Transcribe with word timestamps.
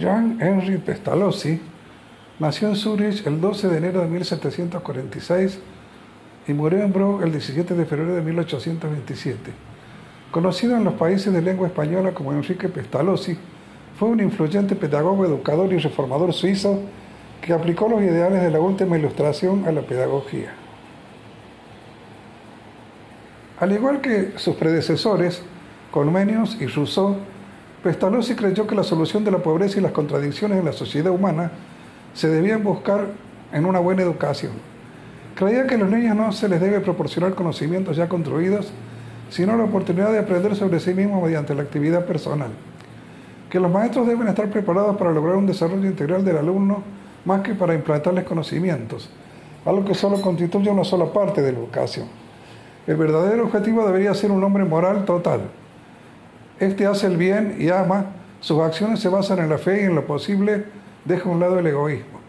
Johann 0.00 0.38
Henry 0.40 0.78
Pestalozzi 0.78 1.60
nació 2.38 2.68
en 2.68 2.76
Zurich 2.76 3.26
el 3.26 3.40
12 3.40 3.68
de 3.68 3.78
enero 3.78 4.00
de 4.00 4.08
1746 4.08 5.58
y 6.48 6.52
murió 6.52 6.82
en 6.82 6.92
Brugg 6.92 7.22
el 7.22 7.32
17 7.32 7.74
de 7.74 7.86
febrero 7.86 8.14
de 8.14 8.22
1827. 8.22 9.52
Conocido 10.30 10.76
en 10.76 10.84
los 10.84 10.94
países 10.94 11.32
de 11.32 11.40
lengua 11.40 11.68
española 11.68 12.12
como 12.12 12.32
Enrique 12.32 12.68
Pestalozzi, 12.68 13.38
fue 13.98 14.08
un 14.08 14.20
influyente 14.20 14.76
pedagogo, 14.76 15.24
educador 15.24 15.72
y 15.72 15.78
reformador 15.78 16.32
suizo 16.34 16.80
que 17.40 17.54
aplicó 17.54 17.88
los 17.88 18.02
ideales 18.02 18.42
de 18.42 18.50
la 18.50 18.60
última 18.60 18.98
ilustración 18.98 19.64
a 19.66 19.72
la 19.72 19.82
pedagogía. 19.82 20.52
Al 23.58 23.72
igual 23.72 24.02
que 24.02 24.32
sus 24.36 24.56
predecesores, 24.56 25.42
Colmenius 25.90 26.60
y 26.60 26.66
Rousseau, 26.66 27.16
Pestalozzi 27.86 28.34
creyó 28.34 28.66
que 28.66 28.74
la 28.74 28.82
solución 28.82 29.22
de 29.22 29.30
la 29.30 29.38
pobreza 29.38 29.78
y 29.78 29.80
las 29.80 29.92
contradicciones 29.92 30.58
en 30.58 30.64
la 30.64 30.72
sociedad 30.72 31.12
humana 31.12 31.52
se 32.14 32.28
debían 32.28 32.64
buscar 32.64 33.06
en 33.52 33.64
una 33.64 33.78
buena 33.78 34.02
educación. 34.02 34.50
Creía 35.36 35.68
que 35.68 35.76
a 35.76 35.78
los 35.78 35.88
niños 35.88 36.16
no 36.16 36.32
se 36.32 36.48
les 36.48 36.60
debe 36.60 36.80
proporcionar 36.80 37.36
conocimientos 37.36 37.96
ya 37.96 38.08
construidos, 38.08 38.72
sino 39.30 39.56
la 39.56 39.62
oportunidad 39.62 40.10
de 40.10 40.18
aprender 40.18 40.56
sobre 40.56 40.80
sí 40.80 40.94
mismos 40.94 41.22
mediante 41.22 41.54
la 41.54 41.62
actividad 41.62 42.04
personal. 42.06 42.50
Que 43.48 43.60
los 43.60 43.70
maestros 43.70 44.08
deben 44.08 44.26
estar 44.26 44.50
preparados 44.50 44.96
para 44.96 45.12
lograr 45.12 45.36
un 45.36 45.46
desarrollo 45.46 45.86
integral 45.86 46.24
del 46.24 46.38
alumno 46.38 46.82
más 47.24 47.42
que 47.42 47.54
para 47.54 47.72
implantarles 47.72 48.24
conocimientos, 48.24 49.08
algo 49.64 49.84
que 49.84 49.94
solo 49.94 50.20
constituye 50.20 50.68
una 50.70 50.82
sola 50.82 51.12
parte 51.12 51.40
de 51.40 51.52
la 51.52 51.60
educación. 51.60 52.08
El 52.84 52.96
verdadero 52.96 53.44
objetivo 53.44 53.86
debería 53.86 54.12
ser 54.12 54.32
un 54.32 54.42
hombre 54.42 54.64
moral 54.64 55.04
total. 55.04 55.42
Este 56.58 56.86
hace 56.86 57.06
el 57.06 57.16
bien 57.16 57.56
y 57.58 57.68
ama, 57.68 58.06
sus 58.40 58.60
acciones 58.62 59.00
se 59.00 59.08
basan 59.08 59.40
en 59.40 59.50
la 59.50 59.58
fe 59.58 59.82
y 59.82 59.84
en 59.84 59.94
lo 59.94 60.06
posible 60.06 60.64
deja 61.04 61.28
a 61.28 61.32
un 61.32 61.40
lado 61.40 61.58
el 61.58 61.66
egoísmo. 61.66 62.20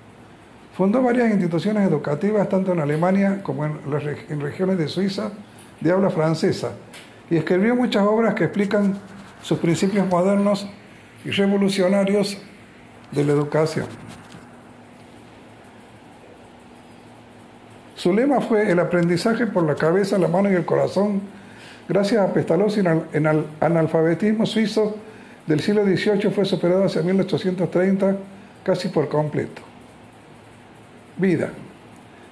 Fundó 0.76 1.02
varias 1.02 1.32
instituciones 1.32 1.88
educativas 1.88 2.48
tanto 2.50 2.74
en 2.74 2.80
Alemania 2.80 3.42
como 3.42 3.66
en, 3.66 3.80
en 4.30 4.42
regiones 4.42 4.78
de 4.78 4.88
Suiza 4.88 5.32
de 5.80 5.92
habla 5.92 6.10
francesa 6.10 6.72
y 7.30 7.38
escribió 7.38 7.76
muchas 7.76 8.04
obras 8.04 8.36
que 8.36 8.46
explican 8.46 8.98
sus 9.42 9.60
principios 9.60 10.08
modernos 10.08 10.68
y 11.24 11.32
revolucionarios 11.32 12.38
de 13.12 13.24
la 13.24 13.34
educación. 13.34 13.88
Su 17.96 18.14
lema 18.14 18.42
fue 18.42 18.72
el 18.72 18.80
aprendizaje 18.80 19.48
por 19.48 19.64
la 19.64 19.76
cabeza, 19.76 20.18
la 20.18 20.28
mano 20.28 20.52
y 20.52 20.54
el 20.54 20.66
corazón, 20.66 21.22
gracias 21.88 22.22
a 22.22 22.34
Pestalozzi 22.34 22.82
en 22.82 23.26
el 23.26 23.46
analfabetismo 23.60 24.46
suizo 24.46 24.98
del 25.46 25.62
siglo 25.62 25.86
XVIII 25.86 26.32
fue 26.32 26.46
superado 26.46 26.86
hacia 26.86 27.02
1830 27.02 28.18
casi 28.64 28.88
por 28.90 29.08
completo. 29.08 29.62
Vida. 31.18 31.50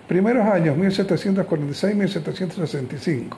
Primeros 0.07 0.47
años 0.47 0.77
1746-1765. 0.77 3.35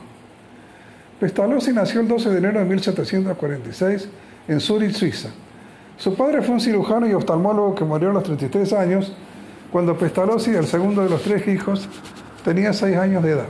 Pestalozzi 1.20 1.72
nació 1.72 2.02
el 2.02 2.08
12 2.08 2.30
de 2.30 2.38
enero 2.38 2.60
de 2.60 2.66
1746 2.66 4.08
en 4.48 4.60
Zurich, 4.60 4.94
Suiza. 4.94 5.30
Su 5.98 6.16
padre 6.16 6.42
fue 6.42 6.56
un 6.56 6.62
cirujano 6.62 7.08
y 7.08 7.14
oftalmólogo 7.14 7.76
que 7.76 7.86
murió 7.86 8.10
a 8.12 8.14
los 8.14 8.24
33 8.24 8.74
años 8.74 9.14
cuando 9.72 9.98
Pestalozzi, 9.98 10.52
el 10.52 10.68
segundo 10.68 11.04
de 11.04 11.10
los 11.10 11.24
tres 11.24 11.48
hijos, 11.48 11.90
tenía 12.44 12.74
6 12.74 12.98
años 12.98 13.24
de 13.24 13.32
edad. 13.32 13.48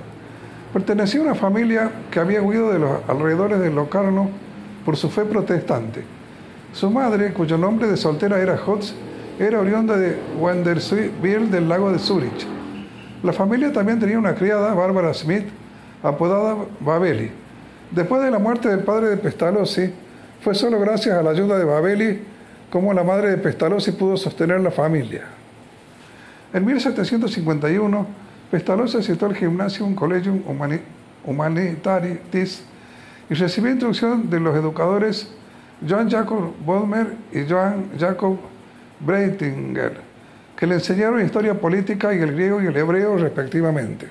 Pertenecía 0.78 1.22
a 1.22 1.24
una 1.24 1.34
familia 1.34 1.90
que 2.12 2.20
había 2.20 2.40
huido 2.40 2.72
de 2.72 2.78
los 2.78 3.00
alrededores 3.08 3.60
de 3.60 3.72
Locarno 3.72 4.30
por 4.86 4.96
su 4.96 5.10
fe 5.10 5.26
protestante. 5.26 6.04
Su 6.72 6.92
madre, 6.92 7.34
cuyo 7.34 7.58
nombre 7.58 7.88
de 7.88 7.98
soltera 7.98 8.40
era 8.40 8.60
Hotz, 8.64 8.94
era 9.40 9.60
oriunda 9.60 9.98
de 9.98 10.16
Wenderswil 10.40 11.50
del 11.50 11.68
lago 11.68 11.92
de 11.92 11.98
Zurich. 11.98 12.46
La 13.24 13.34
familia 13.34 13.74
también 13.74 14.00
tenía 14.00 14.20
una 14.20 14.36
criada, 14.36 14.76
Bárbara 14.76 15.16
Smith, 15.16 15.48
apodada 16.04 16.56
Babeli. 16.80 17.32
Después 17.90 18.22
de 18.22 18.30
la 18.30 18.38
muerte 18.38 18.70
del 18.70 18.82
padre 18.82 19.10
de 19.10 19.18
Pestalozzi, 19.18 19.92
fue 20.44 20.54
solo 20.54 20.80
gracias 20.80 21.18
a 21.18 21.24
la 21.24 21.32
ayuda 21.32 21.58
de 21.58 21.66
Babeli 21.66 22.22
como 22.70 22.94
la 22.94 23.04
madre 23.04 23.32
de 23.32 23.38
Pestalozzi 23.40 23.94
pudo 23.94 24.16
sostener 24.16 24.62
la 24.62 24.70
familia. 24.70 25.24
En 26.54 26.64
1751, 26.64 28.27
Pestalozzi 28.52 28.98
asistió 28.98 29.28
al 29.28 29.36
Gymnasium 29.36 29.94
Collegium 29.94 30.42
Humanitatis 31.26 32.64
y 33.30 33.34
recibió 33.34 33.72
instrucción 33.72 34.30
de 34.30 34.40
los 34.40 34.56
educadores 34.56 35.30
Johann 35.88 36.10
Jacob 36.10 36.54
Bodmer 36.66 37.16
y 37.34 37.44
Johann 37.44 37.90
Jacob 38.00 38.38
Breitinger, 39.02 39.98
que 40.56 40.66
le 40.66 40.76
enseñaron 40.76 41.24
historia 41.24 41.56
política 41.56 42.14
y 42.14 42.20
el 42.20 42.32
griego 42.32 42.62
y 42.62 42.68
el 42.68 42.78
hebreo 42.78 43.18
respectivamente. 43.18 44.08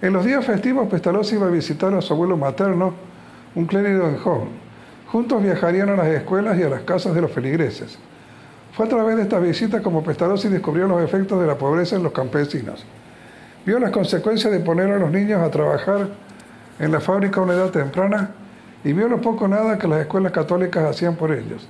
En 0.00 0.12
los 0.12 0.24
días 0.24 0.44
festivos, 0.44 0.88
Pestalozzi 0.88 1.34
iba 1.34 1.48
a 1.48 1.50
visitar 1.50 1.92
a 1.94 2.00
su 2.00 2.14
abuelo 2.14 2.36
materno, 2.36 2.94
un 3.56 3.66
clérigo 3.66 4.06
en 4.06 4.16
Hong. 4.18 4.48
Juntos 5.08 5.42
viajarían 5.42 5.88
a 5.88 5.96
las 5.96 6.06
escuelas 6.06 6.56
y 6.56 6.62
a 6.62 6.68
las 6.68 6.82
casas 6.82 7.16
de 7.16 7.20
los 7.20 7.32
feligreses. 7.32 7.98
Fue 8.74 8.86
a 8.86 8.88
través 8.88 9.16
de 9.16 9.22
estas 9.22 9.42
visitas 9.42 9.82
como 9.82 10.04
Pestalozzi 10.04 10.48
descubrió 10.48 10.86
los 10.86 11.02
efectos 11.02 11.40
de 11.40 11.48
la 11.48 11.58
pobreza 11.58 11.96
en 11.96 12.04
los 12.04 12.12
campesinos. 12.12 12.86
Vio 13.68 13.78
las 13.78 13.90
consecuencias 13.90 14.50
de 14.50 14.60
poner 14.60 14.90
a 14.90 14.98
los 14.98 15.10
niños 15.10 15.42
a 15.42 15.50
trabajar 15.50 16.08
en 16.78 16.90
la 16.90 17.00
fábrica 17.00 17.38
a 17.38 17.42
una 17.42 17.52
edad 17.52 17.68
temprana 17.68 18.30
y 18.82 18.94
vio 18.94 19.08
lo 19.08 19.20
poco 19.20 19.46
nada 19.46 19.76
que 19.76 19.86
las 19.86 20.00
escuelas 20.00 20.32
católicas 20.32 20.86
hacían 20.86 21.16
por 21.16 21.32
ellos. 21.32 21.68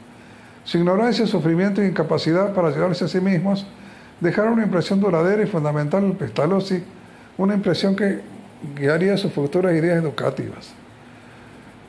Su 0.63 0.79
ignorancia, 0.79 1.27
sufrimiento 1.27 1.83
e 1.83 1.89
incapacidad 1.89 2.55
para 2.55 2.69
ayudarse 2.69 3.07
a 3.07 3.09
sí 3.09 3.21
mismos 3.21 3.67
dejaron 4.21 4.53
una 4.53 4.63
impresión 4.63 5.01
duradera 5.01 5.43
y 5.43 5.47
fundamental 5.47 6.05
en 6.05 6.15
Pestalozzi, 6.15 6.85
una 7.37 7.55
impresión 7.55 7.97
que 7.97 8.21
guiaría 8.77 9.17
sus 9.17 9.33
futuras 9.33 9.75
ideas 9.75 10.01
educativas. 10.01 10.71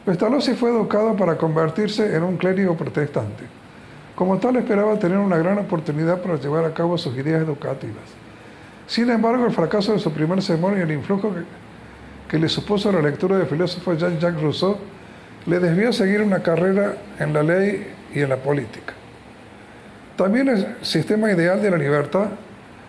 Pestalozzi 0.08 0.56
fue 0.56 0.72
educado 0.72 1.16
para 1.16 1.38
convertirse 1.38 2.16
en 2.16 2.24
un 2.24 2.38
clérigo 2.38 2.76
protestante. 2.76 3.44
Como 4.16 4.40
tal, 4.40 4.56
esperaba 4.56 4.98
tener 4.98 5.20
una 5.20 5.38
gran 5.38 5.60
oportunidad 5.60 6.20
para 6.20 6.38
llevar 6.38 6.66
a 6.66 6.74
cabo 6.74 6.98
sus 6.98 7.16
ideas 7.16 7.44
educativas. 7.44 8.19
Sin 8.90 9.08
embargo, 9.12 9.46
el 9.46 9.52
fracaso 9.52 9.94
de 9.94 10.00
su 10.00 10.12
primer 10.12 10.42
sermón 10.42 10.76
y 10.76 10.82
el 10.82 10.90
influjo 10.90 11.32
que, 11.32 11.42
que 12.28 12.40
le 12.40 12.50
supuso 12.50 12.92
la 12.92 13.04
lectura 13.04 13.38
del 13.38 13.46
filósofo 13.46 13.94
Jean-Jacques 13.94 14.42
Rousseau 14.42 14.78
le 15.46 15.60
desvió 15.60 15.90
a 15.90 15.94
seguir 15.94 16.24
una 16.24 16.40
carrera 16.40 16.96
en 17.20 17.32
la 17.32 17.44
ley 17.44 17.88
y 18.12 18.22
en 18.22 18.30
la 18.30 18.38
política. 18.38 18.94
También 20.16 20.50
el 20.50 20.78
sistema 20.82 21.32
ideal 21.32 21.62
de 21.62 21.70
la 21.70 21.78
libertad, 21.78 22.30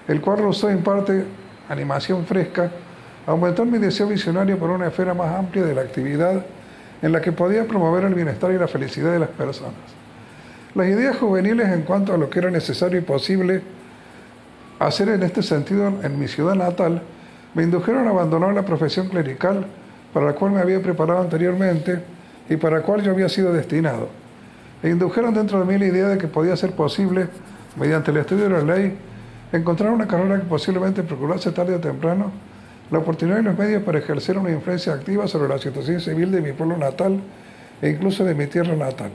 el 0.08 0.22
cual 0.22 0.38
Rousseau 0.38 0.70
imparte 0.70 1.22
animación 1.68 2.24
fresca, 2.24 2.70
aumentó 3.26 3.66
mi 3.66 3.76
deseo 3.76 4.06
visionario 4.06 4.56
por 4.56 4.70
una 4.70 4.86
esfera 4.86 5.12
más 5.12 5.38
amplia 5.38 5.64
de 5.64 5.74
la 5.74 5.82
actividad 5.82 6.46
en 7.02 7.12
la 7.12 7.20
que 7.20 7.32
podía 7.32 7.64
promover 7.66 8.04
el 8.04 8.14
bienestar 8.14 8.50
y 8.52 8.56
la 8.56 8.68
felicidad 8.68 9.12
de 9.12 9.18
las 9.18 9.28
personas. 9.28 9.74
Las 10.74 10.86
ideas 10.86 11.18
juveniles 11.18 11.68
en 11.68 11.82
cuanto 11.82 12.14
a 12.14 12.16
lo 12.16 12.30
que 12.30 12.38
era 12.38 12.50
necesario 12.50 12.98
y 12.98 13.02
posible 13.02 13.60
hacer 14.80 15.10
en 15.10 15.22
este 15.22 15.42
sentido 15.42 15.92
en 16.02 16.18
mi 16.18 16.26
ciudad 16.26 16.54
natal 16.54 17.02
me 17.54 17.62
indujeron 17.62 18.06
a 18.06 18.10
abandonar 18.10 18.54
la 18.54 18.64
profesión 18.64 19.08
clerical 19.08 19.66
para 20.12 20.26
la 20.26 20.32
cual 20.32 20.52
me 20.52 20.60
había 20.60 20.80
preparado 20.82 21.20
anteriormente 21.20 22.02
y 22.48 22.56
para 22.56 22.78
la 22.78 22.82
cual 22.82 23.02
yo 23.02 23.12
había 23.12 23.28
sido 23.28 23.52
destinado. 23.52 24.08
E 24.82 24.88
indujeron 24.88 25.34
dentro 25.34 25.60
de 25.60 25.66
mí 25.66 25.78
la 25.78 25.86
idea 25.86 26.08
de 26.08 26.18
que 26.18 26.26
podía 26.26 26.56
ser 26.56 26.72
posible, 26.72 27.28
mediante 27.76 28.10
el 28.10 28.16
estudio 28.16 28.44
de 28.44 28.50
la 28.50 28.62
ley, 28.62 28.96
encontrar 29.52 29.90
una 29.92 30.08
carrera 30.08 30.38
que 30.38 30.46
posiblemente 30.46 31.02
procurase 31.02 31.52
tarde 31.52 31.74
o 31.74 31.80
temprano 31.80 32.32
la 32.90 32.98
oportunidad 32.98 33.38
y 33.38 33.42
los 33.42 33.56
medios 33.56 33.82
para 33.82 33.98
ejercer 33.98 34.38
una 34.38 34.50
influencia 34.50 34.94
activa 34.94 35.28
sobre 35.28 35.48
la 35.48 35.58
situación 35.58 36.00
civil 36.00 36.32
de 36.32 36.40
mi 36.40 36.52
pueblo 36.52 36.76
natal 36.76 37.20
e 37.82 37.90
incluso 37.90 38.24
de 38.24 38.34
mi 38.34 38.46
tierra 38.46 38.74
natal. 38.74 39.10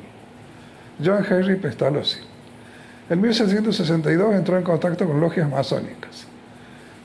John 1.04 1.26
Henry 1.28 1.56
Pestalozzi. 1.56 2.35
En 3.10 3.22
1762 3.22 4.34
entró 4.34 4.58
en 4.58 4.64
contacto 4.64 5.06
con 5.06 5.22
logias 5.22 5.48
masónicas. 5.50 6.26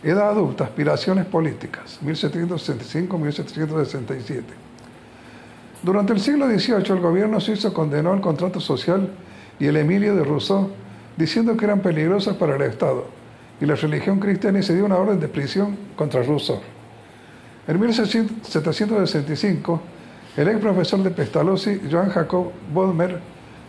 Edad 0.03 0.31
adulta, 0.31 0.65
aspiraciones 0.65 1.27
políticas, 1.27 2.01
1765-1767. 2.03 4.43
Durante 5.83 6.15
el 6.15 6.21
siglo 6.21 6.47
XVIII 6.47 6.87
el 6.89 7.01
gobierno 7.01 7.39
suizo 7.39 7.75
condenó 7.75 8.15
el 8.15 8.23
contrato 8.23 8.61
social 8.61 9.11
y 9.59 9.67
el 9.67 9.77
Emilio 9.77 10.17
de 10.17 10.25
Rousseau, 10.25 10.71
diciendo 11.19 11.55
que 11.57 11.67
eran 11.67 11.81
peligrosas 11.81 12.37
para 12.37 12.57
el 12.57 12.63
Estado, 12.63 13.05
y 13.61 13.67
la 13.67 13.75
religión 13.75 14.21
cristiana 14.21 14.61
y 14.61 14.63
se 14.63 14.75
dio 14.75 14.87
una 14.87 14.97
orden 14.97 15.21
de 15.21 15.29
prisión 15.29 15.77
contra 15.97 16.23
Rousseau. 16.23 16.63
En 17.69 17.79
1765, 17.79 19.83
el 20.39 20.49
ex 20.49 20.61
profesor 20.61 21.03
de 21.03 21.11
Pestalozzi, 21.11 21.79
Johann 21.91 22.09
Jacob 22.09 22.53
Bodmer, 22.73 23.21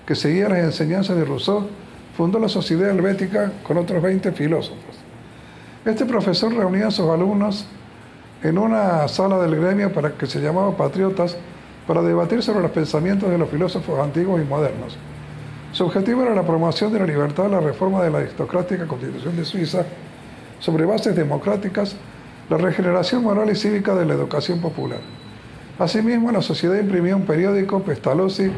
que 0.06 0.16
seguía 0.16 0.48
las 0.48 0.60
enseñanzas 0.60 1.18
de 1.18 1.26
Rousseau, 1.26 1.68
fundó 2.16 2.40
la 2.40 2.50
Sociedad 2.50 2.90
Helvética 2.90 3.52
con 3.64 3.78
otros 3.78 4.02
20 4.02 4.32
filósofos. 4.32 4.96
Este 5.86 6.06
profesor 6.06 6.54
reunía 6.54 6.88
a 6.88 6.92
sus 6.92 7.10
alumnos 7.10 7.66
en 8.44 8.58
una 8.58 9.08
sala 9.08 9.40
del 9.40 9.56
gremio 9.56 9.94
para 9.94 10.12
que 10.12 10.28
se 10.28 10.40
llamaba 10.40 10.76
Patriotas 10.76 11.38
para 11.88 12.02
debatir 12.02 12.44
sobre 12.44 12.62
los 12.62 12.72
pensamientos 12.72 13.30
de 13.30 13.38
los 13.38 13.50
filósofos 13.50 14.00
antiguos 14.00 14.42
y 14.42 14.46
modernos. 14.46 14.98
Su 15.72 15.86
objetivo 15.86 16.24
era 16.24 16.36
la 16.36 16.44
promoción 16.44 16.92
de 16.92 17.00
la 17.00 17.06
libertad, 17.06 17.50
la 17.50 17.60
reforma 17.60 18.04
de 18.04 18.12
la 18.12 18.20
aristocrática 18.20 18.86
constitución 18.88 19.36
de 19.38 19.46
Suiza 19.46 19.86
sobre 20.60 20.86
bases 20.86 21.16
democráticas, 21.16 21.96
la 22.50 22.58
regeneración 22.58 23.24
moral 23.24 23.50
y 23.50 23.56
cívica 23.56 23.96
de 23.96 24.06
la 24.06 24.14
educación 24.14 24.60
popular. 24.60 25.00
Asimismo, 25.80 26.32
la 26.32 26.42
sociedad 26.42 26.80
imprimía 26.80 27.16
un 27.16 27.26
periódico, 27.26 27.82
Pestalozzi, 27.82 28.52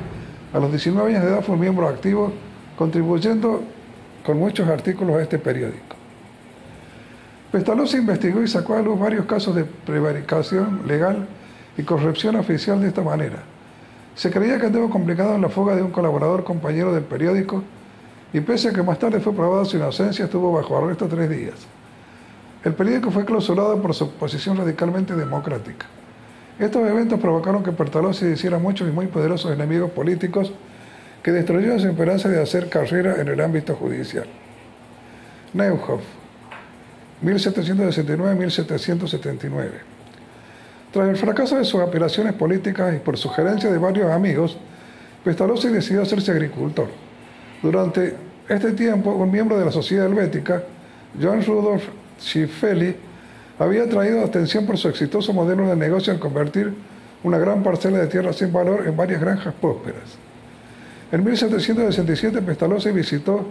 a 0.53 0.59
los 0.59 0.69
19 0.71 1.09
años 1.09 1.23
de 1.23 1.29
edad 1.29 1.41
fue 1.41 1.55
un 1.55 1.61
miembro 1.61 1.87
activo, 1.87 2.33
contribuyendo 2.77 3.61
con 4.25 4.39
muchos 4.39 4.67
artículos 4.67 5.17
a 5.17 5.21
este 5.21 5.37
periódico. 5.37 5.95
Pestalozzi 7.51 7.97
investigó 7.97 8.41
y 8.41 8.47
sacó 8.47 8.75
a 8.75 8.81
luz 8.81 8.99
varios 8.99 9.25
casos 9.25 9.55
de 9.55 9.63
prevaricación 9.63 10.87
legal 10.87 11.27
y 11.77 11.83
corrupción 11.83 12.35
oficial 12.35 12.81
de 12.81 12.87
esta 12.87 13.01
manera. 13.01 13.43
Se 14.15 14.31
creía 14.31 14.59
que 14.59 14.67
andaba 14.67 14.89
complicado 14.89 15.35
en 15.35 15.41
la 15.41 15.49
fuga 15.49 15.75
de 15.75 15.81
un 15.81 15.91
colaborador 15.91 16.43
compañero 16.43 16.93
del 16.93 17.03
periódico 17.03 17.63
y 18.31 18.39
pese 18.41 18.69
a 18.69 18.73
que 18.73 18.81
más 18.81 18.97
tarde 18.97 19.19
fue 19.19 19.33
probada 19.33 19.65
su 19.65 19.77
inocencia, 19.77 20.25
estuvo 20.25 20.51
bajo 20.51 20.77
arresto 20.77 21.07
tres 21.07 21.29
días. 21.29 21.55
El 22.63 22.73
periódico 22.73 23.11
fue 23.11 23.25
clausurado 23.25 23.79
por 23.81 23.93
su 23.93 24.11
posición 24.13 24.57
radicalmente 24.57 25.15
democrática. 25.15 25.85
Estos 26.57 26.87
eventos 26.87 27.19
provocaron 27.19 27.61
que 27.61 27.71
Pestalozzi 27.71 28.27
hiciera 28.27 28.57
muchos 28.57 28.87
y 28.87 28.91
muy 28.91 29.07
poderosos 29.07 29.51
enemigos 29.51 29.91
políticos 29.91 30.53
que 31.23 31.31
destruyeron 31.31 31.79
su 31.79 31.87
esperanza 31.87 32.29
de 32.29 32.39
hacer 32.41 32.69
carrera 32.69 33.15
en 33.19 33.27
el 33.29 33.39
ámbito 33.39 33.75
judicial. 33.75 34.25
Neuhoff, 35.53 36.01
1769-1779. 37.23 39.69
Tras 40.91 41.09
el 41.09 41.15
fracaso 41.15 41.57
de 41.57 41.63
sus 41.63 41.79
aspiraciones 41.81 42.33
políticas 42.33 42.93
y 42.95 42.99
por 42.99 43.17
sugerencia 43.17 43.71
de 43.71 43.77
varios 43.77 44.11
amigos, 44.11 44.57
Pestalozzi 45.23 45.69
decidió 45.69 46.01
hacerse 46.01 46.31
agricultor. 46.31 46.89
Durante 47.61 48.17
este 48.49 48.73
tiempo, 48.73 49.11
un 49.11 49.31
miembro 49.31 49.57
de 49.57 49.63
la 49.65 49.71
sociedad 49.71 50.07
helvética, 50.07 50.63
Johann 51.19 51.45
Rudolf 51.45 51.87
Schiffelli, 52.19 52.93
había 53.57 53.87
traído 53.87 54.25
atención 54.25 54.65
por 54.65 54.77
su 54.77 54.89
exitoso 54.89 55.31
modelo 55.31 55.65
de 55.67 55.77
negocio 55.77 56.11
al 56.11 56.19
convertir 56.19 56.73
una 57.23 57.37
gran 57.37 57.63
parcela 57.63 57.99
de 57.99 58.07
tierra 58.07 58.33
sin 58.33 58.51
valor 58.51 58.85
en 58.85 58.97
varias 58.97 59.21
granjas 59.21 59.53
prósperas. 59.53 60.17
En 61.13 61.23
1767 61.23 62.41
Pestalozzi 62.41 62.89
visitó 62.89 63.45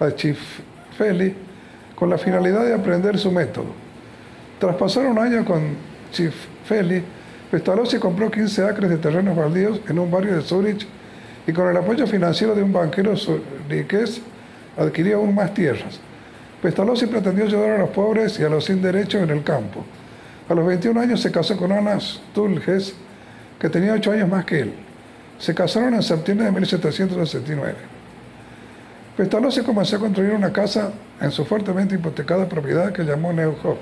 a 0.00 0.10
Schiffelli 0.10 1.32
con 1.94 2.10
la 2.10 2.18
finalidad 2.18 2.64
de 2.64 2.74
aprender 2.74 3.16
su 3.18 3.30
método. 3.30 3.66
Tras 4.58 4.74
pasar 4.74 5.06
un 5.06 5.20
año 5.20 5.44
con 5.44 5.62
Schiffelli, 6.12 7.04
Pestalozzi 7.52 8.00
compró 8.00 8.28
15 8.28 8.64
acres 8.64 8.90
de 8.90 8.96
terrenos 8.96 9.36
baldíos 9.36 9.80
en 9.88 10.00
un 10.00 10.10
barrio 10.10 10.34
de 10.34 10.42
Zurich 10.42 10.88
y 11.46 11.52
con 11.52 11.68
el 11.68 11.76
apoyo 11.76 12.04
financiero 12.08 12.52
de 12.52 12.64
un 12.64 12.72
banquero 12.72 13.16
zuriqués 13.16 14.20
adquirió 14.76 15.18
aún 15.18 15.36
más 15.36 15.54
tierras. 15.54 16.00
Pestalozzi 16.60 17.06
pretendió 17.06 17.44
ayudar 17.44 17.70
a 17.70 17.78
los 17.78 17.90
pobres 17.90 18.40
y 18.40 18.42
a 18.42 18.48
los 18.48 18.64
sin 18.64 18.82
derechos 18.82 19.22
en 19.22 19.30
el 19.30 19.44
campo. 19.44 19.84
A 20.48 20.54
los 20.54 20.66
21 20.66 21.00
años 21.00 21.20
se 21.20 21.30
casó 21.30 21.56
con 21.56 21.70
Ana 21.70 22.00
Stulges, 22.00 22.92
que 23.60 23.68
tenía 23.68 23.92
8 23.92 24.10
años 24.10 24.28
más 24.28 24.44
que 24.44 24.58
él. 24.62 24.74
Se 25.38 25.54
casaron 25.54 25.94
en 25.94 26.02
septiembre 26.02 26.46
de 26.46 26.52
1769. 26.52 27.74
Pestalozzi 29.16 29.62
comenzó 29.62 29.96
a 29.96 30.00
construir 30.00 30.32
una 30.32 30.52
casa 30.52 30.90
en 31.20 31.30
su 31.30 31.44
fuertemente 31.44 31.94
hipotecada 31.94 32.48
propiedad 32.48 32.92
que 32.92 33.04
llamó 33.04 33.32
Neuhof. 33.32 33.78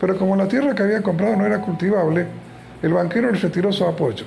Pero 0.00 0.16
como 0.16 0.34
la 0.34 0.48
tierra 0.48 0.74
que 0.74 0.82
había 0.82 1.02
comprado 1.02 1.36
no 1.36 1.44
era 1.44 1.60
cultivable, 1.60 2.26
el 2.82 2.92
banquero 2.92 3.30
le 3.30 3.38
retiró 3.38 3.70
su 3.72 3.84
apoyo. 3.84 4.24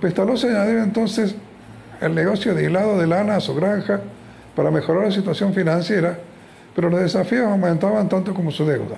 Pestalozzi 0.00 0.48
añadió 0.48 0.82
entonces 0.82 1.34
el 2.00 2.14
negocio 2.14 2.54
de 2.54 2.64
hilado 2.64 2.98
de 2.98 3.06
lana 3.06 3.36
a 3.36 3.40
su 3.40 3.54
granja 3.54 4.00
para 4.56 4.70
mejorar 4.70 5.04
la 5.04 5.12
situación 5.12 5.54
financiera, 5.54 6.18
pero 6.74 6.90
los 6.90 7.00
desafíos 7.00 7.46
aumentaban 7.46 8.08
tanto 8.08 8.34
como 8.34 8.50
su 8.50 8.64
deuda. 8.66 8.96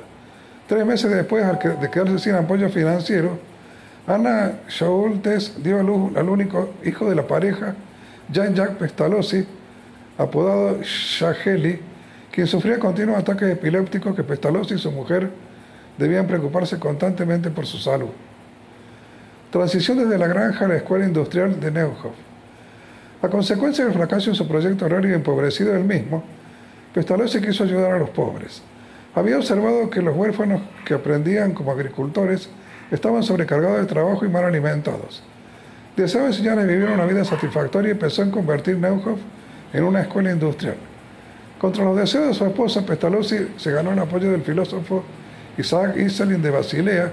Tres 0.66 0.86
meses 0.86 1.10
después 1.10 1.44
de 1.80 1.90
quedarse 1.90 2.18
sin 2.18 2.34
apoyo 2.34 2.68
financiero, 2.70 3.38
Ana 4.06 4.60
Schultes 4.68 5.62
dio 5.62 5.78
a 5.78 5.82
luz 5.82 6.16
al 6.16 6.28
único 6.28 6.70
hijo 6.84 7.08
de 7.08 7.14
la 7.14 7.26
pareja, 7.26 7.74
Jean-Jacques 8.32 8.76
Pestalozzi, 8.76 9.46
apodado 10.18 10.82
Shaheli, 10.82 11.78
quien 12.32 12.46
sufría 12.46 12.78
continuos 12.78 13.18
ataques 13.18 13.50
epilépticos 13.50 14.16
que 14.16 14.24
Pestalozzi 14.24 14.74
y 14.74 14.78
su 14.78 14.90
mujer 14.90 15.30
debían 15.96 16.26
preocuparse 16.26 16.80
constantemente 16.80 17.50
por 17.50 17.64
su 17.64 17.78
salud. 17.78 18.10
Transición 19.50 19.98
desde 19.98 20.18
la 20.18 20.26
granja 20.26 20.64
a 20.64 20.68
la 20.68 20.76
escuela 20.76 21.04
industrial 21.04 21.60
de 21.60 21.70
Neuhoff. 21.70 22.16
A 23.22 23.28
consecuencia 23.28 23.84
del 23.84 23.94
fracaso 23.94 24.30
en 24.30 24.34
su 24.34 24.48
proyecto 24.48 24.86
horario 24.86 25.14
empobrecido 25.14 25.74
del 25.74 25.84
mismo, 25.84 26.24
Pestalozzi 26.92 27.40
quiso 27.40 27.62
ayudar 27.62 27.92
a 27.92 27.98
los 27.98 28.10
pobres. 28.10 28.62
Había 29.14 29.36
observado 29.36 29.90
que 29.90 30.02
los 30.02 30.16
huérfanos 30.16 30.60
que 30.84 30.94
aprendían 30.94 31.52
como 31.52 31.70
agricultores 31.70 32.48
estaban 32.92 33.22
sobrecargados 33.22 33.80
de 33.80 33.86
trabajo 33.86 34.24
y 34.24 34.28
mal 34.28 34.44
alimentados. 34.44 35.22
Deseaba 35.96 36.28
enseñar 36.28 36.58
a 36.58 36.64
vivir 36.64 36.88
una 36.88 37.06
vida 37.06 37.24
satisfactoria 37.24 37.92
y 37.92 37.94
pensó 37.94 38.22
en 38.22 38.30
convertir 38.30 38.76
Neuhoff 38.78 39.18
en 39.72 39.84
una 39.84 40.02
escuela 40.02 40.30
industrial. 40.30 40.76
Contra 41.58 41.84
los 41.84 41.96
deseos 41.96 42.28
de 42.28 42.34
su 42.34 42.44
esposa, 42.44 42.84
Pestalozzi 42.84 43.48
se 43.56 43.72
ganó 43.72 43.92
el 43.92 43.98
apoyo 43.98 44.30
del 44.30 44.42
filósofo 44.42 45.04
Isaac 45.56 45.96
Iselin 45.96 46.42
de 46.42 46.50
Basilea, 46.50 47.12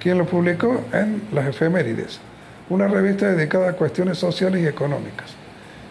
quien 0.00 0.18
lo 0.18 0.26
publicó 0.26 0.82
en 0.92 1.22
Las 1.32 1.46
Efemérides, 1.46 2.18
una 2.68 2.88
revista 2.88 3.32
dedicada 3.32 3.70
a 3.70 3.72
cuestiones 3.74 4.18
sociales 4.18 4.62
y 4.62 4.66
económicas. 4.66 5.34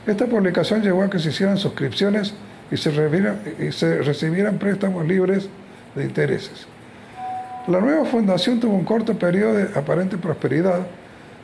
Esta 0.05 0.25
publicación 0.25 0.81
llevó 0.81 1.03
a 1.03 1.09
que 1.09 1.19
se 1.19 1.29
hicieran 1.29 1.57
suscripciones 1.57 2.33
y 2.69 2.77
se, 2.77 2.89
y 3.59 3.71
se 3.71 4.01
recibieran 4.01 4.57
préstamos 4.57 5.05
libres 5.05 5.49
de 5.95 6.03
intereses. 6.03 6.67
La 7.67 7.79
nueva 7.79 8.05
fundación 8.05 8.59
tuvo 8.59 8.75
un 8.75 8.85
corto 8.85 9.15
periodo 9.15 9.55
de 9.55 9.63
aparente 9.77 10.19
prosperidad, 10.19 10.85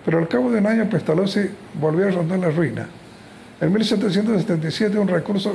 pero 0.06 0.20
al 0.20 0.28
cabo 0.28 0.52
de 0.52 0.60
un 0.60 0.68
año 0.68 0.88
Pestalozzi 0.88 1.50
volvió 1.74 2.08
a 2.08 2.12
rondar 2.12 2.38
la 2.38 2.52
ruina. 2.52 2.88
En 3.60 3.74
1777 3.74 5.00
un 5.00 5.08
recurso 5.08 5.52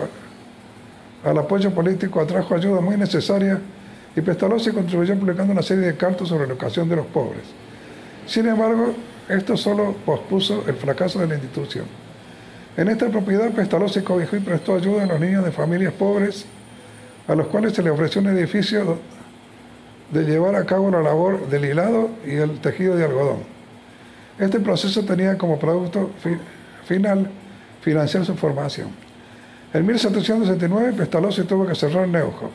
al 1.25 1.39
apoyo 1.39 1.73
político 1.73 2.21
atrajo 2.21 2.57
ayuda 2.57 2.81
muy 2.81 2.97
necesaria 2.97 3.61
y 4.17 4.21
Pestalozzi 4.21 4.73
contribuyó 4.73 5.17
publicando 5.17 5.53
una 5.53 5.63
serie 5.63 5.87
de 5.87 5.97
cartas 5.97 6.27
sobre 6.29 6.49
la 6.49 6.55
educación 6.55 6.89
de 6.89 6.97
los 6.97 7.07
pobres. 7.07 7.45
Sin 8.27 8.49
embargo, 8.49 8.93
esto 9.29 9.57
solo 9.57 9.95
pospuso 10.05 10.65
el 10.67 10.75
fracaso 10.75 11.21
de 11.21 11.29
la 11.29 11.35
institución. 11.35 11.85
En 12.77 12.89
esta 12.89 13.09
propiedad 13.09 13.53
Pestalozzi 13.53 14.01
cobijó 14.01 14.37
y 14.37 14.41
prestó 14.41 14.75
ayuda 14.75 15.05
a 15.05 15.07
los 15.07 15.21
niños 15.21 15.45
de 15.45 15.53
familias 15.53 15.93
pobres 15.93 16.45
a 17.29 17.37
los 17.37 17.47
cuales 17.47 17.73
se 17.73 17.85
les 17.85 17.93
ofreció 17.93 18.21
un 18.21 18.29
edificio 18.29 18.99
de 20.11 20.25
llevar 20.25 20.55
a 20.55 20.65
cabo 20.65 20.91
la 20.91 21.03
labor 21.03 21.49
del 21.49 21.65
hilado 21.65 22.11
y 22.25 22.35
el 22.35 22.61
tejido 22.61 22.97
de 22.97 23.05
algodón. 23.05 23.39
Este 24.39 24.61
proceso 24.61 25.05
tenía 25.05 25.37
como 25.39 25.59
producto 25.59 26.11
final 26.85 27.31
financiar 27.81 28.25
su 28.25 28.35
formación. 28.35 28.89
En 29.73 29.85
1769 29.87 30.93
Pestalozzi 30.93 31.43
tuvo 31.45 31.67
que 31.67 31.75
cerrar 31.75 32.09
Neuhoff. 32.09 32.53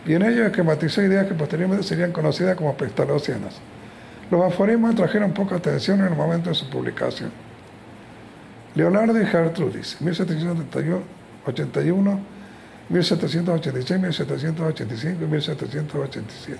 y 0.05 0.13
en 0.13 0.23
ello 0.23 0.45
esquematizó 0.45 1.01
ideas 1.01 1.27
que 1.27 1.33
posteriormente 1.33 1.85
serían 1.85 2.11
conocidas 2.11 2.55
como 2.55 2.75
pestalocianas. 2.75 3.55
Los 4.31 4.43
aforismos 4.43 4.95
trajeron 4.95 5.33
poca 5.33 5.57
atención 5.57 5.99
en 5.99 6.07
el 6.07 6.15
momento 6.15 6.49
de 6.49 6.55
su 6.55 6.67
publicación. 6.69 7.29
Leonardo 8.73 9.21
y 9.21 9.25
Gertrudis, 9.25 10.01
1781, 10.01 12.19
1786, 12.89 13.99
1785 13.99 15.23
y 15.23 15.27
1787. 15.27 16.59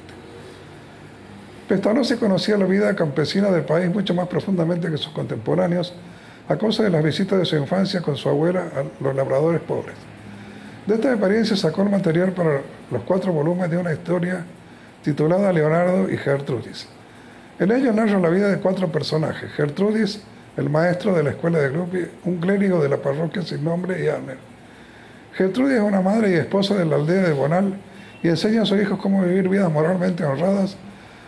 Pestalozzi 1.68 2.18
conocía 2.18 2.58
la 2.58 2.66
vida 2.66 2.96
campesina 2.96 3.50
del 3.50 3.64
país 3.64 3.90
mucho 3.90 4.14
más 4.14 4.28
profundamente 4.28 4.92
que 4.92 4.98
sus 4.98 5.14
contemporáneos, 5.14 5.94
a 6.50 6.58
causa 6.58 6.84
de 6.84 6.90
las 6.90 7.02
visitas 7.02 7.40
de 7.40 7.46
su 7.46 7.56
infancia 7.56 8.02
con 8.02 8.18
su 8.18 8.28
abuela 8.28 8.66
a 8.76 8.84
los 9.02 9.16
labradores 9.16 9.62
pobres. 9.62 9.96
De 10.86 10.96
esta 10.96 11.12
experiencia 11.12 11.56
sacó 11.56 11.84
el 11.84 11.90
material 11.90 12.32
para 12.32 12.62
los 12.90 13.04
cuatro 13.04 13.32
volúmenes 13.32 13.70
de 13.70 13.78
una 13.78 13.94
historia 13.94 14.44
titulada 15.04 15.54
Leonardo 15.54 16.10
y 16.10 16.18
Gertrudis. 16.18 16.88
En 17.60 17.72
ella 17.72 17.92
narra 17.92 18.20
la 18.20 18.30
vida 18.30 18.50
de 18.50 18.58
cuatro 18.58 18.92
personajes. 18.92 19.52
Gertrudis, 19.52 20.24
el 20.58 20.72
maestro 20.72 21.14
de 21.14 21.22
la 21.22 21.30
escuela 21.32 21.60
de 21.60 21.70
Grupi, 21.70 22.08
un 22.26 22.38
clérigo 22.38 22.82
de 22.82 22.90
la 22.90 22.98
parroquia 22.98 23.44
sin 23.44 23.64
nombre 23.64 24.04
y 24.04 24.10
Anner. 24.10 24.38
Gertrudis 25.34 25.78
es 25.78 25.84
una 25.84 26.02
madre 26.02 26.32
y 26.32 26.34
esposa 26.34 26.76
de 26.76 26.86
la 26.86 26.96
aldea 26.96 27.22
de 27.22 27.34
Bonal 27.34 27.76
y 28.24 28.30
enseña 28.30 28.64
a 28.64 28.66
sus 28.66 28.82
hijos 28.82 28.98
cómo 29.00 29.22
vivir 29.24 29.50
vidas 29.50 29.72
moralmente 29.72 30.24
honradas 30.24 30.76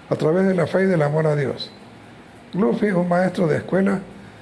a 0.10 0.16
través 0.16 0.48
de 0.48 0.56
la 0.56 0.66
fe 0.66 0.84
y 0.84 0.88
del 0.88 1.04
amor 1.04 1.28
a 1.28 1.36
Dios. 1.36 1.72
Luffy, 2.54 2.88
un 2.88 3.08
maestro 3.08 3.46
de 3.46 3.58
escuela, 3.58 4.00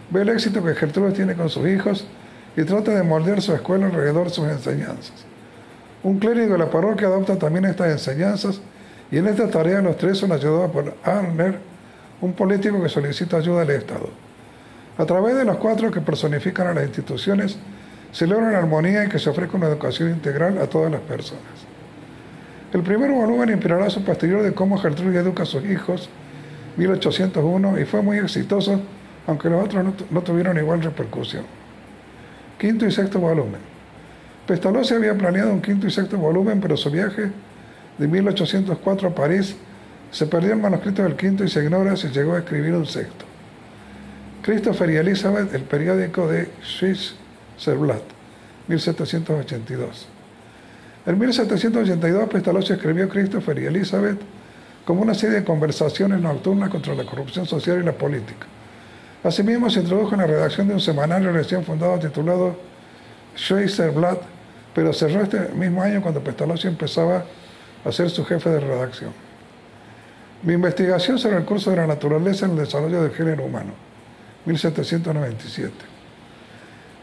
ve 0.10 0.22
el 0.22 0.30
éxito 0.30 0.63
que 0.63 0.74
Gertrudis 0.74 1.15
tiene 1.15 1.36
con 1.36 1.50
sus 1.50 1.68
hijos 1.68 2.08
y 2.55 2.63
trata 2.63 2.91
de 2.91 3.03
moldear 3.03 3.41
su 3.41 3.53
escuela 3.53 3.88
alrededor 3.88 4.27
de 4.27 4.34
sus 4.34 4.48
enseñanzas. 4.48 5.25
Un 6.03 6.20
clérigo 6.20 6.53
de 6.53 6.60
la 6.60 6.70
parroquia 6.70 7.08
adopta 7.08 7.38
también 7.38 7.65
estas 7.65 7.91
enseñanzas 7.91 8.62
y 9.12 9.17
en 9.17 9.27
esta 9.27 9.50
tarea 9.50 9.81
los 9.81 9.98
tres 9.98 10.17
son 10.17 10.31
ayudados 10.31 10.72
por 10.72 10.93
Arner, 11.03 11.60
un 12.22 12.34
político 12.34 12.81
que 12.81 12.89
solicita 12.89 13.38
ayuda 13.38 13.62
al 13.62 13.70
Estado. 13.70 14.10
A 14.98 15.05
través 15.05 15.36
de 15.36 15.46
los 15.46 15.58
cuatro 15.58 15.91
que 15.91 16.01
personifican 16.01 16.67
a 16.67 16.74
las 16.74 16.86
instituciones, 16.86 17.57
se 18.11 18.27
logra 18.27 18.50
una 18.50 18.57
armonía 18.57 19.05
y 19.05 19.09
que 19.09 19.20
se 19.20 19.29
ofrezca 19.29 19.57
una 19.57 19.68
educación 19.68 20.09
integral 20.09 20.57
a 20.57 20.68
todas 20.68 20.92
las 20.92 21.01
personas. 21.01 21.42
El 22.74 22.83
primer 22.83 23.11
volumen 23.11 23.50
inspirará 23.50 23.90
su 23.90 24.03
posterior 24.03 24.42
de 24.44 24.53
cómo 24.53 24.77
Gertrude 24.77 25.20
educa 25.20 25.44
a 25.44 25.46
sus 25.46 25.64
hijos, 25.66 26.09
1801, 26.77 27.79
y 27.79 27.85
fue 27.85 28.01
muy 28.01 28.18
exitoso, 28.18 28.79
aunque 29.27 29.50
los 29.50 29.64
otros 29.66 29.85
no, 30.09 30.22
tuvieron 30.22 30.57
igual 30.57 30.81
repercusión. 30.81 31.44
Quinto 32.62 32.86
y 32.86 32.92
sexto 32.92 33.18
volumen. 33.18 33.60
Pestalozzi 34.46 34.94
había 34.94 35.16
planeado 35.16 35.52
un 35.52 35.64
quinto 35.64 35.88
y 35.88 35.90
sexto 35.90 36.16
volumen, 36.20 36.62
pero 36.62 36.78
su 36.78 36.92
viaje 36.92 37.32
de 37.98 38.08
1804 38.08 39.08
a 39.08 39.16
París 39.16 39.56
se 40.12 40.28
perdió 40.28 40.54
el 40.54 40.60
manuscrito 40.60 41.02
del 41.02 41.16
quinto 41.16 41.44
y 41.44 41.50
se 41.50 41.64
ignora 41.64 41.98
si 41.98 42.10
llegó 42.10 42.36
a 42.36 42.38
escribir 42.38 42.76
un 42.76 42.86
sexto. 42.86 43.26
Christopher 44.44 44.92
y 44.92 44.98
Elizabeth, 44.98 45.52
el 45.56 45.64
periódico 45.64 46.28
de 46.28 46.50
Swiss 46.62 47.16
Zerblatt, 47.60 48.04
1782. 48.68 50.08
En 51.08 51.18
1782 51.18 52.30
Pestalozzi 52.30 52.74
escribió 52.74 53.10
Christopher 53.10 53.58
y 53.58 53.66
Elizabeth 53.66 54.20
como 54.86 55.02
una 55.02 55.16
serie 55.16 55.38
de 55.38 55.44
conversaciones 55.44 56.22
nocturnas 56.22 56.70
contra 56.70 56.94
la 56.94 57.06
corrupción 57.06 57.48
social 57.48 57.82
y 57.82 57.86
la 57.86 57.94
política. 57.94 58.46
Asimismo 59.24 59.70
se 59.70 59.81
introdujo 59.81 60.14
en 60.14 60.22
la 60.22 60.27
redacción 60.27 60.68
de 60.68 60.74
un 60.74 60.79
semanario 60.79 61.31
recién 61.31 61.64
fundado 61.64 62.00
titulado 62.00 62.55
Schweizerblatt, 63.38 64.22
pero 64.74 64.94
cerró 64.94 65.22
este 65.22 65.40
mismo 65.50 65.81
año 65.81 66.01
cuando 66.01 66.22
Pestalozzi 66.22 66.68
empezaba 66.68 67.24
a 67.86 67.92
ser 67.92 68.10
su 68.10 68.25
jefe 68.25 68.50
de 68.50 68.60
redacción. 68.60 69.12
Mi 70.44 70.53
investigación 70.53 71.20
sobre 71.20 71.38
el 71.38 71.46
curso 71.46 71.70
de 71.70 71.77
la 71.77 71.88
naturaleza 71.88 72.46
en 72.46 72.51
el 72.51 72.57
desarrollo 72.57 73.03
del 73.03 73.12
género 73.12 73.46
humano, 73.46 73.74
1797. 74.46 75.72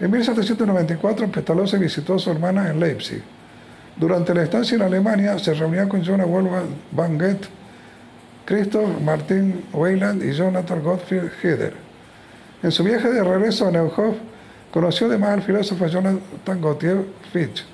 En 0.01 0.11
1794 0.11 1.29
Pestalozzi 1.29 1.79
visitó 1.79 2.15
a 2.15 2.19
su 2.19 2.31
hermana 2.31 2.69
en 2.69 2.81
Leipzig 2.81 3.23
durante 3.99 4.33
la 4.33 4.45
estancia 4.45 4.77
en 4.77 4.83
Alemania 4.83 5.37
se 5.41 5.55
reunió 5.55 5.89
con 5.89 6.05
Jonah 6.05 6.25
Wolfgang 6.25 6.69
van 6.93 7.19
Goethe, 7.19 7.49
Christoph 8.45 9.01
Martin 9.01 9.65
Weyland 9.73 10.23
y 10.23 10.33
Jonathan 10.33 10.81
Gottfried 10.85 11.25
Heder. 11.43 11.88
En 12.61 12.73
su 12.73 12.83
viaje 12.83 13.09
de 13.09 13.23
regreso 13.23 13.69
a 13.69 13.71
Neuhof, 13.71 14.17
conoció 14.73 15.07
además 15.07 15.31
al 15.31 15.43
filósofo 15.43 15.87
Jonathan 15.87 16.61
Gautier 16.61 17.05
Fitch. 17.33 17.65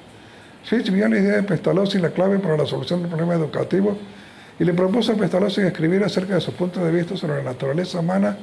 Fitch 0.63 0.91
vio 0.91 1.09
la 1.09 1.19
idea 1.19 1.37
de 1.37 1.43
Pestalozzi 1.43 1.99
la 1.99 2.11
clave 2.11 2.39
para 2.39 2.59
la 2.59 2.67
solución 2.67 3.01
del 3.01 3.09
problema 3.09 3.35
educativo 3.35 3.97
y 4.59 4.65
le 4.65 4.75
propuso 4.75 5.13
a 5.13 5.15
Pestalozzi 5.15 5.63
escribir 5.63 6.05
acerca 6.05 6.35
de 6.35 6.41
sus 6.43 6.53
puntos 6.53 6.85
de 6.85 6.91
vista 6.91 7.17
sobre 7.17 7.39
la 7.39 7.53
naturaleza 7.53 8.01
humana 8.01 8.37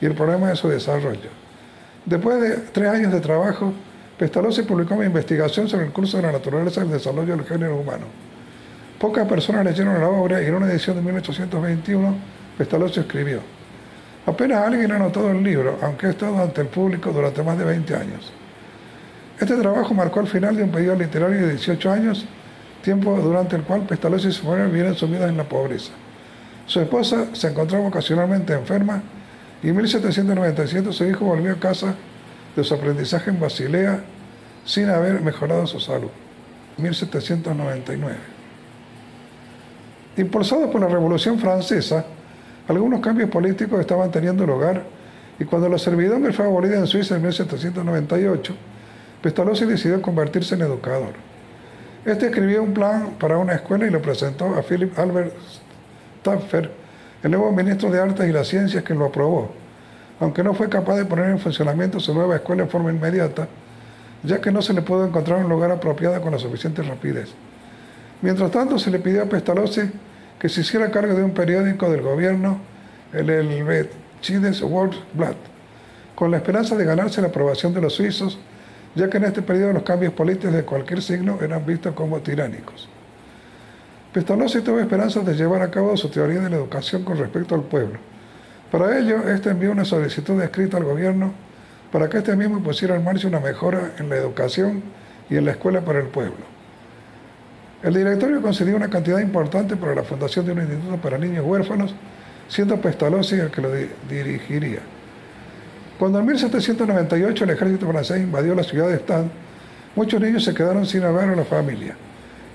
y 0.00 0.06
el 0.06 0.14
problema 0.14 0.48
de 0.48 0.56
su 0.56 0.68
desarrollo. 0.68 1.30
Después 2.04 2.40
de 2.40 2.56
tres 2.72 2.88
años 2.88 3.12
de 3.12 3.20
trabajo, 3.20 3.72
Pestalozzi 4.18 4.62
publicó 4.62 4.94
una 4.94 5.06
investigación 5.06 5.68
sobre 5.68 5.86
el 5.86 5.92
curso 5.92 6.16
de 6.16 6.24
la 6.24 6.32
naturaleza 6.32 6.80
y 6.80 6.84
el 6.84 6.90
desarrollo 6.90 7.36
del 7.36 7.46
género 7.46 7.76
humano. 7.76 8.06
Pocas 8.98 9.28
personas 9.28 9.64
leyeron 9.64 10.00
la 10.00 10.08
obra 10.08 10.42
y 10.42 10.46
en 10.46 10.54
una 10.54 10.66
edición 10.66 10.96
de 10.96 11.02
1821 11.02 12.14
Pestalozzi 12.58 13.00
escribió, 13.00 13.40
apenas 14.26 14.64
alguien 14.64 14.92
ha 14.92 14.98
notado 14.98 15.30
el 15.30 15.42
libro, 15.42 15.78
aunque 15.82 16.06
ha 16.06 16.10
estado 16.10 16.40
ante 16.40 16.60
el 16.60 16.68
público 16.68 17.12
durante 17.12 17.42
más 17.42 17.58
de 17.58 17.64
20 17.64 17.94
años. 17.94 18.32
Este 19.38 19.56
trabajo 19.56 19.92
marcó 19.94 20.20
el 20.20 20.26
final 20.26 20.56
de 20.56 20.62
un 20.62 20.70
periodo 20.70 20.96
literario 20.96 21.46
de 21.46 21.50
18 21.54 21.90
años, 21.90 22.24
tiempo 22.82 23.16
durante 23.16 23.56
el 23.56 23.62
cual 23.62 23.82
Pestalozzi 23.82 24.28
y 24.28 24.32
su 24.32 24.44
mujer 24.44 24.68
vienen 24.68 24.94
sumidas 24.94 25.28
en 25.28 25.36
la 25.36 25.44
pobreza. 25.44 25.92
Su 26.66 26.80
esposa 26.80 27.26
se 27.34 27.48
encontraba 27.48 27.86
ocasionalmente 27.86 28.52
enferma 28.52 29.02
y 29.62 29.68
en 29.68 29.76
1797 29.76 30.92
su 30.92 31.04
hijo 31.04 31.24
volvió 31.24 31.52
a 31.52 31.56
casa 31.56 31.94
de 32.54 32.64
su 32.64 32.74
aprendizaje 32.74 33.30
en 33.30 33.40
Basilea 33.40 34.04
sin 34.64 34.88
haber 34.88 35.20
mejorado 35.20 35.66
su 35.66 35.80
salud. 35.80 36.10
1799. 36.78 38.16
Impulsados 40.16 40.70
por 40.70 40.80
la 40.80 40.88
Revolución 40.88 41.38
Francesa, 41.38 42.04
algunos 42.68 43.00
cambios 43.00 43.30
políticos 43.30 43.80
estaban 43.80 44.10
teniendo 44.10 44.46
lugar 44.46 44.82
y 45.38 45.44
cuando 45.44 45.68
la 45.68 45.78
servidumbre 45.78 46.32
fue 46.32 46.44
abolida 46.44 46.76
en 46.78 46.86
Suiza 46.86 47.16
en 47.16 47.22
1798, 47.22 48.54
Pestalozzi 49.22 49.64
decidió 49.64 50.00
convertirse 50.00 50.54
en 50.54 50.62
educador. 50.62 51.12
Este 52.04 52.26
escribió 52.26 52.62
un 52.62 52.74
plan 52.74 53.14
para 53.18 53.38
una 53.38 53.54
escuela 53.54 53.86
y 53.86 53.90
lo 53.90 54.00
presentó 54.00 54.54
a 54.54 54.62
Philip 54.62 54.98
Albert 54.98 55.34
Staffer, 56.20 56.70
el 57.22 57.30
nuevo 57.30 57.50
ministro 57.52 57.90
de 57.90 58.00
Artes 58.00 58.28
y 58.28 58.32
las 58.32 58.48
Ciencias, 58.48 58.84
que 58.84 58.94
lo 58.94 59.06
aprobó 59.06 59.64
aunque 60.20 60.42
no 60.42 60.54
fue 60.54 60.68
capaz 60.68 60.96
de 60.96 61.04
poner 61.04 61.30
en 61.30 61.38
funcionamiento 61.38 61.98
su 62.00 62.14
nueva 62.14 62.36
escuela 62.36 62.62
en 62.62 62.68
forma 62.68 62.90
inmediata, 62.90 63.48
ya 64.22 64.40
que 64.40 64.50
no 64.50 64.62
se 64.62 64.72
le 64.72 64.82
pudo 64.82 65.04
encontrar 65.06 65.44
un 65.44 65.50
lugar 65.50 65.70
apropiado 65.70 66.20
con 66.20 66.32
la 66.32 66.38
suficiente 66.38 66.82
rapidez. 66.82 67.30
Mientras 68.22 68.50
tanto, 68.50 68.78
se 68.78 68.90
le 68.90 68.98
pidió 68.98 69.22
a 69.22 69.26
Pestalozzi 69.26 69.82
que 70.38 70.48
se 70.48 70.60
hiciera 70.62 70.90
cargo 70.90 71.14
de 71.14 71.24
un 71.24 71.32
periódico 71.32 71.90
del 71.90 72.02
gobierno, 72.02 72.58
el 73.12 73.30
Helvetides 73.30 74.62
World 74.62 74.94
con 76.14 76.30
la 76.30 76.36
esperanza 76.36 76.76
de 76.76 76.84
ganarse 76.84 77.20
la 77.20 77.28
aprobación 77.28 77.74
de 77.74 77.80
los 77.80 77.94
suizos, 77.94 78.38
ya 78.94 79.08
que 79.08 79.16
en 79.16 79.24
este 79.24 79.42
periodo 79.42 79.72
los 79.72 79.82
cambios 79.82 80.12
políticos 80.12 80.54
de 80.54 80.64
cualquier 80.64 81.02
signo 81.02 81.38
eran 81.42 81.66
vistos 81.66 81.94
como 81.94 82.20
tiránicos. 82.20 82.88
Pestalozzi 84.12 84.60
tuvo 84.60 84.78
esperanzas 84.78 85.26
de 85.26 85.34
llevar 85.34 85.62
a 85.62 85.70
cabo 85.70 85.96
su 85.96 86.08
teoría 86.08 86.40
de 86.40 86.50
la 86.50 86.56
educación 86.56 87.02
con 87.02 87.18
respecto 87.18 87.54
al 87.54 87.62
pueblo 87.62 87.98
para 88.74 88.98
ello, 88.98 89.28
este 89.28 89.50
envió 89.50 89.70
una 89.70 89.84
solicitud 89.84 90.42
escrita 90.42 90.78
al 90.78 90.82
gobierno 90.82 91.32
para 91.92 92.08
que 92.08 92.18
este 92.18 92.34
mismo 92.34 92.60
pusiera 92.60 92.96
en 92.96 93.04
marcha 93.04 93.28
una 93.28 93.38
mejora 93.38 93.92
en 94.00 94.08
la 94.08 94.16
educación 94.16 94.82
y 95.30 95.36
en 95.36 95.44
la 95.44 95.52
escuela 95.52 95.82
para 95.82 96.00
el 96.00 96.08
pueblo. 96.08 96.53
El 97.84 97.92
directorio 97.92 98.40
concedió 98.40 98.76
una 98.76 98.88
cantidad 98.88 99.18
importante 99.18 99.76
para 99.76 99.94
la 99.94 100.02
fundación 100.02 100.46
de 100.46 100.52
un 100.52 100.60
instituto 100.60 100.96
para 100.96 101.18
niños 101.18 101.44
huérfanos, 101.44 101.94
siendo 102.48 102.80
Pestalozzi 102.80 103.34
el 103.34 103.50
que 103.50 103.60
lo 103.60 103.68
dirigiría. 104.08 104.80
Cuando 105.98 106.18
en 106.18 106.24
1798 106.24 107.44
el 107.44 107.50
ejército 107.50 107.86
francés 107.86 108.22
invadió 108.22 108.54
la 108.54 108.62
ciudad 108.62 108.88
de 108.88 108.96
Stand, 108.96 109.30
muchos 109.94 110.18
niños 110.18 110.42
se 110.44 110.54
quedaron 110.54 110.86
sin 110.86 111.04
hogar 111.04 111.28
o 111.28 111.36
la 111.36 111.44
familia. 111.44 111.94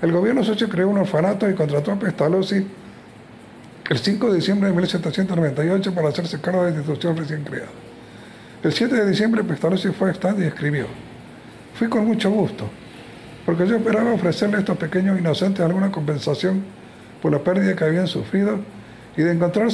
El 0.02 0.10
gobierno 0.10 0.42
socio 0.42 0.68
creó 0.68 0.88
un 0.88 0.98
orfanato 0.98 1.48
y 1.48 1.54
contrató 1.54 1.92
a 1.92 1.98
Pestalozzi 2.00 2.66
el 3.88 3.98
5 3.98 4.30
de 4.30 4.34
diciembre 4.34 4.70
de 4.70 4.74
1798 4.74 5.94
para 5.94 6.08
hacerse 6.08 6.40
cargo 6.40 6.64
de 6.64 6.72
la 6.72 6.76
institución 6.78 7.16
recién 7.16 7.44
creada. 7.44 7.70
El 8.64 8.72
7 8.72 8.96
de 8.96 9.08
diciembre 9.08 9.44
Pestalozzi 9.44 9.90
fue 9.90 10.10
a 10.10 10.12
stand 10.12 10.40
y 10.42 10.46
escribió, 10.46 10.86
fui 11.74 11.88
con 11.88 12.04
mucho 12.04 12.32
gusto, 12.32 12.68
porque 13.50 13.66
yo 13.66 13.78
esperaba 13.78 14.12
ofrecerle 14.12 14.58
a 14.58 14.60
estos 14.60 14.76
pequeños 14.78 15.18
inocentes 15.18 15.64
alguna 15.64 15.90
compensación 15.90 16.62
por 17.20 17.32
la 17.32 17.40
pérdida 17.40 17.74
que 17.74 17.82
habían 17.82 18.06
sufrido 18.06 18.60
y 19.16 19.22
de 19.22 19.32
encontrar 19.32 19.66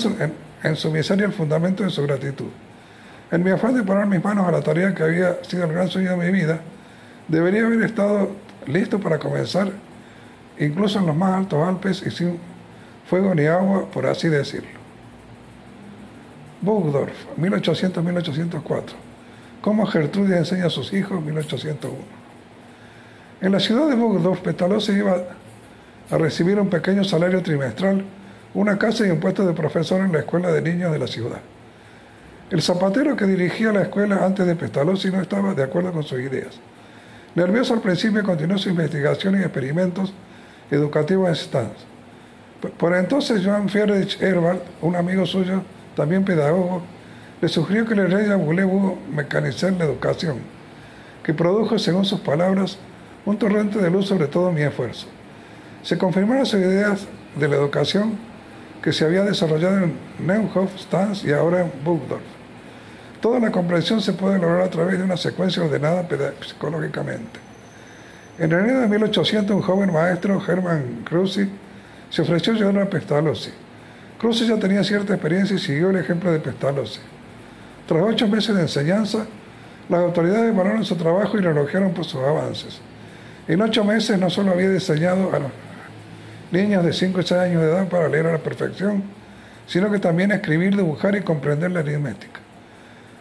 en, 0.63 0.77
su 0.77 0.91
miseria 0.91 1.27
el 1.27 1.35
fundamento 1.35 1.85
de 1.85 1.91
su 1.91 2.03
gratitud. 2.05 2.47
En 3.31 3.45
mi 3.45 3.51
afán 3.51 3.75
de 3.75 3.83
poner 3.83 4.07
mis 4.07 4.25
manos 4.25 4.49
a 4.49 4.51
la 4.51 4.63
tarea 4.63 4.95
que 4.95 5.03
había 5.03 5.45
sido 5.45 5.65
el 5.65 5.73
gran 5.73 5.89
sueño 5.89 6.13
de 6.13 6.17
mi 6.17 6.33
vida, 6.33 6.61
debería 7.29 7.67
haber 7.67 7.83
estado 7.83 8.31
listo 8.67 8.99
para 8.99 9.19
comenzar, 9.19 9.71
incluso 10.59 10.99
en 10.99 11.05
los 11.05 11.15
más 11.15 11.35
altos 11.35 11.69
Alpes 11.69 12.03
y 12.07 12.11
sin 12.11 12.39
fuego 13.07 13.35
ni 13.35 13.45
agua, 13.45 13.91
por 13.93 14.07
así 14.07 14.31
decirlo. 14.31 14.71
Burgdorf, 16.63 17.13
1800-1804. 17.39 18.83
Cómo 19.61 19.85
Gertrudis 19.85 20.35
enseña 20.35 20.65
a 20.65 20.71
sus 20.71 20.95
hijos, 20.95 21.23
1801. 21.23 22.16
En 23.41 23.53
la 23.53 23.61
ciudad 23.61 23.89
de 23.89 23.95
Burgdorf, 23.95 24.41
Pestalozzi 24.41 24.93
iba 24.93 25.17
a 26.11 26.19
recibir 26.19 26.59
un 26.59 26.71
pequeño 26.71 27.05
salario 27.05 27.43
trimestral, 27.43 28.03
una 28.55 28.79
casa 28.79 29.07
y 29.07 29.11
un 29.11 29.21
puesto 29.21 29.47
de 29.47 29.53
profesor 29.53 30.01
en 30.01 30.13
la 30.13 30.21
escuela 30.21 30.51
de 30.51 30.63
niños 30.63 30.91
de 30.91 30.99
la 30.99 31.07
ciudad. 31.07 31.41
El 32.49 32.63
zapatero 32.63 33.15
que 33.15 33.27
dirigía 33.27 33.73
la 33.73 33.83
escuela 33.83 34.25
antes 34.25 34.47
de 34.47 34.57
Pestalozzi 34.57 35.11
no 35.11 35.21
estaba 35.21 35.53
de 35.53 35.63
acuerdo 35.63 35.93
con 35.93 36.03
sus 36.03 36.21
ideas. 36.21 36.59
Nervioso 37.35 37.75
al 37.75 37.83
principio 37.83 38.23
continuó 38.23 38.57
su 38.57 38.71
investigación 38.71 39.39
y 39.39 39.43
experimentos 39.43 40.15
educativos 40.71 41.29
en 41.29 41.37
Stans. 41.37 41.87
Por 42.79 42.95
entonces 42.95 43.45
Joan 43.45 43.69
Friedrich 43.69 44.19
Herbert, 44.23 44.63
un 44.81 44.97
amigo 44.97 45.27
suyo, 45.27 45.61
también 45.95 46.25
pedagogo, 46.25 46.83
le 47.43 47.49
sugirió 47.49 47.85
que 47.85 47.95
le 47.95 48.07
rey 48.07 48.29
voulez 48.31 48.67
mecanizar 49.13 49.73
la 49.73 49.85
educación, 49.85 50.39
que 51.23 51.35
produjo, 51.35 51.79
según 51.79 52.07
sus 52.07 52.21
palabras, 52.21 52.79
un 53.27 53.37
torrente 53.39 53.79
de 53.81 53.91
luz 53.91 54.07
sobre 54.07 54.29
todo 54.29 54.53
mi 54.53 54.63
esfuerzo. 54.63 55.07
Se 55.83 55.99
confirmaron 55.99 56.47
sus 56.47 56.61
ideas 56.61 57.07
de 57.39 57.49
la 57.49 57.57
educación 57.57 58.15
que 58.83 58.93
se 58.93 59.05
había 59.05 59.25
desarrollado 59.25 59.79
en 59.79 59.99
Neuhof, 60.21 60.79
Stans 60.79 61.25
y 61.25 61.33
ahora 61.33 61.63
en 61.63 61.73
Burgdorf. 61.85 62.23
Toda 63.21 63.41
la 63.41 63.51
comprensión 63.51 64.01
se 64.01 64.13
puede 64.13 64.39
lograr 64.39 64.63
a 64.63 64.71
través 64.71 64.99
de 64.99 65.05
una 65.05 65.17
secuencia 65.17 65.63
ordenada 65.63 66.07
psicológicamente. 66.41 67.41
En 68.39 68.53
enero 68.53 68.81
de 68.81 68.89
1800, 68.89 69.57
un 69.57 69.63
joven 69.63 69.93
maestro, 69.93 70.41
Hermann 70.47 71.03
Kruse, 71.05 71.49
se 72.11 72.23
ofreció 72.23 72.53
a 72.53 72.57
ayudar 72.57 72.79
a 72.79 72.91
Pestalozzi. 72.91 73.51
Kruse 74.21 74.47
ya 74.47 74.59
tenía 74.59 74.85
cierta 74.85 75.15
experiencia 75.15 75.57
y 75.57 75.59
siguió 75.59 75.91
el 75.91 75.97
ejemplo 75.97 76.31
de 76.31 76.39
Pestalozzi. 76.39 77.01
Tras 77.89 78.03
ocho 78.03 78.29
meses 78.29 78.55
de 78.55 78.63
enseñanza, 78.63 79.27
las 79.89 80.01
autoridades 80.01 80.55
valoraron 80.55 80.85
su 80.85 80.97
trabajo 80.97 81.39
y 81.39 81.43
lo 81.43 81.51
elogiaron 81.51 81.93
por 81.93 82.05
sus 82.05 82.21
avances. 82.23 82.81
En 83.49 83.63
ocho 83.63 83.85
meses 83.85 84.19
no 84.19 84.29
solo 84.29 84.53
había 84.53 84.71
diseñado 84.71 85.33
a 85.33 85.39
los 85.39 85.51
niños 86.51 86.85
de 86.85 86.93
5 86.93 87.21
y 87.21 87.23
6 87.23 87.41
años 87.41 87.63
de 87.63 87.69
edad 87.69 87.89
para 87.89 88.09
leer 88.09 88.27
a 88.27 88.33
la 88.33 88.39
perfección, 88.39 89.05
sino 89.67 89.91
que 89.91 90.01
también 90.01 90.33
escribir, 90.33 90.77
dibujar 90.77 91.15
y 91.15 91.21
comprender 91.21 91.71
la 91.71 91.81
aritmética. 91.81 92.41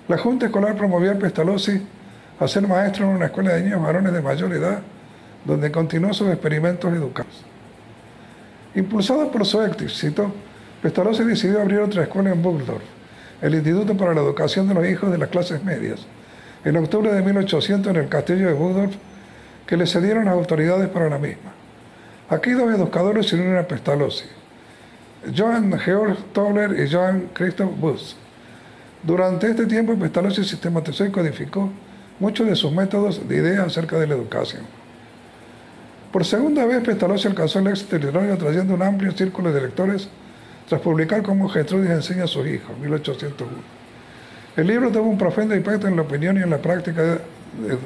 La 0.08 0.18
Junta 0.18 0.48
Escolar 0.48 0.76
promovió 0.76 1.12
a 1.12 1.16
Pestalozzi 1.16 1.82
a 2.40 2.48
ser 2.48 2.68
maestro 2.68 3.06
en 3.06 3.16
una 3.16 3.26
escuela 3.26 3.54
de 3.54 3.64
niños 3.64 3.82
varones 3.82 4.14
de 4.14 4.22
mayor 4.22 4.52
edad, 4.54 4.80
donde 5.46 5.72
continuó 5.72 6.14
sus 6.14 6.30
experimentos 6.30 6.92
educativos. 6.92 7.46
Impulsado 8.74 9.32
por 9.32 9.46
su 9.46 9.62
éxito, 9.62 10.34
Pestalozzi 10.82 11.24
decidió 11.24 11.62
abrir 11.62 11.80
otra 11.80 12.04
escuela 12.04 12.32
en 12.32 12.42
Burgdorf, 12.42 12.84
el 13.42 13.56
Instituto 13.56 13.96
para 13.96 14.14
la 14.14 14.22
Educación 14.22 14.68
de 14.68 14.74
los 14.74 14.88
Hijos 14.88 15.12
de 15.12 15.18
las 15.18 15.30
Clases 15.30 15.64
Medias, 15.64 16.06
en 16.64 16.78
octubre 16.78 17.12
de 17.14 17.22
1800 17.22 17.92
en 17.92 18.02
el 18.02 18.10
castillo 18.10 18.48
de 18.48 18.54
Burgdorf, 18.54 18.96
que 19.66 19.78
le 19.78 19.88
cedieron 19.88 20.26
las 20.26 20.34
autoridades 20.34 20.90
para 20.90 21.10
la 21.10 21.18
misma. 21.18 21.54
Aquí 22.30 22.52
dos 22.52 22.74
educadores 22.74 23.28
se 23.28 23.36
unieron 23.36 23.58
a 23.58 23.68
Pestalozzi, 23.68 24.26
Johann 25.36 25.78
Georg 25.80 26.18
Tobler 26.34 26.80
y 26.80 26.92
Johann 26.92 27.30
Christoph 27.34 27.72
Buss. 27.80 28.16
Durante 29.04 29.50
este 29.50 29.66
tiempo, 29.66 29.96
Pestalozzi 29.96 30.44
sistematizó 30.44 31.06
y 31.06 31.12
codificó 31.12 31.70
muchos 32.20 32.48
de 32.48 32.56
sus 32.56 32.72
métodos 32.72 33.28
de 33.28 33.36
ideas 33.36 33.68
acerca 33.68 34.00
de 34.00 34.08
la 34.08 34.16
educación. 34.16 34.64
Por 36.12 36.26
segunda 36.26 36.66
vez, 36.66 36.82
Pestalozzi 36.84 37.28
alcanzó 37.28 37.60
el 37.60 37.68
éxito 37.68 37.98
literario 37.98 38.34
atrayendo 38.34 38.74
un 38.74 38.82
amplio 38.82 39.12
círculo 39.12 39.52
de 39.52 39.62
lectores 39.62 40.08
tras 40.68 40.82
publicar 40.82 41.22
cómo 41.22 41.50
Gertrudis 41.50 41.92
enseña 41.92 42.24
a 42.24 42.28
sus 42.28 42.48
hijos, 42.48 42.76
1801. 42.80 43.52
El 44.58 44.68
libro 44.68 44.90
tuvo 44.92 45.10
un 45.10 45.18
profundo 45.18 45.54
impacto 45.56 45.88
en 45.88 45.96
la 45.96 46.04
opinión 46.04 46.38
y 46.38 46.42
en 46.42 46.50
la 46.50 46.58
práctica 46.58 47.02
de, 47.04 47.20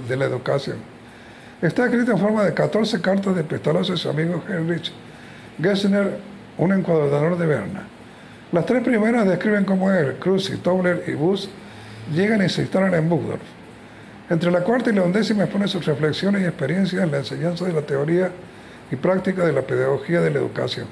de 0.07 0.15
la 0.15 0.25
educación. 0.25 0.77
Está 1.61 1.85
escrito 1.85 2.13
en 2.13 2.17
forma 2.17 2.45
de 2.45 2.53
14 2.53 3.01
cartas 3.01 3.35
de 3.35 3.43
Pestalozzi 3.43 3.91
a 3.91 3.97
su 3.97 4.09
amigo 4.09 4.41
Heinrich 4.47 4.93
Gessner, 5.61 6.17
un 6.57 6.71
encuadernador 6.71 7.37
de 7.37 7.45
Berna. 7.45 7.83
Las 8.53 8.65
tres 8.65 8.81
primeras 8.81 9.27
describen 9.27 9.65
cómo 9.65 9.91
él, 9.91 10.15
Cruz, 10.19 10.49
Tobler 10.63 11.03
y 11.07 11.15
Bus 11.15 11.49
llegan 12.13 12.41
y 12.45 12.47
se 12.47 12.61
instalan 12.61 12.93
en 12.93 13.09
Burgdorf. 13.09 13.41
Entre 14.29 14.49
la 14.51 14.61
cuarta 14.61 14.89
y 14.89 14.93
la 14.93 15.03
undécima 15.03 15.43
expone 15.43 15.67
sus 15.67 15.85
reflexiones 15.85 16.43
y 16.43 16.45
experiencias 16.45 17.03
en 17.03 17.11
la 17.11 17.17
enseñanza 17.17 17.65
de 17.65 17.73
la 17.73 17.81
teoría 17.81 18.31
y 18.89 18.95
práctica 18.95 19.45
de 19.45 19.51
la 19.51 19.61
pedagogía 19.63 20.21
de 20.21 20.31
la 20.31 20.39
educación. 20.39 20.87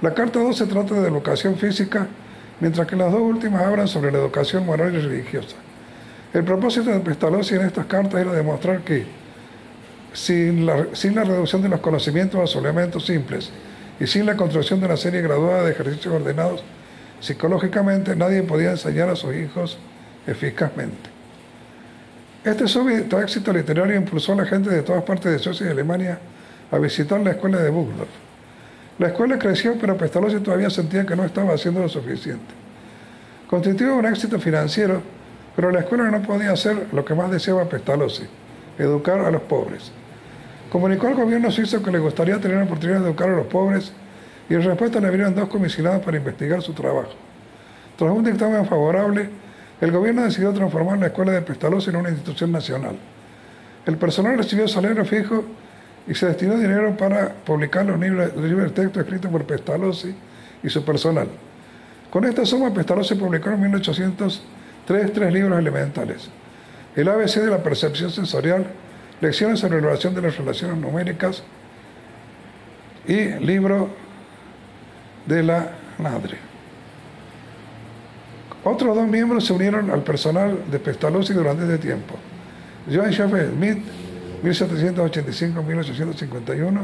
La 0.00 0.14
carta 0.14 0.38
2 0.38 0.56
se 0.56 0.66
trata 0.66 0.94
de 0.94 1.08
educación 1.08 1.56
física, 1.56 2.06
mientras 2.58 2.86
que 2.86 2.96
las 2.96 3.12
dos 3.12 3.20
últimas 3.20 3.62
hablan 3.62 3.86
sobre 3.86 4.10
la 4.10 4.18
educación 4.18 4.64
moral 4.64 4.94
y 4.94 5.00
religiosa. 5.00 5.56
El 6.32 6.42
propósito 6.42 6.90
de 6.90 7.00
Pestalozzi 7.00 7.56
en 7.56 7.66
estas 7.66 7.84
cartas 7.84 8.18
era 8.18 8.32
demostrar 8.32 8.80
que, 8.80 9.04
sin 10.14 10.64
la, 10.64 10.86
sin 10.94 11.14
la 11.14 11.24
reducción 11.24 11.60
de 11.60 11.68
los 11.68 11.80
conocimientos 11.80 12.56
a 12.56 12.58
elementos 12.58 13.04
simples, 13.04 13.50
y 14.00 14.06
sin 14.06 14.24
la 14.24 14.36
construcción 14.36 14.80
de 14.80 14.86
una 14.86 14.96
serie 14.96 15.20
graduada 15.20 15.64
de 15.64 15.72
ejercicios 15.72 16.14
ordenados 16.14 16.64
psicológicamente, 17.20 18.16
nadie 18.16 18.42
podía 18.42 18.70
enseñar 18.70 19.08
a 19.08 19.16
sus 19.16 19.34
hijos 19.34 19.78
eficazmente. 20.26 21.10
Este 22.44 22.68
súbito 22.68 23.20
éxito 23.20 23.52
literario 23.52 23.96
impulsó 23.96 24.32
a 24.32 24.36
la 24.36 24.44
gente 24.44 24.68
de 24.68 24.82
todas 24.82 25.02
partes 25.04 25.32
de 25.32 25.38
Suecia 25.38 25.66
y 25.66 25.70
Alemania 25.70 26.18
a 26.70 26.78
visitar 26.78 27.20
la 27.20 27.30
escuela 27.30 27.58
de 27.58 27.70
Burgdorf. 27.70 28.10
La 28.98 29.08
escuela 29.08 29.38
creció, 29.38 29.76
pero 29.80 29.96
Pestalozzi 29.96 30.40
todavía 30.40 30.70
sentía 30.70 31.06
que 31.06 31.16
no 31.16 31.24
estaba 31.24 31.54
haciendo 31.54 31.80
lo 31.80 31.88
suficiente. 31.88 32.54
Constituía 33.48 33.92
un 33.92 34.06
éxito 34.06 34.38
financiero, 34.38 35.00
pero 35.56 35.70
la 35.70 35.80
escuela 35.80 36.10
no 36.10 36.22
podía 36.22 36.52
hacer 36.52 36.88
lo 36.92 37.04
que 37.04 37.14
más 37.14 37.30
deseaba 37.30 37.64
Pestalozzi, 37.64 38.24
educar 38.78 39.20
a 39.20 39.30
los 39.30 39.42
pobres. 39.42 39.90
Comunicó 40.74 41.06
al 41.06 41.14
gobierno 41.14 41.52
suizo 41.52 41.80
que 41.84 41.92
le 41.92 42.00
gustaría 42.00 42.40
tener 42.40 42.56
la 42.56 42.64
oportunidad 42.64 42.98
de 42.98 43.06
educar 43.06 43.28
a 43.30 43.36
los 43.36 43.46
pobres 43.46 43.92
y 44.50 44.54
en 44.54 44.62
respuesta 44.64 44.98
le 44.98 45.06
abrieron 45.06 45.32
dos 45.32 45.48
comisionados 45.48 46.02
para 46.02 46.16
investigar 46.16 46.60
su 46.62 46.72
trabajo. 46.72 47.12
Tras 47.96 48.10
un 48.10 48.24
dictamen 48.24 48.66
favorable, 48.66 49.30
el 49.80 49.92
gobierno 49.92 50.24
decidió 50.24 50.52
transformar 50.52 50.98
la 50.98 51.06
escuela 51.06 51.30
de 51.30 51.42
Pestalozzi 51.42 51.90
en 51.90 51.96
una 51.96 52.10
institución 52.10 52.50
nacional. 52.50 52.96
El 53.86 53.96
personal 53.98 54.36
recibió 54.36 54.66
salario 54.66 55.04
fijo 55.04 55.44
y 56.08 56.14
se 56.16 56.26
destinó 56.26 56.56
dinero 56.56 56.96
para 56.96 57.28
publicar 57.28 57.86
los 57.86 58.00
libros, 58.00 58.34
de 58.34 58.70
texto 58.70 59.00
escritos 59.00 59.30
por 59.30 59.44
Pestalozzi 59.44 60.12
y 60.60 60.68
su 60.68 60.84
personal. 60.84 61.28
Con 62.10 62.24
esta 62.24 62.44
suma, 62.44 62.74
Pestalozzi 62.74 63.14
publicó 63.14 63.50
en 63.50 63.60
1803 63.60 65.12
tres 65.12 65.32
libros 65.32 65.56
elementales. 65.56 66.28
El 66.96 67.08
ABC 67.08 67.36
de 67.36 67.50
la 67.50 67.62
percepción 67.62 68.10
sensorial, 68.10 68.66
Lecciones 69.24 69.60
sobre 69.60 69.80
la 69.80 69.86
relación 69.86 70.14
de 70.14 70.20
las 70.20 70.36
relaciones 70.36 70.76
numéricas 70.76 71.42
y 73.08 73.24
libro 73.42 73.88
de 75.24 75.42
la 75.42 75.70
madre. 75.96 76.36
Otros 78.64 78.94
dos 78.94 79.08
miembros 79.08 79.46
se 79.46 79.54
unieron 79.54 79.90
al 79.90 80.02
personal 80.02 80.70
de 80.70 80.78
Pestalozzi 80.78 81.32
durante 81.32 81.62
este 81.62 81.78
tiempo. 81.78 82.16
Johann 82.86 83.12
Schaffer 83.12 83.48
Smith, 83.48 83.78
1785-1851, 84.42 86.80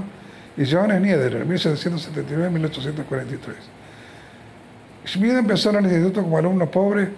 y 0.56 0.64
Johannes 0.64 0.98
Schniederer, 0.98 1.46
1779-1843. 1.46 3.38
Schmidt 5.04 5.32
empezó 5.32 5.68
en 5.68 5.76
el 5.76 5.84
instituto 5.84 6.22
como 6.22 6.38
alumno 6.38 6.70
pobre, 6.70 7.10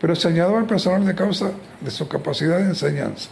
pero 0.00 0.16
se 0.16 0.26
añadió 0.26 0.58
al 0.58 0.66
personal 0.66 1.06
de 1.06 1.14
causa 1.14 1.52
de 1.80 1.90
su 1.92 2.08
capacidad 2.08 2.58
de 2.58 2.64
enseñanza. 2.64 3.30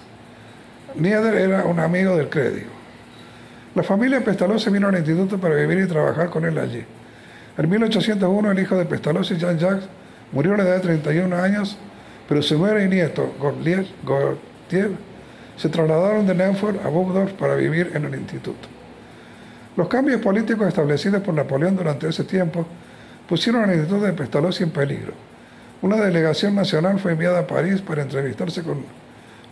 Nieder 0.97 1.35
era 1.35 1.65
un 1.65 1.81
amigo 1.81 2.17
del 2.17 2.29
crédito. 2.29 2.71
La 3.75 3.83
familia 3.83 4.23
Pestalozzi 4.23 4.71
vino 4.71 4.87
al 4.87 4.97
instituto 4.97 5.39
para 5.39 5.57
vivir 5.57 5.81
y 5.81 5.89
trabajar 5.89 6.31
con 6.31 6.45
él 6.45 6.57
allí. 6.59 6.85
En 7.59 7.69
1801 7.69 8.53
el 8.53 8.59
hijo 8.61 8.77
de 8.77 8.85
Pestalozzi, 8.85 9.37
Jean-Jacques, 9.37 9.89
murió 10.31 10.55
a 10.55 10.59
la 10.59 10.63
edad 10.65 10.75
de 10.77 10.81
31 10.81 11.37
años, 11.37 11.77
pero 12.29 12.41
su 12.43 12.57
nuera 12.59 12.85
y 12.85 12.89
nieto, 12.89 13.35
Gautier, 13.41 14.93
se 15.57 15.69
trasladaron 15.69 16.27
de 16.27 16.35
Nenford 16.35 16.77
a 16.85 16.89
Burgdorf 16.89 17.33
para 17.33 17.57
vivir 17.57 17.91
en 17.95 18.05
el 18.05 18.15
instituto. 18.15 18.69
Los 19.77 19.89
cambios 19.89 20.21
políticos 20.21 20.69
establecidos 20.69 21.23
por 21.23 21.35
Napoleón 21.35 21.77
durante 21.77 22.09
ese 22.09 22.23
tiempo 22.23 22.65
pusieron 23.29 23.65
al 23.65 23.75
instituto 23.75 24.05
de 24.05 24.13
Pestalozzi 24.13 24.63
en 24.63 24.71
peligro. 24.71 25.13
Una 25.83 25.97
delegación 25.97 26.55
nacional 26.55 27.01
fue 27.01 27.13
enviada 27.13 27.41
a 27.41 27.47
París 27.47 27.81
para 27.81 28.03
entrevistarse 28.03 28.63
con 28.63 28.85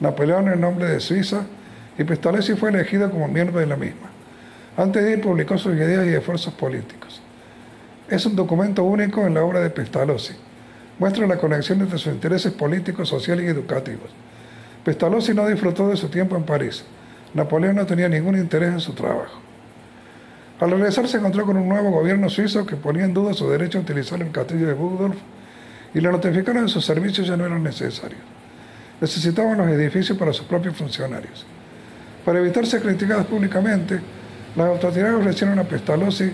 Napoleón 0.03 0.49
en 0.49 0.61
nombre 0.61 0.88
de 0.88 0.99
Suiza 0.99 1.45
y 1.97 2.03
Pestalozzi 2.03 2.55
fue 2.55 2.71
elegido 2.71 3.09
como 3.09 3.29
miembro 3.29 3.61
de 3.61 3.67
la 3.67 3.77
misma. 3.77 4.11
Antes 4.77 5.05
de 5.05 5.12
ir 5.12 5.21
publicó 5.21 5.57
sus 5.57 5.77
ideas 5.77 6.05
y 6.05 6.09
esfuerzos 6.09 6.53
políticos. 6.55 7.23
Es 8.09 8.27
un 8.27 8.35
documento 8.35 8.83
único 8.83 9.25
en 9.25 9.35
la 9.35 9.45
obra 9.45 9.61
de 9.61 9.71
Pestalozzi. 9.71 10.35
Muestra 10.99 11.29
la 11.29 11.38
conexión 11.38 11.81
entre 11.81 11.99
sus 11.99 12.12
intereses 12.12 12.53
políticos, 12.53 13.09
sociales 13.09 13.45
y 13.45 13.49
educativos. 13.49 14.11
Pestalozzi 14.85 15.35
no 15.35 15.47
disfrutó 15.47 15.88
de 15.88 15.97
su 15.97 16.09
tiempo 16.09 16.35
en 16.37 16.43
París. 16.43 16.85
Napoleón 17.33 17.77
no 17.77 17.87
tenía 17.87 18.09
ningún 18.09 18.37
interés 18.37 18.73
en 18.73 18.81
su 18.81 18.95
trabajo. 18.95 19.38
Al 20.59 20.73
regresar 20.73 21.07
se 21.07 21.19
encontró 21.19 21.47
con 21.47 21.57
un 21.57 21.69
nuevo 21.69 21.93
gobierno 21.93 22.29
suizo 22.29 22.67
que 22.67 22.75
ponía 22.75 23.05
en 23.05 23.15
duda 23.15 23.35
su 23.35 23.49
derecho 23.49 23.79
a 23.79 23.83
utilizar 23.83 24.21
el 24.21 24.33
castillo 24.33 24.67
de 24.67 24.75
Burgdorf 24.75 25.17
y 25.95 26.01
le 26.01 26.11
notificaron 26.11 26.65
que 26.65 26.73
sus 26.73 26.85
servicios 26.85 27.29
ya 27.29 27.37
no 27.37 27.47
eran 27.47 27.62
necesarios 27.62 28.32
necesitaban 29.03 29.59
los 29.59 29.69
edificios 29.69 30.17
para 30.17 30.33
sus 30.33 30.47
propios 30.47 30.77
funcionarios. 30.77 31.45
Para 32.25 32.38
evitar 32.38 32.65
ser 32.65 32.81
criticadas 32.83 33.27
públicamente, 33.27 33.99
las 34.55 34.69
autoridades 34.69 35.15
ofrecieron 35.15 35.59
a 35.59 35.65
Pestalozzi 35.65 36.31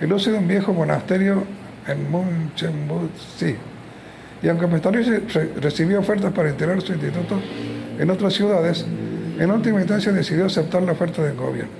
el 0.00 0.12
uso 0.12 0.32
de 0.32 0.38
un 0.38 0.48
viejo 0.48 0.72
monasterio 0.72 1.44
en 1.86 2.10
Munchenbuzi 2.10 3.56
Y 4.42 4.48
aunque 4.48 4.66
Pestalozzi 4.66 5.18
recibió 5.60 6.00
ofertas 6.00 6.32
para 6.32 6.50
integrar 6.50 6.80
su 6.80 6.92
instituto 6.92 7.40
en 7.96 8.10
otras 8.10 8.34
ciudades, 8.34 8.84
en 9.38 9.50
última 9.50 9.78
instancia 9.78 10.10
decidió 10.10 10.46
aceptar 10.46 10.82
la 10.82 10.92
oferta 10.92 11.22
del 11.22 11.36
gobierno. 11.36 11.70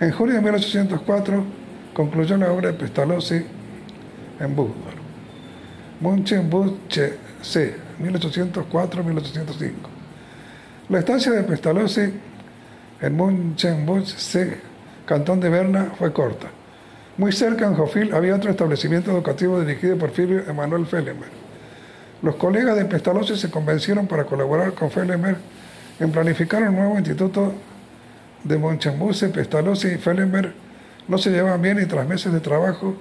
En 0.00 0.10
julio 0.10 0.34
de 0.34 0.40
1804 0.40 1.44
concluyó 1.94 2.36
la 2.36 2.50
obra 2.50 2.72
de 2.72 2.74
Pestalozzi 2.74 3.42
en 4.40 4.56
Budvar. 4.56 4.96
C, 7.42 7.85
1804-1805. 8.00 9.72
La 10.88 11.00
estancia 11.00 11.32
de 11.32 11.42
Pestalozzi 11.42 12.12
en 13.00 13.54
C, 14.06 14.60
cantón 15.04 15.40
de 15.40 15.48
Berna, 15.48 15.92
fue 15.98 16.12
corta. 16.12 16.48
Muy 17.16 17.32
cerca, 17.32 17.66
en 17.66 17.74
Jofil, 17.74 18.14
había 18.14 18.36
otro 18.36 18.50
establecimiento 18.50 19.10
educativo 19.10 19.60
dirigido 19.60 19.96
por 19.96 20.10
Filio 20.10 20.48
Emanuel 20.48 20.86
Felemer. 20.86 21.28
Los 22.22 22.36
colegas 22.36 22.76
de 22.76 22.84
Pestalozzi 22.84 23.36
se 23.36 23.50
convencieron 23.50 24.06
para 24.06 24.24
colaborar 24.24 24.74
con 24.74 24.90
Felemer 24.90 25.36
en 25.98 26.12
planificar 26.12 26.62
un 26.62 26.76
nuevo 26.76 26.96
instituto 26.96 27.52
de 28.44 28.58
Monchambuse, 28.58 29.28
Pestalozzi 29.28 29.88
y 29.88 29.96
Felemer 29.96 30.52
no 31.08 31.18
se 31.18 31.30
llevaban 31.30 31.62
bien 31.62 31.80
y 31.80 31.86
tras 31.86 32.06
meses 32.06 32.32
de 32.32 32.40
trabajo 32.40 32.96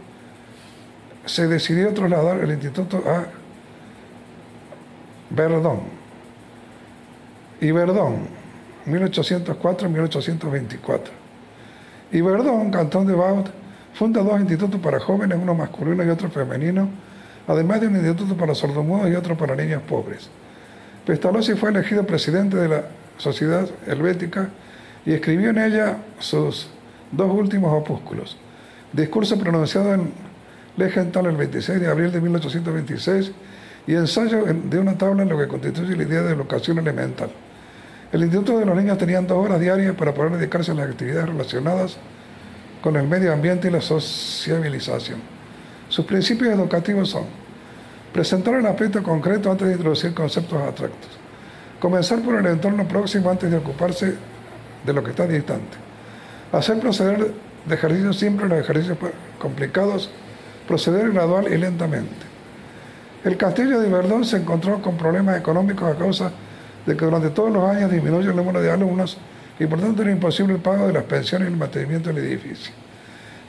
se 1.26 1.48
decidió 1.48 1.94
trasladar 1.94 2.40
el 2.40 2.52
instituto 2.52 3.04
a 3.08 3.26
Verdón. 5.30 5.82
Y 7.62 7.72
Verdón, 7.72 8.28
1804-1824. 8.86 11.00
Y 12.12 12.20
Verdón, 12.22 12.72
Cantón 12.72 13.08
de 13.08 13.16
Baut, 13.16 13.48
funda 13.94 14.22
dos 14.22 14.38
institutos 14.40 14.80
para 14.82 15.00
jóvenes, 15.00 15.40
uno 15.42 15.56
masculino 15.56 16.04
y 16.04 16.10
otro 16.10 16.30
femenino, 16.30 16.90
además 17.48 17.82
de 17.82 17.88
un 17.88 17.96
instituto 17.96 18.36
para 18.36 18.54
sordomudos 18.54 19.10
y 19.10 19.16
otro 19.16 19.36
para 19.38 19.56
niños 19.56 19.82
pobres. 19.84 20.30
Pestalozzi 21.06 21.54
fue 21.54 21.70
elegido 21.70 22.06
presidente 22.06 22.58
de 22.58 22.68
la 22.68 22.84
Sociedad 23.18 23.70
Helvética 23.88 24.50
y 25.06 25.14
escribió 25.14 25.52
en 25.52 25.60
ella 25.60 26.00
sus 26.20 26.68
dos 27.12 27.32
últimos 27.32 27.72
opúsculos. 27.74 28.38
Discurso 28.92 29.40
pronunciado 29.40 29.94
en 29.94 30.12
Legental 30.78 31.28
el 31.28 31.38
26 31.38 31.80
de 31.80 31.88
abril 31.88 32.12
de 32.12 32.20
1826 32.22 33.32
y 33.88 33.94
ensayo 33.94 34.44
de 34.46 34.80
una 34.80 34.98
tabla 34.98 35.24
en 35.24 35.30
lo 35.30 35.38
que 35.38 35.48
constituye 35.48 35.96
la 35.96 36.04
idea 36.04 36.22
de 36.24 36.34
educación 36.34 36.80
elemental. 36.80 37.30
El 38.12 38.24
Instituto 38.24 38.60
de 38.60 38.66
los 38.66 38.76
Niños 38.76 38.98
tenía 38.98 39.22
dos 39.22 39.46
horas 39.46 39.60
diarias 39.60 39.96
para 39.96 40.14
poder 40.14 40.34
dedicarse 40.34 40.72
a 40.72 40.76
las 40.76 40.90
actividades 40.90 41.28
relacionadas 41.28 41.98
con 42.82 42.96
el 42.96 43.08
medio 43.08 43.34
ambiente 43.34 43.68
y 43.68 43.72
la 43.72 43.82
sociabilización. 43.82 45.20
Sus 45.90 46.06
principios 46.06 46.54
educativos 46.54 47.10
son 47.10 47.26
presentar 48.14 48.56
el 48.56 48.66
aspecto 48.66 49.04
concreto 49.04 49.52
antes 49.52 49.68
de 49.68 49.74
introducir 49.74 50.14
conceptos 50.14 50.62
abstractos, 50.62 51.10
comenzar 51.80 52.22
por 52.22 52.36
el 52.36 52.46
entorno 52.46 52.88
próximo 52.88 53.30
antes 53.30 53.52
de 53.52 53.58
ocuparse 53.58 54.16
de 54.86 54.94
lo 54.94 55.04
que 55.04 55.12
está 55.12 55.28
distante, 55.28 55.78
hacer 56.52 56.80
proceder 56.80 57.34
de 57.66 57.76
ejercicios 57.76 58.18
simples 58.18 58.50
los 58.50 58.60
ejercicios 58.60 58.98
complicados, 59.40 60.10
proceder 60.68 61.12
gradual 61.12 61.52
y 61.52 61.58
lentamente. 61.58 62.35
El 63.26 63.38
castillo 63.38 63.80
de 63.80 63.90
Verdón 63.90 64.24
se 64.24 64.38
encontró 64.38 64.80
con 64.84 64.98
problemas 64.98 65.36
económicos 65.36 65.92
a 65.92 65.98
causa 65.98 66.32
de 66.86 66.96
que 66.96 67.06
durante 67.06 67.32
todos 67.32 67.52
los 67.52 67.68
años 67.68 67.92
disminuye 67.92 68.30
el 68.30 68.36
número 68.36 68.62
de 68.62 68.70
alumnos 68.70 69.18
y 69.60 69.66
por 69.66 69.82
tanto 69.82 70.04
era 70.04 70.12
imposible 70.12 70.54
el 70.54 70.62
pago 70.62 70.86
de 70.86 70.94
las 70.94 71.06
pensiones 71.06 71.50
y 71.50 71.52
el 71.52 71.58
mantenimiento 71.58 72.14
del 72.14 72.20
edificio. 72.24 72.72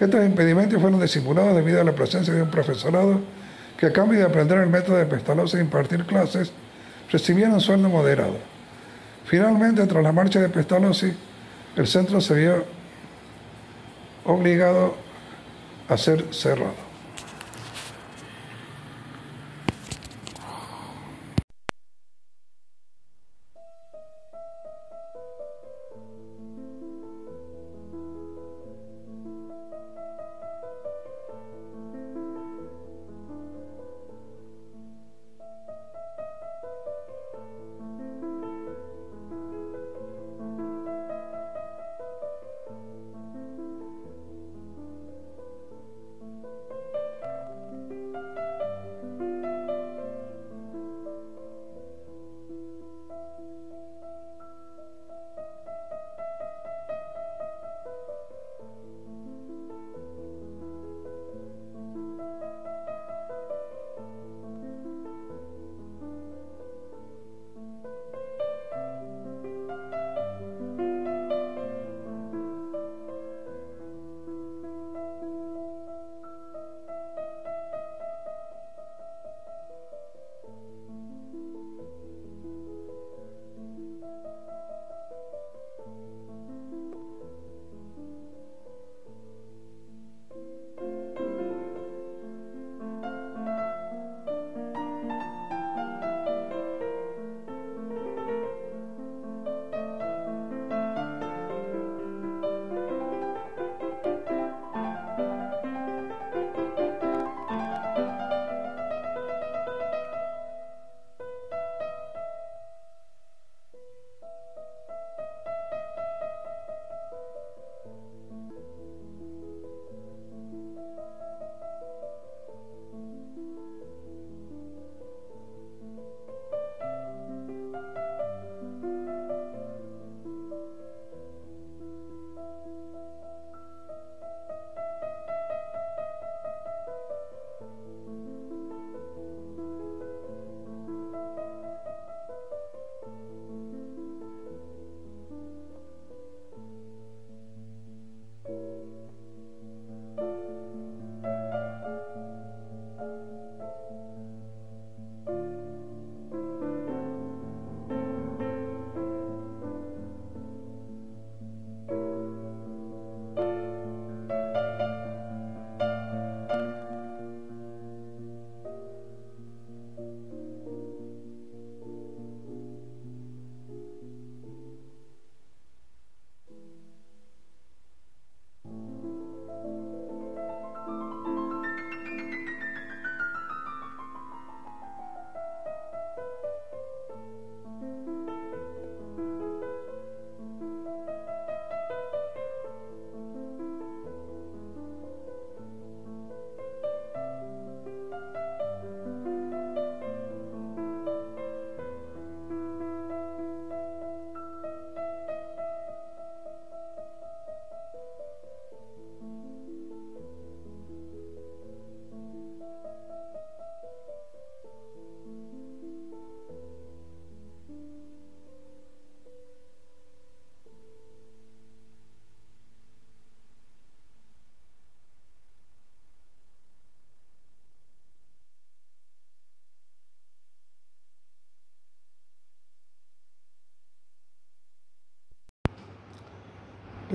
Estos 0.01 0.25
impedimentos 0.25 0.81
fueron 0.81 0.99
disimulados 0.99 1.55
debido 1.55 1.83
a 1.83 1.85
la 1.85 1.93
presencia 1.93 2.33
de 2.33 2.41
un 2.41 2.51
profesorado 2.51 3.21
que 3.77 3.85
a 3.85 3.93
cambio 3.93 4.19
de 4.19 4.25
aprender 4.25 4.57
el 4.61 4.71
método 4.71 4.97
de 4.97 5.05
Pestalozzi 5.05 5.59
e 5.59 5.61
impartir 5.61 6.07
clases, 6.07 6.53
recibían 7.13 7.53
un 7.53 7.61
sueldo 7.61 7.91
moderado. 7.91 8.39
Finalmente, 9.27 9.87
tras 9.87 10.03
la 10.03 10.13
marcha 10.13 10.41
de 10.41 10.49
Pestalozzi, 10.49 11.13
el 11.77 11.87
centro 11.87 12.23
se 12.23 12.33
vio 12.33 12.65
obligado 14.25 14.97
a 15.87 15.99
ser 15.99 16.33
cerrado. 16.33 16.86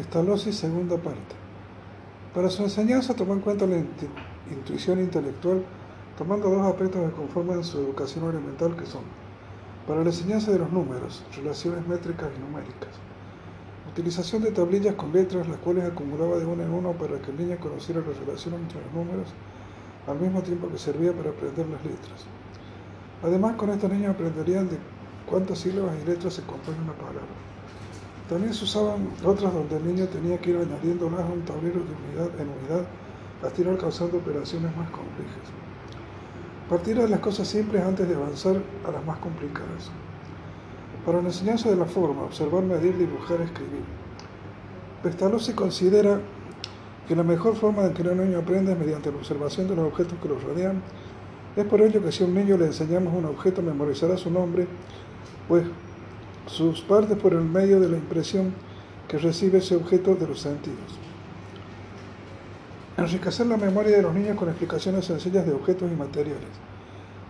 Pestalozzi, 0.02 0.52
segunda 0.52 0.98
parte. 0.98 1.36
Para 2.34 2.50
su 2.50 2.64
enseñanza 2.64 3.14
tomó 3.14 3.34
en 3.34 3.40
cuenta 3.40 3.68
la 3.68 3.78
intuición 4.50 5.00
intelectual, 5.00 5.64
tomando 6.18 6.50
dos 6.50 6.66
aspectos 6.66 7.08
que 7.08 7.16
conforman 7.16 7.64
su 7.64 7.78
educación 7.78 8.28
elemental, 8.28 8.76
que 8.76 8.88
son, 8.88 9.04
para 9.86 10.02
la 10.02 10.10
enseñanza 10.10 10.52
de 10.52 10.58
los 10.58 10.72
números, 10.72 11.24
relaciones 11.36 11.88
métricas 11.88 12.30
y 12.36 12.40
numéricas, 12.40 12.90
utilización 13.92 14.42
de 14.42 14.50
tablillas 14.50 14.96
con 14.96 15.14
letras, 15.14 15.48
las 15.48 15.58
cuales 15.58 15.84
acumulaba 15.84 16.38
de 16.38 16.48
uno 16.48 16.64
en 16.64 16.74
uno 16.74 16.94
para 16.94 17.22
que 17.22 17.30
el 17.30 17.38
niño 17.38 17.60
conociera 17.60 18.02
la 18.02 18.26
relación 18.26 18.56
entre 18.56 18.82
los 18.82 18.92
números, 18.94 19.28
al 20.08 20.20
mismo 20.20 20.42
tiempo 20.42 20.68
que 20.68 20.80
servía 20.80 21.14
para 21.14 21.30
aprender 21.30 21.68
las 21.68 21.86
letras. 21.86 22.26
Además, 23.22 23.56
con 23.56 23.70
estos 23.70 23.92
niños 23.92 24.16
aprenderían 24.16 24.68
de 24.68 24.80
cuántas 25.28 25.60
sílabas 25.60 25.94
y 26.02 26.08
letras 26.08 26.34
se 26.34 26.42
compone 26.42 26.80
una 26.80 26.94
palabra. 26.94 27.52
También 28.32 28.54
se 28.54 28.64
usaban 28.64 29.10
otras 29.26 29.54
donde 29.54 29.76
el 29.76 29.86
niño 29.86 30.08
tenía 30.08 30.38
que 30.38 30.52
ir 30.52 30.56
añadiéndolas 30.56 31.20
a 31.20 31.26
un 31.26 31.42
tablero 31.42 31.82
de 31.82 31.92
unidad 31.92 32.40
en 32.40 32.48
unidad 32.48 32.88
hasta 33.44 33.62
ir 33.62 33.68
alcanzando 33.68 34.20
operaciones 34.20 34.74
más 34.78 34.90
complejas. 34.90 35.52
Partir 36.70 36.98
de 36.98 37.10
las 37.10 37.20
cosas 37.20 37.50
simples 37.50 37.84
antes 37.84 38.08
de 38.08 38.16
avanzar 38.16 38.56
a 38.88 38.92
las 38.92 39.06
más 39.06 39.18
complicadas. 39.18 39.92
Para 41.06 41.22
la 41.22 41.28
enseñanza 41.28 41.70
de 41.70 41.76
la 41.76 41.84
forma, 41.84 42.24
observar, 42.24 42.64
medir, 42.64 42.98
dibujar, 42.98 43.42
escribir. 43.42 43.84
Pestalozzi 45.04 45.52
considera 45.52 46.22
que 47.10 47.18
la 47.18 47.24
mejor 47.24 47.58
forma 47.58 47.84
de 47.84 47.94
que 47.94 48.02
un 48.02 48.18
niño 48.18 48.40
aprenda 48.40 48.72
es 48.72 48.80
mediante 48.80 49.12
la 49.12 49.18
observación 49.18 49.68
de 49.68 49.76
los 49.76 49.88
objetos 49.88 50.18
que 50.24 50.30
los 50.30 50.42
rodean. 50.42 50.82
Es 51.58 51.66
por 51.66 51.82
ello 51.82 52.02
que 52.02 52.14
si 52.14 52.24
a 52.24 52.28
un 52.28 52.36
niño 52.36 52.56
le 52.56 52.68
enseñamos 52.68 53.14
un 53.14 53.26
objeto, 53.26 53.62
memorizará 53.62 54.16
su 54.16 54.32
nombre, 54.32 54.68
pues 55.50 55.66
sus 56.52 56.82
partes 56.82 57.18
por 57.18 57.34
el 57.34 57.42
medio 57.42 57.80
de 57.80 57.90
la 57.90 57.98
impresión 57.98 58.54
que 59.08 59.18
recibe 59.18 59.60
ese 59.60 59.76
objeto 59.76 60.16
de 60.16 60.28
los 60.28 60.42
sentidos. 60.42 61.00
Enriquecer 62.98 63.48
la 63.48 63.58
memoria 63.58 63.96
de 63.96 64.02
los 64.02 64.14
niños 64.14 64.38
con 64.38 64.50
explicaciones 64.50 65.06
sencillas 65.06 65.46
de 65.46 65.54
objetos 65.54 65.90
y 65.92 65.96
materiales. 65.96 66.50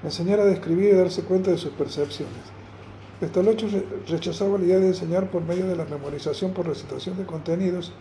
Enseñar 0.04 0.40
a 0.40 0.46
describir 0.46 0.94
y 0.94 0.98
darse 0.98 1.22
cuenta 1.22 1.52
de 1.52 1.58
sus 1.58 1.72
percepciones. 1.72 2.42
Pestalozzi 3.20 3.84
rechazaba 4.08 4.58
la 4.58 4.66
idea 4.66 4.80
de 4.80 4.88
enseñar 4.88 5.30
por 5.30 5.44
medio 5.44 5.68
de 5.68 5.76
la 5.76 5.86
memorización 5.86 6.52
por 6.52 6.68
recitación 6.68 7.16
de 7.18 7.26
contenidos 7.26 7.94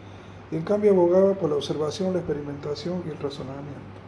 y 0.50 0.56
en 0.56 0.62
cambio 0.62 0.92
abogaba 0.92 1.34
por 1.34 1.50
la 1.50 1.56
observación, 1.56 2.14
la 2.14 2.20
experimentación 2.20 3.02
y 3.06 3.10
el 3.10 3.18
razonamiento. 3.18 4.00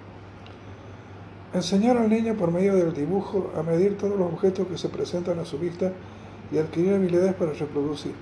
Enseñar 1.53 1.99
al 1.99 2.09
niño 2.09 2.35
por 2.35 2.51
medio 2.51 2.75
del 2.75 2.95
dibujo 2.95 3.53
a 3.55 3.63
medir 3.63 3.99
todos 3.99 4.19
los 4.19 4.33
objetos 4.33 4.67
que 4.69 4.79
se 4.79 4.89
presentan 4.89 5.39
a 5.39 5.45
su 5.45 5.59
vista 5.59 5.93
y 6.53 6.59
adquirir 6.59 6.95
habilidades 6.95 7.35
para 7.35 7.53
reproducir. 7.53 8.15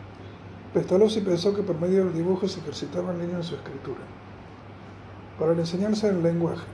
Pestalozzi 0.72 1.20
pensó 1.20 1.54
que 1.54 1.62
por 1.62 1.80
medio 1.80 2.04
del 2.04 2.14
dibujo 2.14 2.46
se 2.46 2.60
ejercitaba 2.60 3.12
el 3.12 3.18
niño 3.18 3.36
en 3.38 3.42
su 3.42 3.56
escritura. 3.56 3.98
Para 5.38 5.52
la 5.52 5.60
enseñanza 5.60 6.06
del 6.06 6.22
lenguaje. 6.22 6.64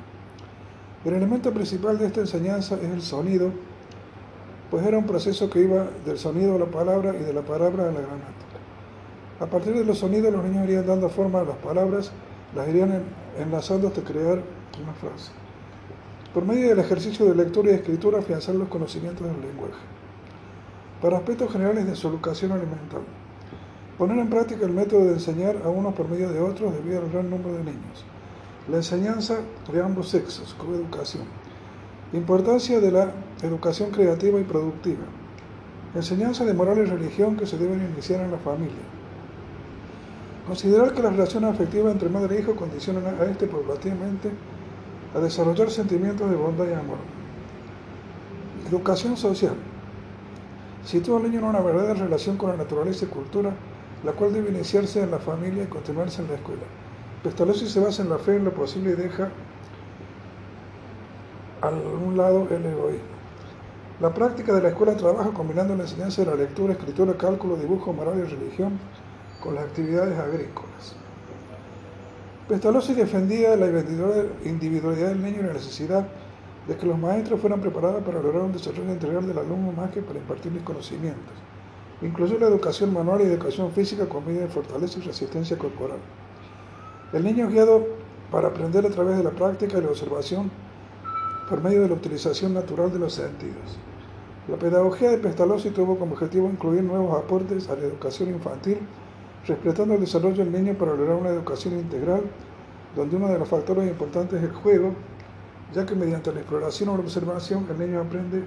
El 1.04 1.14
elemento 1.14 1.52
principal 1.52 1.98
de 1.98 2.06
esta 2.06 2.20
enseñanza 2.20 2.76
es 2.76 2.90
el 2.90 3.00
sonido, 3.00 3.50
pues 4.70 4.84
era 4.84 4.98
un 4.98 5.06
proceso 5.06 5.48
que 5.48 5.60
iba 5.60 5.86
del 6.04 6.18
sonido 6.18 6.56
a 6.56 6.58
la 6.58 6.66
palabra 6.66 7.14
y 7.14 7.22
de 7.22 7.32
la 7.32 7.42
palabra 7.42 7.84
a 7.84 7.92
la 7.92 8.00
gramática. 8.00 8.56
A 9.40 9.46
partir 9.46 9.74
de 9.74 9.84
los 9.84 9.98
sonidos 9.98 10.32
los 10.32 10.44
niños 10.44 10.64
irían 10.64 10.86
dando 10.86 11.08
forma 11.08 11.40
a 11.40 11.44
las 11.44 11.56
palabras, 11.56 12.10
las 12.54 12.68
irían 12.68 13.02
enlazando 13.38 13.88
hasta 13.88 14.02
crear 14.02 14.42
una 14.82 14.92
frase. 14.94 15.30
Por 16.34 16.44
medio 16.44 16.68
del 16.68 16.80
ejercicio 16.80 17.26
de 17.26 17.34
lectura 17.34 17.70
y 17.70 17.74
escritura 17.76 18.18
afianzar 18.18 18.56
los 18.56 18.68
conocimientos 18.68 19.26
del 19.26 19.40
lenguaje 19.40 19.95
para 21.00 21.18
aspectos 21.18 21.52
generales 21.52 21.87
de 21.87 21.94
su 21.94 22.09
educación 22.09 22.52
alimentar. 22.52 23.00
Poner 23.98 24.18
en 24.18 24.28
práctica 24.28 24.66
el 24.66 24.72
método 24.72 25.04
de 25.04 25.12
enseñar 25.14 25.56
a 25.64 25.68
unos 25.68 25.94
por 25.94 26.09
medio 26.09 26.30
de 26.30 26.40
otros 26.40 26.72
debido 26.74 27.00
al 27.00 27.11
gran 27.11 27.30
número 27.30 27.55
de 27.55 27.64
niños. 27.64 28.05
La 28.68 28.76
enseñanza 28.76 29.38
de 29.72 29.82
ambos 29.82 30.09
sexos, 30.09 30.55
coeducación. 30.55 31.24
Importancia 32.12 32.80
de 32.80 32.90
la 32.90 33.12
educación 33.42 33.90
creativa 33.90 34.38
y 34.40 34.44
productiva. 34.44 35.05
Enseñanza 35.94 36.44
de 36.44 36.55
moral 36.55 36.78
y 36.78 36.84
religión 36.84 37.36
que 37.36 37.47
se 37.47 37.57
deben 37.57 37.90
iniciar 37.92 38.20
en 38.20 38.32
la 38.32 38.38
familia. 38.38 38.84
Considerar 40.47 40.92
que 40.92 41.03
las 41.03 41.12
relaciones 41.12 41.51
afectivas 41.51 41.92
entre 41.92 42.09
madre 42.09 42.36
e 42.36 42.40
hijo 42.40 42.55
condicionan 42.55 43.05
a 43.20 43.24
este 43.24 43.47
paulatinamente 43.47 44.30
a 45.14 45.20
desarrollar 45.20 45.70
sentimientos 45.70 46.30
de 46.30 46.36
bondad 46.36 46.66
y 46.68 46.74
amor. 46.74 46.99
Educación 48.68 49.16
social 49.16 49.55
Sitúa 50.87 51.16
al 51.16 51.24
niño 51.24 51.41
en 51.41 51.47
una 51.47 51.61
verdadera 51.61 51.95
relación 51.95 52.37
con 52.37 52.51
la 52.51 52.57
naturaleza 52.57 53.07
y 53.07 53.09
cultura, 53.09 53.51
la 54.05 54.12
cual 54.12 54.32
debe 54.32 54.51
iniciarse 54.51 55.03
en 55.03 55.11
la 55.11 55.18
familia 55.18 55.64
y 55.64 55.66
continuarse 55.66 56.22
en 56.22 56.28
la 56.28 56.34
escuela. 56.34 56.62
Pestalozzi 57.24 57.66
se 57.66 57.80
basa 57.80 58.03
en 58.03 58.09
la 58.09 58.18
fe 58.18 58.37
en 58.37 58.45
lo 58.45 58.53
posible 58.53 58.93
y 58.93 58.95
deja 58.95 59.28
a 61.61 61.70
un 61.70 62.16
lado 62.16 62.47
el 62.51 62.64
egoísmo. 62.64 63.16
La 64.01 64.14
práctica 64.14 64.53
de 64.53 64.62
la 64.62 64.68
escuela 64.68 64.97
trabaja 64.97 65.30
combinando 65.30 65.74
la 65.74 65.82
enseñanza 65.82 66.22
de 66.22 66.30
la 66.30 66.37
lectura, 66.37 66.74
escritura, 66.74 67.14
cálculo, 67.14 67.57
dibujo, 67.57 67.93
moral 67.93 68.18
y 68.18 68.30
religión 68.30 68.78
con 69.43 69.57
las 69.57 69.64
actividades 69.64 70.16
agrícolas. 70.16 70.95
Pestalozzi 72.49 72.95
defendía 72.95 73.57
la 73.57 73.66
individualidad 74.45 75.09
del 75.09 75.22
niño 75.24 75.41
y 75.41 75.47
la 75.47 75.53
necesidad 75.55 76.07
de 76.66 76.76
que 76.76 76.86
los 76.86 76.98
maestros 76.98 77.40
fueran 77.40 77.60
preparados 77.60 78.02
para 78.02 78.20
lograr 78.20 78.42
un 78.42 78.52
desarrollo 78.52 78.92
integral 78.92 79.26
del 79.26 79.38
alumno 79.38 79.72
más 79.72 79.90
que 79.90 80.02
para 80.02 80.18
impartirles 80.18 80.62
conocimientos. 80.62 81.34
Incluyó 82.02 82.38
la 82.38 82.48
educación 82.48 82.92
manual 82.92 83.20
y 83.20 83.24
educación 83.24 83.70
física 83.72 84.06
con 84.06 84.26
medida 84.26 84.42
de 84.42 84.48
fortaleza 84.48 84.98
y 84.98 85.02
resistencia 85.02 85.56
corporal. 85.56 85.98
El 87.12 87.24
niño 87.24 87.46
es 87.46 87.52
guiado 87.52 87.86
para 88.30 88.48
aprender 88.48 88.84
a 88.84 88.90
través 88.90 89.16
de 89.16 89.22
la 89.22 89.30
práctica 89.30 89.78
y 89.78 89.82
la 89.82 89.88
observación 89.88 90.50
por 91.48 91.62
medio 91.62 91.82
de 91.82 91.88
la 91.88 91.94
utilización 91.94 92.52
natural 92.52 92.92
de 92.92 92.98
los 92.98 93.14
sentidos. 93.14 93.78
La 94.48 94.56
pedagogía 94.56 95.10
de 95.10 95.18
Pestalozzi 95.18 95.70
tuvo 95.70 95.98
como 95.98 96.14
objetivo 96.14 96.48
incluir 96.48 96.82
nuevos 96.82 97.16
aportes 97.16 97.68
a 97.68 97.76
la 97.76 97.82
educación 97.82 98.30
infantil, 98.30 98.78
respetando 99.46 99.94
el 99.94 100.00
desarrollo 100.00 100.44
del 100.44 100.52
niño 100.52 100.74
para 100.74 100.94
lograr 100.94 101.16
una 101.16 101.30
educación 101.30 101.74
integral, 101.74 102.22
donde 102.96 103.16
uno 103.16 103.28
de 103.28 103.38
los 103.38 103.48
factores 103.48 103.88
importantes 103.88 104.38
es 104.38 104.44
el 104.44 104.54
juego, 104.54 104.94
ya 105.74 105.84
que 105.84 105.94
mediante 105.94 106.32
la 106.32 106.40
exploración 106.40 106.88
o 106.88 106.96
la 106.96 107.02
observación 107.02 107.66
el 107.70 107.78
niño 107.78 108.00
aprende 108.00 108.44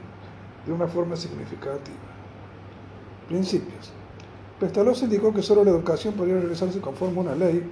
de 0.66 0.72
una 0.72 0.88
forma 0.88 1.16
significativa. 1.16 1.98
Principios. 3.28 3.92
Pestalozzi 4.60 5.06
indicó 5.06 5.34
que 5.34 5.42
solo 5.42 5.64
la 5.64 5.72
educación 5.72 6.14
podría 6.16 6.40
realizarse 6.40 6.82
conforme 6.82 7.20
a 7.20 7.22
una 7.22 7.36
ley, 7.36 7.64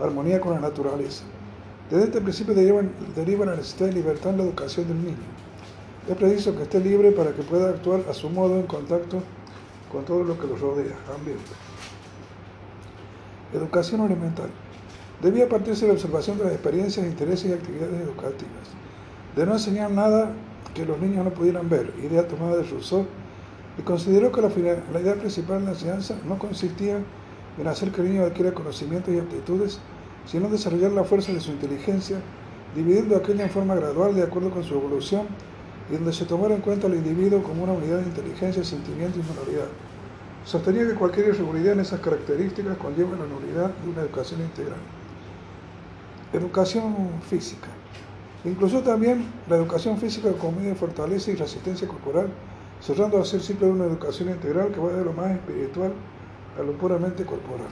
armonía 0.00 0.40
con 0.40 0.52
la 0.52 0.60
naturaleza. 0.60 1.24
Desde 1.90 2.04
este 2.04 2.20
principio 2.20 2.54
deriva, 2.54 3.44
la 3.44 3.56
necesidad 3.56 3.86
de 3.86 3.92
libertad 3.92 4.30
en 4.30 4.38
la 4.38 4.44
educación 4.44 4.88
del 4.88 5.02
niño. 5.02 5.16
Es 6.08 6.16
preciso 6.16 6.56
que 6.56 6.64
esté 6.64 6.80
libre 6.80 7.12
para 7.12 7.32
que 7.32 7.42
pueda 7.42 7.70
actuar 7.70 8.00
a 8.10 8.14
su 8.14 8.28
modo 8.28 8.58
en 8.58 8.66
contacto 8.66 9.22
con 9.90 10.04
todo 10.04 10.24
lo 10.24 10.38
que 10.38 10.46
lo 10.46 10.56
rodea, 10.56 10.96
ambiente. 11.14 11.50
Educación 13.54 14.00
elemental. 14.02 14.50
Debía 15.24 15.48
partirse 15.48 15.86
de 15.86 15.88
la 15.88 15.94
observación 15.94 16.36
de 16.36 16.44
las 16.44 16.52
experiencias, 16.52 17.06
intereses 17.06 17.50
y 17.50 17.54
actividades 17.54 17.98
educativas, 17.98 18.68
de 19.34 19.46
no 19.46 19.54
enseñar 19.54 19.90
nada 19.90 20.30
que 20.74 20.84
los 20.84 21.00
niños 21.00 21.24
no 21.24 21.30
pudieran 21.30 21.66
ver, 21.70 21.94
idea 22.02 22.28
tomada 22.28 22.58
de 22.58 22.62
Rousseau, 22.64 23.06
y 23.78 23.82
consideró 23.84 24.30
que 24.30 24.42
la, 24.42 24.50
la 24.92 25.00
idea 25.00 25.14
principal 25.14 25.60
de 25.60 25.64
la 25.64 25.70
enseñanza 25.70 26.14
no 26.28 26.38
consistía 26.38 26.98
en 27.56 27.66
hacer 27.66 27.90
que 27.90 28.02
el 28.02 28.10
niño 28.10 28.24
adquiera 28.24 28.52
conocimientos 28.52 29.14
y 29.14 29.18
aptitudes, 29.18 29.80
sino 30.26 30.44
en 30.44 30.52
desarrollar 30.52 30.92
la 30.92 31.04
fuerza 31.04 31.32
de 31.32 31.40
su 31.40 31.52
inteligencia, 31.52 32.18
dividiendo 32.74 33.16
aquella 33.16 33.44
en 33.44 33.50
forma 33.50 33.74
gradual 33.76 34.14
de 34.14 34.24
acuerdo 34.24 34.50
con 34.50 34.62
su 34.62 34.74
evolución 34.74 35.22
y 35.90 35.94
donde 35.94 36.12
se 36.12 36.26
tomara 36.26 36.54
en 36.54 36.60
cuenta 36.60 36.86
al 36.86 36.96
individuo 36.96 37.42
como 37.42 37.64
una 37.64 37.72
unidad 37.72 38.00
de 38.00 38.08
inteligencia, 38.08 38.62
sentimiento 38.62 39.18
y 39.20 39.22
moralidad. 39.22 39.68
Sostenía 40.44 40.86
que 40.86 40.92
cualquier 40.92 41.28
irregularidad 41.28 41.72
en 41.72 41.80
esas 41.80 42.00
características 42.00 42.76
conlleva 42.76 43.16
la 43.16 43.24
nulidad 43.24 43.70
de 43.70 43.90
una 43.90 44.02
educación 44.02 44.42
integral. 44.42 44.80
Educación 46.34 47.22
física. 47.30 47.68
Incluyó 48.44 48.80
también 48.80 49.24
la 49.48 49.54
educación 49.54 49.96
física 49.98 50.32
como 50.32 50.58
medio 50.58 50.70
de 50.70 50.74
fortaleza 50.74 51.30
y 51.30 51.36
resistencia 51.36 51.86
corporal, 51.86 52.26
cerrando 52.80 53.20
a 53.20 53.24
ser 53.24 53.40
de 53.40 53.70
una 53.70 53.84
educación 53.84 54.30
integral 54.30 54.72
que 54.72 54.80
va 54.80 54.92
de 54.92 55.04
lo 55.04 55.12
más 55.12 55.30
espiritual 55.30 55.92
a 56.58 56.62
lo 56.62 56.72
puramente 56.72 57.24
corporal. 57.24 57.68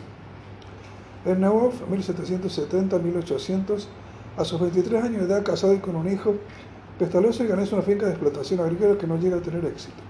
En 1.25 1.43
1770-1800, 1.43 3.85
a 4.37 4.45
sus 4.45 4.61
23 4.61 5.03
años 5.03 5.23
de 5.23 5.35
edad, 5.35 5.43
casado 5.43 5.75
y 5.75 5.79
con 5.79 5.97
un 5.97 6.09
hijo, 6.09 6.37
Pestalozzi 7.01 7.49
ganó 7.49 7.65
una 7.65 7.83
finca 7.83 8.07
de 8.07 8.13
explotación 8.13 8.61
agrícola 8.61 8.97
que 8.97 9.09
no 9.09 9.17
llega 9.17 9.39
a 9.39 9.43
tener 9.43 9.65
éxito. 9.65 10.01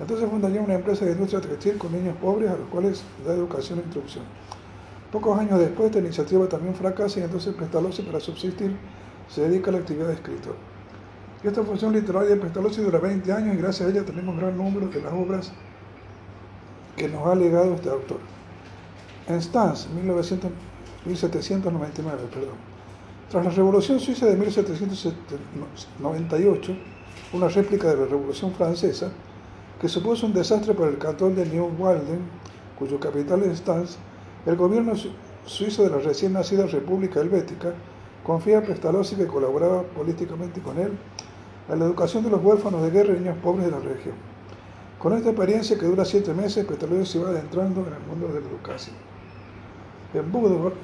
Entonces 0.00 0.30
fundaría 0.30 0.62
una 0.62 0.76
empresa 0.76 1.04
de 1.04 1.12
industria 1.12 1.42
textil 1.42 1.76
con 1.76 1.92
niños 1.92 2.16
pobres 2.16 2.50
a 2.50 2.56
los 2.56 2.68
cuales 2.68 3.04
da 3.26 3.34
educación 3.34 3.80
e 3.80 3.82
instrucción. 3.82 4.24
Pocos 5.12 5.38
años 5.38 5.60
después, 5.60 5.86
esta 5.88 5.98
iniciativa 5.98 6.48
también 6.48 6.74
fracasa 6.74 7.20
y 7.20 7.24
entonces 7.24 7.54
Pestalozzi, 7.54 8.00
para 8.00 8.18
subsistir, 8.18 8.74
se 9.28 9.42
dedica 9.42 9.68
a 9.70 9.74
la 9.74 9.80
actividad 9.80 10.08
de 10.08 10.14
escritor. 10.14 10.56
Esta 11.44 11.62
función 11.62 11.92
literaria 11.92 12.30
de 12.30 12.36
Pestalozzi 12.36 12.80
dura 12.80 12.98
20 12.98 13.30
años 13.30 13.54
y 13.54 13.58
gracias 13.58 13.86
a 13.86 13.90
ella 13.92 14.06
tenemos 14.06 14.34
un 14.34 14.40
gran 14.40 14.56
número 14.56 14.88
de 14.88 15.02
las 15.02 15.12
obras 15.12 15.52
que 16.96 17.08
nos 17.08 17.26
ha 17.26 17.34
legado 17.34 17.74
este 17.74 17.90
autor. 17.90 18.20
En 19.28 19.42
Stans, 19.42 19.90
1799, 19.90 22.22
perdón. 22.32 22.56
Tras 23.28 23.44
la 23.44 23.50
Revolución 23.50 24.00
Suiza 24.00 24.24
de 24.24 24.36
1798, 24.36 26.72
una 27.34 27.48
réplica 27.48 27.88
de 27.88 27.98
la 27.98 28.06
Revolución 28.06 28.54
Francesa, 28.54 29.10
que 29.78 29.88
supuso 29.88 30.24
un 30.24 30.32
desastre 30.32 30.72
para 30.72 30.88
el 30.88 30.96
cantón 30.96 31.34
de 31.34 31.44
New 31.44 31.70
Walden, 31.78 32.20
cuyo 32.78 32.98
capital 32.98 33.42
es 33.42 33.58
Stans, 33.58 33.98
el 34.46 34.56
gobierno 34.56 34.94
suizo 35.46 35.84
de 35.84 35.90
la 35.90 35.98
recién 35.98 36.32
nacida 36.32 36.66
República 36.66 37.20
Helvética 37.20 37.74
confía 38.24 38.58
a 38.58 38.62
Pestalozzi, 38.62 39.16
que 39.16 39.26
colaboraba 39.26 39.82
políticamente 39.82 40.60
con 40.60 40.78
él, 40.78 40.92
a 41.68 41.76
la 41.76 41.84
educación 41.84 42.24
de 42.24 42.30
los 42.30 42.42
huérfanos 42.42 42.82
de 42.82 42.90
guerra 42.90 43.14
y 43.14 43.20
niños 43.20 43.36
pobres 43.42 43.66
de 43.66 43.70
la 43.72 43.78
región. 43.78 44.14
Con 44.98 45.12
esta 45.14 45.30
experiencia 45.30 45.78
que 45.78 45.86
dura 45.86 46.04
siete 46.04 46.34
meses, 46.34 46.64
Pestalozzi 46.64 47.12
se 47.12 47.18
va 47.18 47.30
adentrando 47.30 47.86
en 47.86 47.92
el 47.94 48.00
mundo 48.08 48.28
de 48.28 48.40
la 48.40 48.46
educación. 48.46 48.96
En 50.14 50.30
Budorf, 50.30 50.74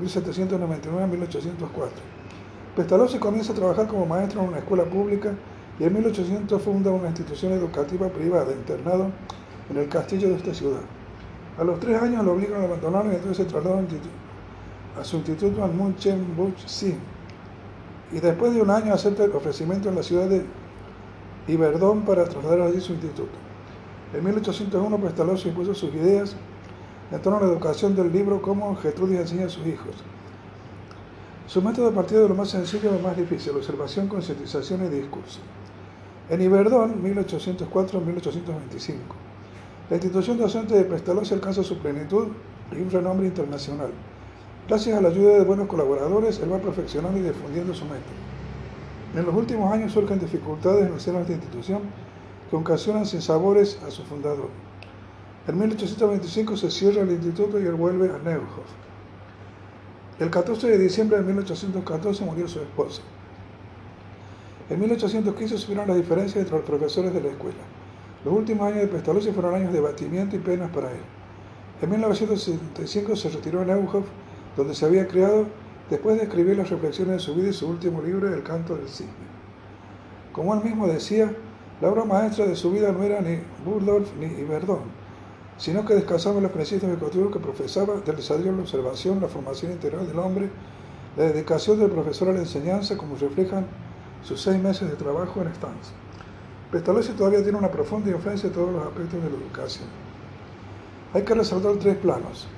1799-1804. 0.00 1.88
Pestalozzi 2.74 3.18
comienza 3.18 3.52
a 3.52 3.56
trabajar 3.56 3.86
como 3.86 4.06
maestro 4.06 4.42
en 4.42 4.48
una 4.48 4.58
escuela 4.58 4.84
pública 4.84 5.32
y 5.78 5.84
en 5.84 5.92
1800 5.92 6.60
funda 6.62 6.90
una 6.90 7.08
institución 7.08 7.52
educativa 7.52 8.08
privada, 8.08 8.52
internado 8.52 9.10
en 9.70 9.76
el 9.76 9.88
castillo 9.88 10.28
de 10.30 10.36
esta 10.36 10.52
ciudad. 10.54 10.80
A 11.58 11.64
los 11.64 11.78
tres 11.78 12.02
años 12.02 12.24
lo 12.24 12.32
obligan 12.32 12.62
a 12.62 12.64
abandonarlo 12.64 13.12
y 13.12 13.16
entonces 13.16 13.46
se 13.46 13.52
traslada 13.52 13.82
a 14.98 15.04
su 15.04 15.16
instituto 15.16 15.64
en 15.64 15.76
Munchen-Buch-Sin. 15.76 16.98
Y 18.12 18.20
después 18.20 18.54
de 18.54 18.62
un 18.62 18.70
año 18.70 18.92
acepta 18.92 19.24
el 19.24 19.32
ofrecimiento 19.32 19.88
en 19.88 19.96
la 19.96 20.02
ciudad 20.02 20.28
de 20.28 20.44
Iberdón 21.46 22.02
para 22.02 22.24
trasladar 22.24 22.62
allí 22.62 22.80
su 22.80 22.92
instituto. 22.92 23.32
En 24.12 24.24
1801 24.24 24.98
Pestalozzi 24.98 25.48
impuso 25.48 25.74
sus 25.74 25.92
ideas 25.94 26.36
en 27.10 27.20
torno 27.20 27.38
a 27.38 27.42
la 27.42 27.48
educación 27.48 27.94
del 27.94 28.12
libro 28.12 28.40
Cómo 28.40 28.74
Gertrudis 28.76 29.20
enseña 29.20 29.46
a 29.46 29.48
sus 29.48 29.66
hijos. 29.66 29.94
Su 31.46 31.60
método 31.60 31.92
partía 31.92 32.20
de 32.20 32.28
lo 32.28 32.34
más 32.34 32.48
sencillo 32.48 32.90
a 32.90 32.94
lo 32.94 33.00
más 33.00 33.16
difícil, 33.16 33.52
observación, 33.54 34.08
concientización 34.08 34.86
y 34.86 34.88
discurso. 34.88 35.40
En 36.30 36.40
Iberdón, 36.40 37.02
1804-1825, 37.02 38.94
la 39.90 39.96
institución 39.96 40.38
docente 40.38 40.74
de 40.74 40.84
Pestalozzi 40.84 41.34
alcanza 41.34 41.62
su 41.62 41.78
plenitud 41.78 42.28
y 42.72 42.80
un 42.80 42.90
renombre 42.90 43.26
internacional. 43.26 43.90
Gracias 44.66 44.96
a 44.96 45.02
la 45.02 45.08
ayuda 45.08 45.34
de 45.34 45.44
buenos 45.44 45.68
colaboradores, 45.68 46.40
él 46.40 46.50
va 46.50 46.58
perfeccionando 46.58 47.18
y 47.18 47.22
difundiendo 47.22 47.74
su 47.74 47.84
método. 47.84 48.24
En 49.14 49.26
los 49.26 49.34
últimos 49.34 49.70
años 49.70 49.92
surgen 49.92 50.18
dificultades 50.18 50.86
en 50.86 50.94
el 50.94 51.00
seno 51.00 51.18
de 51.18 51.24
esta 51.24 51.34
institución 51.34 51.82
que 52.48 52.56
ocasionan 52.56 53.04
sinsabores 53.04 53.78
a 53.86 53.90
su 53.90 54.02
fundador. 54.04 54.48
En 55.46 55.58
1825 55.58 56.56
se 56.56 56.70
cierra 56.70 57.02
el 57.02 57.10
instituto 57.10 57.60
y 57.60 57.66
él 57.66 57.74
vuelve 57.74 58.08
a 58.08 58.18
Neuhof. 58.18 58.66
El 60.18 60.30
14 60.30 60.66
de 60.66 60.78
diciembre 60.78 61.18
de 61.18 61.24
1814 61.24 62.24
murió 62.24 62.48
su 62.48 62.60
esposa. 62.60 63.02
En 64.70 64.80
1815 64.80 65.58
subieron 65.58 65.88
las 65.88 65.98
diferencias 65.98 66.38
entre 66.38 66.56
los 66.56 66.64
profesores 66.64 67.12
de 67.12 67.20
la 67.20 67.28
escuela. 67.28 67.58
Los 68.24 68.34
últimos 68.34 68.66
años 68.66 68.80
de 68.80 68.88
Pestalozzi 68.88 69.32
fueron 69.32 69.54
años 69.54 69.72
de 69.72 69.80
batimiento 69.80 70.34
y 70.34 70.38
penas 70.38 70.70
para 70.70 70.90
él. 70.90 71.00
En 71.82 71.90
1965 71.90 73.16
se 73.16 73.28
retiró 73.28 73.60
a 73.60 73.64
Neuhof, 73.66 74.06
donde 74.56 74.74
se 74.74 74.86
había 74.86 75.06
criado 75.06 75.44
después 75.90 76.16
de 76.16 76.22
escribir 76.22 76.56
las 76.56 76.70
reflexiones 76.70 77.16
de 77.16 77.20
su 77.20 77.34
vida 77.34 77.50
y 77.50 77.52
su 77.52 77.68
último 77.68 78.00
libro, 78.00 78.32
El 78.32 78.42
canto 78.42 78.76
del 78.76 78.88
cisne. 78.88 79.12
Como 80.32 80.54
él 80.54 80.64
mismo 80.64 80.86
decía, 80.86 81.36
la 81.82 81.90
obra 81.90 82.04
maestra 82.04 82.46
de 82.46 82.56
su 82.56 82.70
vida 82.70 82.92
no 82.92 83.02
era 83.02 83.20
ni 83.20 83.40
Burdorf 83.64 84.08
ni 84.18 84.26
Iberdón, 84.26 84.80
sino 85.58 85.84
que 85.84 85.94
descansaba 85.94 86.36
en 86.36 86.44
los 86.44 86.52
principios 86.52 86.90
educativos 86.90 87.30
que 87.30 87.40
profesaba 87.40 87.96
del 88.00 88.16
desarrollo 88.16 88.52
de 88.52 88.56
la 88.56 88.62
observación, 88.62 89.20
la 89.20 89.28
formación 89.28 89.72
integral 89.72 90.06
del 90.06 90.18
hombre, 90.18 90.48
la 91.16 91.24
dedicación 91.24 91.78
del 91.78 91.90
profesor 91.90 92.30
a 92.30 92.32
la 92.32 92.40
enseñanza, 92.40 92.96
como 92.96 93.16
reflejan 93.16 93.66
sus 94.22 94.40
seis 94.40 94.60
meses 94.62 94.88
de 94.88 94.96
trabajo 94.96 95.42
en 95.42 95.48
estancia. 95.48 95.94
Pestalozzi 96.74 97.12
todavía 97.12 97.40
tiene 97.40 97.56
una 97.56 97.70
profunda 97.70 98.10
influencia 98.10 98.48
en 98.48 98.52
todos 98.52 98.72
los 98.72 98.84
aspectos 98.84 99.22
de 99.22 99.30
la 99.30 99.36
educación. 99.36 99.86
Hay 101.12 101.22
que 101.22 101.32
resaltar 101.32 101.76
tres 101.76 101.96
planos. 101.98 102.48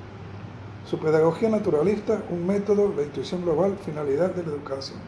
Su 0.86 0.98
pedagogía 0.98 1.50
naturalista, 1.50 2.22
un 2.30 2.46
método, 2.46 2.94
la 2.96 3.02
intuición 3.02 3.42
global, 3.42 3.76
finalidad 3.84 4.34
de 4.34 4.42
la 4.42 4.52
educación. 4.52 5.00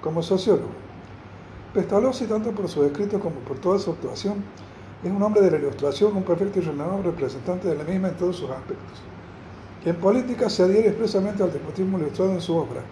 Como 0.00 0.22
sociólogo, 0.22 0.68
Pestalozzi, 1.74 2.26
tanto 2.26 2.52
por 2.52 2.68
sus 2.68 2.86
escritos 2.86 3.20
como 3.20 3.40
por 3.40 3.58
toda 3.58 3.80
su 3.80 3.90
actuación, 3.90 4.36
es 5.02 5.10
un 5.10 5.20
hombre 5.20 5.40
de 5.40 5.50
la 5.50 5.58
ilustración, 5.58 6.16
un 6.16 6.22
perfecto 6.22 6.60
y 6.60 6.62
renovado 6.62 7.02
representante 7.02 7.66
de 7.66 7.74
la 7.74 7.82
misma 7.82 8.10
en 8.10 8.16
todos 8.18 8.36
sus 8.36 8.50
aspectos. 8.50 9.02
En 9.84 9.96
política 9.96 10.48
se 10.48 10.62
adhiere 10.62 10.90
expresamente 10.90 11.42
al 11.42 11.52
despotismo 11.52 11.98
ilustrado 11.98 12.30
en 12.30 12.40
su 12.40 12.54
obra, 12.56 12.82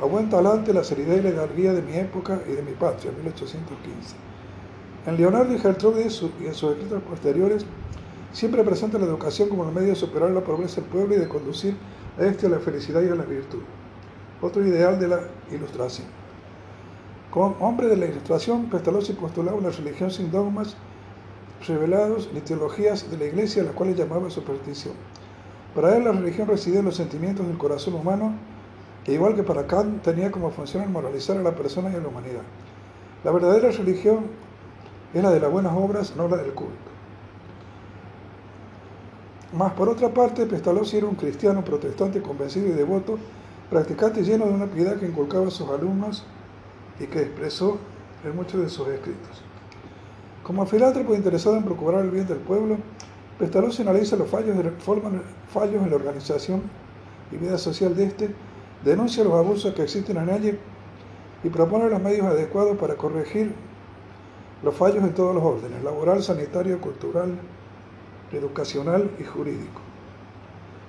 a 0.00 0.04
buen 0.04 0.30
talante 0.30 0.72
la 0.72 0.84
seriedad 0.84 1.16
y 1.16 1.22
la 1.22 1.32
galería 1.32 1.72
de 1.72 1.82
mi 1.82 1.96
época 1.96 2.40
y 2.46 2.52
de 2.52 2.62
mi 2.62 2.70
patria, 2.70 3.10
1815. 3.10 4.29
En 5.06 5.16
Leonardo 5.16 5.54
y 5.54 5.58
Gertrudis 5.58 6.22
y 6.40 6.46
en 6.46 6.54
sus 6.54 6.72
escritos 6.72 7.02
posteriores, 7.02 7.64
siempre 8.32 8.62
presenta 8.62 8.98
la 8.98 9.06
educación 9.06 9.48
como 9.48 9.64
el 9.66 9.74
medio 9.74 9.88
de 9.88 9.94
superar 9.94 10.30
la 10.30 10.42
pobreza 10.42 10.82
del 10.82 10.90
pueblo 10.90 11.14
y 11.14 11.18
de 11.18 11.26
conducir 11.26 11.74
a 12.18 12.24
este 12.24 12.46
a 12.46 12.50
la 12.50 12.58
felicidad 12.58 13.00
y 13.00 13.08
a 13.08 13.14
la 13.14 13.24
virtud. 13.24 13.60
Otro 14.42 14.64
ideal 14.66 15.00
de 15.00 15.08
la 15.08 15.20
ilustración. 15.50 16.06
Como 17.30 17.56
hombre 17.60 17.86
de 17.86 17.96
la 17.96 18.06
ilustración, 18.06 18.68
Pestalozzi 18.68 19.14
postulaba 19.14 19.56
una 19.56 19.70
religión 19.70 20.10
sin 20.10 20.30
dogmas 20.30 20.76
revelados 21.66 22.28
ni 22.34 22.40
teologías 22.40 23.10
de 23.10 23.16
la 23.16 23.24
iglesia, 23.24 23.62
a 23.62 23.66
las 23.66 23.74
cuales 23.74 23.96
llamaba 23.96 24.28
superstición. 24.28 24.94
Para 25.74 25.96
él 25.96 26.04
la 26.04 26.12
religión 26.12 26.46
residía 26.46 26.80
en 26.80 26.86
los 26.86 26.96
sentimientos 26.96 27.46
del 27.46 27.56
corazón 27.56 27.94
humano, 27.94 28.34
que 29.04 29.14
igual 29.14 29.34
que 29.34 29.44
para 29.44 29.66
Kant 29.66 30.02
tenía 30.02 30.30
como 30.30 30.50
función 30.50 30.82
el 30.82 30.90
moralizar 30.90 31.38
a 31.38 31.42
la 31.42 31.54
persona 31.54 31.90
y 31.90 31.94
a 31.94 32.00
la 32.00 32.08
humanidad. 32.08 32.42
La 33.24 33.30
verdadera 33.30 33.70
religión 33.70 34.26
es 35.12 35.22
la 35.22 35.30
de 35.30 35.40
las 35.40 35.50
buenas 35.50 35.72
obras, 35.76 36.14
no 36.16 36.28
la 36.28 36.36
del 36.36 36.52
culto. 36.52 36.90
Mas 39.52 39.72
por 39.72 39.88
otra 39.88 40.08
parte, 40.10 40.46
Pestalozzi 40.46 40.98
era 40.98 41.06
un 41.06 41.16
cristiano 41.16 41.64
protestante 41.64 42.22
convencido 42.22 42.68
y 42.68 42.70
devoto, 42.70 43.18
practicante 43.68 44.22
lleno 44.22 44.46
de 44.46 44.52
una 44.52 44.66
piedad 44.66 44.96
que 44.96 45.06
inculcaba 45.06 45.48
a 45.48 45.50
sus 45.50 45.68
alumnos 45.68 46.24
y 47.00 47.06
que 47.06 47.22
expresó 47.22 47.78
en 48.24 48.36
muchos 48.36 48.60
de 48.60 48.68
sus 48.68 48.86
escritos. 48.88 49.42
Como 50.44 50.66
filántropo 50.66 51.14
interesado 51.14 51.56
en 51.56 51.64
procurar 51.64 52.04
el 52.04 52.10
bien 52.10 52.26
del 52.26 52.38
pueblo, 52.38 52.76
Pestalozzi 53.38 53.82
analiza 53.82 54.16
los 54.16 54.28
fallos, 54.28 54.56
de, 54.56 54.70
fallos 55.48 55.82
en 55.82 55.90
la 55.90 55.96
organización 55.96 56.62
y 57.32 57.36
vida 57.36 57.58
social 57.58 57.96
de 57.96 58.04
este, 58.04 58.34
denuncia 58.84 59.24
los 59.24 59.34
abusos 59.34 59.74
que 59.74 59.82
existen 59.82 60.16
en 60.16 60.28
ella 60.28 60.54
y 61.42 61.48
propone 61.48 61.88
los 61.88 62.00
medios 62.00 62.26
adecuados 62.26 62.76
para 62.76 62.96
corregir 62.96 63.54
los 64.62 64.74
fallos 64.74 65.02
en 65.04 65.14
todos 65.14 65.34
los 65.34 65.42
órdenes, 65.42 65.82
laboral, 65.82 66.22
sanitario, 66.22 66.80
cultural, 66.80 67.38
educacional 68.32 69.10
y 69.18 69.24
jurídico. 69.24 69.80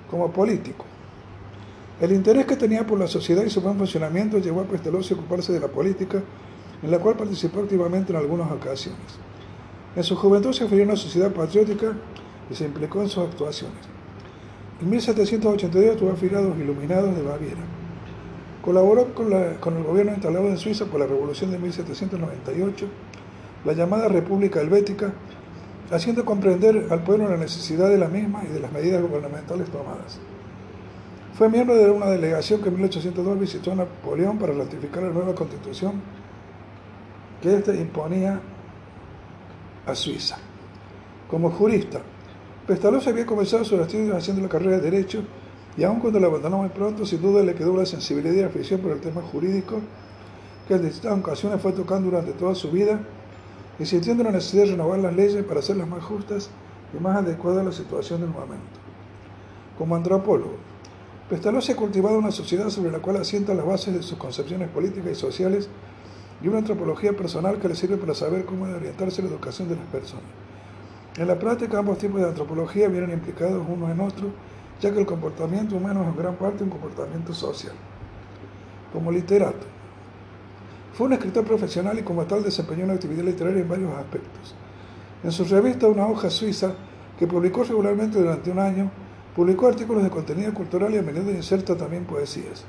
Como 0.10 0.32
político, 0.32 0.86
el 2.02 2.12
interés 2.12 2.46
que 2.46 2.58
tenía 2.58 2.86
por 2.86 3.00
la 3.00 3.08
sociedad 3.08 3.44
y 3.44 3.50
su 3.50 3.62
buen 3.62 3.78
funcionamiento 3.78 4.40
llevó 4.40 4.62
a 4.62 4.64
Pestalozzi 4.64 5.14
a 5.14 5.18
ocuparse 5.18 5.54
de 5.54 5.60
la 5.60 5.68
política, 5.68 6.22
en 6.82 6.92
la 6.92 6.98
cual 6.98 7.16
participó 7.16 7.60
activamente 7.60 8.12
en 8.12 8.18
algunas 8.18 8.52
ocasiones. 8.52 9.20
En 9.96 10.04
su 10.04 10.16
juventud 10.16 10.52
se 10.52 10.64
afilió 10.64 10.84
a 10.84 10.88
una 10.88 10.96
sociedad 10.96 11.32
patriótica 11.32 11.94
y 12.50 12.56
se 12.56 12.66
implicó 12.66 13.02
en 13.02 13.10
sus 13.10 13.24
actuaciones. 13.24 13.78
En 14.82 14.90
1782 14.90 15.92
estuvo 15.92 16.12
afiliado 16.12 16.46
a 16.46 16.50
los 16.50 16.58
Iluminados 16.58 17.16
de 17.16 17.22
Baviera. 17.22 17.62
Colaboró 18.64 19.14
con, 19.14 19.30
con, 19.60 19.78
el 19.78 19.84
gobierno 19.84 20.14
instalado 20.14 20.48
en 20.48 20.58
Suiza 20.58 20.86
por 20.86 21.00
la 21.00 21.06
Revolución 21.06 21.52
de 21.52 21.60
1798, 21.60 22.88
la 23.66 23.74
llamada 23.74 24.08
República 24.08 24.62
Helvética, 24.62 25.14
haciendo 25.92 26.26
comprender 26.26 26.88
al 26.90 27.04
pueblo 27.04 27.30
la 27.30 27.38
necesidad 27.38 27.90
de 27.90 27.98
la 27.98 28.08
misma 28.08 28.44
y 28.50 28.54
de 28.54 28.60
las 28.60 28.72
medidas 28.72 29.02
gubernamentales 29.02 29.70
tomadas. 29.70 30.20
Fue 31.34 31.50
miembro 31.50 31.76
de 31.76 31.90
una 31.90 32.08
delegación 32.08 32.62
que 32.62 32.70
en 32.70 32.76
1802 32.76 33.40
visitó 33.40 33.72
a 33.72 33.76
Napoleón 33.76 34.38
para 34.38 34.54
ratificar 34.54 35.04
la 35.04 35.10
nueva 35.10 35.34
constitución 35.34 36.02
que 37.42 37.56
éste 37.56 37.76
imponía 37.76 38.40
a 39.86 39.96
Suiza. 39.96 40.38
Como 41.30 41.50
jurista, 41.50 42.00
Pestalozzi 42.68 43.10
había 43.10 43.26
comenzado 43.26 43.64
sus 43.64 43.80
estudios 43.80 44.16
haciendo 44.16 44.42
la 44.42 44.50
carrera 44.50 44.78
de 44.78 44.92
Derecho 44.92 45.24
y 45.78 45.84
aun 45.84 46.00
cuando 46.00 46.20
la 46.20 46.28
abandonó 46.28 46.58
muy 46.58 46.70
pronto, 46.70 47.06
sin 47.06 47.22
duda 47.22 47.44
le 47.44 47.56
quedó 47.56 47.76
la 47.76 47.86
sensibilidad 47.86 48.34
y 48.34 48.44
afición 48.44 48.82
por 48.82 48.92
el 48.92 49.00
tema 49.00 49.22
jurídico 49.22 49.80
que 50.68 50.76
en 50.76 50.84
distintas 50.84 51.18
ocasiones 51.18 51.62
fue 51.62 51.72
tocando 51.72 52.10
durante 52.12 52.34
toda 52.34 52.54
su 52.54 52.70
vida 52.70 53.00
y 53.80 53.86
sintiendo 53.86 54.24
la 54.24 54.32
necesidad 54.32 54.64
de 54.64 54.72
renovar 54.72 55.00
las 55.00 55.16
leyes 55.16 55.44
para 55.44 55.60
hacerlas 55.60 55.88
más 55.88 56.04
justas 56.04 56.50
y 56.98 57.02
más 57.02 57.18
adecuadas 57.18 57.62
a 57.62 57.66
la 57.66 57.72
situación 57.72 58.22
del 58.22 58.30
momento. 58.30 58.80
Como 59.78 59.96
antropólogo, 59.96 60.56
Pestalozzi 61.30 61.72
ha 61.72 61.76
cultivado 61.78 62.20
una 62.20 62.32
sociedad 62.32 62.70
sobre 62.70 62.92
la 62.92 63.00
cual 63.00 63.18
asienta 63.18 63.54
las 63.54 63.66
bases 63.66 63.94
de 63.94 64.04
sus 64.04 64.18
concepciones 64.18 64.70
políticas 64.70 65.12
y 65.14 65.16
sociales 65.16 65.70
y 66.44 66.48
una 66.48 66.58
antropología 66.58 67.14
personal 67.14 67.58
que 67.58 67.70
le 67.70 67.76
sirve 67.76 67.98
para 67.98 68.14
saber 68.14 68.46
cómo 68.46 68.66
orientarse 68.66 69.22
la 69.22 69.30
educación 69.30 69.70
de 69.70 69.78
las 69.78 69.86
personas. 69.86 70.26
En 71.18 71.28
la 71.28 71.40
práctica 71.40 71.80
ambos 71.80 71.98
tipos 71.98 72.20
de 72.20 72.28
antropología 72.28 72.88
vienen 72.88 73.12
implicados 73.12 73.66
uno 73.68 73.90
en 73.90 74.00
otro, 74.00 74.30
ya 74.82 74.92
que 74.92 75.00
el 75.00 75.06
comportamiento 75.06 75.76
humano 75.76 76.02
es 76.02 76.10
en 76.10 76.18
gran 76.18 76.36
parte 76.36 76.64
un 76.64 76.70
comportamiento 76.70 77.34
social. 77.34 77.74
Como 78.92 79.12
literato, 79.12 79.68
fue 80.94 81.08
un 81.08 81.14
escritor 81.14 81.46
profesional 81.46 81.98
y 81.98 82.04
como 82.04 82.26
tal 82.26 82.44
desempeñó 82.44 82.84
una 82.84 82.94
actividad 82.94 83.24
literaria 83.24 83.62
en 83.62 83.70
varios 83.70 83.94
aspectos. 83.94 84.56
En 85.24 85.32
su 85.32 85.46
revista 85.46 85.88
Una 85.88 86.08
hoja 86.08 86.30
suiza, 86.30 86.74
que 87.18 87.28
publicó 87.28 87.64
regularmente 87.64 88.20
durante 88.20 88.52
un 88.52 88.60
año, 88.60 88.92
publicó 89.36 89.68
artículos 89.68 90.04
de 90.04 90.10
contenido 90.10 90.54
cultural 90.54 90.94
y 90.94 90.98
a 90.98 91.02
menudo 91.02 91.32
inserta 91.32 91.78
también 91.78 92.06
poesías. 92.06 92.66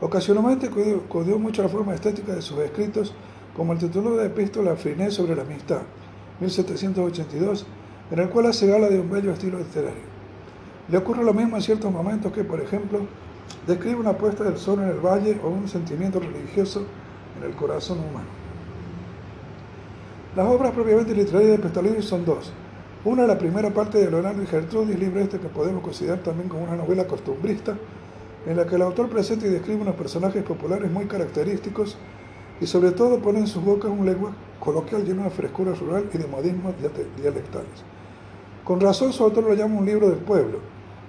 Ocasionalmente 0.00 0.68
codió 1.08 1.38
mucho 1.38 1.62
la 1.62 1.68
forma 1.68 1.94
estética 1.94 2.34
de 2.34 2.42
sus 2.42 2.58
escritos, 2.58 3.14
como 3.56 3.72
el 3.72 3.78
título 3.78 4.16
de 4.16 4.26
epístola 4.26 4.76
Friné 4.76 5.10
sobre 5.10 5.34
la 5.34 5.42
amistad, 5.42 5.82
1782, 6.40 7.64
en 8.10 8.18
el 8.18 8.28
cual 8.28 8.46
hace 8.46 8.66
gala 8.66 8.88
de 8.88 9.00
un 9.00 9.10
bello 9.10 9.32
estilo 9.32 9.58
literario. 9.58 10.16
Le 10.88 10.98
ocurre 10.98 11.24
lo 11.24 11.32
mismo 11.32 11.56
en 11.56 11.62
ciertos 11.62 11.90
momentos 11.90 12.32
que, 12.32 12.44
por 12.44 12.60
ejemplo, 12.60 13.06
describe 13.66 13.96
una 13.96 14.18
puesta 14.18 14.44
del 14.44 14.58
sol 14.58 14.80
en 14.82 14.90
el 14.90 15.00
valle 15.00 15.40
o 15.42 15.48
un 15.48 15.66
sentimiento 15.66 16.20
religioso 16.20 16.84
en 17.38 17.50
el 17.50 17.56
corazón 17.56 17.98
humano. 17.98 18.28
Las 20.34 20.46
obras 20.48 20.72
propiamente 20.72 21.14
literarias 21.14 21.52
de 21.52 21.58
Pestalozzi 21.58 22.02
son 22.02 22.24
dos. 22.24 22.52
Una, 23.04 23.26
la 23.26 23.38
primera 23.38 23.70
parte 23.70 23.98
de 23.98 24.10
Leonardo 24.10 24.42
y 24.42 24.46
Gertrudis, 24.46 24.98
libro 24.98 25.20
este 25.20 25.38
que 25.38 25.48
podemos 25.48 25.82
considerar 25.82 26.18
también 26.18 26.48
como 26.48 26.64
una 26.64 26.76
novela 26.76 27.06
costumbrista, 27.06 27.76
en 28.46 28.56
la 28.56 28.66
que 28.66 28.76
el 28.76 28.82
autor 28.82 29.08
presenta 29.08 29.46
y 29.46 29.50
describe 29.50 29.80
unos 29.80 29.94
personajes 29.94 30.42
populares 30.42 30.90
muy 30.90 31.06
característicos 31.06 31.96
y 32.60 32.66
sobre 32.66 32.92
todo 32.92 33.18
pone 33.18 33.40
en 33.40 33.46
sus 33.46 33.64
bocas 33.64 33.90
un 33.90 34.06
lenguaje 34.06 34.36
coloquial 34.60 35.04
lleno 35.04 35.24
de 35.24 35.30
frescura 35.30 35.72
rural 35.74 36.08
y 36.12 36.18
de 36.18 36.26
modismos 36.26 36.74
dialectales. 37.16 37.84
Con 38.64 38.80
razón 38.80 39.12
su 39.12 39.24
autor 39.24 39.44
lo 39.44 39.54
llama 39.54 39.78
un 39.78 39.86
libro 39.86 40.08
del 40.08 40.18
pueblo, 40.18 40.58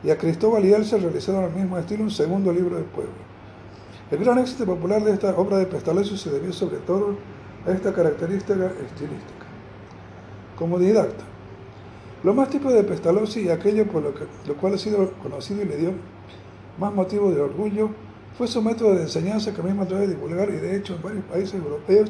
y 0.04 0.10
a 0.10 0.18
Cristóbal 0.18 0.64
y 0.66 0.74
Elsa 0.74 0.98
realizaron 0.98 1.44
al 1.44 1.54
mismo 1.54 1.78
estilo 1.78 2.04
un 2.04 2.12
segundo 2.12 2.54
libro 2.54 2.76
del 2.76 2.86
pueblo. 2.86 3.27
El 4.10 4.20
gran 4.20 4.40
éxito 4.40 4.66
popular 4.66 5.04
de 5.04 5.12
esta 5.12 5.36
obra 5.36 5.58
de 5.58 5.66
Pestalozzi 5.66 6.18
se 6.18 6.30
debió 6.30 6.54
sobre 6.54 6.78
todo 6.78 7.18
a 7.66 7.72
esta 7.72 7.92
característica 7.94 8.54
estilística. 8.54 9.46
Como 10.58 10.80
didacta, 10.80 11.26
lo 12.24 12.34
más 12.34 12.50
típico 12.50 12.72
de 12.72 12.86
Pestalozzi 12.86 13.42
y 13.42 13.50
aquello 13.50 13.86
por 13.86 14.02
lo, 14.02 14.14
que, 14.14 14.24
lo 14.48 14.56
cual 14.56 14.76
ha 14.76 14.78
sido 14.78 15.12
conocido 15.22 15.62
y 15.62 15.66
le 15.66 15.76
dio 15.76 15.92
más 16.80 16.94
motivo 16.94 17.32
de 17.32 17.42
orgullo 17.42 17.90
fue 18.38 18.48
su 18.48 18.62
método 18.62 18.96
de 18.96 19.02
enseñanza 19.02 19.54
que 19.54 19.62
mismo 19.62 19.86
través 19.86 20.08
de 20.08 20.16
divulgar 20.16 20.50
y 20.52 20.54
de 20.54 20.78
hecho 20.78 20.96
en 20.96 21.02
varios 21.02 21.26
países 21.26 21.56
europeos 21.56 22.10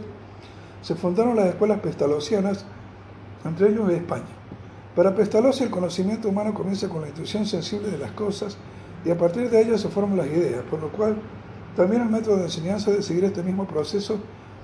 se 0.83 0.93
fundaron 0.93 1.35
las 1.35 1.47
escuelas 1.47 1.79
pestalocianas, 1.79 2.63
entre 3.43 3.69
ellos 3.69 3.89
España. 3.89 4.25
Para 4.95 5.15
Pestalozzi 5.15 5.63
el 5.63 5.71
conocimiento 5.71 6.29
humano 6.29 6.53
comienza 6.53 6.87
con 6.89 7.01
la 7.01 7.07
intuición 7.07 7.47
sensible 7.47 7.89
de 7.89 7.97
las 7.97 8.11
cosas 8.11 8.55
y 9.03 9.09
a 9.09 9.17
partir 9.17 9.49
de 9.49 9.61
ellas 9.61 9.81
se 9.81 9.89
forman 9.89 10.17
las 10.17 10.27
ideas, 10.27 10.63
por 10.69 10.79
lo 10.79 10.89
cual 10.91 11.17
también 11.77 12.01
el 12.01 12.09
método 12.09 12.37
de 12.37 12.45
enseñanza 12.45 12.89
debe 12.89 13.03
seguir 13.03 13.23
este 13.23 13.43
mismo 13.43 13.67
proceso 13.67 14.17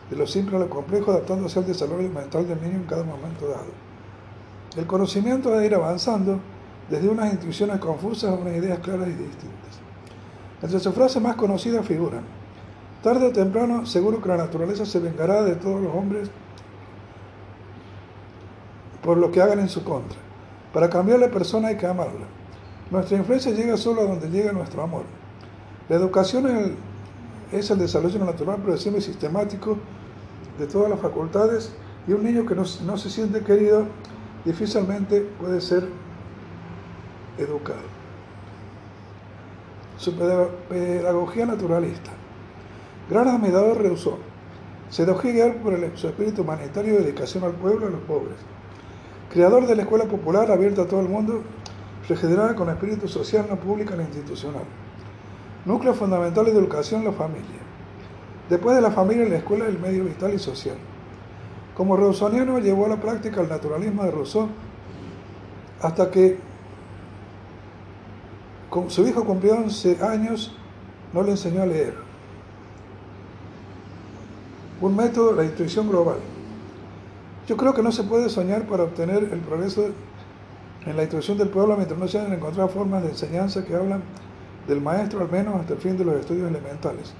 de 0.09 0.15
lo 0.15 0.25
simple 0.25 0.55
a 0.57 0.59
lo 0.59 0.67
complejo, 0.67 1.11
adaptándose 1.11 1.59
al 1.59 1.67
desarrollo 1.67 2.09
mental 2.09 2.47
del 2.47 2.59
niño 2.59 2.77
en 2.77 2.85
cada 2.85 3.03
momento 3.03 3.47
dado. 3.47 3.71
El 4.75 4.87
conocimiento 4.87 5.51
debe 5.51 5.67
ir 5.67 5.75
avanzando 5.75 6.39
desde 6.89 7.07
unas 7.07 7.31
intuiciones 7.31 7.77
confusas 7.77 8.31
a 8.31 8.33
unas 8.33 8.55
ideas 8.55 8.79
claras 8.79 9.07
y 9.09 9.11
distintas. 9.11 9.79
Entre 10.63 10.79
sus 10.79 10.91
frases 10.95 11.21
más 11.21 11.35
conocidas 11.35 11.85
figuran, 11.85 12.23
tarde 13.03 13.27
o 13.27 13.31
temprano 13.31 13.85
seguro 13.85 14.19
que 14.19 14.29
la 14.29 14.37
naturaleza 14.37 14.83
se 14.83 14.99
vengará 14.99 15.43
de 15.43 15.53
todos 15.53 15.79
los 15.81 15.93
hombres 15.93 16.31
por 19.03 19.17
lo 19.17 19.31
que 19.31 19.39
hagan 19.39 19.59
en 19.59 19.69
su 19.69 19.83
contra. 19.83 20.17
Para 20.73 20.89
cambiar 20.89 21.19
la 21.19 21.29
persona 21.29 21.67
hay 21.67 21.77
que 21.77 21.85
amarla. 21.85 22.25
Nuestra 22.89 23.17
influencia 23.17 23.51
llega 23.51 23.77
solo 23.77 24.01
a 24.01 24.05
donde 24.05 24.31
llega 24.31 24.51
nuestro 24.51 24.81
amor. 24.81 25.03
La 25.89 25.97
educación 25.97 26.47
es 26.47 26.53
el, 26.53 26.75
desarrollo 27.53 28.19
natural, 28.25 28.57
progresivo 28.57 28.97
y 28.97 29.01
sistemático 29.01 29.77
de 30.59 30.67
todas 30.67 30.89
las 30.89 30.99
facultades 30.99 31.73
y 32.07 32.13
un 32.13 32.23
niño 32.23 32.45
que 32.45 32.55
no, 32.55 32.63
no 32.85 32.97
se 32.97 33.09
siente 33.09 33.41
querido 33.41 33.85
difícilmente 34.45 35.21
puede 35.39 35.61
ser 35.61 35.87
educado 37.37 38.03
su 40.03 40.13
pedagogía 40.15 41.45
naturalista. 41.45 42.11
Gran 43.09 43.27
admirador 43.27 43.81
rehusó. 43.81 44.17
Se 44.89 45.05
dejó 45.05 45.21
guiar 45.21 45.57
por 45.57 45.73
el, 45.73 45.97
su 45.97 46.07
espíritu 46.07 46.41
humanitario 46.41 46.93
de 46.93 47.03
dedicación 47.03 47.43
al 47.43 47.53
pueblo 47.53 47.85
y 47.85 47.87
a 47.87 47.91
los 47.91 48.01
pobres. 48.01 48.35
Creador 49.31 49.65
de 49.65 49.75
la 49.75 49.83
escuela 49.83 50.05
popular 50.05 50.51
abierta 50.51 50.83
a 50.83 50.87
todo 50.87 50.99
el 50.99 51.09
mundo, 51.09 51.41
regenerada 52.07 52.53
con 52.55 52.69
espíritu 52.69 53.07
social, 53.07 53.47
no 53.49 53.55
pública 53.55 53.95
ni 53.95 54.03
institucional. 54.03 54.63
Núcleo 55.65 55.93
fundamental 55.93 56.45
de 56.45 56.51
educación, 56.51 57.05
la 57.05 57.13
familia. 57.13 57.61
Después 58.49 58.75
de 58.75 58.81
la 58.81 58.91
familia, 58.91 59.25
la 59.25 59.37
escuela 59.37 59.65
es 59.65 59.71
el 59.71 59.79
medio 59.79 60.03
vital 60.03 60.33
y 60.33 60.39
social. 60.39 60.75
Como 61.75 61.95
rousseauiano 61.95 62.59
llevó 62.59 62.85
a 62.85 62.89
la 62.89 63.01
práctica 63.01 63.41
el 63.41 63.49
naturalismo 63.49 64.03
de 64.03 64.11
Rousseau 64.11 64.49
hasta 65.81 66.11
que 66.11 66.37
su 68.87 69.07
hijo 69.07 69.23
cumplió 69.23 69.55
11 69.55 70.03
años, 70.03 70.55
no 71.13 71.23
le 71.23 71.31
enseñó 71.31 71.61
a 71.61 71.65
leer. 71.65 71.95
Un 74.81 74.95
método, 74.95 75.33
la 75.33 75.45
intuición 75.45 75.89
global. 75.89 76.17
Yo 77.47 77.55
creo 77.57 77.73
que 77.73 77.83
no 77.83 77.91
se 77.91 78.03
puede 78.03 78.29
soñar 78.29 78.63
para 78.67 78.83
obtener 78.83 79.29
el 79.31 79.39
progreso 79.39 79.85
en 80.85 80.97
la 80.97 81.03
intuición 81.03 81.37
del 81.37 81.49
pueblo 81.49 81.75
mientras 81.75 81.99
no 81.99 82.07
se 82.07 82.19
hayan 82.19 82.33
encontrado 82.33 82.69
formas 82.69 83.03
de 83.03 83.09
enseñanza 83.09 83.65
que 83.65 83.75
hablan 83.75 84.01
del 84.67 84.81
maestro 84.81 85.21
al 85.21 85.31
menos 85.31 85.55
hasta 85.55 85.73
el 85.73 85.79
fin 85.79 85.97
de 85.97 86.05
los 86.05 86.15
estudios 86.15 86.49
elementales. 86.49 87.13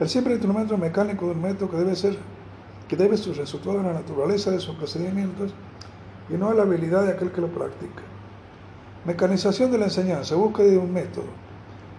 El 0.00 0.08
simple 0.08 0.32
instrumento 0.32 0.76
mecánico 0.78 1.26
de 1.26 1.32
un 1.32 1.42
método 1.42 1.70
que 1.70 1.76
debe 1.76 1.94
ser 1.94 2.16
que 2.88 2.96
debe 2.96 3.16
su 3.16 3.32
resultado 3.32 3.80
en 3.80 3.86
la 3.86 3.94
naturaleza 3.94 4.50
de 4.50 4.60
sus 4.60 4.76
procedimientos 4.76 5.54
y 6.28 6.34
no 6.34 6.50
a 6.50 6.54
la 6.54 6.62
habilidad 6.64 7.06
de 7.06 7.12
aquel 7.12 7.30
que 7.30 7.40
lo 7.40 7.48
practica. 7.48 8.02
Mecanización 9.06 9.70
de 9.70 9.78
la 9.78 9.86
enseñanza, 9.86 10.34
búsqueda 10.34 10.66
de 10.66 10.76
un 10.78 10.92
método. 10.92 11.24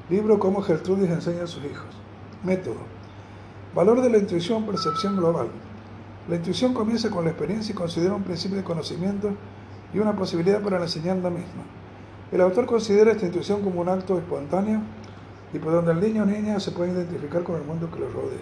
Libro 0.09 0.38
Cómo 0.38 0.61
Gertrudis 0.61 1.09
enseña 1.09 1.45
a 1.45 1.47
sus 1.47 1.65
hijos. 1.65 1.88
Método. 2.43 2.78
Valor 3.74 4.01
de 4.01 4.09
la 4.09 4.19
intuición, 4.19 4.65
percepción 4.65 5.17
global. 5.17 5.47
La 6.30 6.36
intuición 6.36 6.74
comienza 6.74 7.09
con 7.09 7.26
la 7.26 7.32
experiencia 7.32 7.74
y 7.74 7.76
considera 7.76 8.13
un 8.13 8.24
principio 8.24 8.57
de 8.57 8.63
conocimiento 8.63 9.32
y 9.93 9.99
una 9.99 10.15
posibilidad 10.15 10.61
para 10.61 10.78
la 10.78 10.86
enseñanza 10.86 11.30
misma. 11.30 11.63
El 12.34 12.41
autor 12.41 12.65
considera 12.65 13.11
esta 13.11 13.27
intuición 13.27 13.61
como 13.61 13.79
un 13.81 13.89
acto 13.89 14.17
espontáneo 14.17 14.81
y 15.53 15.59
por 15.59 15.71
donde 15.71 15.91
el 15.91 16.01
niño 16.01 16.23
o 16.23 16.25
niña 16.25 16.59
se 16.59 16.71
puede 16.71 16.91
identificar 16.91 17.43
con 17.43 17.57
el 17.57 17.61
mundo 17.61 17.91
que 17.91 17.99
lo 17.99 18.09
rodea. 18.09 18.41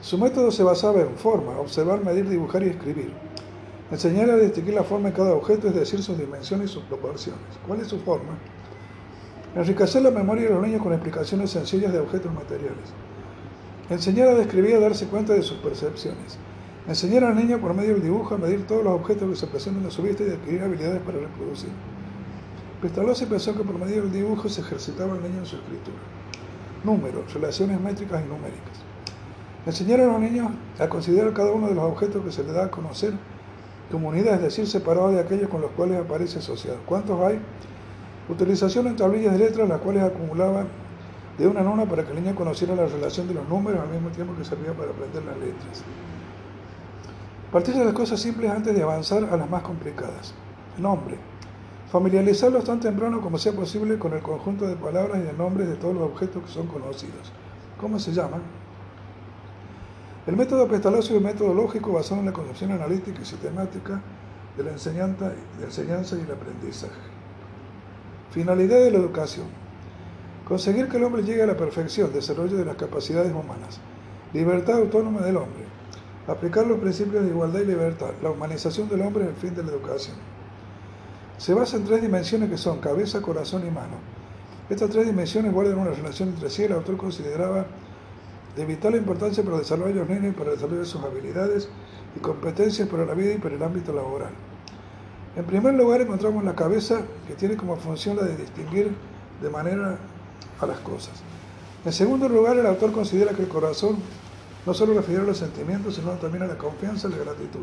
Su 0.00 0.18
método 0.18 0.52
se 0.52 0.62
basaba 0.62 1.00
en 1.00 1.16
forma, 1.16 1.58
observar, 1.58 2.04
medir, 2.04 2.28
dibujar 2.28 2.62
y 2.62 2.68
escribir. 2.68 3.12
Enseñar 3.90 4.30
a 4.30 4.36
distinguir 4.36 4.74
la 4.74 4.84
forma 4.84 5.08
de 5.08 5.16
cada 5.16 5.34
objeto, 5.34 5.66
es 5.66 5.74
decir, 5.74 6.00
sus 6.00 6.16
dimensiones 6.16 6.70
y 6.70 6.74
sus 6.74 6.84
proporciones. 6.84 7.42
¿Cuál 7.66 7.80
es 7.80 7.88
su 7.88 7.98
forma? 7.98 8.38
Enriquecer 9.56 10.02
la 10.02 10.12
memoria 10.12 10.44
de 10.44 10.54
los 10.54 10.64
niños 10.64 10.80
con 10.80 10.92
explicaciones 10.92 11.50
sencillas 11.50 11.92
de 11.92 11.98
objetos 11.98 12.32
materiales. 12.32 12.92
Enseñar 13.90 14.28
a 14.28 14.34
describir 14.34 14.70
y 14.70 14.74
a 14.74 14.80
darse 14.80 15.06
cuenta 15.06 15.32
de 15.32 15.42
sus 15.42 15.58
percepciones. 15.58 16.38
Enseñar 16.86 17.24
al 17.24 17.34
niño 17.34 17.58
por 17.58 17.74
medio 17.74 17.94
del 17.94 18.02
dibujo 18.04 18.36
a 18.36 18.38
medir 18.38 18.64
todos 18.64 18.84
los 18.84 18.92
objetos 18.92 19.28
que 19.28 19.36
se 19.36 19.46
presentan 19.48 19.86
a 19.86 19.90
su 19.90 20.02
vista 20.02 20.22
y 20.22 20.30
adquirir 20.30 20.62
habilidades 20.62 21.02
para 21.02 21.18
reproducir. 21.18 21.70
Pestalozzi 22.80 23.26
pensó 23.26 23.56
que 23.56 23.64
por 23.64 23.78
medio 23.78 24.02
del 24.02 24.12
dibujo 24.12 24.48
se 24.48 24.60
ejercitaba 24.60 25.16
el 25.16 25.22
niño 25.22 25.38
en 25.38 25.46
su 25.46 25.56
escritura. 25.56 25.96
Números, 26.84 27.32
relaciones 27.34 27.80
métricas 27.80 28.22
y 28.24 28.28
numéricas. 28.28 28.78
Enseñar 29.66 30.00
a 30.00 30.06
los 30.06 30.20
niños 30.20 30.50
a 30.78 30.88
considerar 30.88 31.32
cada 31.32 31.52
uno 31.52 31.68
de 31.68 31.74
los 31.74 31.84
objetos 31.84 32.24
que 32.24 32.32
se 32.32 32.44
les 32.44 32.54
da 32.54 32.66
a 32.66 32.70
conocer 32.70 33.14
Comunidad, 33.90 34.34
es 34.34 34.42
decir, 34.42 34.66
separado 34.66 35.10
de 35.10 35.20
aquellos 35.20 35.48
con 35.48 35.62
los 35.62 35.70
cuales 35.70 35.98
aparece 35.98 36.40
asociado. 36.40 36.78
¿Cuántos 36.84 37.18
hay? 37.22 37.40
Utilización 38.28 38.86
en 38.86 38.96
tablillas 38.96 39.32
de 39.32 39.38
letras, 39.38 39.66
las 39.66 39.80
cuales 39.80 40.02
acumulaban 40.02 40.68
de 41.38 41.46
una 41.46 41.60
en 41.60 41.68
una 41.68 41.86
para 41.86 42.04
que 42.04 42.12
el 42.12 42.22
niño 42.22 42.34
conociera 42.34 42.74
la 42.74 42.86
relación 42.86 43.26
de 43.28 43.34
los 43.34 43.48
números 43.48 43.80
al 43.80 43.88
mismo 43.88 44.10
tiempo 44.10 44.34
que 44.36 44.44
servía 44.44 44.74
para 44.74 44.90
aprender 44.90 45.24
las 45.24 45.38
letras. 45.38 45.82
Partir 47.50 47.76
de 47.76 47.84
las 47.86 47.94
cosas 47.94 48.20
simples 48.20 48.50
antes 48.50 48.74
de 48.74 48.82
avanzar 48.82 49.24
a 49.24 49.36
las 49.38 49.48
más 49.48 49.62
complicadas. 49.62 50.34
Nombre. 50.76 51.16
Familiarizarlos 51.90 52.64
tan 52.64 52.80
temprano 52.80 53.22
como 53.22 53.38
sea 53.38 53.52
posible 53.52 53.98
con 53.98 54.12
el 54.12 54.20
conjunto 54.20 54.68
de 54.68 54.76
palabras 54.76 55.20
y 55.20 55.26
de 55.26 55.32
nombres 55.32 55.68
de 55.68 55.76
todos 55.76 55.94
los 55.94 56.04
objetos 56.04 56.42
que 56.42 56.50
son 56.50 56.66
conocidos. 56.66 57.32
¿Cómo 57.80 57.98
se 57.98 58.12
llaman? 58.12 58.42
El 60.26 60.36
método 60.36 60.68
Pestalozzi 60.68 61.14
es 61.14 61.16
un 61.16 61.24
método 61.24 61.54
lógico 61.54 61.94
basado 61.94 62.20
en 62.20 62.26
la 62.26 62.32
concepción 62.34 62.72
analítica 62.72 63.22
y 63.22 63.24
sistemática 63.24 64.02
de 64.58 64.64
la 64.64 64.72
enseñanza, 64.72 65.32
enseñanza 65.62 66.16
y 66.18 66.20
el 66.20 66.30
aprendizaje. 66.30 66.92
Finalidad 68.32 68.80
de 68.80 68.90
la 68.90 68.98
educación. 68.98 69.46
Conseguir 70.46 70.88
que 70.88 70.98
el 70.98 71.04
hombre 71.04 71.22
llegue 71.22 71.42
a 71.42 71.46
la 71.46 71.56
perfección, 71.56 72.12
desarrollo 72.12 72.58
de 72.58 72.66
las 72.66 72.76
capacidades 72.76 73.32
humanas. 73.32 73.80
Libertad 74.34 74.76
autónoma 74.76 75.22
del 75.22 75.38
hombre. 75.38 75.64
Aplicar 76.26 76.66
los 76.66 76.80
principios 76.80 77.24
de 77.24 77.30
igualdad 77.30 77.60
y 77.60 77.64
libertad. 77.66 78.10
La 78.22 78.30
humanización 78.30 78.90
del 78.90 79.00
hombre 79.00 79.24
es 79.24 79.30
el 79.30 79.36
fin 79.36 79.54
de 79.54 79.62
la 79.62 79.70
educación. 79.70 80.16
Se 81.38 81.54
basa 81.54 81.76
en 81.76 81.84
tres 81.84 82.02
dimensiones 82.02 82.50
que 82.50 82.58
son 82.58 82.80
cabeza, 82.80 83.22
corazón 83.22 83.66
y 83.66 83.70
mano. 83.70 83.96
Estas 84.68 84.90
tres 84.90 85.06
dimensiones 85.06 85.52
guardan 85.52 85.78
una 85.78 85.92
relación 85.92 86.30
entre 86.30 86.50
sí. 86.50 86.64
El 86.64 86.72
autor 86.72 86.96
consideraba 86.96 87.64
de 88.56 88.66
vital 88.66 88.96
importancia 88.96 89.42
para 89.44 89.56
el 89.56 89.62
desarrollo 89.62 89.94
de 89.94 90.00
los 90.00 90.08
niños 90.08 90.34
y 90.34 90.36
para 90.36 90.50
el 90.50 90.56
desarrollo 90.56 90.80
de 90.80 90.86
sus 90.86 91.02
habilidades 91.02 91.68
y 92.16 92.18
competencias 92.18 92.88
para 92.88 93.06
la 93.06 93.14
vida 93.14 93.32
y 93.34 93.38
para 93.38 93.54
el 93.54 93.62
ámbito 93.62 93.92
laboral. 93.92 94.32
En 95.36 95.44
primer 95.44 95.74
lugar 95.74 96.00
encontramos 96.00 96.42
la 96.42 96.56
cabeza 96.56 97.02
que 97.28 97.34
tiene 97.34 97.56
como 97.56 97.76
función 97.76 98.16
la 98.16 98.24
de 98.24 98.36
distinguir 98.36 98.90
de 99.40 99.48
manera 99.48 99.96
a 100.60 100.66
las 100.66 100.78
cosas. 100.80 101.22
En 101.84 101.92
segundo 101.92 102.28
lugar, 102.28 102.56
el 102.56 102.66
autor 102.66 102.90
considera 102.90 103.32
que 103.32 103.42
el 103.42 103.48
corazón 103.48 103.96
no 104.66 104.74
solo 104.74 104.94
refiere 104.94 105.22
a 105.22 105.24
los 105.24 105.38
sentimientos, 105.38 105.94
sino 105.94 106.10
también 106.12 106.42
a 106.42 106.46
la 106.48 106.58
confianza 106.58 107.06
y 107.06 107.12
la 107.12 107.18
gratitud. 107.18 107.60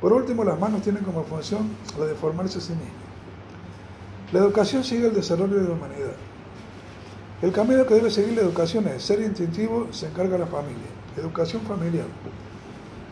Por 0.00 0.12
último, 0.12 0.44
las 0.44 0.58
manos 0.58 0.82
tienen 0.82 1.02
como 1.04 1.24
función 1.24 1.68
la 1.98 2.06
de 2.06 2.14
formarse 2.14 2.58
a 2.58 2.60
sí 2.60 2.72
mismas. 2.72 2.92
La 4.32 4.40
educación 4.40 4.82
sigue 4.84 5.06
el 5.06 5.14
desarrollo 5.14 5.56
de 5.56 5.68
la 5.68 5.74
humanidad. 5.74 6.14
El 7.42 7.52
camino 7.52 7.86
que 7.86 7.94
debe 7.94 8.10
seguir 8.10 8.34
la 8.34 8.42
educación 8.42 8.88
es 8.88 9.02
ser 9.02 9.20
instintivo, 9.20 9.88
se 9.92 10.06
encarga 10.06 10.38
la 10.38 10.46
familia. 10.46 10.88
Educación 11.16 11.62
familiar. 11.62 12.06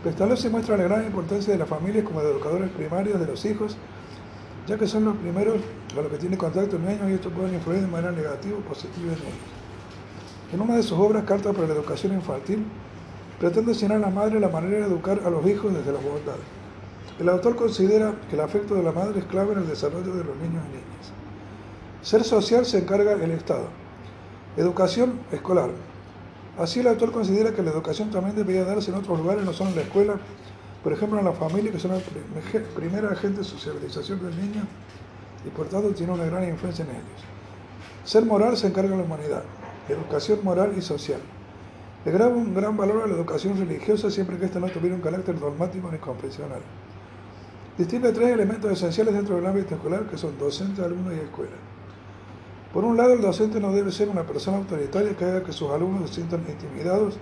Pestalozzi 0.03 0.49
muestra 0.49 0.77
la 0.77 0.85
gran 0.85 1.05
importancia 1.05 1.53
de 1.53 1.59
las 1.59 1.69
familias 1.69 2.05
como 2.05 2.21
educadores 2.21 2.71
primarios 2.71 3.21
de 3.21 3.27
los 3.27 3.45
hijos, 3.45 3.77
ya 4.67 4.77
que 4.77 4.87
son 4.87 5.05
los 5.05 5.17
primeros 5.17 5.59
a 5.97 6.03
los 6.03 6.11
que 6.11 6.19
tiene 6.19 6.37
contacto 6.37 6.77
el 6.77 6.85
niño 6.85 7.09
y 7.09 7.13
esto 7.13 7.31
puede 7.31 7.55
influir 7.55 7.83
de 7.83 7.87
manera 7.87 8.11
negativa 8.11 8.59
o 8.59 8.61
positiva 8.61 9.13
en 9.13 9.19
ellos. 9.19 9.53
En 10.53 10.61
una 10.61 10.77
de 10.77 10.83
sus 10.83 10.99
obras, 10.99 11.25
Carta 11.25 11.53
para 11.53 11.69
la 11.69 11.75
Educación 11.75 12.15
Infantil, 12.15 12.65
pretende 13.39 13.73
enseñar 13.73 13.99
a 13.99 14.01
la 14.01 14.11
madre 14.11 14.41
la 14.41 14.49
manera 14.49 14.79
de 14.79 14.87
educar 14.87 15.21
a 15.25 15.31
los 15.31 15.47
hijos 15.47 15.73
desde 15.73 15.93
la 15.93 15.99
bondad. 15.99 16.37
El 17.21 17.29
autor 17.29 17.57
considera 17.57 18.15
que 18.29 18.37
el 18.37 18.41
afecto 18.41 18.75
de 18.75 18.83
la 18.83 18.93
madre 18.93 19.21
es 19.21 19.27
clave 19.27 19.53
en 19.53 19.59
el 19.59 19.69
desarrollo 19.69 20.15
de 20.15 20.25
los 20.25 20.37
niños 20.37 20.63
y 20.67 20.73
niñas. 20.73 21.13
Ser 22.03 22.25
social 22.25 22.65
se 22.65 22.79
encarga 22.79 23.13
el 23.13 23.31
Estado. 23.31 23.67
Educación 24.57 25.21
escolar. 25.31 25.71
Así 26.59 26.81
el 26.81 26.89
autor 26.89 27.13
considera 27.13 27.53
que 27.53 27.63
la 27.63 27.71
educación 27.71 28.11
también 28.11 28.35
debería 28.35 28.65
darse 28.65 28.91
en 28.91 28.97
otros 28.97 29.19
lugares, 29.19 29.45
no 29.45 29.53
solo 29.53 29.71
en 29.71 29.77
la 29.77 29.83
escuela, 29.83 30.15
por 30.83 30.93
ejemplo 30.93 31.19
en 31.19 31.25
la 31.25 31.33
familia, 31.33 31.71
que 31.71 31.79
son 31.79 31.93
el 31.93 32.63
primer 32.75 33.07
agente 33.07 33.39
de 33.39 33.45
socialización 33.45 34.23
del 34.23 34.37
niño 34.37 34.63
y 35.47 35.51
por 35.51 35.67
tanto 35.67 35.91
tiene 35.91 36.13
una 36.13 36.25
gran 36.25 36.49
influencia 36.49 36.85
en 36.85 36.91
ellos. 36.91 37.25
Ser 38.05 38.25
moral 38.25 38.57
se 38.57 38.67
encarga 38.67 38.97
la 38.97 39.03
humanidad, 39.03 39.45
educación 39.89 40.41
moral 40.43 40.75
y 40.77 40.83
social. 40.83 41.21
Le 42.05 42.11
graba 42.11 42.35
un 42.35 42.53
gran 42.53 42.77
valor 42.77 43.03
a 43.03 43.07
la 43.07 43.15
educación 43.15 43.57
religiosa 43.57 44.11
siempre 44.11 44.37
que 44.39 44.47
ésta 44.47 44.59
no 44.59 44.69
tuviera 44.69 44.97
un 44.97 45.03
carácter 45.03 45.39
dogmático 45.39 45.89
ni 45.91 45.99
confesional. 45.99 46.61
Distingue 47.79 48.13
tres 48.13 48.31
elementos 48.31 48.71
esenciales 48.71 49.15
dentro 49.15 49.37
del 49.37 49.47
ámbito 49.47 49.75
escolar 49.75 50.05
que 50.05 50.19
son 50.19 50.39
docente, 50.39 50.85
alumno 50.85 51.11
y 51.13 51.17
escuela. 51.17 51.57
Por 52.73 52.85
un 52.85 52.97
lado, 52.97 53.15
el 53.15 53.23
docente 53.23 53.61
no 53.61 53.73
debe 53.73 53.91
ser 53.91 54.11
una 54.11 54.25
persona 54.25 54.59
autoritaria 54.59 55.17
que 55.17 55.25
haga 55.25 55.43
que 55.43 55.53
sus 55.53 55.71
alumnos 55.71 56.11
se 56.11 56.17
sientan 56.17 56.45
intimidados 56.47 57.15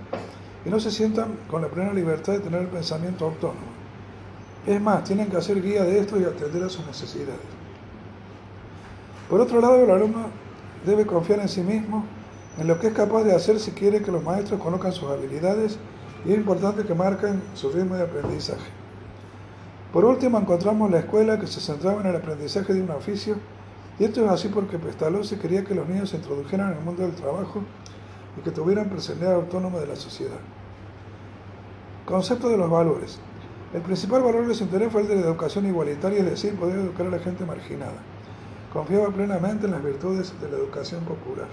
y 0.64 0.70
no 0.70 0.80
se 0.80 0.90
sientan 0.90 1.36
con 1.48 1.62
la 1.62 1.68
plena 1.68 1.92
libertad 1.92 2.32
de 2.32 2.40
tener 2.40 2.62
el 2.62 2.68
pensamiento 2.68 3.26
autónomo. 3.26 3.80
Es 4.66 4.80
más, 4.80 5.04
tienen 5.04 5.28
que 5.28 5.36
hacer 5.36 5.62
guía 5.62 5.84
de 5.84 6.00
esto 6.00 6.20
y 6.20 6.24
atender 6.24 6.64
a 6.64 6.68
sus 6.68 6.84
necesidades. 6.84 7.40
Por 9.28 9.40
otro 9.40 9.60
lado, 9.60 9.76
el 9.76 9.90
alumno 9.90 10.26
debe 10.84 11.06
confiar 11.06 11.38
en 11.38 11.48
sí 11.48 11.60
mismo, 11.60 12.04
en 12.58 12.66
lo 12.66 12.78
que 12.80 12.88
es 12.88 12.92
capaz 12.92 13.22
de 13.22 13.34
hacer 13.34 13.60
si 13.60 13.70
quiere 13.70 14.02
que 14.02 14.10
los 14.10 14.24
maestros 14.24 14.60
conozcan 14.60 14.92
sus 14.92 15.08
habilidades 15.08 15.78
y 16.26 16.32
es 16.32 16.38
importante 16.38 16.82
que 16.82 16.94
marquen 16.94 17.40
su 17.54 17.70
ritmo 17.70 17.94
de 17.94 18.02
aprendizaje. 18.02 18.79
Por 19.92 20.04
último, 20.04 20.38
encontramos 20.38 20.90
la 20.90 21.00
escuela 21.00 21.38
que 21.38 21.48
se 21.48 21.60
centraba 21.60 22.00
en 22.00 22.06
el 22.06 22.16
aprendizaje 22.16 22.72
de 22.72 22.82
un 22.82 22.90
oficio 22.90 23.36
y 23.98 24.04
esto 24.04 24.24
es 24.24 24.30
así 24.30 24.48
porque 24.48 24.78
Pestalozzi 24.78 25.36
quería 25.36 25.64
que 25.64 25.74
los 25.74 25.88
niños 25.88 26.10
se 26.10 26.16
introdujeran 26.16 26.72
en 26.72 26.78
el 26.78 26.84
mundo 26.84 27.02
del 27.02 27.12
trabajo 27.12 27.62
y 28.38 28.40
que 28.40 28.50
tuvieran 28.50 28.88
personalidad 28.88 29.34
autónoma 29.34 29.78
de 29.78 29.88
la 29.88 29.96
sociedad. 29.96 30.38
Concepto 32.06 32.48
de 32.48 32.56
los 32.56 32.70
valores. 32.70 33.18
El 33.74 33.82
principal 33.82 34.22
valor 34.22 34.46
de 34.46 34.54
su 34.54 34.64
interés 34.64 34.90
fue 34.92 35.02
el 35.02 35.08
de 35.08 35.16
la 35.16 35.22
educación 35.22 35.66
igualitaria, 35.66 36.20
es 36.20 36.24
decir, 36.24 36.54
poder 36.54 36.78
educar 36.78 37.06
a 37.06 37.10
la 37.10 37.18
gente 37.18 37.44
marginada. 37.44 38.00
Confiaba 38.72 39.10
plenamente 39.10 39.66
en 39.66 39.72
las 39.72 39.82
virtudes 39.82 40.32
de 40.40 40.50
la 40.50 40.56
educación 40.56 41.04
popular. 41.04 41.48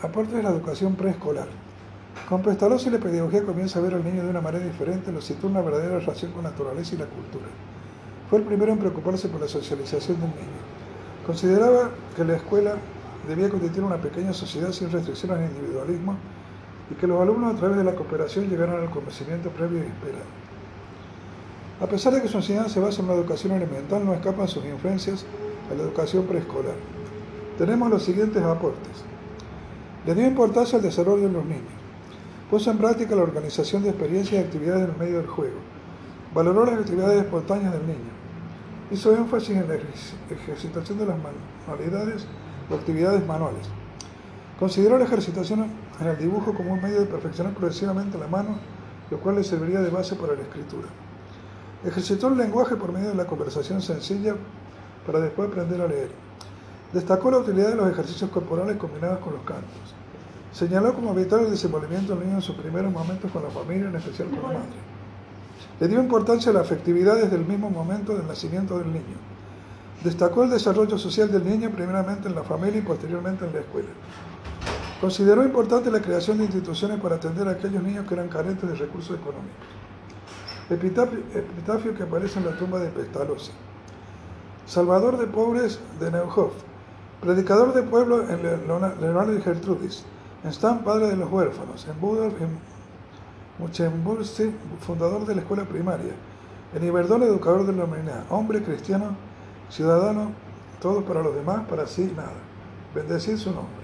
Aporte 0.00 0.36
de 0.36 0.44
la 0.44 0.50
educación 0.50 0.94
preescolar. 0.94 1.48
Con 2.28 2.40
Pestalozzi 2.40 2.88
la 2.88 3.00
pedagogía 3.00 3.42
comienza 3.42 3.80
a 3.80 3.82
ver 3.82 3.94
al 3.94 4.04
niño 4.04 4.22
de 4.22 4.30
una 4.30 4.40
manera 4.40 4.64
diferente, 4.64 5.10
lo 5.10 5.20
sitúa 5.20 5.50
una 5.50 5.60
verdadera 5.60 5.98
relación 5.98 6.30
con 6.30 6.44
la 6.44 6.50
naturaleza 6.50 6.94
y 6.94 6.98
la 6.98 7.06
cultura. 7.06 7.46
Fue 8.30 8.38
el 8.38 8.44
primero 8.44 8.70
en 8.70 8.78
preocuparse 8.78 9.28
por 9.28 9.40
la 9.40 9.48
socialización 9.48 10.20
del 10.20 10.30
niño. 10.30 10.62
Consideraba 11.26 11.90
que 12.14 12.24
la 12.24 12.36
escuela 12.36 12.76
debía 13.26 13.50
constituir 13.50 13.82
una 13.82 13.96
pequeña 13.96 14.32
sociedad 14.32 14.70
sin 14.70 14.88
restricciones 14.92 15.36
al 15.36 15.50
individualismo 15.50 16.14
y 16.92 16.94
que 16.94 17.08
los 17.08 17.20
alumnos 17.20 17.56
a 17.56 17.58
través 17.58 17.78
de 17.78 17.82
la 17.82 17.96
cooperación 17.96 18.48
llegaran 18.48 18.76
al 18.76 18.90
conocimiento 18.90 19.50
previo 19.50 19.78
y 19.78 19.86
esperado. 19.88 20.26
A 21.80 21.86
pesar 21.88 22.14
de 22.14 22.22
que 22.22 22.28
su 22.28 22.36
enseñanza 22.36 22.68
se 22.68 22.78
basa 22.78 23.02
en 23.02 23.06
una 23.06 23.14
educación 23.14 23.52
elemental, 23.52 24.06
no 24.06 24.14
escapan 24.14 24.46
sus 24.46 24.64
influencias 24.64 25.26
a 25.72 25.74
la 25.74 25.82
educación 25.82 26.24
preescolar. 26.24 26.76
Tenemos 27.58 27.90
los 27.90 28.04
siguientes 28.04 28.40
aportes. 28.44 29.08
Le 30.08 30.14
dio 30.14 30.26
importancia 30.26 30.78
al 30.78 30.82
desarrollo 30.82 31.24
de 31.24 31.34
los 31.34 31.44
niños. 31.44 31.68
Puso 32.50 32.70
en 32.70 32.78
práctica 32.78 33.14
la 33.14 33.24
organización 33.24 33.82
de 33.82 33.90
experiencias 33.90 34.40
y 34.40 34.42
actividades 34.42 34.84
en 34.84 34.90
el 34.92 34.96
medio 34.96 35.18
del 35.18 35.26
juego. 35.26 35.58
Valoró 36.34 36.64
las 36.64 36.78
actividades 36.78 37.24
espontáneas 37.24 37.74
del 37.74 37.86
niño. 37.86 38.10
Hizo 38.90 39.14
énfasis 39.14 39.50
en 39.50 39.68
la 39.68 39.74
ejercitación 40.30 40.96
de 40.96 41.04
las 41.04 41.16
manualidades 41.18 42.26
o 42.70 42.74
actividades 42.76 43.26
manuales. 43.26 43.66
Consideró 44.58 44.96
la 44.96 45.04
ejercitación 45.04 45.66
en 46.00 46.06
el 46.06 46.16
dibujo 46.16 46.54
como 46.54 46.72
un 46.72 46.80
medio 46.80 47.00
de 47.00 47.06
perfeccionar 47.06 47.52
progresivamente 47.52 48.16
la 48.16 48.28
mano, 48.28 48.56
lo 49.10 49.20
cual 49.20 49.34
le 49.34 49.44
serviría 49.44 49.80
de 49.80 49.90
base 49.90 50.16
para 50.16 50.32
la 50.32 50.40
escritura. 50.40 50.88
Ejercitó 51.84 52.28
el 52.28 52.38
lenguaje 52.38 52.76
por 52.76 52.94
medio 52.94 53.10
de 53.10 53.14
la 53.14 53.26
conversación 53.26 53.82
sencilla 53.82 54.36
para 55.04 55.20
después 55.20 55.50
aprender 55.50 55.82
a 55.82 55.86
leer. 55.86 56.10
Destacó 56.94 57.30
la 57.30 57.40
utilidad 57.40 57.68
de 57.68 57.76
los 57.76 57.90
ejercicios 57.90 58.30
corporales 58.30 58.78
combinados 58.78 59.18
con 59.18 59.34
los 59.34 59.42
cantos. 59.42 59.97
Señaló 60.52 60.94
como 60.94 61.14
vital 61.14 61.40
el 61.40 61.50
desenvolvimiento 61.50 62.14
del 62.14 62.24
niño 62.24 62.36
en 62.36 62.42
sus 62.42 62.56
primeros 62.56 62.92
momentos 62.92 63.30
con 63.30 63.42
la 63.42 63.50
familia, 63.50 63.88
en 63.88 63.96
especial 63.96 64.28
con 64.28 64.42
la 64.42 64.48
madre. 64.48 64.80
Le 65.80 65.88
dio 65.88 66.00
importancia 66.00 66.50
a 66.50 66.54
la 66.54 66.60
afectividad 66.60 67.16
desde 67.16 67.36
el 67.36 67.44
mismo 67.44 67.70
momento 67.70 68.16
del 68.16 68.26
nacimiento 68.26 68.78
del 68.78 68.92
niño. 68.92 69.16
Destacó 70.02 70.44
el 70.44 70.50
desarrollo 70.50 70.96
social 70.96 71.30
del 71.30 71.44
niño 71.44 71.70
primeramente 71.70 72.28
en 72.28 72.34
la 72.34 72.42
familia 72.42 72.78
y 72.78 72.82
posteriormente 72.82 73.44
en 73.44 73.52
la 73.52 73.60
escuela. 73.60 73.88
Consideró 75.00 75.44
importante 75.44 75.90
la 75.90 76.00
creación 76.00 76.38
de 76.38 76.44
instituciones 76.44 77.00
para 77.00 77.16
atender 77.16 77.46
a 77.46 77.52
aquellos 77.52 77.82
niños 77.82 78.06
que 78.06 78.14
eran 78.14 78.28
carentes 78.28 78.68
de 78.68 78.74
recursos 78.74 79.16
económicos. 79.16 79.54
Epitafio, 80.70 81.94
que 81.94 82.02
aparece 82.02 82.38
en 82.38 82.46
la 82.46 82.56
tumba 82.56 82.78
de 82.78 82.88
Pestalozzi. 82.88 83.52
Salvador 84.66 85.16
de 85.16 85.26
pobres 85.26 85.80
de 86.00 86.10
Neuhoff. 86.10 86.52
Predicador 87.20 87.72
de 87.74 87.82
pueblo 87.82 88.28
en 88.28 88.42
Leonardo 89.00 89.36
y 89.36 89.40
Gertrudis. 89.40 90.04
Stan, 90.44 90.84
padre 90.84 91.08
de 91.08 91.16
los 91.16 91.30
huérfanos. 91.30 91.86
En 91.88 92.00
Budolf, 92.00 92.40
en 92.40 92.58
Muchenbursti, 93.58 94.54
fundador 94.80 95.26
de 95.26 95.34
la 95.34 95.40
escuela 95.40 95.64
primaria. 95.64 96.12
En 96.74 96.84
Iberdón, 96.84 97.22
educador 97.22 97.66
de 97.66 97.72
la 97.72 97.84
humanidad. 97.84 98.24
Hombre 98.30 98.62
cristiano, 98.62 99.16
ciudadano, 99.68 100.30
todo 100.80 101.04
para 101.04 101.22
los 101.22 101.34
demás, 101.34 101.66
para 101.68 101.86
sí 101.86 102.12
nada. 102.14 102.32
Bendecid 102.94 103.36
su 103.36 103.50
nombre. 103.50 103.77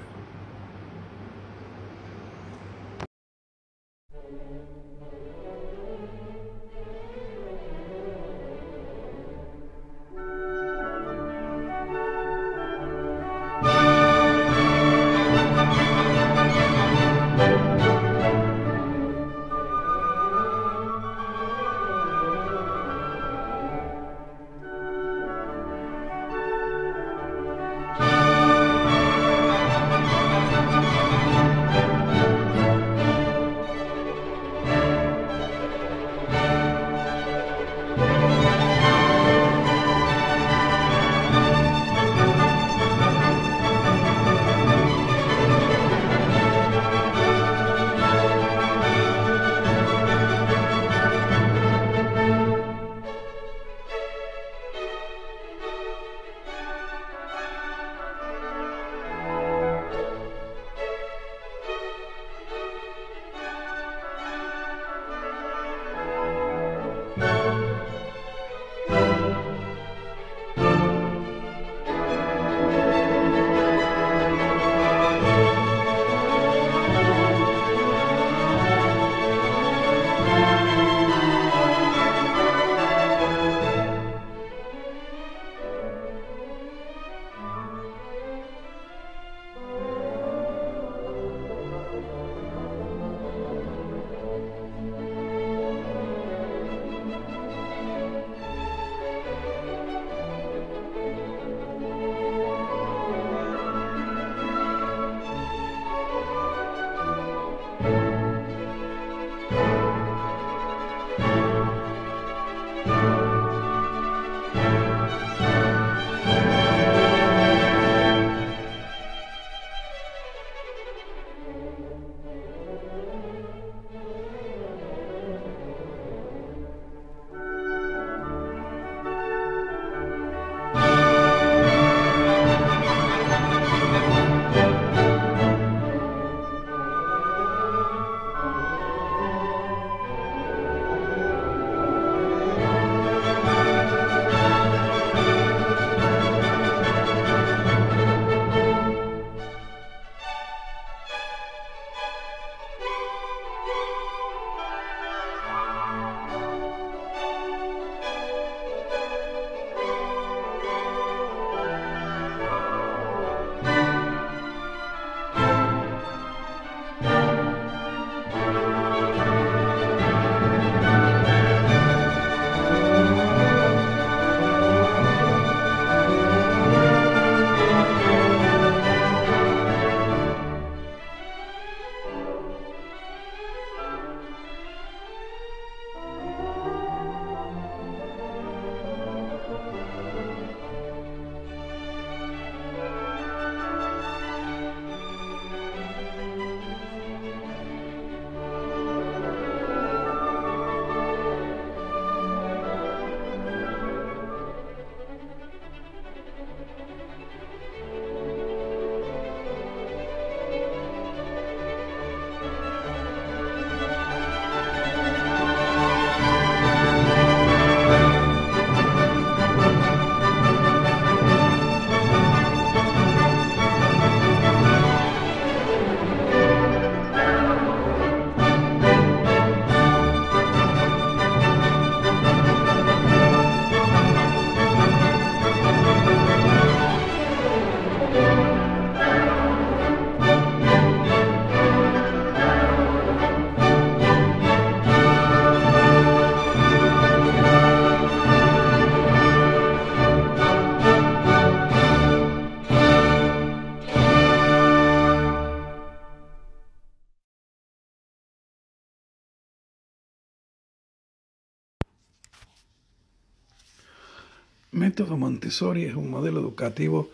Método 265.05 265.19
Montessori 265.19 265.85
es 265.85 265.95
un 265.97 266.09
modelo 266.09 266.41
educativo 266.41 267.11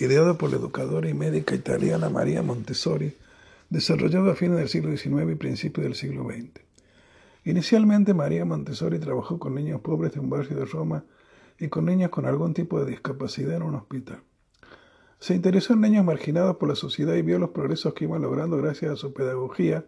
ideado 0.00 0.36
por 0.36 0.50
la 0.50 0.56
educadora 0.56 1.08
y 1.08 1.14
médica 1.14 1.54
italiana 1.54 2.10
María 2.10 2.42
Montessori, 2.42 3.16
desarrollado 3.70 4.32
a 4.32 4.34
fines 4.34 4.58
del 4.58 4.68
siglo 4.68 4.90
XIX 4.96 5.30
y 5.30 5.36
principios 5.36 5.84
del 5.84 5.94
siglo 5.94 6.24
XX. 6.24 6.60
Inicialmente 7.44 8.12
María 8.12 8.44
Montessori 8.44 8.98
trabajó 8.98 9.38
con 9.38 9.54
niños 9.54 9.80
pobres 9.82 10.14
de 10.14 10.18
un 10.18 10.28
barrio 10.28 10.56
de 10.56 10.64
Roma 10.64 11.04
y 11.60 11.68
con 11.68 11.84
niños 11.84 12.10
con 12.10 12.26
algún 12.26 12.54
tipo 12.54 12.80
de 12.80 12.90
discapacidad 12.90 13.54
en 13.54 13.62
un 13.62 13.76
hospital. 13.76 14.18
Se 15.20 15.36
interesó 15.36 15.74
en 15.74 15.82
niños 15.82 16.04
marginados 16.04 16.56
por 16.56 16.68
la 16.68 16.74
sociedad 16.74 17.14
y 17.14 17.22
vio 17.22 17.38
los 17.38 17.50
progresos 17.50 17.94
que 17.94 18.06
iban 18.06 18.22
logrando 18.22 18.56
gracias 18.56 18.90
a 18.90 18.96
su 18.96 19.12
pedagogía, 19.12 19.84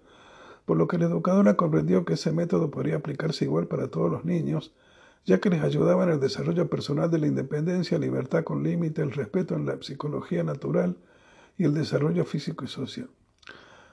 por 0.67 0.77
lo 0.77 0.87
que 0.87 0.99
la 0.99 1.07
educadora 1.07 1.57
comprendió 1.57 2.05
que 2.05 2.15
ese 2.15 2.31
método 2.31 2.71
podría 2.71 2.99
aplicarse 2.99 3.45
igual 3.45 3.67
para 3.67 3.89
todos 3.89 4.09
los 4.09 4.25
niños, 4.25 4.73
ya 5.25 5.39
que 5.39 5.51
les 5.51 5.63
ayudaba 5.63 6.05
en 6.05 6.11
el 6.11 6.21
desarrollo 6.21 6.69
personal 6.69 7.11
de 7.11 7.19
la 7.19 7.27
independencia, 7.27 7.99
libertad 7.99 8.45
con 8.45 8.63
límite, 8.63 9.03
el 9.03 9.13
respeto 9.13 9.55
en 9.55 9.67
la 9.67 9.81
psicología 9.83 10.43
natural 10.43 10.97
y 11.59 11.65
el 11.65 11.75
desarrollo 11.75 12.25
físico 12.25 12.65
y 12.65 12.69
social. 12.69 13.09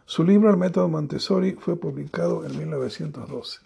Su 0.06 0.24
libro 0.24 0.50
El 0.50 0.58
método 0.58 0.88
Montessori 0.88 1.54
fue 1.60 1.76
publicado 1.76 2.46
en 2.46 2.58
1912. 2.58 3.60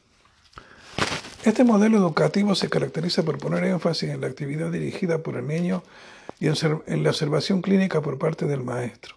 Este 1.44 1.64
modelo 1.64 1.98
educativo 1.98 2.56
se 2.56 2.70
caracteriza 2.70 3.24
por 3.24 3.38
poner 3.38 3.64
énfasis 3.64 4.10
en 4.10 4.22
la 4.22 4.28
actividad 4.28 4.72
dirigida 4.72 5.20
por 5.20 5.38
el 5.38 5.48
niño 5.48 5.84
y 6.40 6.48
en 6.48 7.04
la 7.04 7.10
observación 7.10 7.62
clínica 7.62 8.02
por 8.02 8.18
parte 8.18 8.46
del 8.46 8.64
maestro. 8.64 9.16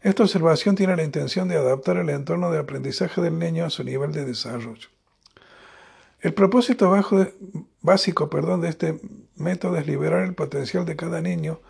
Esta 0.00 0.22
observación 0.22 0.76
tiene 0.76 0.96
la 0.96 1.02
intención 1.02 1.48
de 1.48 1.56
adaptar 1.56 1.96
el 1.96 2.10
entorno 2.10 2.50
de 2.50 2.58
aprendizaje 2.58 3.20
del 3.20 3.38
niño 3.38 3.64
a 3.64 3.70
su 3.70 3.84
nivel 3.84 4.12
de 4.12 4.24
desarrollo. 4.24 4.93
El 6.24 6.32
propósito 6.32 6.90
básico 7.82 8.30
perdón, 8.30 8.62
de 8.62 8.70
este 8.70 8.98
método 9.36 9.76
es 9.76 9.86
liberar 9.86 10.22
el 10.22 10.34
potencial 10.34 10.86
de 10.86 10.96
cada 10.96 11.20
niño 11.20 11.60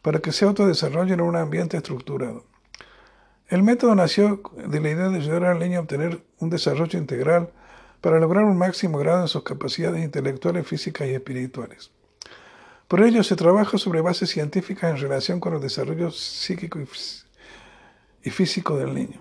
para 0.00 0.20
que 0.20 0.32
se 0.32 0.46
autodesarrolle 0.46 1.12
en 1.12 1.20
un 1.20 1.36
ambiente 1.36 1.76
estructurado. 1.76 2.46
El 3.48 3.62
método 3.62 3.94
nació 3.94 4.40
de 4.66 4.80
la 4.80 4.88
idea 4.88 5.10
de 5.10 5.18
ayudar 5.18 5.44
al 5.44 5.58
niño 5.58 5.76
a 5.76 5.82
obtener 5.82 6.22
un 6.38 6.48
desarrollo 6.48 6.98
integral 6.98 7.50
para 8.00 8.18
lograr 8.18 8.44
un 8.44 8.56
máximo 8.56 8.96
grado 8.96 9.20
en 9.20 9.28
sus 9.28 9.42
capacidades 9.42 10.02
intelectuales, 10.02 10.66
físicas 10.66 11.06
y 11.06 11.12
espirituales. 11.12 11.90
Por 12.88 13.02
ello 13.02 13.22
se 13.22 13.36
trabaja 13.36 13.76
sobre 13.76 14.00
bases 14.00 14.30
científicas 14.30 14.90
en 14.90 14.96
relación 14.96 15.38
con 15.38 15.52
el 15.52 15.60
desarrollo 15.60 16.10
psíquico 16.12 16.78
y 18.22 18.30
físico 18.30 18.78
del 18.78 18.94
niño. 18.94 19.20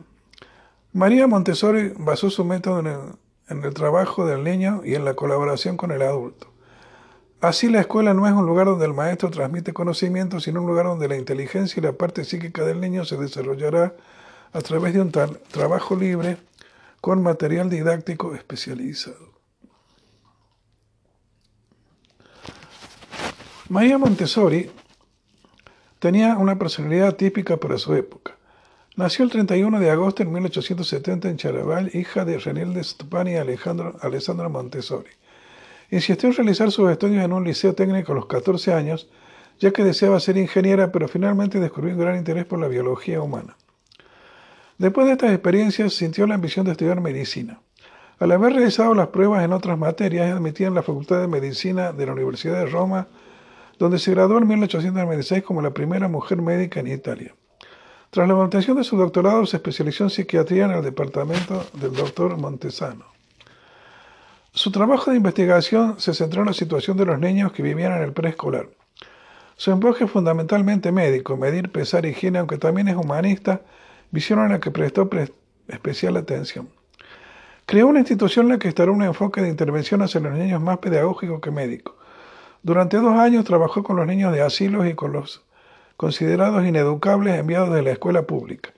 María 0.94 1.28
Montessori 1.28 1.92
basó 1.98 2.30
su 2.30 2.46
método 2.46 2.80
en 2.80 2.88
el 2.88 3.00
en 3.50 3.64
el 3.64 3.74
trabajo 3.74 4.26
del 4.26 4.44
niño 4.44 4.82
y 4.84 4.96
en 4.96 5.06
la 5.06 5.16
colaboración 5.16 5.78
con 5.78 5.92
el 5.92 6.02
adulto. 6.02 6.48
Así 7.40 7.70
la 7.70 7.82
escuela 7.82 8.14
no 8.14 8.28
es 8.28 8.34
un 8.34 8.46
lugar 8.46 8.66
donde 8.66 8.86
el 8.86 8.94
maestro 8.94 9.30
transmite 9.30 9.72
conocimiento, 9.72 10.40
sino 10.40 10.62
un 10.62 10.68
lugar 10.68 10.88
donde 10.88 11.08
la 11.08 11.18
inteligencia 11.18 11.80
y 11.80 11.84
la 11.84 11.94
parte 11.94 12.24
psíquica 12.24 12.66
del 12.66 12.82
niño 12.82 13.06
se 13.06 13.18
desarrollará 13.18 13.96
a 14.54 14.62
través 14.62 14.94
de 14.94 15.02
un 15.02 15.12
trabajo 15.12 15.96
libre 15.96 16.38
con 17.00 17.22
material 17.22 17.70
didáctico 17.70 18.34
especializado. 18.34 19.38
María 23.70 23.98
Montessori 23.98 24.72
tenía 26.00 26.38
una 26.38 26.58
personalidad 26.58 27.16
típica 27.16 27.58
para 27.58 27.78
su 27.78 27.94
época. 27.94 28.37
Nació 28.98 29.26
el 29.26 29.30
31 29.30 29.80
de 29.80 29.92
agosto 29.92 30.24
de 30.24 30.30
1870 30.32 31.30
en 31.30 31.38
Charaval, 31.38 31.92
hija 31.94 32.26
de 32.26 32.40
Renilde 32.40 32.84
Stupani 32.84 33.34
y 33.34 33.36
Alejandro, 33.36 33.96
Alessandro 34.02 34.50
Montessori. 34.50 35.12
Insistió 35.92 36.30
en 36.30 36.36
realizar 36.36 36.72
sus 36.72 36.90
estudios 36.90 37.24
en 37.24 37.32
un 37.32 37.44
liceo 37.44 37.76
técnico 37.76 38.14
a 38.14 38.16
los 38.16 38.26
14 38.26 38.74
años, 38.74 39.08
ya 39.60 39.70
que 39.70 39.84
deseaba 39.84 40.20
ser 40.20 40.38
ingeniera, 40.38 40.92
pero 40.92 41.08
finalmente 41.08 41.60
descubrió 41.60 41.94
un 41.94 42.00
gran 42.00 42.18
interés 42.18 42.46
por 42.46 42.58
la 42.58 42.68
biología 42.68 43.22
humana. 43.22 43.56
Después 44.80 45.06
de 45.06 45.14
estas 45.14 45.32
experiencias, 45.32 45.94
sintió 45.94 46.26
la 46.26 46.34
ambición 46.34 46.66
de 46.66 46.72
estudiar 46.72 47.00
medicina. 47.00 47.62
Al 48.18 48.32
haber 48.32 48.54
realizado 48.54 48.96
las 48.96 49.10
pruebas 49.10 49.44
en 49.44 49.54
otras 49.54 49.78
materias, 49.78 50.26
es 50.26 50.34
admitida 50.34 50.70
en 50.70 50.74
la 50.74 50.82
Facultad 50.82 51.22
de 51.22 51.28
Medicina 51.28 51.94
de 51.94 52.08
la 52.08 52.14
Universidad 52.14 52.58
de 52.58 52.66
Roma, 52.66 53.10
donde 53.78 54.00
se 54.00 54.10
graduó 54.10 54.40
en 54.40 54.48
1896 54.48 55.44
como 55.44 55.62
la 55.62 55.70
primera 55.70 56.08
mujer 56.08 56.42
médica 56.42 56.80
en 56.80 56.88
Italia. 56.88 57.36
Tras 58.10 58.28
la 58.28 58.36
obtención 58.36 58.78
de 58.78 58.84
su 58.84 58.98
doctorado, 58.98 59.46
se 59.46 59.58
especializó 59.58 60.06
en 60.06 60.10
psiquiatría 60.10 60.66
en 60.66 60.72
el 60.72 60.84
departamento 60.84 61.66
del 61.74 61.94
doctor 61.94 62.38
Montesano. 62.38 63.06
Su 64.54 64.72
trabajo 64.72 65.12
de 65.12 65.18
investigación 65.18 66.00
se 66.00 66.14
centró 66.14 66.42
en 66.42 66.48
la 66.48 66.54
situación 66.54 66.98
de 66.98 67.06
los 67.06 67.20
niños 67.20 67.52
que 67.52 67.62
vivían 67.62 67.92
en 67.98 68.04
el 68.04 68.14
preescolar. 68.14 68.70
Su 69.56 69.72
enfoque 69.72 70.08
fundamentalmente 70.08 70.92
médico, 70.92 71.36
medir, 71.36 71.72
pesar, 71.72 72.06
higiene, 72.06 72.40
aunque 72.40 72.58
también 72.58 72.88
es 72.88 72.96
humanista, 72.96 73.62
visión 74.10 74.40
a 74.40 74.48
la 74.48 74.60
que 74.60 74.72
prestó 74.72 75.10
especial 75.68 76.16
atención. 76.16 76.70
Creó 77.66 77.88
una 77.88 78.00
institución 78.00 78.46
en 78.46 78.54
la 78.54 78.60
que 78.60 78.70
instaló 78.70 78.94
un 78.94 79.04
enfoque 79.04 79.42
de 79.42 79.50
intervención 79.50 80.02
hacia 80.02 80.22
los 80.22 80.34
niños 80.34 80.62
más 80.62 80.78
pedagógico 80.78 81.42
que 81.42 81.52
médico. 81.52 81.98
Durante 82.64 82.98
dos 82.98 83.18
años 83.18 83.46
trabajó 83.46 83.84
con 83.84 83.98
los 83.98 84.08
niños 84.08 84.32
de 84.32 84.42
asilos 84.42 84.88
y 84.88 84.94
con 84.94 85.12
los 85.12 85.44
considerados 85.98 86.66
ineducables 86.66 87.38
enviados 87.38 87.74
de 87.74 87.82
la 87.82 87.92
escuela 87.92 88.22
pública. 88.22 88.72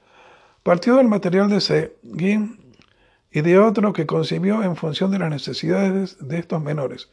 Partió 0.63 0.95
del 0.95 1.07
material 1.07 1.49
de 1.49 1.61
Seguin 1.61 2.73
y 3.31 3.41
de 3.41 3.59
otro 3.59 3.93
que 3.93 4.05
concibió 4.05 4.63
en 4.63 4.75
función 4.75 5.11
de 5.11 5.19
las 5.19 5.29
necesidades 5.29 6.17
de 6.19 6.39
estos 6.39 6.61
menores. 6.61 7.09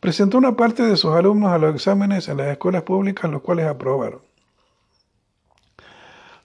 Presentó 0.00 0.38
una 0.38 0.56
parte 0.56 0.82
de 0.82 0.96
sus 0.96 1.14
alumnos 1.14 1.52
a 1.52 1.58
los 1.58 1.74
exámenes 1.74 2.28
en 2.28 2.38
las 2.38 2.48
escuelas 2.48 2.82
públicas, 2.82 3.30
los 3.30 3.42
cuales 3.42 3.66
aprobaron. 3.66 4.20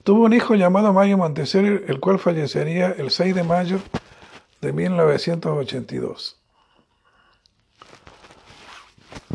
Tuvo 0.04 0.24
un 0.24 0.32
hijo 0.32 0.54
llamado 0.54 0.92
Mario 0.92 1.18
Montessori, 1.18 1.84
el 1.86 2.00
cual 2.00 2.18
fallecería 2.18 2.94
el 2.96 3.10
6 3.10 3.34
de 3.34 3.42
mayo 3.42 3.78
de 4.62 4.72
1982. 4.72 6.39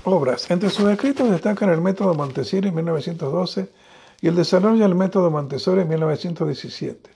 Obras. 0.03 0.51
Entre 0.51 0.69
sus 0.69 0.89
escritos 0.89 1.29
destacan 1.29 1.69
el 1.69 1.81
método 1.81 2.13
Montessori 2.13 2.67
en 2.67 2.75
1912 2.75 3.69
y 4.21 4.27
el 4.27 4.35
desarrollo 4.35 4.83
del 4.83 4.95
método 4.95 5.31
Montessori 5.31 5.81
en 5.81 5.87
1917. 5.87 7.09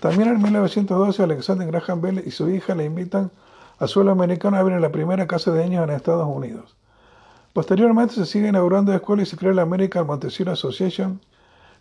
También 0.00 0.28
en 0.30 0.42
1912 0.42 1.22
Alexander 1.22 1.66
Graham 1.68 2.00
Bell 2.00 2.22
y 2.26 2.30
su 2.30 2.48
hija 2.50 2.74
le 2.74 2.84
invitan 2.84 3.30
a 3.78 3.86
suelo 3.86 4.10
americano 4.10 4.56
a 4.56 4.60
abrir 4.60 4.80
la 4.80 4.90
primera 4.90 5.26
casa 5.26 5.52
de 5.52 5.64
niños 5.64 5.84
en 5.84 5.94
Estados 5.94 6.28
Unidos. 6.28 6.76
Posteriormente 7.52 8.14
se 8.14 8.26
sigue 8.26 8.48
inaugurando 8.48 8.92
escuelas 8.92 9.28
y 9.28 9.30
se 9.30 9.36
crea 9.36 9.54
la 9.54 9.62
American 9.62 10.06
Montessori 10.06 10.50
Association, 10.50 11.20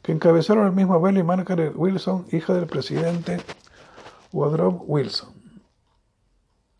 que 0.01 0.11
encabezaron 0.11 0.65
el 0.65 0.71
mismo 0.71 1.01
Bell 1.01 1.17
y 1.17 1.23
Margaret 1.23 1.73
Wilson, 1.75 2.25
hija 2.31 2.53
del 2.53 2.67
presidente 2.67 3.39
Woodrow 4.31 4.83
Wilson. 4.87 5.29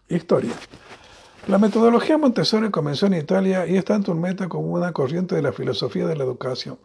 Historia. 0.08 0.54
La 1.48 1.58
metodología 1.58 2.18
Montessori 2.18 2.70
comenzó 2.72 3.06
en 3.06 3.14
Italia 3.14 3.66
y 3.66 3.78
es 3.78 3.86
tanto 3.86 4.12
un 4.12 4.20
meta 4.20 4.50
como 4.50 4.68
una 4.68 4.92
corriente 4.92 5.34
de 5.34 5.42
la 5.42 5.54
filosofía 5.54 6.06
de 6.06 6.18
la 6.18 6.26
educación. 6.26 6.78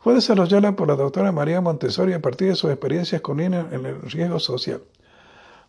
Fue 0.00 0.14
desarrollada 0.14 0.74
por 0.74 0.88
la 0.88 0.96
doctora 0.96 1.30
María 1.30 1.60
Montessori 1.60 2.12
a 2.12 2.20
partir 2.20 2.48
de 2.48 2.56
sus 2.56 2.70
experiencias 2.70 3.20
con 3.20 3.36
niños 3.36 3.66
en 3.70 3.86
el 3.86 4.02
riesgo 4.02 4.40
social. 4.40 4.82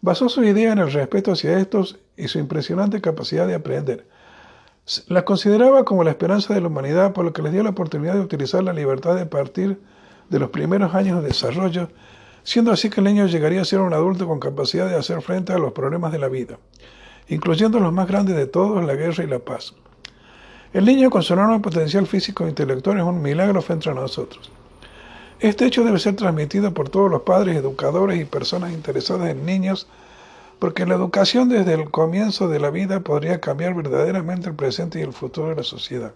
Basó 0.01 0.28
su 0.28 0.43
idea 0.43 0.72
en 0.72 0.80
el 0.80 0.91
respeto 0.91 1.34
hacia 1.34 1.60
estos 1.60 1.99
y 2.18 2.30
su 2.30 2.39
impresionante 2.39 2.99
capacidad 2.99 3.45
de 3.45 3.53
aprender. 3.53 4.07
La 5.07 5.24
consideraba 5.24 5.86
como 5.86 6.03
la 6.03 6.10
esperanza 6.10 6.55
de 6.55 6.62
la 6.62 6.68
humanidad, 6.68 7.14
por 7.14 7.26
lo 7.26 7.32
que 7.32 7.43
les 7.43 7.53
dio 7.53 7.62
la 7.62 7.70
oportunidad 7.70 8.16
de 8.16 8.22
utilizar 8.22 8.64
la 8.64 8.74
libertad 8.74 9.18
de 9.18 9.28
partir 9.28 9.80
de 10.32 10.39
los 10.39 10.49
primeros 10.49 10.95
años 10.95 11.22
de 11.22 11.28
desarrollo, 11.28 11.89
siendo 12.41 12.72
así 12.72 12.89
que 12.89 13.01
el 13.01 13.05
niño 13.05 13.28
llegaría 13.28 13.62
a 13.62 13.66
ser 13.66 13.82
un 13.82 13.93
adulto 13.93 14.28
con 14.28 14.39
capacidad 14.39 14.89
de 14.89 14.95
hacer 14.95 15.22
frente 15.22 15.53
a 15.53 15.60
los 15.60 15.74
problemas 15.74 16.12
de 16.12 16.18
la 16.18 16.28
vida 16.28 16.57
incluyendo 17.30 17.80
los 17.80 17.93
más 17.93 18.07
grandes 18.07 18.36
de 18.36 18.47
todos, 18.47 18.84
la 18.84 18.95
guerra 18.95 19.23
y 19.23 19.27
la 19.27 19.39
paz. 19.39 19.73
El 20.73 20.86
niño 20.86 21.09
con 21.09 21.23
su 21.23 21.34
enorme 21.34 21.59
potencial 21.59 22.05
físico 22.05 22.45
e 22.45 22.49
intelectual 22.49 22.97
es 22.97 23.03
un 23.03 23.21
milagro 23.21 23.61
frente 23.61 23.89
a 23.89 23.93
nosotros. 23.93 24.51
Este 25.39 25.65
hecho 25.65 25.84
debe 25.84 25.99
ser 25.99 26.15
transmitido 26.15 26.73
por 26.73 26.89
todos 26.89 27.09
los 27.09 27.21
padres, 27.21 27.55
educadores 27.55 28.19
y 28.19 28.25
personas 28.25 28.73
interesadas 28.73 29.30
en 29.30 29.45
niños, 29.45 29.88
porque 30.59 30.86
la 30.86 30.95
educación 30.95 31.47
desde 31.47 31.73
el 31.73 31.89
comienzo 31.89 32.49
de 32.49 32.59
la 32.59 32.69
vida 32.69 32.99
podría 32.99 33.39
cambiar 33.39 33.73
verdaderamente 33.73 34.49
el 34.49 34.55
presente 34.55 34.99
y 34.99 35.03
el 35.03 35.13
futuro 35.13 35.49
de 35.49 35.55
la 35.55 35.63
sociedad. 35.63 36.13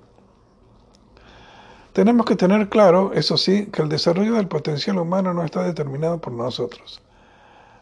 Tenemos 1.94 2.26
que 2.26 2.36
tener 2.36 2.70
claro, 2.70 3.14
eso 3.14 3.38
sí, 3.38 3.68
que 3.68 3.84
el 3.84 3.90
desarrollo 3.90 4.34
del 4.34 4.48
potencial 4.48 4.98
humano 4.98 5.34
no 5.34 5.46
está 5.46 5.64
determinado 5.64 6.20
por 6.20 6.34
nosotros. 6.34 7.02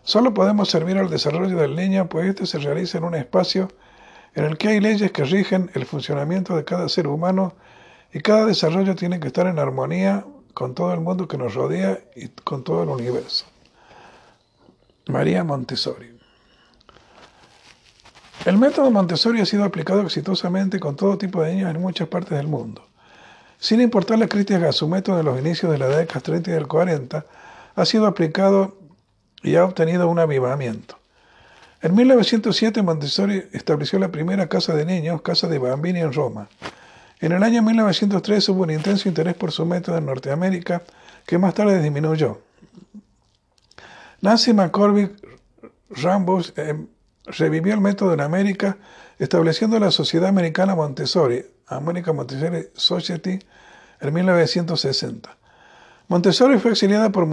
Solo 0.04 0.34
podemos 0.34 0.70
servir 0.70 0.98
al 0.98 1.10
desarrollo 1.10 1.58
del 1.58 1.76
niño, 1.76 2.10
pues 2.10 2.28
este 2.28 2.46
se 2.46 2.58
realiza 2.60 2.98
en 2.98 3.04
un 3.04 3.16
espacio 3.16 3.70
en 4.34 4.46
el 4.46 4.58
que 4.58 4.70
hay 4.70 4.80
leyes 4.80 5.12
que 5.12 5.24
rigen 5.26 5.70
el 5.74 5.86
funcionamiento 5.86 6.56
de 6.56 6.64
cada 6.64 6.90
ser 6.90 7.08
humano 7.08 7.54
y 8.14 8.20
cada 8.22 8.46
desarrollo 8.46 8.96
tiene 8.96 9.20
que 9.20 9.28
estar 9.28 9.48
en 9.48 9.60
armonía 9.60 10.26
con 10.54 10.74
todo 10.74 10.94
el 10.94 11.02
mundo 11.02 11.28
que 11.28 11.38
nos 11.38 11.54
rodea 11.54 12.00
y 12.16 12.30
con 12.30 12.64
todo 12.64 12.84
el 12.84 12.90
universo. 12.90 13.46
María 15.08 15.44
Montessori. 15.44 16.18
El 18.46 18.58
método 18.58 18.90
Montessori 18.90 19.40
ha 19.40 19.46
sido 19.46 19.64
aplicado 19.64 20.02
exitosamente 20.02 20.80
con 20.80 20.96
todo 20.96 21.18
tipo 21.18 21.44
de 21.44 21.54
niños 21.54 21.74
en 21.74 21.82
muchas 21.82 22.08
partes 22.08 22.38
del 22.38 22.48
mundo. 22.48 22.88
Sin 23.60 23.82
importar 23.82 24.18
las 24.18 24.30
críticas 24.30 24.64
a 24.64 24.72
su 24.72 24.88
método 24.88 25.20
en 25.20 25.26
los 25.26 25.40
inicios 25.40 25.72
de 25.72 25.78
la 25.78 25.88
década 25.88 26.22
30 26.22 26.50
y 26.50 26.54
del 26.54 26.68
40, 26.68 27.26
ha 27.76 27.86
sido 27.86 28.08
aplicado 28.08 28.81
y 29.44 29.56
ha 29.56 29.66
obtenido 29.66 30.08
un 30.08 30.20
avivamiento. 30.20 30.98
En 31.82 31.96
1907 31.96 32.82
Montessori 32.84 33.44
estableció 33.54 33.98
la 33.98 34.12
primera 34.12 34.48
casa 34.48 34.76
de 34.76 34.86
niños, 34.86 35.22
Casa 35.24 35.48
de 35.48 35.58
Bambini 35.58 36.00
en 36.00 36.14
Roma. 36.14 36.48
En 37.20 37.32
el 37.32 37.44
año 37.44 37.62
1903 37.64 38.50
hubo 38.50 38.64
un 38.64 38.72
intenso 38.72 39.10
interés 39.10 39.36
por 39.36 39.52
su 39.52 39.66
método 39.66 39.98
en 39.98 40.06
Norteamérica, 40.06 40.84
que 41.26 41.38
más 41.38 41.54
tarde 41.54 41.82
disminuyó. 41.82 42.42
Nancy 44.22 44.54
McCormick 44.54 45.12
Rambos 45.90 46.54
em, 46.56 46.88
revivió 47.26 47.74
el 47.74 47.82
método 47.82 48.14
en 48.14 48.22
América, 48.22 48.78
estableciendo 49.18 49.80
la 49.80 49.92
Sociedad 49.92 50.30
Americana 50.30 50.76
Montessori, 50.76 51.46
American 51.68 52.16
Montessori 52.16 52.68
Society, 52.76 53.40
en 54.00 54.14
1960. 54.14 55.38
Montessori 56.12 56.60
fue 56.60 56.72
exiliada 56.72 57.10
por, 57.10 57.26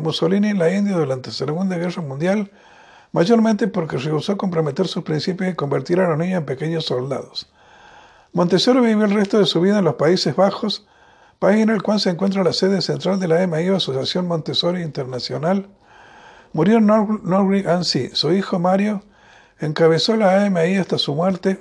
Mussolini 0.00 0.48
en 0.48 0.58
la 0.58 0.74
India 0.74 0.96
durante 0.96 1.28
la 1.28 1.34
Segunda 1.34 1.78
Guerra 1.78 2.02
Mundial, 2.02 2.50
mayormente 3.12 3.68
porque 3.68 3.98
rehusó 3.98 4.36
comprometer 4.36 4.88
sus 4.88 5.04
principios 5.04 5.52
y 5.52 5.54
convertir 5.54 6.00
a 6.00 6.08
los 6.08 6.18
niños 6.18 6.38
en 6.38 6.44
pequeños 6.44 6.86
soldados. 6.86 7.48
Montessori 8.32 8.80
vivió 8.80 9.04
el 9.04 9.12
resto 9.12 9.38
de 9.38 9.46
su 9.46 9.60
vida 9.60 9.78
en 9.78 9.84
los 9.84 9.94
Países 9.94 10.34
Bajos, 10.34 10.88
país 11.38 11.62
en 11.62 11.68
el 11.68 11.84
cual 11.84 12.00
se 12.00 12.10
encuentra 12.10 12.42
la 12.42 12.52
sede 12.52 12.82
central 12.82 13.20
de 13.20 13.28
la 13.28 13.46
MI 13.46 13.68
Asociación 13.68 14.26
Montessori 14.26 14.82
Internacional, 14.82 15.68
Murió 16.52 16.78
en 16.78 16.86
Norwich 16.86 17.64
Ansi. 17.64 18.10
Su 18.12 18.32
hijo 18.32 18.58
Mario 18.58 19.04
encabezó 19.60 20.16
la 20.16 20.44
AMI 20.44 20.78
hasta 20.78 20.98
su 20.98 21.14
muerte 21.14 21.60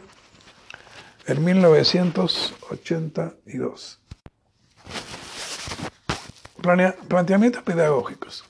en 1.28 1.46
1982. 1.46 4.00
Planteamientos 6.62 7.64
pedagógicos. 7.64 8.44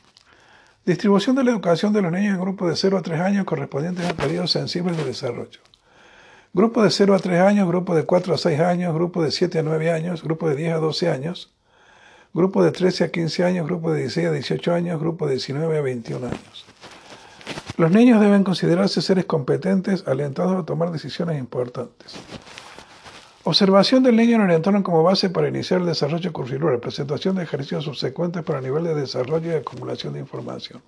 Distribución 0.86 1.36
de 1.36 1.44
la 1.44 1.52
educación 1.52 1.92
de 1.92 2.02
los 2.02 2.12
niños 2.12 2.36
en 2.36 2.42
grupos 2.42 2.70
de 2.70 2.76
0 2.78 2.98
a 2.98 3.02
3 3.02 3.20
años 3.20 3.46
correspondientes 3.46 4.10
a 4.10 4.14
periodos 4.14 4.52
sensibles 4.52 4.96
de 4.96 5.04
desarrollo. 5.04 5.60
Grupo 6.54 6.82
de 6.82 6.92
0 6.92 7.14
a 7.14 7.20
3 7.20 7.42
años, 7.42 7.68
grupo 7.68 7.94
de 7.94 8.06
4 8.06 8.34
a 8.34 8.38
6 8.38 8.60
años, 8.62 8.94
grupo 8.94 9.22
de 9.22 9.32
7 9.32 9.60
a 9.60 9.64
9 9.64 9.92
años, 9.92 10.24
grupo 10.24 10.48
de 10.50 10.56
10 10.56 10.74
a 10.74 10.78
12 10.78 11.10
años, 11.10 11.54
grupo 12.34 12.64
de 12.64 12.72
13 12.72 13.04
a 13.04 13.12
15 13.12 13.44
años, 13.44 13.68
grupo 13.68 13.92
de 13.92 14.00
16 14.00 14.28
a 14.28 14.32
18 14.32 14.74
años, 14.74 15.00
grupo 15.00 15.28
de 15.28 15.34
19 15.34 15.78
a 15.78 15.82
21 15.82 16.26
años. 16.26 16.66
Los 17.78 17.92
niños 17.92 18.22
deben 18.22 18.44
considerarse 18.44 19.02
seres 19.02 19.26
competentes, 19.26 20.04
alentados 20.08 20.58
a 20.58 20.66
tomar 20.66 20.92
decisiones 20.92 21.38
importantes. 21.38 22.16
Observación 23.48 24.04
del 24.04 24.18
niño 24.18 24.36
en 24.36 24.50
el 24.50 24.58
entorno 24.58 24.84
como 24.84 25.04
base 25.04 25.30
para 25.30 25.48
iniciar 25.48 25.80
el 25.80 25.86
desarrollo 25.86 26.34
curricular, 26.34 26.82
presentación 26.82 27.38
de 27.38 27.44
ejercicios 27.44 27.86
subsecuentes 27.86 28.44
para 28.44 28.60
nivel 28.60 28.84
de 28.84 28.94
desarrollo 28.94 29.54
y 29.54 29.56
acumulación 29.56 30.12
de 30.12 30.20
información. 30.20 30.82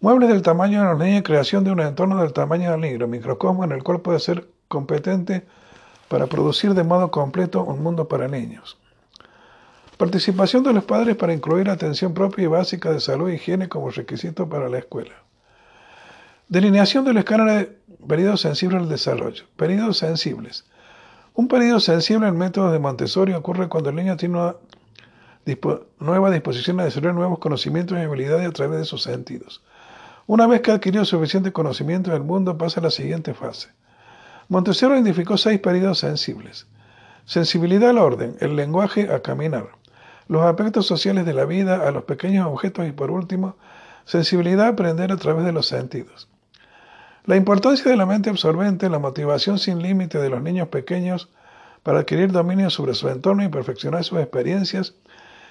Muebles 0.00 0.30
del 0.30 0.42
tamaño 0.42 0.80
de 0.80 0.88
los 0.90 0.98
niños 0.98 1.22
creación 1.22 1.62
de 1.62 1.70
un 1.70 1.78
entorno 1.78 2.20
del 2.20 2.32
tamaño 2.32 2.72
del 2.72 2.80
libro, 2.80 3.06
microcosmo 3.06 3.62
en 3.62 3.70
el 3.70 3.84
cual 3.84 4.00
puede 4.00 4.18
ser 4.18 4.48
competente 4.66 5.46
para 6.08 6.26
producir 6.26 6.74
de 6.74 6.82
modo 6.82 7.12
completo 7.12 7.62
un 7.62 7.84
mundo 7.84 8.08
para 8.08 8.26
niños. 8.26 8.76
Participación 9.96 10.64
de 10.64 10.72
los 10.72 10.82
padres 10.82 11.14
para 11.14 11.32
incluir 11.32 11.70
atención 11.70 12.14
propia 12.14 12.42
y 12.42 12.48
básica 12.48 12.90
de 12.90 12.98
salud 12.98 13.28
e 13.28 13.36
higiene 13.36 13.68
como 13.68 13.90
requisito 13.90 14.48
para 14.48 14.68
la 14.68 14.78
escuela. 14.78 15.14
Delineación 16.48 17.04
del 17.04 17.18
escáner 17.18 17.48
de 17.48 17.78
periodos 18.08 18.40
sensibles 18.40 18.82
al 18.82 18.88
desarrollo. 18.88 19.44
Periodos 19.56 19.98
sensibles. 19.98 20.64
Un 21.38 21.46
periodo 21.46 21.78
sensible 21.78 22.26
en 22.26 22.36
métodos 22.36 22.72
de 22.72 22.80
Montessori 22.80 23.32
ocurre 23.32 23.68
cuando 23.68 23.90
el 23.90 23.94
niño 23.94 24.16
tiene 24.16 24.40
una 24.40 24.56
nueva 26.00 26.32
disposición 26.32 26.80
a 26.80 26.84
desarrollar 26.84 27.14
nuevos 27.14 27.38
conocimientos 27.38 27.96
y 27.96 28.00
habilidades 28.00 28.48
a 28.48 28.50
través 28.50 28.80
de 28.80 28.84
sus 28.84 29.04
sentidos. 29.04 29.62
Una 30.26 30.48
vez 30.48 30.62
que 30.62 30.72
ha 30.72 30.74
adquirido 30.74 31.04
suficiente 31.04 31.52
conocimiento 31.52 32.10
del 32.10 32.24
mundo, 32.24 32.58
pasa 32.58 32.80
a 32.80 32.82
la 32.82 32.90
siguiente 32.90 33.34
fase. 33.34 33.68
Montessori 34.48 34.94
identificó 34.94 35.36
seis 35.36 35.60
periodos 35.60 36.00
sensibles. 36.00 36.66
Sensibilidad 37.24 37.90
al 37.90 37.98
orden, 37.98 38.34
el 38.40 38.56
lenguaje 38.56 39.08
a 39.08 39.22
caminar 39.22 39.68
los 40.26 40.42
aspectos 40.42 40.86
sociales 40.86 41.24
de 41.24 41.34
la 41.34 41.44
vida, 41.44 41.86
a 41.86 41.92
los 41.92 42.02
pequeños 42.02 42.48
objetos 42.48 42.88
y 42.88 42.90
por 42.90 43.12
último, 43.12 43.54
sensibilidad 44.06 44.66
a 44.66 44.70
aprender 44.70 45.12
a 45.12 45.16
través 45.16 45.44
de 45.44 45.52
los 45.52 45.68
sentidos. 45.68 46.28
La 47.28 47.36
importancia 47.36 47.90
de 47.90 47.96
la 47.98 48.06
mente 48.06 48.30
absorbente, 48.30 48.88
la 48.88 48.98
motivación 48.98 49.58
sin 49.58 49.82
límite 49.82 50.16
de 50.16 50.30
los 50.30 50.40
niños 50.40 50.68
pequeños 50.68 51.28
para 51.82 51.98
adquirir 51.98 52.32
dominio 52.32 52.70
sobre 52.70 52.94
su 52.94 53.06
entorno 53.10 53.44
y 53.44 53.48
perfeccionar 53.48 54.02
sus 54.02 54.18
experiencias, 54.18 54.94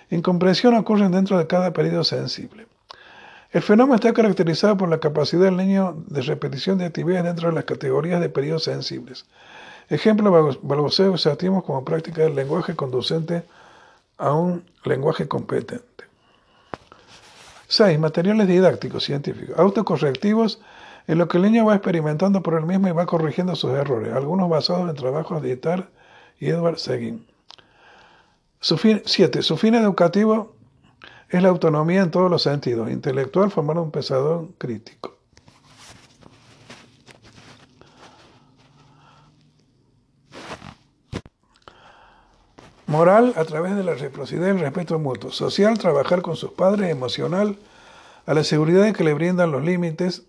incomprensión 0.09 0.73
ocurren 0.73 1.11
dentro 1.11 1.38
de 1.38 1.45
cada 1.45 1.73
periodo 1.73 2.03
sensible. 2.03 2.65
El 3.51 3.61
fenómeno 3.61 3.93
está 3.93 4.11
caracterizado 4.11 4.75
por 4.75 4.89
la 4.89 4.99
capacidad 4.99 5.43
del 5.43 5.55
niño 5.55 6.03
de 6.07 6.23
repetición 6.23 6.80
de 6.80 6.86
actividades 6.86 7.25
dentro 7.25 7.49
de 7.49 7.53
las 7.53 7.65
categorías 7.65 8.21
de 8.21 8.30
periodos 8.30 8.63
sensibles. 8.63 9.28
Ejemplo, 9.88 10.57
balbuceo 10.63 11.11
usamos 11.11 11.63
como 11.63 11.86
práctica 11.86 12.23
del 12.23 12.34
lenguaje 12.34 12.75
conducente 12.75 13.43
a 14.17 14.34
un 14.34 14.65
lenguaje 14.84 15.28
competente. 15.28 16.05
6. 17.67 17.99
Materiales 17.99 18.47
didácticos 18.47 19.03
científicos. 19.03 19.59
Autocorrectivos 19.59 20.59
en 21.08 21.18
lo 21.18 21.28
que 21.28 21.38
el 21.38 21.43
niño 21.43 21.66
va 21.66 21.76
experimentando 21.76 22.43
por 22.43 22.55
él 22.55 22.66
mismo 22.66 22.88
y 22.89 22.91
va 22.91 23.05
corrigiendo 23.05 23.55
sus 23.55 23.72
errores, 23.72 24.14
algunos 24.14 24.49
basados 24.49 24.89
en 24.89 24.95
trabajos 24.95 25.41
de 25.41 25.53
Itar 25.53 25.89
y 26.39 26.49
Edward 26.49 26.78
Seguin. 26.80 27.26
7. 28.60 29.41
Su 29.41 29.58
fin 29.58 29.76
educativo 29.76 30.55
es 31.30 31.41
la 31.41 31.49
autonomía 31.49 32.01
en 32.01 32.12
todos 32.12 32.30
los 32.30 32.43
sentidos, 32.43 32.89
intelectual, 32.89 33.51
formar 33.51 33.78
un 33.78 33.91
pensador 33.91 34.49
crítico. 34.58 35.18
Moral, 42.88 43.34
a 43.36 43.43
través 43.43 43.76
de 43.76 43.84
la 43.84 43.93
reciprocidad 43.93 44.47
y 44.47 44.51
el 44.51 44.60
respeto 44.60 44.97
mutuo. 44.97 45.30
Social, 45.32 45.78
trabajar 45.78 46.22
con 46.22 46.38
sus 46.38 46.51
padres. 46.51 46.89
Emocional, 46.89 47.58
a 48.26 48.34
la 48.34 48.45
seguridad 48.45 48.93
que 48.93 49.03
le 49.03 49.14
brindan 49.14 49.51
los 49.51 49.62
límites, 49.62 50.24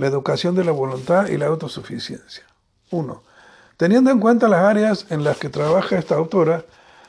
la 0.00 0.06
educación 0.06 0.54
de 0.54 0.64
la 0.64 0.72
voluntad 0.72 1.28
y 1.28 1.36
la 1.36 1.46
autosuficiencia. 1.46 2.44
1. 2.90 3.22
Teniendo 3.76 4.10
en 4.10 4.18
cuenta 4.18 4.48
las 4.48 4.64
áreas 4.64 5.06
en 5.10 5.24
las 5.24 5.36
que 5.36 5.50
trabaja 5.50 5.98
esta 5.98 6.14
autora, 6.14 6.64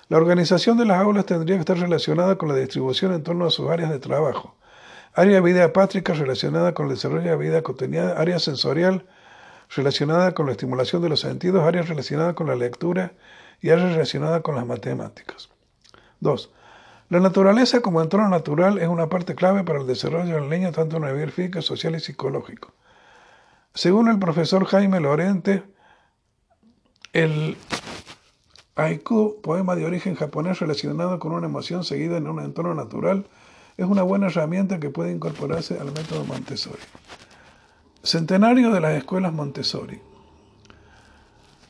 la 0.10 0.18
organización 0.18 0.78
de 0.78 0.86
las 0.86 1.00
aulas 1.00 1.26
tendría 1.26 1.56
que 1.56 1.62
estar 1.62 1.80
relacionada 1.80 2.36
con 2.36 2.50
la 2.50 2.56
distribución 2.56 3.14
en 3.14 3.24
torno 3.24 3.46
a 3.46 3.50
sus 3.50 3.70
áreas 3.70 3.92
de 3.92 4.00
trabajo. 4.00 4.56
Área 5.14 5.36
de 5.36 5.42
vida 5.42 5.64
apátrica 5.64 6.14
relacionada 6.14 6.74
con 6.74 6.88
el 6.88 6.96
desarrollo 6.96 7.24
de 7.24 7.30
la 7.30 7.38
vida 7.38 7.62
cotidiana, 7.62 8.12
área 8.12 8.40
sensorial 8.40 9.06
relacionada 9.74 10.34
con 10.34 10.48
la 10.48 10.52
estimulación 10.52 11.02
de 11.02 11.08
los 11.08 11.22
sentidos, 11.22 11.64
área 11.64 11.84
relacionada 11.84 12.36
con 12.36 12.48
la 12.48 12.56
lectura 12.56 13.14
y 13.62 13.70
es 13.70 13.82
relacionada 13.82 14.42
con 14.42 14.56
las 14.56 14.66
matemáticas. 14.66 15.48
2. 16.20 16.52
La 17.08 17.22
naturaleza 17.22 17.80
como 17.80 18.02
entorno 18.02 18.28
natural 18.28 18.80
es 18.80 18.90
una 18.90 19.08
parte 19.08 19.34
clave 19.34 19.64
para 19.64 19.80
el 19.80 19.88
desarrollo 19.88 20.36
del 20.36 20.50
niño 20.50 20.74
tanto 20.74 20.98
a 20.98 21.00
nivel 21.00 21.32
físico, 21.32 21.62
social 21.62 21.96
y 21.96 22.02
psicológico. 22.02 22.74
Según 23.74 24.10
el 24.10 24.20
profesor 24.20 24.66
Jaime 24.66 25.00
Lorente, 25.00 25.64
el 27.14 27.58
haiku, 28.76 29.40
poema 29.42 29.76
de 29.76 29.86
origen 29.86 30.16
japonés 30.16 30.60
relacionado 30.60 31.20
con 31.20 31.32
una 31.32 31.48
emoción 31.48 31.84
seguida 31.84 32.18
en 32.18 32.28
un 32.28 32.42
entorno 32.42 32.74
natural, 32.76 33.26
es 33.78 33.86
una 33.86 34.04
buena 34.04 34.28
herramienta 34.28 34.80
que 34.80 34.90
puede 34.90 35.12
incorporarse 35.12 35.80
al 35.80 35.88
método 35.88 36.26
Montessori. 36.26 36.82
Centenario 38.04 38.72
de 38.72 38.82
las 38.82 38.98
escuelas 38.98 39.32
Montessori. 39.32 40.02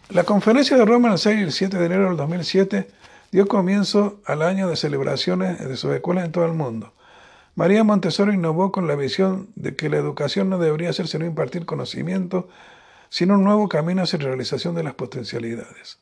La 0.09 0.23
conferencia 0.23 0.77
de 0.77 0.85
Roma 0.85 1.11
el 1.11 1.19
6 1.19 1.39
y 1.39 1.43
el 1.43 1.51
7 1.51 1.77
de 1.77 1.85
enero 1.85 2.07
del 2.07 2.17
2007 2.17 2.89
dio 3.31 3.47
comienzo 3.47 4.19
al 4.25 4.41
año 4.41 4.67
de 4.67 4.75
celebraciones 4.75 5.59
de 5.59 5.77
sus 5.77 5.93
escuelas 5.93 6.25
en 6.25 6.31
todo 6.31 6.45
el 6.45 6.53
mundo. 6.53 6.93
María 7.55 7.83
Montessori 7.83 8.35
innovó 8.35 8.71
con 8.71 8.87
la 8.87 8.95
visión 8.95 9.49
de 9.55 9.75
que 9.75 9.89
la 9.89 9.97
educación 9.97 10.49
no 10.49 10.57
debería 10.57 10.93
ser 10.93 11.07
sino 11.07 11.25
impartir 11.25 11.65
conocimiento, 11.65 12.47
sino 13.09 13.33
un 13.33 13.43
nuevo 13.43 13.67
camino 13.67 14.03
hacia 14.03 14.19
la 14.19 14.25
realización 14.25 14.73
de 14.73 14.83
las 14.83 14.93
potencialidades. 14.93 15.99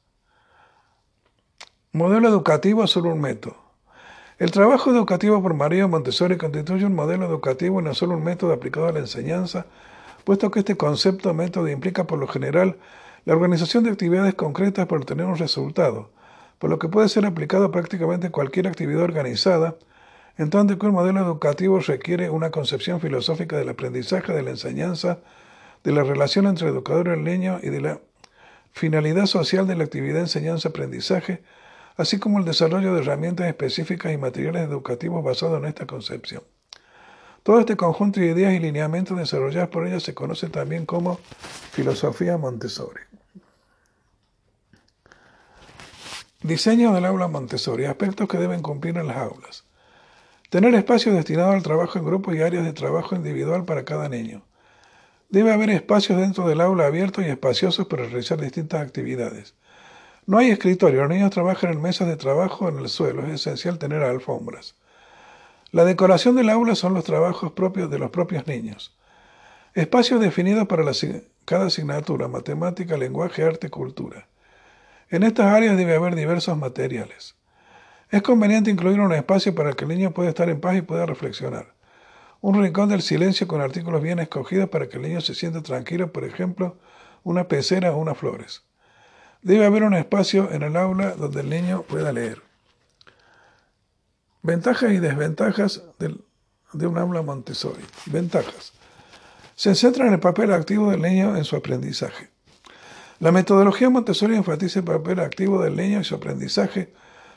Modelo 1.92 2.28
educativo 2.28 2.86
solo 2.86 3.10
un 3.10 3.22
método. 3.22 3.58
El 4.38 4.52
trabajo 4.52 4.92
educativo 4.92 5.42
por 5.42 5.56
María 5.56 5.88
Montessori 5.88 6.38
constituye 6.38 6.86
un 6.86 6.94
modelo 6.94 7.26
educativo 7.26 7.82
y 7.82 7.84
no 7.84 7.96
solo 7.96 8.16
un 8.16 8.24
método 8.24 8.54
aplicado 8.54 8.88
a 8.88 8.92
la 8.92 9.00
enseñanza, 9.00 9.66
puesto 10.24 10.52
que 10.52 10.60
este 10.60 10.78
concepto 10.78 11.34
método 11.34 11.68
implica 11.68 12.06
por 12.06 12.20
lo 12.20 12.28
general 12.28 12.78
la 13.26 13.34
organización 13.34 13.84
de 13.84 13.90
actividades 13.90 14.36
concretas 14.36 14.86
para 14.86 15.02
obtener 15.02 15.26
un 15.26 15.38
resultado, 15.38 16.12
por 16.60 16.70
lo 16.70 16.78
que 16.78 16.88
puede 16.90 17.10
ser 17.10 17.26
aplicado 17.26 17.66
a 17.66 17.72
prácticamente 17.72 18.30
cualquier 18.30 18.68
actividad 18.68 19.02
organizada, 19.02 19.76
en 20.40 20.50
tanto 20.50 20.78
modelo 20.90 21.20
educativo 21.20 21.82
requiere 21.82 22.30
una 22.30 22.50
concepción 22.50 23.02
filosófica 23.02 23.58
del 23.58 23.68
aprendizaje, 23.68 24.32
de 24.32 24.42
la 24.42 24.52
enseñanza, 24.52 25.20
de 25.84 25.92
la 25.92 26.02
relación 26.02 26.48
entre 26.48 26.70
educador 26.70 27.08
y 27.08 27.12
el 27.12 27.26
niño 27.26 27.60
y 27.62 27.68
de 27.68 27.82
la 27.82 28.00
finalidad 28.72 29.26
social 29.26 29.68
de 29.68 29.76
la 29.76 29.84
actividad 29.84 30.22
enseñanza-aprendizaje, 30.22 31.44
así 31.98 32.20
como 32.20 32.40
el 32.40 32.46
desarrollo 32.46 32.94
de 32.94 33.02
herramientas 33.02 33.48
específicas 33.48 34.14
y 34.14 34.18
materiales 34.18 34.64
educativos 34.64 35.26
basados 35.26 35.62
en 35.62 35.68
esta 35.68 35.86
concepción. 35.86 36.42
Todo 37.44 37.60
este 37.60 37.76
conjunto 37.76 38.22
de 38.22 38.28
ideas 38.28 38.54
y 38.54 38.60
lineamientos 38.60 39.18
desarrollados 39.18 39.70
por 39.70 39.88
ella 39.88 40.00
se 40.00 40.14
conoce 40.14 40.48
también 40.48 40.86
como 40.86 41.20
filosofía 41.72 42.38
Montessori. 42.38 43.02
Diseño 46.44 46.94
del 46.94 47.04
aula 47.04 47.28
Montessori, 47.28 47.84
aspectos 47.84 48.30
que 48.30 48.38
deben 48.38 48.62
cumplir 48.62 48.96
en 48.96 49.08
las 49.08 49.18
aulas. 49.18 49.69
Tener 50.50 50.74
espacios 50.74 51.14
destinados 51.14 51.54
al 51.54 51.62
trabajo 51.62 52.00
en 52.00 52.06
grupo 52.06 52.34
y 52.34 52.42
áreas 52.42 52.66
de 52.66 52.74
trabajo 52.74 53.16
individual 53.16 53.66
para 53.66 53.86
cada 53.86 54.10
niño. 54.10 54.42
Debe 55.30 55.54
haber 55.54 55.70
espacios 55.70 56.20
dentro 56.20 56.48
del 56.48 56.60
aula 56.60 56.88
abiertos 56.88 57.24
y 57.24 57.28
espaciosos 57.28 57.86
para 57.86 58.06
realizar 58.06 58.42
distintas 58.42 58.82
actividades. 58.82 59.54
No 60.26 60.40
hay 60.40 60.50
escritorio, 60.50 61.02
los 61.02 61.10
niños 61.10 61.30
trabajan 61.30 61.74
en 61.74 61.82
mesas 61.84 62.08
de 62.08 62.18
trabajo 62.18 62.68
en 62.68 62.80
el 62.80 62.90
suelo, 62.90 63.28
es 63.28 63.34
esencial 63.34 63.78
tener 63.78 64.02
alfombras. 64.02 64.74
La 65.72 65.86
decoración 65.86 66.36
del 66.36 66.50
aula 66.50 66.74
son 66.74 66.96
los 66.96 67.04
trabajos 67.04 67.52
propios 67.52 67.92
de 67.92 68.00
los 68.00 68.10
propios 68.10 68.48
niños. 68.48 68.98
Espacios 69.76 70.20
definidos 70.20 70.68
para 70.68 70.84
cada 71.46 71.68
asignatura, 71.68 72.28
matemática, 72.28 72.98
lenguaje, 72.98 73.44
arte, 73.44 73.70
cultura. 73.70 74.28
En 75.12 75.22
estas 75.22 75.54
áreas 75.54 75.78
debe 75.78 75.94
haber 75.94 76.16
diversos 76.16 76.58
materiales. 76.58 77.39
Es 78.10 78.24
conveniente 78.24 78.72
incluir 78.72 79.00
un 79.00 79.14
espacio 79.14 79.54
para 79.54 79.74
que 79.74 79.86
el 79.86 79.90
niño 79.90 80.12
pueda 80.12 80.30
estar 80.30 80.50
en 80.50 80.60
paz 80.60 80.76
y 80.76 80.82
pueda 80.82 81.06
reflexionar. 81.06 81.76
Un 82.42 82.60
rincón 82.62 82.90
del 82.90 83.04
silencio 83.04 83.48
con 83.48 83.62
artículos 83.62 84.02
bien 84.02 84.18
escogidos 84.18 84.70
para 84.70 84.90
que 84.90 84.98
el 84.98 85.04
niño 85.04 85.22
se 85.22 85.36
sienta 85.36 85.62
tranquilo, 85.62 86.12
por 86.12 86.24
ejemplo, 86.24 86.78
una 87.24 87.48
pecera 87.48 87.94
o 87.94 87.98
unas 87.98 88.18
flores. 88.18 88.64
Debe 89.44 89.66
haber 89.66 89.84
un 89.84 89.94
espacio 89.94 90.52
en 90.52 90.64
el 90.64 90.76
aula 90.76 91.12
donde 91.12 91.42
el 91.42 91.50
niño 91.50 91.84
pueda 91.84 92.12
leer. 92.12 92.42
Ventajas 94.42 94.92
y 94.92 95.00
desventajas 95.00 95.84
de 96.00 96.88
un 96.88 96.98
aula 96.98 97.22
Montessori. 97.22 97.84
Ventajas. 98.08 98.74
Se 99.56 99.76
centra 99.76 100.08
en 100.08 100.14
el 100.14 100.20
papel 100.20 100.52
activo 100.52 100.90
del 100.90 101.02
niño 101.02 101.38
en 101.38 101.44
su 101.44 101.56
aprendizaje. 101.56 102.30
La 103.20 103.32
metodología 103.32 103.90
Montessori 103.90 104.36
enfatiza 104.36 104.80
el 104.80 104.86
papel 104.86 105.20
activo 105.20 105.62
del 105.62 105.76
niño 105.76 105.98
en 105.98 106.06
su 106.06 106.16
aprendizaje 106.16 106.94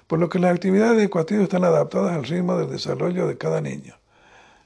por 0.06 0.18
lo 0.18 0.28
que 0.28 0.38
las 0.38 0.52
actividades 0.52 1.00
educativas 1.00 1.44
están 1.44 1.64
adaptadas 1.64 2.12
al 2.12 2.24
ritmo 2.24 2.56
del 2.56 2.70
desarrollo 2.70 3.26
de 3.26 3.38
cada 3.38 3.60
niño. 3.60 3.94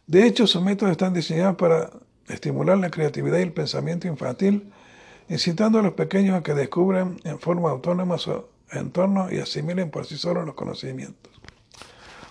De 0.06 0.26
hecho, 0.26 0.46
sus 0.46 0.62
métodos 0.62 0.92
están 0.92 1.14
diseñados 1.14 1.56
para 1.56 1.90
estimular 2.28 2.78
la 2.78 2.90
creatividad 2.90 3.38
y 3.38 3.42
el 3.42 3.52
pensamiento 3.52 4.06
infantil, 4.06 4.72
incitando 5.28 5.78
a 5.78 5.82
los 5.82 5.94
pequeños 5.94 6.36
a 6.36 6.42
que 6.42 6.54
descubran 6.54 7.18
en 7.24 7.38
forma 7.38 7.70
autónoma 7.70 8.18
su 8.18 8.44
entorno 8.70 9.30
y 9.30 9.38
asimilen 9.38 9.90
por 9.90 10.06
sí 10.06 10.16
solos 10.16 10.46
los 10.46 10.54
conocimientos. 10.54 11.32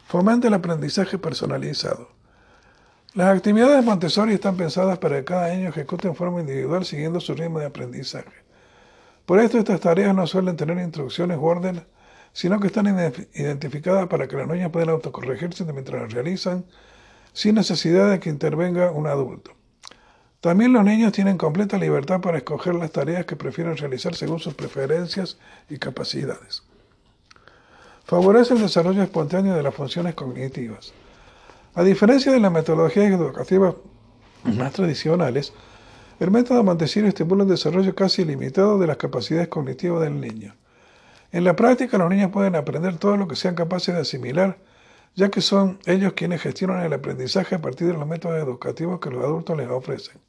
Fomenta 0.08 0.47
el 0.47 0.53
aprendizaje 0.53 1.18
personalizado. 1.18 2.10
Las 3.14 3.36
actividades 3.36 3.84
Montessori 3.84 4.34
están 4.34 4.58
pensadas 4.58 4.97
para 4.97 5.18
que 5.18 5.24
cada 5.26 5.53
niño 5.53 5.70
ejecute 5.70 6.08
en 6.08 6.16
forma 6.16 6.41
individual 6.41 6.86
siguiendo 6.86 7.20
su 7.20 7.34
ritmo 7.34 7.60
de 7.60 7.66
aprendizaje. 7.66 8.43
Por 9.26 9.39
esto 9.39 9.58
estas 9.58 9.80
tareas 9.80 10.14
no 10.14 10.28
suelen 10.28 10.56
tener 10.56 10.78
instrucciones 10.78 11.38
u 11.38 11.45
órdenes 11.45 11.84
sino 12.36 12.59
que 12.59 12.67
están 12.67 12.86
identificadas 13.33 14.07
para 14.07 14.27
que 14.27 14.36
las 14.36 14.45
niñas 14.45 14.69
puedan 14.69 14.89
autocorregirse 14.89 15.63
mientras 15.71 16.01
las 16.01 16.11
realizan 16.11 16.65
sin 17.31 17.55
necesidad 17.55 18.11
de 18.11 18.19
que 18.19 18.29
intervenga 18.29 18.91
un 18.91 19.07
adulto. 19.07 19.51
También 20.41 20.73
los 20.73 20.83
niños 20.83 21.13
tienen 21.13 21.38
completa 21.38 21.77
libertad 21.77 22.19
para 22.19 22.38
escoger 22.38 22.75
las 22.75 22.91
tareas 22.91 23.25
que 23.25 23.38
prefieren 23.38 23.77
realizar 23.77 24.15
según 24.15 24.39
sus 24.39 24.53
preferencias 24.53 25.38
y 25.69 25.77
capacidades. 25.77 26.63
Favorece 28.03 28.53
el 28.53 28.59
desarrollo 28.59 29.01
espontáneo 29.01 29.55
de 29.55 29.63
las 29.63 29.73
funciones 29.73 30.13
cognitivas. 30.13 30.91
A 31.73 31.83
diferencia 31.83 32.33
de 32.33 32.41
las 32.41 32.51
metodologías 32.51 33.13
educativas 33.13 33.75
más 34.43 34.73
tradicionales, 34.73 35.53
el 36.19 36.31
método 36.31 36.65
Montessori 36.65 37.07
estimula 37.07 37.43
un 37.43 37.49
desarrollo 37.49 37.95
casi 37.95 38.23
ilimitado 38.23 38.77
de 38.77 38.88
las 38.88 38.97
capacidades 38.97 39.47
cognitivas 39.47 40.01
del 40.01 40.19
niño. 40.19 40.53
En 41.36 41.43
la 41.43 41.53
práctica 41.53 41.97
los 41.97 42.09
niños 42.09 42.31
pueden 42.31 42.55
aprender 42.55 42.97
todo 42.97 43.17
lo 43.17 43.27
que 43.27 43.36
sean 43.36 43.55
capaces 43.55 43.93
de 43.93 43.99
asimilar, 43.99 44.57
ya 45.15 45.27
que 45.27 45.41
son 45.41 45.79
ellos 45.86 46.13
quienes 46.13 46.41
gestionan 46.41 46.81
el 46.83 46.93
aprendizaje 46.93 47.55
a 47.55 47.61
partir 47.61 47.88
de 47.88 47.93
los 47.93 48.07
métodos 48.07 48.41
educativos 48.41 49.01
que 49.01 49.09
los 49.09 49.21
adultos 49.21 49.57
les 49.57 49.67
ofrecen. 49.67 50.21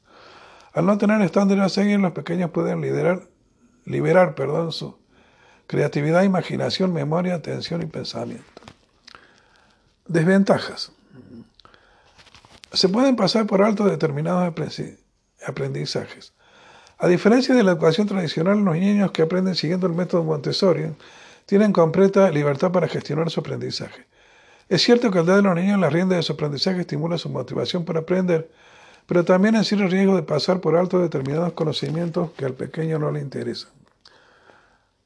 Al 0.73 0.85
no 0.85 0.97
tener 0.97 1.21
estándares 1.21 1.63
a 1.63 1.69
seguir, 1.69 1.97
los 2.01 2.11
pequeños 2.11 2.51
pueden 2.51 2.81
liderar, 2.81 3.21
liberar 3.85 4.35
perdón, 4.35 4.73
su 4.73 4.97
creatividad, 5.65 6.23
imaginación, 6.23 6.91
memoria, 6.91 7.35
atención 7.35 7.81
y 7.81 7.85
pensamiento. 7.85 8.43
Desventajas. 10.07 10.91
Se 12.73 12.89
pueden 12.89 13.15
pasar 13.15 13.47
por 13.47 13.61
alto 13.61 13.85
determinados 13.85 14.53
aprendizajes. 15.45 16.33
A 16.99 17.07
diferencia 17.07 17.53
de 17.53 17.61
la 17.61 17.71
educación 17.71 18.07
tradicional, 18.07 18.57
los 18.59 18.75
niños 18.75 19.11
que 19.11 19.21
aprenden 19.21 19.53
siguiendo 19.53 19.85
el 19.85 19.93
método 19.93 20.23
Montessori 20.23 20.95
tienen 21.45 21.71
completa 21.71 22.31
libertad 22.31 22.71
para 22.71 22.87
gestionar 22.87 23.29
su 23.29 23.39
aprendizaje. 23.39 24.07
Es 24.67 24.81
cierto 24.81 25.11
que 25.11 25.19
al 25.19 25.27
dar 25.27 25.37
de 25.37 25.43
los 25.43 25.55
niños 25.55 25.79
la 25.79 25.91
rienda 25.91 26.15
de 26.15 26.23
su 26.23 26.33
aprendizaje 26.33 26.81
estimula 26.81 27.19
su 27.19 27.29
motivación 27.29 27.85
para 27.85 27.99
aprender, 27.99 28.49
pero 29.05 29.23
también 29.23 29.55
existe 29.55 29.83
el 29.83 29.91
riesgo 29.91 30.15
de 30.15 30.23
pasar 30.23 30.59
por 30.59 30.75
alto 30.75 30.99
determinados 30.99 31.53
conocimientos 31.53 32.31
que 32.31 32.45
al 32.45 32.53
pequeño 32.53 32.97
no 32.97 33.11
le 33.11 33.21
interesan. 33.21 33.71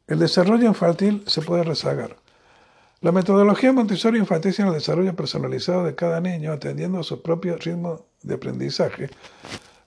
El 0.08 0.20
desarrollo 0.20 0.68
infantil 0.68 1.24
se 1.28 1.42
puede 1.42 1.64
rezagar. 1.64 2.16
La 3.02 3.12
metodología 3.12 3.74
Montessori 3.74 4.18
enfatiza 4.18 4.62
en 4.62 4.70
el 4.70 4.76
desarrollo 4.76 5.14
personalizado 5.16 5.84
de 5.84 5.96
cada 5.96 6.22
niño 6.22 6.54
atendiendo 6.54 7.00
a 7.00 7.04
su 7.04 7.22
propio 7.22 7.58
ritmo 7.58 8.06
de 8.24 8.36
aprendizaje, 8.36 9.10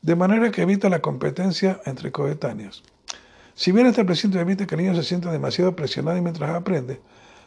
de 0.05 0.17
manera 0.17 0.51
que 0.51 0.61
evita 0.61 0.91
la 0.91 1.01
competencia 1.01 1.81
entre 1.87 2.13
coetáneos. 2.13 2.85
Si 3.55 3.73
bien 3.73 3.87
este 3.87 4.05
precinto 4.05 4.39
evita 4.39 4.67
que 4.67 4.75
el 4.75 4.83
niño 4.83 4.95
se 4.95 5.03
sienta 5.03 5.33
demasiado 5.33 5.75
presionado 5.75 6.21
mientras 6.21 6.51
aprende, 6.51 7.01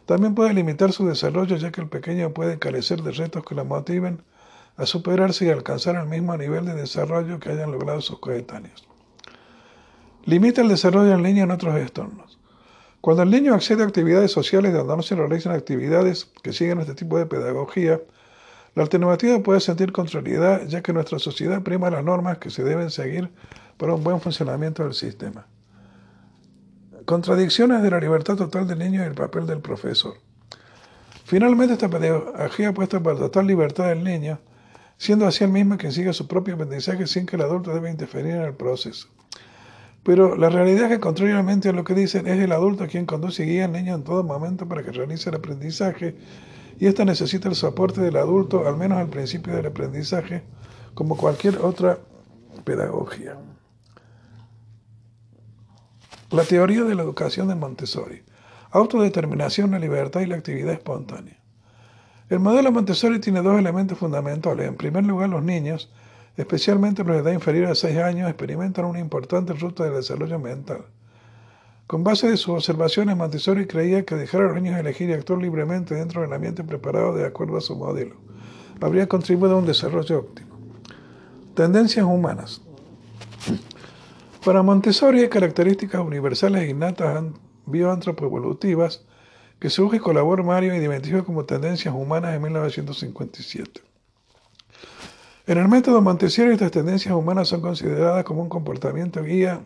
también 0.07 0.33
puede 0.33 0.55
limitar 0.55 0.91
su 0.91 1.05
desarrollo 1.05 1.55
ya 1.57 1.71
que 1.71 1.81
el 1.81 1.87
pequeño 1.87 2.33
puede 2.33 2.57
carecer 2.57 3.03
de 3.03 3.11
retos 3.11 3.45
que 3.45 3.53
lo 3.53 3.63
motiven 3.63 4.23
a 4.75 4.87
superarse 4.87 5.45
y 5.45 5.49
alcanzar 5.49 5.97
el 5.97 6.07
mismo 6.07 6.35
nivel 6.35 6.65
de 6.65 6.73
desarrollo 6.73 7.39
que 7.39 7.51
hayan 7.51 7.71
logrado 7.71 8.01
sus 8.01 8.17
coetáneos. 8.17 8.87
Limita 10.25 10.61
el 10.61 10.69
desarrollo 10.69 11.11
del 11.11 11.21
niño 11.21 11.43
en 11.43 11.51
otros 11.51 11.75
entornos. 11.75 12.39
Cuando 13.01 13.21
el 13.21 13.29
niño 13.29 13.53
accede 13.53 13.83
a 13.83 13.85
actividades 13.85 14.31
sociales 14.31 14.73
donde 14.73 14.95
no 14.95 15.03
se 15.03 15.13
realizan 15.13 15.53
actividades 15.53 16.31
que 16.41 16.53
siguen 16.53 16.79
este 16.79 16.95
tipo 16.95 17.19
de 17.19 17.27
pedagogía, 17.27 18.01
la 18.77 18.83
alternativa 18.83 19.41
puede 19.41 19.59
sentir 19.59 19.91
contrariedad 19.91 20.67
ya 20.67 20.83
que 20.83 20.93
nuestra 20.93 21.17
sociedad 21.17 21.63
prima 21.63 21.89
las 21.89 22.03
normas 22.03 22.37
que 22.37 22.51
se 22.51 22.63
deben 22.63 22.91
seguir 22.91 23.31
para 23.75 23.95
un 23.95 24.03
buen 24.03 24.21
funcionamiento 24.21 24.83
del 24.83 24.93
sistema. 24.93 25.47
Contradicciones 27.05 27.81
de 27.81 27.89
la 27.89 27.99
libertad 27.99 28.35
total 28.35 28.67
del 28.67 28.77
niño 28.77 29.01
y 29.01 29.07
el 29.07 29.15
papel 29.15 29.47
del 29.47 29.61
profesor. 29.61 30.13
Finalmente, 31.25 31.73
esta 31.73 31.89
pedagogía 31.89 32.71
puesta 32.71 33.01
para 33.01 33.17
total 33.17 33.47
libertad 33.47 33.87
del 33.87 34.03
niño, 34.03 34.37
siendo 34.97 35.25
así 35.25 35.43
el 35.43 35.49
mismo 35.49 35.75
quien 35.77 35.91
sigue 35.91 36.13
su 36.13 36.27
propio 36.27 36.53
aprendizaje 36.53 37.07
sin 37.07 37.25
que 37.25 37.35
el 37.35 37.41
adulto 37.41 37.73
deba 37.73 37.89
interferir 37.89 38.35
en 38.35 38.43
el 38.43 38.53
proceso. 38.53 39.07
Pero 40.03 40.35
la 40.35 40.51
realidad 40.51 40.83
es 40.83 40.89
que, 40.89 40.99
contrariamente 40.99 41.69
a 41.69 41.73
lo 41.73 41.83
que 41.83 41.95
dicen, 41.95 42.27
es 42.27 42.39
el 42.39 42.51
adulto 42.51 42.85
quien 42.85 43.07
conduce 43.07 43.43
y 43.43 43.47
guía 43.47 43.65
al 43.65 43.71
niño 43.71 43.95
en 43.95 44.03
todo 44.03 44.23
momento 44.23 44.67
para 44.67 44.83
que 44.83 44.91
realice 44.91 45.31
el 45.31 45.37
aprendizaje 45.37 46.15
y 46.79 46.87
esta 46.87 47.05
necesita 47.05 47.49
el 47.49 47.55
soporte 47.55 48.01
del 48.01 48.17
adulto, 48.17 48.67
al 48.67 48.77
menos 48.77 48.99
al 48.99 49.09
principio 49.09 49.55
del 49.55 49.65
aprendizaje, 49.65 50.43
como 50.93 51.17
cualquier 51.17 51.57
otra 51.57 51.99
pedagogía. 52.63 53.37
La 56.29 56.43
teoría 56.43 56.83
de 56.83 56.93
la 56.93 57.03
educación 57.03 57.47
de 57.47 57.55
Montessori. 57.55 58.23
Autodeterminación, 58.71 59.71
la 59.71 59.79
libertad 59.79 60.21
y 60.21 60.25
la 60.25 60.35
actividad 60.35 60.73
espontánea. 60.73 61.39
El 62.29 62.39
modelo 62.39 62.71
Montessori 62.71 63.19
tiene 63.19 63.41
dos 63.41 63.57
elementos 63.57 63.97
fundamentales. 63.97 64.67
En 64.67 64.75
primer 64.75 65.05
lugar, 65.05 65.29
los 65.29 65.41
niños, 65.41 65.89
especialmente 66.35 67.05
los 67.05 67.15
de 67.15 67.21
edad 67.21 67.31
inferior 67.31 67.71
a 67.71 67.75
6 67.75 67.97
años, 67.99 68.27
experimentan 68.27 68.85
una 68.85 68.99
importante 68.99 69.53
ruta 69.53 69.85
de 69.85 69.91
desarrollo 69.91 70.37
mental. 70.37 70.85
Con 71.87 72.03
base 72.03 72.29
de 72.29 72.37
sus 72.37 72.49
observaciones, 72.49 73.15
Montessori 73.15 73.65
creía 73.65 74.05
que 74.05 74.15
dejar 74.15 74.41
a 74.41 74.47
los 74.47 74.61
niños 74.61 74.77
elegir 74.77 75.09
y 75.09 75.13
actuar 75.13 75.41
libremente 75.41 75.95
dentro 75.95 76.21
del 76.21 76.33
ambiente 76.33 76.63
preparado 76.63 77.15
de 77.15 77.25
acuerdo 77.25 77.57
a 77.57 77.61
su 77.61 77.75
modelo 77.75 78.27
habría 78.81 79.07
contribuido 79.07 79.55
a 79.55 79.59
un 79.59 79.65
desarrollo 79.65 80.19
óptimo. 80.19 80.57
Tendencias 81.55 82.05
humanas. 82.05 82.61
Para 84.43 84.63
Montessori 84.63 85.21
hay 85.21 85.29
características 85.29 86.01
universales 86.01 86.63
e 86.63 86.69
innatas 86.69 87.23
bioantropoevolutivas 87.65 89.03
que 89.59 89.69
surge 89.69 89.99
con 89.99 90.15
Mario 90.45 90.75
y 90.75 90.77
identificó 90.77 91.25
como 91.25 91.45
tendencias 91.45 91.93
humanas 91.93 92.35
en 92.35 92.41
1957. 92.43 93.81
En 95.47 95.57
el 95.57 95.67
método 95.67 96.01
Montessori 96.01 96.51
estas 96.51 96.71
tendencias 96.71 97.15
humanas 97.15 97.47
son 97.47 97.61
consideradas 97.61 98.23
como 98.23 98.43
un 98.43 98.49
comportamiento 98.49 99.23
guía. 99.23 99.65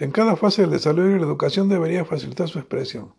En 0.00 0.12
cada 0.12 0.34
fase 0.34 0.62
del 0.62 0.70
desarrollo 0.70 1.18
la 1.18 1.26
educación 1.26 1.68
debería 1.68 2.06
facilitar 2.06 2.48
su 2.48 2.58
expresión. 2.58 3.12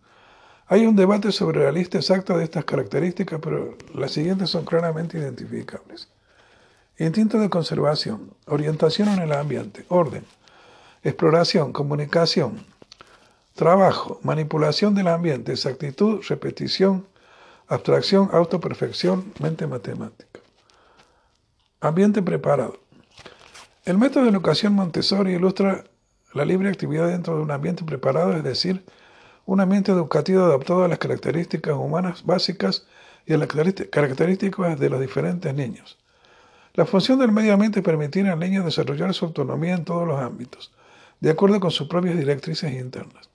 Hay 0.65 0.87
un 0.87 0.95
debate 0.95 1.31
sobre 1.31 1.63
la 1.63 1.71
lista 1.71 1.99
exacta 1.99 2.35
de 2.35 2.43
estas 2.43 2.65
características, 2.65 3.39
pero 3.39 3.77
las 3.93 4.11
siguientes 4.11 4.49
son 4.49 4.65
claramente 4.65 5.19
identificables. 5.19 6.09
Instinto 6.97 7.37
de 7.37 7.51
conservación, 7.51 8.33
orientación 8.47 9.09
en 9.09 9.19
el 9.19 9.31
ambiente, 9.31 9.85
orden, 9.89 10.25
exploración, 11.03 11.71
comunicación, 11.71 12.65
trabajo, 13.53 14.19
manipulación 14.23 14.95
del 14.95 15.09
ambiente, 15.09 15.51
exactitud, 15.51 16.23
repetición, 16.27 17.05
abstracción, 17.67 18.29
autoperfección, 18.33 19.33
mente 19.39 19.67
matemática. 19.67 20.39
Ambiente 21.79 22.23
preparado. 22.23 22.79
El 23.85 23.99
método 23.99 24.23
de 24.23 24.31
educación 24.31 24.73
Montessori 24.73 25.33
ilustra 25.33 25.83
la 26.33 26.45
libre 26.45 26.69
actividad 26.69 27.07
dentro 27.07 27.35
de 27.35 27.41
un 27.41 27.51
ambiente 27.51 27.83
preparado, 27.83 28.33
es 28.33 28.43
decir, 28.43 28.83
un 29.45 29.59
ambiente 29.59 29.91
educativo 29.91 30.43
adaptado 30.43 30.83
a 30.83 30.87
las 30.87 30.99
características 30.99 31.75
humanas 31.75 32.25
básicas 32.25 32.87
y 33.25 33.33
a 33.33 33.37
las 33.37 33.47
características 33.47 34.79
de 34.79 34.89
los 34.89 35.01
diferentes 35.01 35.53
niños. 35.53 35.97
La 36.73 36.85
función 36.85 37.19
del 37.19 37.31
medio 37.31 37.53
ambiente 37.53 37.79
es 37.79 37.85
permitir 37.85 38.27
al 38.27 38.39
niño 38.39 38.63
desarrollar 38.63 39.13
su 39.13 39.25
autonomía 39.25 39.75
en 39.75 39.83
todos 39.83 40.07
los 40.07 40.19
ámbitos, 40.19 40.71
de 41.19 41.29
acuerdo 41.29 41.59
con 41.59 41.71
sus 41.71 41.87
propias 41.87 42.17
directrices 42.17 42.71
internas. 42.71 43.29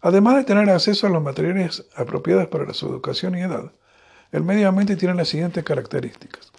Además 0.00 0.36
de 0.36 0.44
tener 0.44 0.70
acceso 0.70 1.06
a 1.06 1.10
los 1.10 1.22
materiales 1.22 1.86
apropiados 1.96 2.48
para 2.48 2.72
su 2.72 2.86
educación 2.86 3.36
y 3.36 3.42
edad, 3.42 3.72
el 4.32 4.42
medio 4.42 4.68
ambiente 4.68 4.96
tiene 4.96 5.14
las 5.14 5.28
siguientes 5.28 5.64
características. 5.64 6.52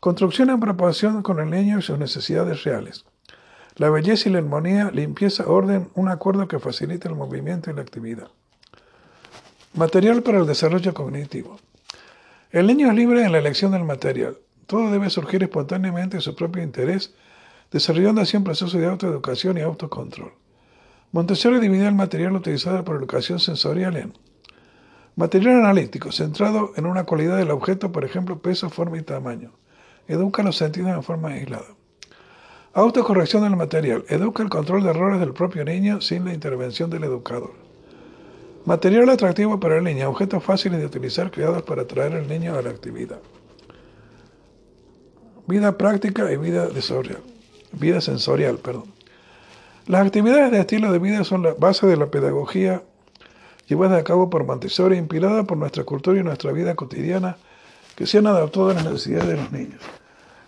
Construcción 0.00 0.50
en 0.50 0.60
proporción 0.60 1.22
con 1.22 1.40
el 1.40 1.50
niño 1.50 1.78
y 1.78 1.82
sus 1.82 1.98
necesidades 1.98 2.64
reales. 2.64 3.04
La 3.76 3.90
belleza 3.90 4.28
y 4.28 4.32
la 4.32 4.38
armonía, 4.38 4.92
limpieza, 4.92 5.48
orden, 5.48 5.90
un 5.94 6.08
acuerdo 6.08 6.46
que 6.46 6.60
facilite 6.60 7.08
el 7.08 7.16
movimiento 7.16 7.70
y 7.70 7.74
la 7.74 7.82
actividad. 7.82 8.28
Material 9.74 10.22
para 10.22 10.38
el 10.38 10.46
desarrollo 10.46 10.94
cognitivo. 10.94 11.58
El 12.52 12.68
niño 12.68 12.88
es 12.88 12.94
libre 12.94 13.24
en 13.24 13.32
la 13.32 13.38
elección 13.38 13.72
del 13.72 13.82
material. 13.82 14.38
Todo 14.68 14.92
debe 14.92 15.10
surgir 15.10 15.42
espontáneamente 15.42 16.18
de 16.18 16.22
su 16.22 16.36
propio 16.36 16.62
interés, 16.62 17.14
desarrollando 17.72 18.20
así 18.20 18.36
un 18.36 18.44
proceso 18.44 18.78
de 18.78 18.86
autoeducación 18.86 19.58
y 19.58 19.62
autocontrol. 19.62 20.32
Montessori 21.10 21.58
dividió 21.58 21.88
el 21.88 21.96
material 21.96 22.36
utilizado 22.36 22.84
por 22.84 22.94
educación 22.94 23.40
sensorial 23.40 23.96
en 23.96 24.12
material 25.16 25.56
analítico, 25.56 26.12
centrado 26.12 26.72
en 26.76 26.86
una 26.86 27.04
cualidad 27.04 27.38
del 27.38 27.50
objeto, 27.50 27.90
por 27.90 28.04
ejemplo, 28.04 28.38
peso, 28.38 28.70
forma 28.70 28.98
y 28.98 29.02
tamaño. 29.02 29.50
Educa 30.06 30.44
los 30.44 30.56
sentidos 30.56 30.90
en 30.90 31.02
forma 31.02 31.30
aislada. 31.30 31.66
Autocorrección 32.74 33.44
del 33.44 33.54
material. 33.54 34.04
Educa 34.08 34.42
el 34.42 34.48
control 34.48 34.82
de 34.82 34.90
errores 34.90 35.20
del 35.20 35.32
propio 35.32 35.64
niño 35.64 36.00
sin 36.00 36.24
la 36.24 36.34
intervención 36.34 36.90
del 36.90 37.04
educador. 37.04 37.52
Material 38.64 39.08
atractivo 39.10 39.60
para 39.60 39.78
el 39.78 39.84
niño. 39.84 40.08
Objetos 40.10 40.42
fáciles 40.42 40.80
de 40.80 40.86
utilizar 40.86 41.30
creados 41.30 41.62
para 41.62 41.82
atraer 41.82 42.14
al 42.14 42.26
niño 42.26 42.56
a 42.56 42.62
la 42.62 42.70
actividad. 42.70 43.20
Vida 45.46 45.78
práctica 45.78 46.32
y 46.32 46.36
vida 46.36 46.68
sensorial. 46.72 47.20
Vida 47.70 48.00
sensorial, 48.00 48.58
perdón. 48.58 48.92
Las 49.86 50.04
actividades 50.04 50.50
de 50.50 50.58
estilo 50.58 50.90
de 50.90 50.98
vida 50.98 51.22
son 51.22 51.44
la 51.44 51.54
base 51.54 51.86
de 51.86 51.96
la 51.96 52.06
pedagogía 52.06 52.82
llevada 53.68 53.98
a 53.98 54.04
cabo 54.04 54.28
por 54.28 54.44
Montessori, 54.44 54.96
inspirada 54.96 55.44
por 55.44 55.58
nuestra 55.58 55.84
cultura 55.84 56.18
y 56.18 56.24
nuestra 56.24 56.50
vida 56.50 56.74
cotidiana, 56.74 57.36
que 57.94 58.04
se 58.04 58.18
han 58.18 58.26
adaptado 58.26 58.70
a 58.70 58.74
las 58.74 58.84
necesidades 58.84 59.28
de 59.28 59.36
los 59.36 59.52
niños. 59.52 59.80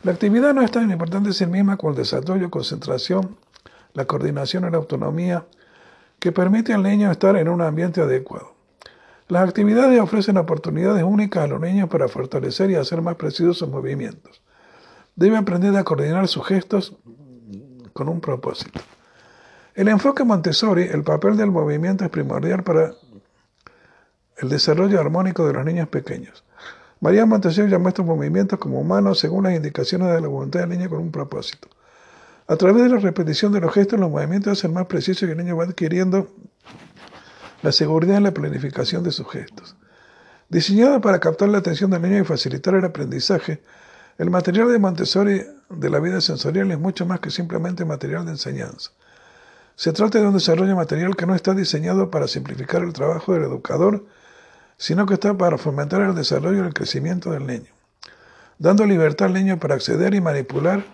La 0.03 0.13
actividad 0.13 0.55
no 0.55 0.63
es 0.63 0.71
tan 0.71 0.91
importante 0.91 1.31
en 1.31 1.35
sí 1.35 1.47
misma 1.47 1.77
como 1.77 1.91
el 1.91 1.97
desarrollo, 1.97 2.51
concentración, 2.51 3.37
la 3.95 4.05
coordinación 4.05 4.67
y 4.67 4.71
la 4.71 4.77
autonomía 4.77 5.47
que 6.19 6.33
permite 6.33 6.75
al 6.75 6.83
niño 6.83 7.11
estar 7.11 7.37
en 7.37 7.49
un 7.49 7.63
ambiente 7.63 8.01
adecuado. 8.01 8.55
Las 9.29 9.49
actividades 9.49 10.01
ofrecen 10.01 10.37
oportunidades 10.37 11.03
únicas 11.03 11.45
a 11.45 11.47
los 11.49 11.61
niños 11.61 11.89
para 11.89 12.07
fortalecer 12.07 12.71
y 12.71 12.77
hacer 12.77 13.03
más 13.03 13.17
precisos 13.17 13.59
sus 13.59 13.69
movimientos. 13.69 14.41
Debe 15.17 15.37
aprender 15.37 15.77
a 15.77 15.83
coordinar 15.83 16.29
sus 16.29 16.47
gestos 16.47 16.95
con 17.93 18.09
un 18.09 18.21
propósito. 18.21 18.81
El 19.75 19.89
enfoque 19.89 20.25
Montessori, 20.25 20.85
el 20.85 21.03
papel 21.03 21.37
del 21.37 21.51
movimiento 21.51 22.05
es 22.05 22.11
primordial 22.11 22.63
para 22.63 22.93
el 24.39 24.49
desarrollo 24.49 25.01
armónico 25.01 25.47
de 25.47 25.55
los 25.55 25.65
niños 25.65 25.89
pequeños. 25.89 26.45
María 27.07 27.25
Montessori 27.25 27.71
llamó 27.71 27.91
estos 27.91 28.05
movimientos 28.05 28.59
como 28.59 28.81
humanos 28.81 29.21
según 29.21 29.45
las 29.45 29.55
indicaciones 29.55 30.13
de 30.13 30.21
la 30.21 30.27
voluntad 30.27 30.59
del 30.59 30.71
niño 30.71 30.91
con 30.91 30.99
un 30.99 31.13
propósito. 31.13 31.69
A 32.49 32.57
través 32.57 32.83
de 32.83 32.89
la 32.89 32.97
repetición 32.97 33.53
de 33.53 33.61
los 33.61 33.73
gestos, 33.73 34.01
los 34.01 34.11
movimientos 34.11 34.59
hacen 34.59 34.73
más 34.73 34.87
precisos 34.87 35.29
y 35.29 35.31
el 35.31 35.39
niño 35.39 35.57
va 35.57 35.67
adquiriendo 35.67 36.27
la 37.63 37.71
seguridad 37.71 38.17
en 38.17 38.25
la 38.25 38.35
planificación 38.35 39.05
de 39.05 39.13
sus 39.13 39.31
gestos. 39.31 39.77
Diseñado 40.49 41.01
para 41.01 41.21
captar 41.21 41.49
la 41.49 41.59
atención 41.59 41.93
del 41.93 42.03
niño 42.03 42.19
y 42.19 42.25
facilitar 42.25 42.75
el 42.75 42.85
aprendizaje, 42.85 43.63
el 44.19 44.29
material 44.29 44.73
de 44.73 44.81
Montessori 44.81 45.47
de 45.71 45.91
la 45.91 46.01
vida 46.01 46.21
sensorial 46.21 46.73
es 46.73 46.79
mucho 46.81 47.07
más 47.07 47.21
que 47.21 47.31
simplemente 47.31 47.85
material 47.85 48.25
de 48.25 48.33
enseñanza. 48.33 48.91
Se 49.77 49.93
trata 49.93 50.19
de 50.19 50.27
un 50.27 50.35
desarrollo 50.35 50.75
material 50.75 51.15
que 51.15 51.27
no 51.27 51.37
está 51.37 51.55
diseñado 51.55 52.11
para 52.11 52.27
simplificar 52.27 52.83
el 52.83 52.93
trabajo 52.93 53.33
del 53.33 53.45
educador, 53.45 54.05
sino 54.77 55.07
que 55.07 55.15
está 55.15 55.37
para 55.37 55.59
fomentar 55.59 56.03
el 56.03 56.15
desarrollo 56.15 56.65
y 56.65 56.67
el 56.67 56.75
crecimiento 56.75 57.31
del 57.31 57.47
niño, 57.47 57.71
dando 58.59 58.85
libertad 58.85 59.29
al 59.29 59.35
niño 59.35 59.59
para 59.59 59.75
acceder 59.75 60.15
y 60.15 60.21
manipular 60.21 60.85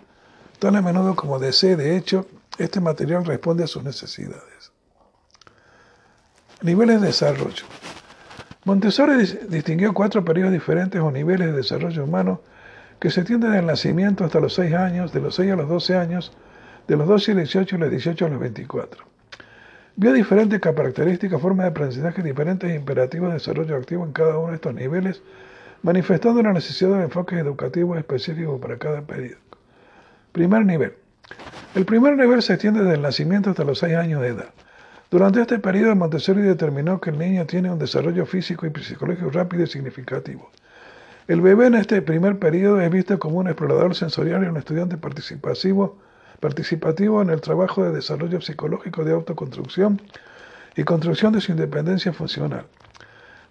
tan 0.59 0.75
a 0.75 0.81
menudo 0.81 1.15
como 1.15 1.39
desee. 1.39 1.75
De 1.75 1.97
hecho, 1.97 2.25
este 2.57 2.79
material 2.79 3.25
responde 3.25 3.63
a 3.63 3.67
sus 3.67 3.83
necesidades. 3.83 4.71
Niveles 6.61 7.01
de 7.01 7.07
desarrollo. 7.07 7.65
Montessori 8.65 9.25
distinguió 9.49 9.93
cuatro 9.93 10.23
periodos 10.23 10.53
diferentes 10.53 11.01
o 11.01 11.11
niveles 11.11 11.47
de 11.47 11.53
desarrollo 11.53 12.05
humano 12.05 12.41
que 12.99 13.11
se 13.11 13.25
tienden 13.25 13.51
del 13.51 13.65
nacimiento 13.65 14.23
hasta 14.23 14.39
los 14.39 14.53
6 14.53 14.73
años, 14.73 15.11
de 15.11 15.19
los 15.19 15.35
6 15.35 15.51
a 15.51 15.55
los 15.57 15.67
12 15.67 15.97
años, 15.97 16.31
de 16.87 16.95
los 16.95 17.05
12 17.05 17.31
a 17.31 17.35
los 17.35 17.43
18 17.43 17.75
y 17.75 17.79
los 17.79 17.89
18 17.89 18.25
a 18.25 18.29
los 18.29 18.39
24. 18.39 19.12
Vio 19.95 20.11
diferentes 20.11 20.59
características, 20.59 21.39
formas 21.39 21.65
de 21.65 21.69
aprendizaje 21.69 22.23
diferentes 22.23 22.73
imperativos 22.73 23.29
de 23.29 23.35
desarrollo 23.35 23.75
activo 23.75 24.03
en 24.03 24.11
cada 24.11 24.39
uno 24.39 24.49
de 24.49 24.55
estos 24.55 24.73
niveles, 24.73 25.21
manifestando 25.83 26.41
la 26.41 26.51
necesidad 26.51 26.97
de 26.97 27.03
enfoques 27.03 27.37
educativos 27.37 27.99
específicos 27.99 28.59
para 28.59 28.79
cada 28.79 29.03
periodo. 29.03 29.37
Primer 30.31 30.65
nivel. 30.65 30.93
El 31.75 31.85
primer 31.85 32.17
nivel 32.17 32.41
se 32.41 32.53
extiende 32.53 32.81
desde 32.81 32.95
el 32.95 33.03
nacimiento 33.03 33.51
hasta 33.51 33.63
los 33.63 33.79
6 33.79 33.95
años 33.95 34.21
de 34.21 34.29
edad. 34.29 34.49
Durante 35.11 35.41
este 35.41 35.59
periodo, 35.59 35.95
Montessori 35.95 36.41
determinó 36.41 36.99
que 36.99 37.11
el 37.11 37.19
niño 37.19 37.45
tiene 37.45 37.71
un 37.71 37.77
desarrollo 37.77 38.25
físico 38.25 38.65
y 38.65 38.83
psicológico 38.83 39.29
rápido 39.29 39.63
y 39.63 39.67
significativo. 39.67 40.49
El 41.27 41.41
bebé 41.41 41.67
en 41.67 41.75
este 41.75 42.01
primer 42.01 42.39
periodo 42.39 42.81
es 42.81 42.89
visto 42.89 43.19
como 43.19 43.37
un 43.37 43.47
explorador 43.47 43.93
sensorial 43.93 44.43
y 44.43 44.47
un 44.47 44.57
estudiante 44.57 44.97
participativo 44.97 45.99
participativo 46.43 47.21
en 47.21 47.29
el 47.29 47.39
trabajo 47.39 47.85
de 47.85 47.93
desarrollo 47.93 48.41
psicológico 48.41 49.05
de 49.05 49.13
autoconstrucción 49.13 50.01
y 50.75 50.83
construcción 50.83 51.31
de 51.31 51.39
su 51.39 51.53
independencia 51.53 52.11
funcional. 52.11 52.65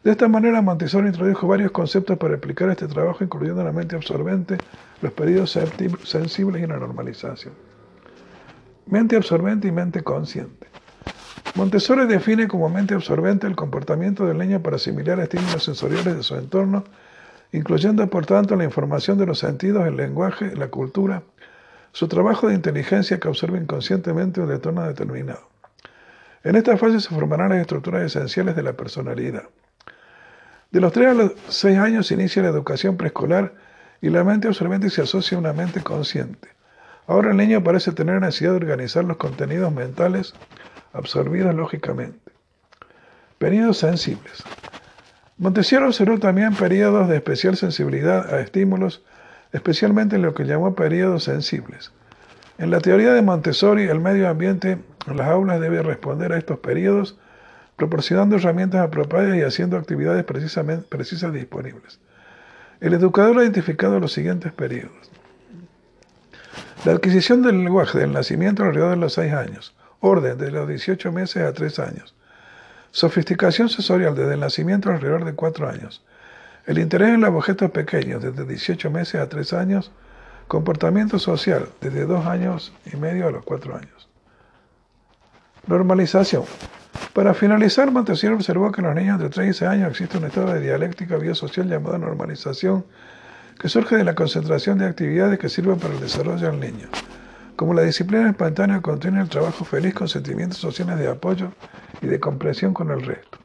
De 0.05 0.11
esta 0.11 0.29
manera, 0.29 0.61
Montessori 0.61 1.07
introdujo 1.07 1.49
varios 1.49 1.71
conceptos 1.71 2.19
para 2.19 2.35
explicar 2.35 2.69
este 2.69 2.87
trabajo, 2.89 3.25
incluyendo 3.25 3.65
la 3.65 3.73
mente 3.73 3.97
absorbente, 3.97 4.59
los 5.01 5.11
periodos 5.13 5.59
sensibles 6.05 6.63
y 6.63 6.67
la 6.67 6.77
normalización. 6.77 7.55
Mente 8.85 9.17
absorbente 9.17 9.69
y 9.69 9.73
mente 9.73 10.03
consciente. 10.03 10.67
Montessori 11.55 12.07
define 12.07 12.47
como 12.47 12.69
mente 12.69 12.93
absorbente 12.93 13.47
el 13.47 13.57
comportamiento 13.57 14.27
del 14.27 14.37
niño 14.37 14.61
para 14.61 14.77
asimilar 14.77 15.19
estímulos 15.19 15.65
sensoriales 15.65 16.15
de 16.15 16.23
su 16.23 16.35
entorno, 16.35 16.85
incluyendo 17.53 18.07
por 18.09 18.27
tanto 18.27 18.55
la 18.55 18.65
información 18.65 19.17
de 19.17 19.25
los 19.25 19.39
sentidos, 19.39 19.87
el 19.87 19.97
lenguaje, 19.97 20.55
la 20.57 20.69
cultura, 20.69 21.23
su 21.93 22.09
trabajo 22.09 22.49
de 22.49 22.55
inteligencia 22.55 23.21
que 23.21 23.29
observa 23.29 23.59
inconscientemente 23.59 24.41
un 24.41 24.51
entorno 24.51 24.83
determinado. 24.83 25.49
En 26.43 26.57
esta 26.57 26.77
fase 26.77 27.01
se 27.01 27.09
formarán 27.09 27.51
las 27.51 27.61
estructuras 27.61 28.03
esenciales 28.03 28.57
de 28.57 28.63
la 28.63 28.73
personalidad. 28.73 29.45
De 30.71 30.81
los 30.81 30.93
3 30.93 31.09
a 31.09 31.15
los 31.15 31.33
6 31.49 31.79
años 31.79 32.07
se 32.07 32.15
inicia 32.15 32.43
la 32.43 32.49
educación 32.49 32.97
preescolar 32.97 33.53
y 34.01 34.09
la 34.09 34.25
mente 34.25 34.49
absorbente 34.49 34.91
se 34.91 35.03
asocia 35.03 35.37
a 35.37 35.41
una 35.41 35.53
mente 35.53 35.83
consciente. 35.83 36.49
Ahora 37.07 37.31
el 37.31 37.37
niño 37.37 37.63
parece 37.63 37.93
tener 37.93 38.21
necesidad 38.21 38.51
de 38.51 38.57
organizar 38.57 39.05
los 39.05 39.19
contenidos 39.19 39.73
mentales 39.73 40.35
absorbidos 40.93 41.55
lógicamente. 41.55 42.33
Periodos 43.39 43.79
sensibles. 43.79 44.43
Montessori 45.37 45.85
observó 45.85 46.19
también 46.19 46.55
periodos 46.55 47.09
de 47.09 47.17
especial 47.17 47.57
sensibilidad 47.57 48.33
a 48.33 48.41
estímulos 48.41 49.05
especialmente 49.53 50.17
en 50.17 50.23
lo 50.23 50.35
que 50.35 50.45
llamó 50.45 50.75
periodos 50.75 51.25
sensibles. 51.25 51.93
En 52.59 52.71
la 52.71 52.81
teoría 52.81 53.13
de 53.13 53.23
Montessori, 53.23 53.85
el 53.85 54.01
medio 54.01 54.29
ambiente 54.29 54.79
en 55.07 55.17
las 55.17 55.29
aulas 55.29 55.61
debe 55.61 55.83
responder 55.83 56.33
a 56.33 56.39
estos 56.39 56.59
periodos, 56.59 57.19
proporcionando 57.77 58.37
herramientas 58.37 58.81
apropiadas 58.81 59.37
y 59.37 59.43
haciendo 59.43 59.77
actividades 59.77 60.25
precisamente, 60.25 60.87
precisas 60.89 61.33
disponibles. 61.33 61.99
El 62.81 62.95
educador 62.95 63.39
ha 63.39 63.43
identificado 63.43 64.01
los 64.01 64.13
siguientes 64.13 64.53
periodos. 64.53 65.11
La 66.85 66.93
adquisición 66.93 67.43
del 67.43 67.63
lenguaje 67.63 67.99
del 67.99 68.13
nacimiento 68.13 68.65
alrededor 68.65 68.91
de 68.91 68.97
los 68.97 69.15
6 69.15 69.33
años, 69.33 69.75
orden 70.01 70.37
de 70.37 70.51
los 70.51 70.69
18 70.69 71.13
meses 71.13 71.45
a 71.45 71.53
3 71.53 71.79
años, 71.79 72.15
sofisticación 72.91 73.69
sensorial 73.69 74.15
desde 74.15 74.35
el 74.35 74.41
nacimiento 74.41 74.91
alrededor 74.91 75.25
de 75.25 75.35
4 75.35 75.69
años, 75.69 76.05
el 76.67 76.79
interés 76.79 77.11
en 77.11 77.21
los 77.21 77.31
objetos 77.31 77.71
pequeños 77.71 78.23
desde 78.23 78.45
18 78.45 78.91
meses 78.91 79.21
a 79.21 79.29
3 79.29 79.53
años, 79.55 79.93
comportamiento 80.49 81.19
social 81.19 81.69
desde 81.81 82.07
2 82.07 82.27
años 82.27 82.73
y 82.93 82.97
medio 82.97 83.27
a 83.27 83.31
los 83.31 83.45
4 83.45 83.77
años. 83.77 84.09
Normalización. 85.67 86.45
Para 87.13 87.35
finalizar, 87.35 87.91
Montesquieu 87.91 88.35
observó 88.35 88.73
que 88.73 88.81
en 88.81 88.87
los 88.87 88.97
niños 88.97 89.19
de 89.19 89.29
13 89.29 89.67
años 89.67 89.91
existe 89.91 90.19
un 90.19 90.25
estado 90.25 90.53
de 90.55 90.61
dialéctica 90.61 91.17
biosocial 91.17 91.69
llamado 91.69 91.99
normalización, 91.99 92.85
que 93.59 93.69
surge 93.69 93.97
de 93.97 94.05
la 94.05 94.15
concentración 94.15 94.79
de 94.79 94.87
actividades 94.87 95.39
que 95.39 95.49
sirven 95.49 95.79
para 95.79 95.95
el 95.95 96.01
desarrollo 96.01 96.51
del 96.51 96.61
niño. 96.61 96.89
Como 97.57 97.75
la 97.75 97.83
disciplina 97.83 98.31
espontánea 98.31 98.81
contiene 98.81 99.21
el 99.21 99.29
trabajo 99.29 99.65
feliz 99.65 99.95
con 99.95 100.09
sentimientos 100.09 100.59
sociales 100.59 100.99
de 100.99 101.09
apoyo 101.09 101.53
y 102.01 102.07
de 102.07 102.19
comprensión 102.19 102.73
con 102.73 102.91
el 102.91 103.03
resto. 103.03 103.39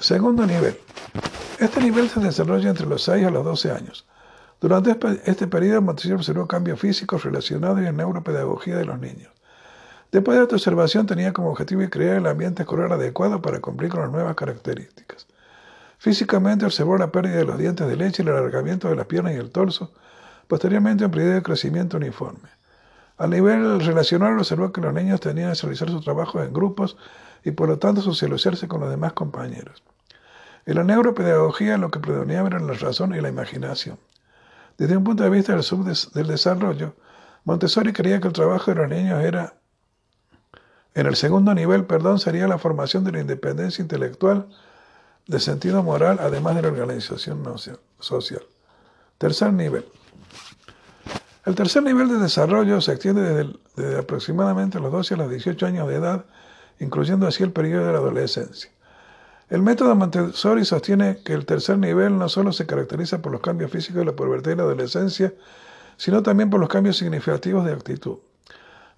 Segundo 0.00 0.46
nivel. 0.46 0.76
Este 1.58 1.80
nivel 1.80 2.08
se 2.08 2.20
desarrolla 2.20 2.70
entre 2.70 2.86
los 2.86 3.02
6 3.02 3.26
a 3.26 3.30
los 3.30 3.44
12 3.44 3.72
años. 3.72 4.06
Durante 4.60 4.96
este 5.24 5.48
periodo, 5.48 5.82
Montesquieu 5.82 6.14
observó 6.14 6.46
cambios 6.46 6.78
físicos 6.78 7.24
relacionados 7.24 7.80
en 7.80 7.96
neuropedagogía 7.96 8.76
de 8.76 8.84
los 8.84 9.00
niños. 9.00 9.32
Después 10.12 10.38
de 10.38 10.44
esta 10.44 10.54
observación 10.54 11.06
tenía 11.06 11.32
como 11.32 11.50
objetivo 11.50 11.82
crear 11.90 12.18
el 12.18 12.28
ambiente 12.28 12.62
escolar 12.62 12.92
adecuado 12.92 13.42
para 13.42 13.58
cumplir 13.58 13.90
con 13.90 14.02
las 14.02 14.12
nuevas 14.12 14.36
características. 14.36 15.26
Físicamente 15.98 16.64
observó 16.64 16.96
la 16.96 17.10
pérdida 17.10 17.38
de 17.38 17.44
los 17.44 17.58
dientes 17.58 17.88
de 17.88 17.96
leche 17.96 18.22
y 18.22 18.26
el 18.26 18.36
alargamiento 18.36 18.88
de 18.88 18.94
las 18.94 19.06
piernas 19.06 19.32
y 19.32 19.38
el 19.38 19.50
torso, 19.50 19.90
posteriormente 20.46 21.06
un 21.06 21.10
periodo 21.10 21.34
de 21.34 21.42
crecimiento 21.42 21.96
uniforme. 21.96 22.50
A 23.16 23.26
nivel 23.26 23.84
relacional 23.84 24.38
observó 24.38 24.70
que 24.70 24.80
los 24.80 24.94
niños 24.94 25.18
tenían 25.18 25.52
que 25.54 25.62
realizar 25.62 25.90
su 25.90 26.00
trabajo 26.02 26.40
en 26.40 26.52
grupos 26.52 26.96
y 27.42 27.50
por 27.50 27.68
lo 27.68 27.80
tanto 27.80 28.00
socializarse 28.00 28.68
con 28.68 28.80
los 28.80 28.90
demás 28.90 29.12
compañeros. 29.14 29.82
En 30.68 30.74
la 30.74 30.84
neuropedagogía 30.84 31.78
lo 31.78 31.90
que 31.90 31.98
predominaba 31.98 32.48
era 32.48 32.60
la 32.60 32.74
razón 32.74 33.14
y 33.14 33.20
la 33.22 33.30
imaginación. 33.30 33.98
Desde 34.76 34.98
un 34.98 35.02
punto 35.02 35.22
de 35.22 35.30
vista 35.30 35.56
del, 35.56 35.64
del 36.12 36.26
desarrollo, 36.26 36.94
Montessori 37.44 37.94
creía 37.94 38.20
que 38.20 38.26
el 38.26 38.34
trabajo 38.34 38.70
de 38.70 38.76
los 38.76 38.88
niños 38.90 39.24
era 39.24 39.54
en 40.94 41.06
el 41.06 41.16
segundo 41.16 41.54
nivel, 41.54 41.86
perdón, 41.86 42.18
sería 42.18 42.46
la 42.46 42.58
formación 42.58 43.02
de 43.02 43.12
la 43.12 43.20
independencia 43.20 43.80
intelectual, 43.80 44.46
de 45.26 45.40
sentido 45.40 45.82
moral, 45.82 46.18
además 46.20 46.54
de 46.54 46.60
la 46.60 46.68
organización 46.68 47.42
social. 47.98 48.42
Tercer 49.16 49.54
nivel. 49.54 49.86
El 51.46 51.54
tercer 51.54 51.82
nivel 51.82 52.10
de 52.10 52.18
desarrollo 52.18 52.82
se 52.82 52.92
extiende 52.92 53.22
desde, 53.22 53.54
desde, 53.74 53.98
aproximadamente 54.00 54.80
los 54.80 54.92
12 54.92 55.14
a 55.14 55.16
los 55.16 55.30
18 55.30 55.64
años 55.64 55.88
de 55.88 55.94
edad, 55.94 56.26
incluyendo 56.78 57.26
así 57.26 57.42
el 57.42 57.52
periodo 57.52 57.86
de 57.86 57.92
la 57.92 57.98
adolescencia. 58.00 58.70
El 59.50 59.62
método 59.62 59.94
Montessori 59.94 60.66
sostiene 60.66 61.20
que 61.24 61.32
el 61.32 61.46
tercer 61.46 61.78
nivel 61.78 62.18
no 62.18 62.28
solo 62.28 62.52
se 62.52 62.66
caracteriza 62.66 63.22
por 63.22 63.32
los 63.32 63.40
cambios 63.40 63.70
físicos 63.70 64.00
de 64.00 64.04
la 64.04 64.12
pubertad 64.12 64.50
y 64.50 64.56
la 64.56 64.64
adolescencia, 64.64 65.32
sino 65.96 66.22
también 66.22 66.50
por 66.50 66.60
los 66.60 66.68
cambios 66.68 66.98
significativos 66.98 67.64
de 67.64 67.72
actitud. 67.72 68.18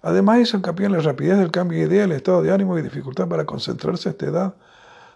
Además 0.01 0.39
hizo 0.39 0.57
hincapié 0.57 0.87
en 0.87 0.91
la 0.91 0.99
rapidez 0.99 1.37
del 1.37 1.51
cambio 1.51 1.79
de 1.79 1.85
idea, 1.85 2.03
el 2.03 2.11
estado 2.11 2.41
de 2.41 2.51
ánimo 2.51 2.77
y 2.77 2.81
dificultad 2.81 3.29
para 3.29 3.45
concentrarse 3.45 4.09
a 4.09 4.11
esta 4.11 4.25
edad, 4.25 4.55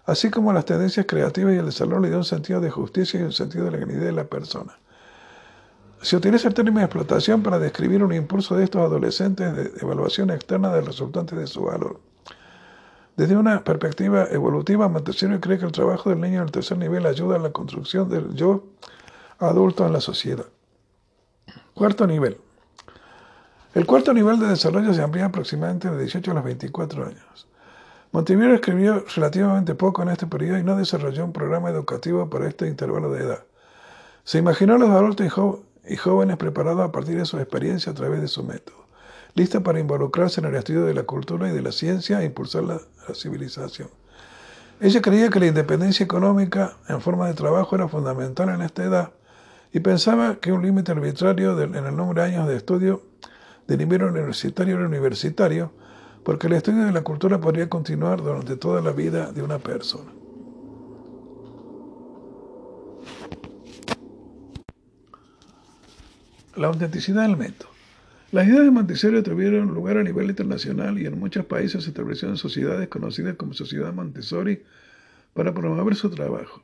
así 0.05 0.29
como 0.29 0.53
las 0.53 0.63
tendencias 0.63 1.05
creativas 1.05 1.53
y 1.53 1.57
el 1.57 1.65
desarrollo 1.65 2.09
de 2.09 2.15
un 2.15 2.23
sentido 2.23 2.61
de 2.61 2.71
justicia 2.71 3.19
y 3.19 3.23
un 3.23 3.33
sentido 3.33 3.65
de 3.65 3.71
la 3.71 3.77
dignidad 3.79 4.05
de 4.05 4.11
la 4.13 4.23
persona. 4.23 4.77
Se 6.01 6.15
utiliza 6.15 6.47
el 6.47 6.53
término 6.53 6.79
de 6.79 6.85
explotación 6.85 7.43
para 7.43 7.59
describir 7.59 8.03
un 8.05 8.13
impulso 8.13 8.55
de 8.55 8.63
estos 8.63 8.81
adolescentes 8.81 9.53
de 9.53 9.71
evaluación 9.81 10.29
externa 10.29 10.71
del 10.71 10.85
resultante 10.85 11.35
de 11.35 11.47
su 11.47 11.63
valor. 11.63 11.99
Desde 13.15 13.37
una 13.37 13.63
perspectiva 13.63 14.25
evolutiva, 14.29 14.89
Montessori 14.89 15.39
cree 15.39 15.57
que 15.57 15.65
el 15.65 15.71
trabajo 15.71 16.09
del 16.09 16.19
niño 16.19 16.41
en 16.41 16.47
el 16.47 16.51
tercer 16.51 16.77
nivel 16.77 17.05
ayuda 17.05 17.37
a 17.37 17.39
la 17.39 17.51
construcción 17.51 18.09
del 18.09 18.33
yo 18.35 18.65
adulto 19.39 19.85
en 19.85 19.93
la 19.93 20.01
sociedad. 20.01 20.45
Cuarto 21.73 22.07
nivel. 22.07 22.37
El 23.73 23.85
cuarto 23.85 24.13
nivel 24.13 24.39
de 24.39 24.47
desarrollo 24.47 24.93
se 24.93 25.01
amplía 25.01 25.25
aproximadamente 25.25 25.89
de 25.89 25.99
18 25.99 26.31
a 26.31 26.33
los 26.33 26.43
24 26.43 27.05
años. 27.05 27.47
Montevideo 28.11 28.53
escribió 28.53 29.03
relativamente 29.13 29.75
poco 29.75 30.01
en 30.01 30.09
este 30.09 30.27
periodo 30.27 30.57
y 30.57 30.63
no 30.63 30.77
desarrolló 30.77 31.25
un 31.25 31.33
programa 31.33 31.69
educativo 31.69 32.29
para 32.29 32.47
este 32.47 32.67
intervalo 32.67 33.11
de 33.11 33.23
edad. 33.23 33.43
Se 34.23 34.37
imaginó 34.37 34.75
a 34.75 34.77
los 34.77 34.89
adultos 34.89 35.27
y, 35.85 35.95
jóvenes 35.97 36.37
preparados 36.37 36.81
a 36.81 36.93
partir 36.93 37.17
de 37.17 37.25
su 37.25 37.37
experiencia 37.37 37.91
a 37.91 37.95
través 37.95 38.21
de 38.21 38.29
su 38.29 38.43
método, 38.43 38.87
lista 39.33 39.59
para 39.59 39.81
involucrarse 39.81 40.39
en 40.39 40.47
el 40.47 40.55
estudio 40.55 40.85
de 40.85 40.93
la 40.93 41.03
cultura 41.03 41.49
y 41.49 41.53
de 41.53 41.61
la 41.61 41.73
ciencia 41.73 42.21
e 42.21 42.25
impulsar 42.25 42.63
la, 42.63 42.79
civilización. 43.13 43.89
Ella 44.79 45.01
creía 45.01 45.29
que 45.29 45.39
la 45.39 45.47
independencia 45.47 46.03
económica 46.03 46.75
en 46.89 46.99
forma 46.99 47.27
de 47.27 47.33
trabajo 47.33 47.75
era 47.75 47.87
fundamental 47.87 48.49
en 48.49 48.61
esta 48.61 48.83
edad 48.83 49.11
y 49.71 49.79
pensaba 49.79 50.35
que 50.35 50.51
un 50.51 50.63
límite 50.63 50.91
arbitrario 50.91 51.61
en 51.61 51.75
el 51.75 51.95
número 51.95 52.21
de 52.21 52.27
años 52.27 52.47
de 52.47 52.55
estudio 52.55 53.03
de 53.67 53.77
nivel 53.77 54.03
universitario 54.03 54.75
era 54.75 54.87
universitario, 54.87 55.71
porque 56.23 56.47
el 56.47 56.53
estudio 56.53 56.85
de 56.85 56.91
la 56.91 57.01
cultura 57.01 57.39
podría 57.39 57.69
continuar 57.69 58.21
durante 58.21 58.55
toda 58.57 58.81
la 58.81 58.91
vida 58.91 59.31
de 59.31 59.41
una 59.41 59.59
persona. 59.59 60.11
La 66.55 66.67
autenticidad 66.67 67.23
del 67.23 67.37
método. 67.37 67.74
Las 68.31 68.47
ideas 68.47 68.63
de 68.63 68.71
Montessori 68.71 69.21
tuvieron 69.21 69.73
lugar 69.73 69.97
a 69.97 70.03
nivel 70.03 70.29
internacional 70.29 70.99
y 70.99 71.05
en 71.05 71.19
muchos 71.19 71.45
países 71.45 71.83
se 71.83 71.91
establecieron 71.91 72.37
sociedades 72.37 72.87
conocidas 72.87 73.35
como 73.35 73.53
Sociedad 73.53 73.93
Montessori 73.93 74.63
para 75.33 75.53
promover 75.53 75.95
su 75.95 76.09
trabajo. 76.09 76.63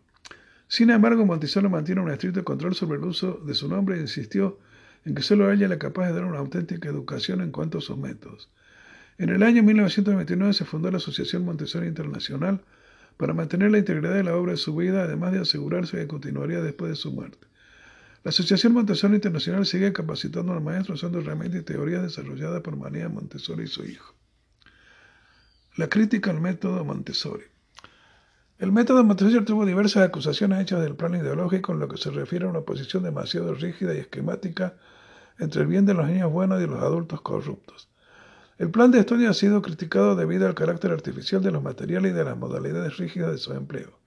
Sin 0.67 0.89
embargo, 0.89 1.25
Montessori 1.25 1.69
mantiene 1.69 2.01
un 2.01 2.09
estricto 2.09 2.43
control 2.43 2.73
sobre 2.73 2.97
el 2.97 3.03
uso 3.05 3.39
de 3.45 3.53
su 3.53 3.69
nombre 3.69 3.97
e 3.97 4.01
insistió 4.01 4.57
en 5.05 5.13
que 5.13 5.21
solo 5.21 5.51
ella 5.51 5.67
era 5.67 5.77
capaz 5.77 6.07
de 6.07 6.13
dar 6.13 6.25
una 6.25 6.39
auténtica 6.39 6.89
educación 6.89 7.41
en 7.41 7.51
cuanto 7.51 7.77
a 7.77 7.81
sus 7.81 7.97
métodos. 7.97 8.49
En 9.19 9.29
el 9.29 9.43
año 9.43 9.61
1929 9.61 10.53
se 10.53 10.65
fundó 10.65 10.89
la 10.89 10.97
Asociación 10.97 11.45
Montessori 11.45 11.87
Internacional 11.87 12.61
para 13.17 13.33
mantener 13.33 13.69
la 13.69 13.77
integridad 13.77 14.15
de 14.15 14.23
la 14.23 14.35
obra 14.35 14.53
de 14.53 14.57
su 14.57 14.75
vida, 14.75 15.03
además 15.03 15.31
de 15.31 15.39
asegurarse 15.39 15.97
que 15.97 16.07
continuaría 16.07 16.61
después 16.61 16.89
de 16.89 16.95
su 16.95 17.11
muerte. 17.11 17.50
La 18.23 18.29
Asociación 18.29 18.73
Montessori 18.73 19.15
Internacional 19.15 19.65
sigue 19.65 19.93
capacitando 19.93 20.51
a 20.51 20.55
los 20.55 20.63
maestros 20.63 20.99
usando 20.99 21.19
herramientas 21.19 21.61
y 21.61 21.63
teorías 21.63 22.03
desarrolladas 22.03 22.61
por 22.61 22.75
María 22.75 23.09
Montessori 23.09 23.63
y 23.63 23.67
su 23.67 23.83
hijo. 23.83 24.13
La 25.75 25.89
crítica 25.89 26.29
al 26.29 26.39
método 26.39 26.85
Montessori. 26.85 27.45
El 28.59 28.71
método 28.71 29.03
Montessori 29.03 29.43
tuvo 29.43 29.65
diversas 29.65 30.03
acusaciones 30.03 30.61
hechas 30.61 30.81
del 30.81 30.95
plano 30.95 31.17
ideológico 31.17 31.71
en 31.71 31.79
lo 31.79 31.87
que 31.87 31.97
se 31.97 32.11
refiere 32.11 32.45
a 32.45 32.49
una 32.49 32.61
posición 32.61 33.01
demasiado 33.01 33.55
rígida 33.55 33.95
y 33.95 33.97
esquemática 33.97 34.75
entre 35.39 35.61
el 35.61 35.67
bien 35.67 35.87
de 35.87 35.95
los 35.95 36.07
niños 36.07 36.31
buenos 36.31 36.61
y 36.61 36.67
los 36.67 36.79
adultos 36.79 37.21
corruptos. 37.21 37.89
El 38.59 38.69
plan 38.69 38.91
de 38.91 38.99
estudio 38.99 39.31
ha 39.31 39.33
sido 39.33 39.63
criticado 39.63 40.15
debido 40.15 40.45
al 40.45 40.53
carácter 40.53 40.91
artificial 40.91 41.41
de 41.41 41.49
los 41.49 41.63
materiales 41.63 42.11
y 42.11 42.15
de 42.15 42.23
las 42.23 42.37
modalidades 42.37 42.97
rígidas 42.97 43.31
de 43.31 43.39
su 43.39 43.53
empleo. 43.53 44.00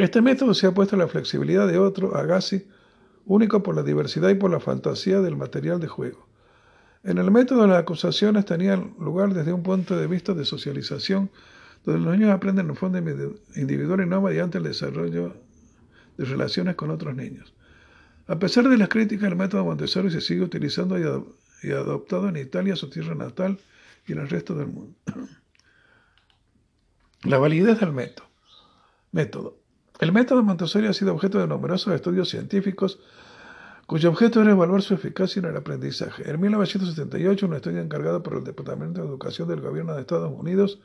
Este 0.00 0.22
método 0.22 0.54
se 0.54 0.66
ha 0.66 0.72
puesto 0.72 0.96
a 0.96 0.98
la 0.98 1.08
flexibilidad 1.08 1.66
de 1.66 1.78
otro, 1.78 2.16
Agassi, 2.16 2.66
único 3.24 3.62
por 3.62 3.76
la 3.76 3.82
diversidad 3.82 4.30
y 4.30 4.34
por 4.34 4.50
la 4.50 4.60
fantasía 4.60 5.20
del 5.20 5.36
material 5.36 5.80
de 5.80 5.88
juego. 5.88 6.26
En 7.04 7.18
el 7.18 7.30
método 7.30 7.66
las 7.66 7.78
acusaciones 7.78 8.44
tenían 8.44 8.94
lugar 8.98 9.34
desde 9.34 9.52
un 9.52 9.62
punto 9.62 9.96
de 9.96 10.06
vista 10.06 10.34
de 10.34 10.44
socialización 10.44 11.30
donde 11.84 12.00
los 12.00 12.16
niños 12.16 12.30
aprenden 12.30 12.68
en 12.68 12.76
fondo 12.76 12.98
individual 12.98 14.00
y 14.00 14.06
no 14.06 14.20
mediante 14.20 14.58
el 14.58 14.64
desarrollo 14.64 15.34
de 16.16 16.24
relaciones 16.24 16.74
con 16.74 16.90
otros 16.90 17.14
niños. 17.14 17.54
A 18.26 18.38
pesar 18.38 18.68
de 18.68 18.76
las 18.76 18.88
críticas, 18.88 19.30
el 19.30 19.36
método 19.36 19.64
Montessori 19.64 20.10
se 20.10 20.20
sigue 20.20 20.42
utilizando 20.42 20.98
y, 20.98 21.70
adoptado 21.70 22.28
en 22.28 22.36
Italia, 22.36 22.76
su 22.76 22.90
tierra 22.90 23.14
natal, 23.14 23.58
y 24.06 24.12
en 24.12 24.18
el 24.18 24.28
resto 24.28 24.54
del 24.54 24.66
mundo. 24.66 24.94
La 27.22 27.38
validez 27.38 27.80
del 27.80 27.92
método. 27.92 28.28
método. 29.12 29.56
El 29.98 30.12
método 30.12 30.42
Montessori 30.42 30.86
ha 30.86 30.92
sido 30.92 31.12
objeto 31.12 31.38
de 31.38 31.46
numerosos 31.46 31.94
estudios 31.94 32.28
científicos 32.28 33.00
cuyo 33.86 34.10
objeto 34.10 34.42
era 34.42 34.52
evaluar 34.52 34.82
su 34.82 34.94
eficacia 34.94 35.40
en 35.40 35.46
el 35.46 35.56
aprendizaje. 35.56 36.28
En 36.28 36.38
1978, 36.40 37.46
un 37.46 37.54
estudio 37.54 37.80
encargado 37.80 38.22
por 38.22 38.34
el 38.34 38.44
Departamento 38.44 39.00
de 39.00 39.08
Educación 39.08 39.48
del 39.48 39.62
Gobierno 39.62 39.94
de 39.94 40.02
Estados 40.02 40.30
Unidos 40.30 40.78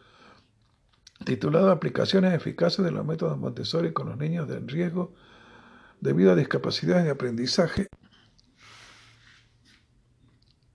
titulado 1.26 1.70
Aplicaciones 1.70 2.34
eficaces 2.34 2.84
de 2.84 2.92
los 2.92 3.06
métodos 3.06 3.38
Montessori 3.38 3.94
con 3.94 4.10
los 4.10 4.18
niños 4.18 4.50
en 4.50 4.68
riesgo 4.68 5.14
debido 6.02 6.32
a 6.32 6.36
discapacidades 6.36 7.06
de 7.06 7.12
aprendizaje, 7.12 7.88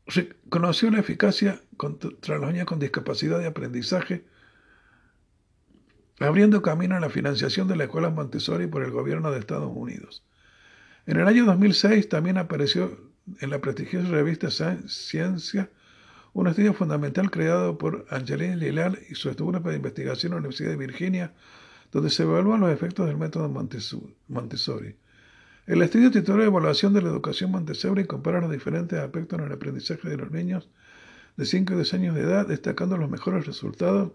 reconoció 0.06 0.90
la 0.90 1.00
eficacia 1.00 1.60
contra 1.76 2.38
los 2.38 2.50
niños 2.52 2.66
con 2.66 2.78
discapacidad 2.78 3.38
de 3.38 3.46
aprendizaje 3.46 4.24
abriendo 6.20 6.62
camino 6.62 6.96
a 6.96 7.00
la 7.00 7.10
financiación 7.10 7.68
de 7.68 7.76
la 7.76 7.84
escuela 7.84 8.10
Montessori 8.10 8.66
por 8.66 8.82
el 8.82 8.90
gobierno 8.90 9.30
de 9.30 9.38
Estados 9.38 9.70
Unidos. 9.74 10.24
En 11.06 11.18
el 11.18 11.28
año 11.28 11.44
2006 11.44 12.08
también 12.08 12.38
apareció 12.38 12.98
en 13.40 13.50
la 13.50 13.60
prestigiosa 13.60 14.08
revista 14.08 14.48
Ciencia 14.50 15.70
un 16.32 16.46
estudio 16.46 16.74
fundamental 16.74 17.30
creado 17.30 17.78
por 17.78 18.06
Angelina 18.10 18.56
Lilal 18.56 18.98
y 19.08 19.14
su 19.14 19.30
grupo 19.34 19.70
de 19.70 19.76
investigación 19.76 20.32
en 20.32 20.36
la 20.36 20.40
Universidad 20.40 20.70
de 20.70 20.76
Virginia, 20.76 21.32
donde 21.90 22.10
se 22.10 22.24
evalúan 22.24 22.60
los 22.60 22.70
efectos 22.70 23.06
del 23.06 23.16
método 23.16 23.48
Montessori. 23.48 24.96
El 25.66 25.82
estudio 25.82 26.10
titulado 26.10 26.44
Evaluación 26.44 26.94
de 26.94 27.02
la 27.02 27.08
educación 27.08 27.50
Montessori 27.50 28.04
compara 28.04 28.40
los 28.40 28.50
diferentes 28.50 28.98
aspectos 28.98 29.38
en 29.38 29.46
el 29.46 29.52
aprendizaje 29.52 30.08
de 30.08 30.16
los 30.16 30.30
niños 30.30 30.68
de 31.36 31.44
5 31.44 31.72
y 31.72 31.76
10 31.76 31.94
años 31.94 32.14
de 32.14 32.22
edad, 32.22 32.46
destacando 32.46 32.96
los 32.96 33.10
mejores 33.10 33.46
resultados 33.46 34.12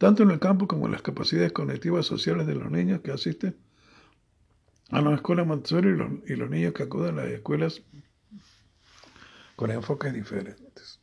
tanto 0.00 0.22
en 0.22 0.30
el 0.30 0.38
campo 0.38 0.66
como 0.66 0.86
en 0.86 0.92
las 0.92 1.02
capacidades 1.02 1.52
cognitivas 1.52 2.06
sociales 2.06 2.46
de 2.46 2.54
los 2.54 2.70
niños 2.70 3.02
que 3.02 3.12
asisten 3.12 3.54
a 4.88 5.02
las 5.02 5.16
escuelas 5.16 5.46
Montessori 5.46 5.90
y 6.26 6.36
los, 6.36 6.48
niños 6.48 6.72
que 6.72 6.84
acuden 6.84 7.18
a 7.18 7.24
las 7.24 7.32
escuelas 7.32 7.82
con 9.56 9.70
enfoques 9.70 10.14
diferentes. 10.14 10.99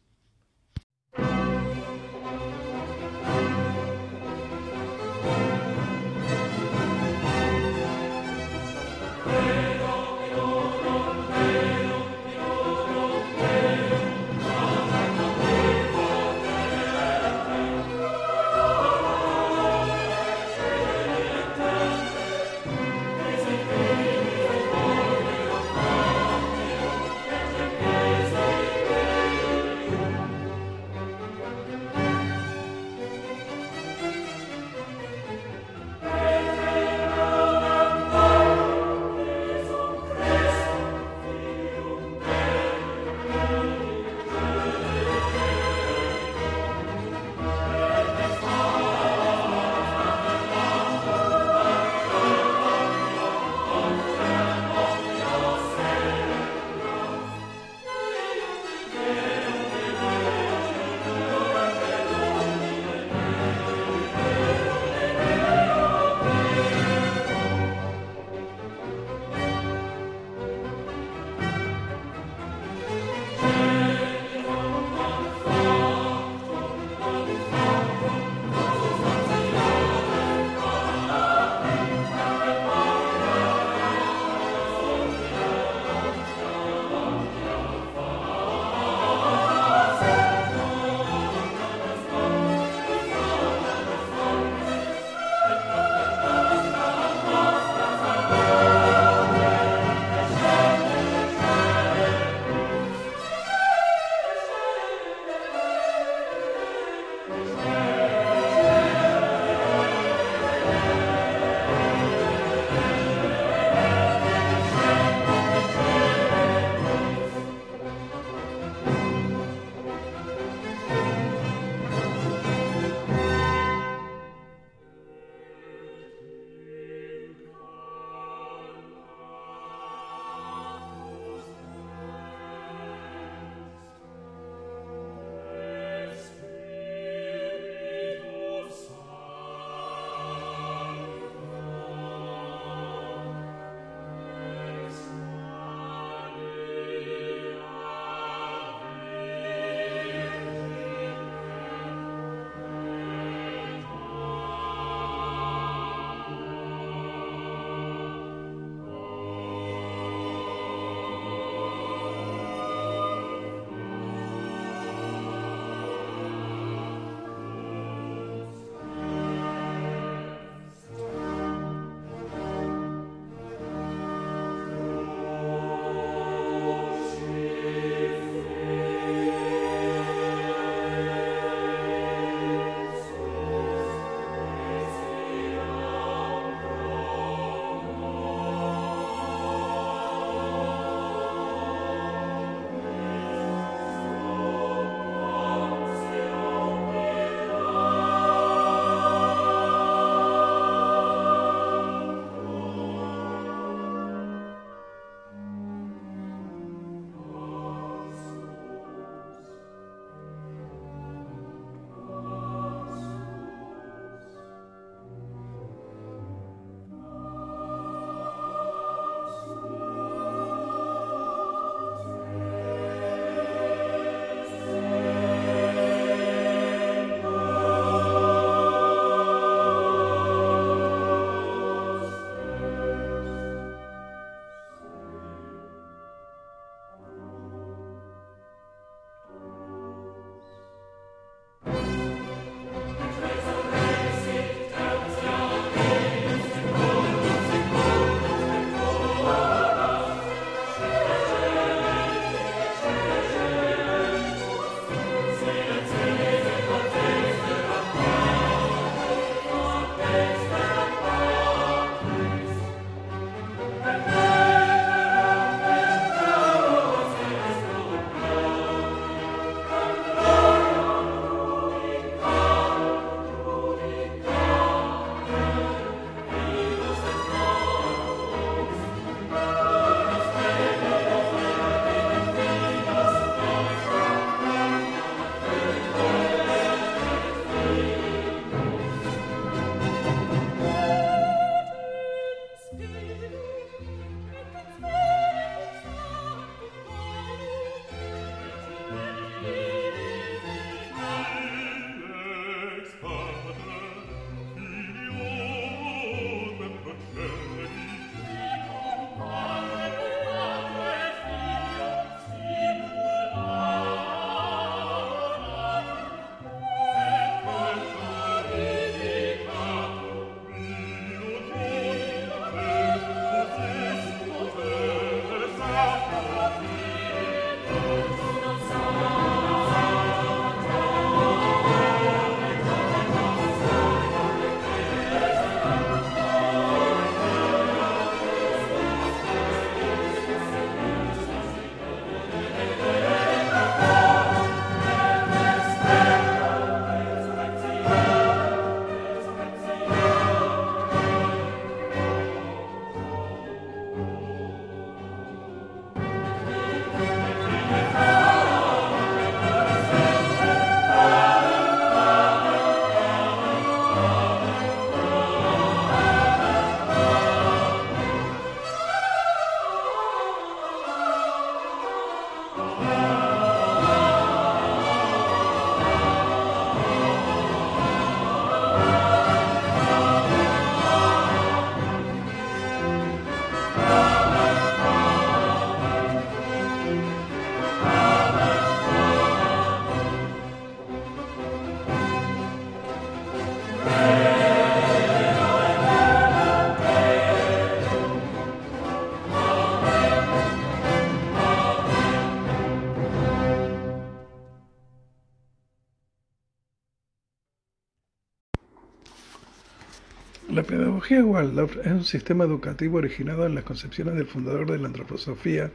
Pedagogía 411.08 411.32
Waldorf 411.32 411.78
es 411.86 411.92
un 411.92 412.04
sistema 412.04 412.44
educativo 412.44 412.98
originado 412.98 413.46
en 413.46 413.56
las 413.56 413.64
concepciones 413.64 414.16
del 414.16 414.26
fundador 414.26 414.70
de 414.70 414.78
la 414.78 414.88
antroposofía, 414.88 415.72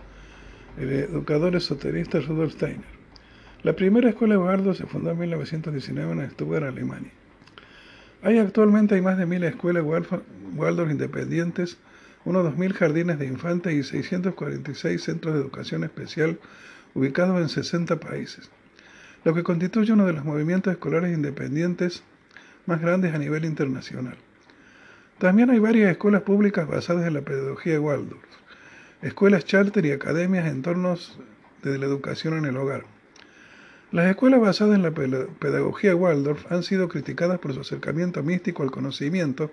el 0.77 0.91
educador 0.91 1.57
esoterista 1.57 2.21
Rudolf 2.21 2.53
Steiner. 2.53 2.85
La 3.63 3.75
primera 3.75 4.11
escuela 4.11 4.39
Waldorf 4.39 4.77
se 4.77 4.85
fundó 4.85 5.13
en 5.13 5.19
1919 5.21 6.13
en 6.13 6.31
Stuttgart, 6.33 6.67
Alemania. 6.67 7.11
Hay 8.21 8.39
actualmente 8.39 8.95
hay 8.95 9.01
más 9.01 9.17
de 9.17 9.25
mil 9.25 9.43
escuelas 9.45 9.85
Waldorf 10.55 10.91
independientes, 10.91 11.79
unos 12.27 12.45
2.000 12.55 12.75
jardines 12.75 13.19
de 13.19 13.27
infantes 13.27 13.73
y 13.73 13.83
646 13.85 15.03
centros 15.03 15.33
de 15.33 15.41
educación 15.41 15.83
especial 15.83 16.39
ubicados 16.93 17.41
en 17.41 17.49
60 17.49 18.01
países, 18.01 18.51
lo 19.25 19.33
que 19.33 19.43
constituye 19.43 19.95
uno 19.95 20.05
de 20.05 20.13
los 20.13 20.27
movimientos 20.27 20.75
escolares 20.75 21.15
independientes 21.15 22.03
más 22.67 22.83
grandes 22.83 23.15
a 23.15 23.19
nivel 23.19 23.47
internacional. 23.47 24.19
También 25.23 25.51
hay 25.51 25.61
varias 25.61 25.89
escuelas 25.89 26.23
públicas 26.23 26.67
basadas 26.67 27.07
en 27.07 27.15
la 27.15 27.21
pedagogía 27.21 27.75
de 27.75 27.79
Waldorf, 27.79 28.25
escuelas 29.03 29.45
charter 29.45 29.87
y 29.87 29.93
academias 29.93 30.49
en 30.49 30.63
torno 30.63 30.99
de 31.63 31.79
la 31.79 31.87
educación 31.87 32.39
en 32.39 32.45
el 32.45 32.57
hogar. 32.57 32.83
Las 33.93 34.11
escuelas 34.11 34.41
basadas 34.41 34.75
en 34.75 34.83
la 34.83 34.91
pedagogía 34.91 35.95
Waldorf 35.95 36.51
han 36.51 36.65
sido 36.65 36.89
criticadas 36.89 37.39
por 37.39 37.55
su 37.55 37.61
acercamiento 37.61 38.21
místico 38.25 38.65
al 38.65 38.73
conocimiento, 38.73 39.53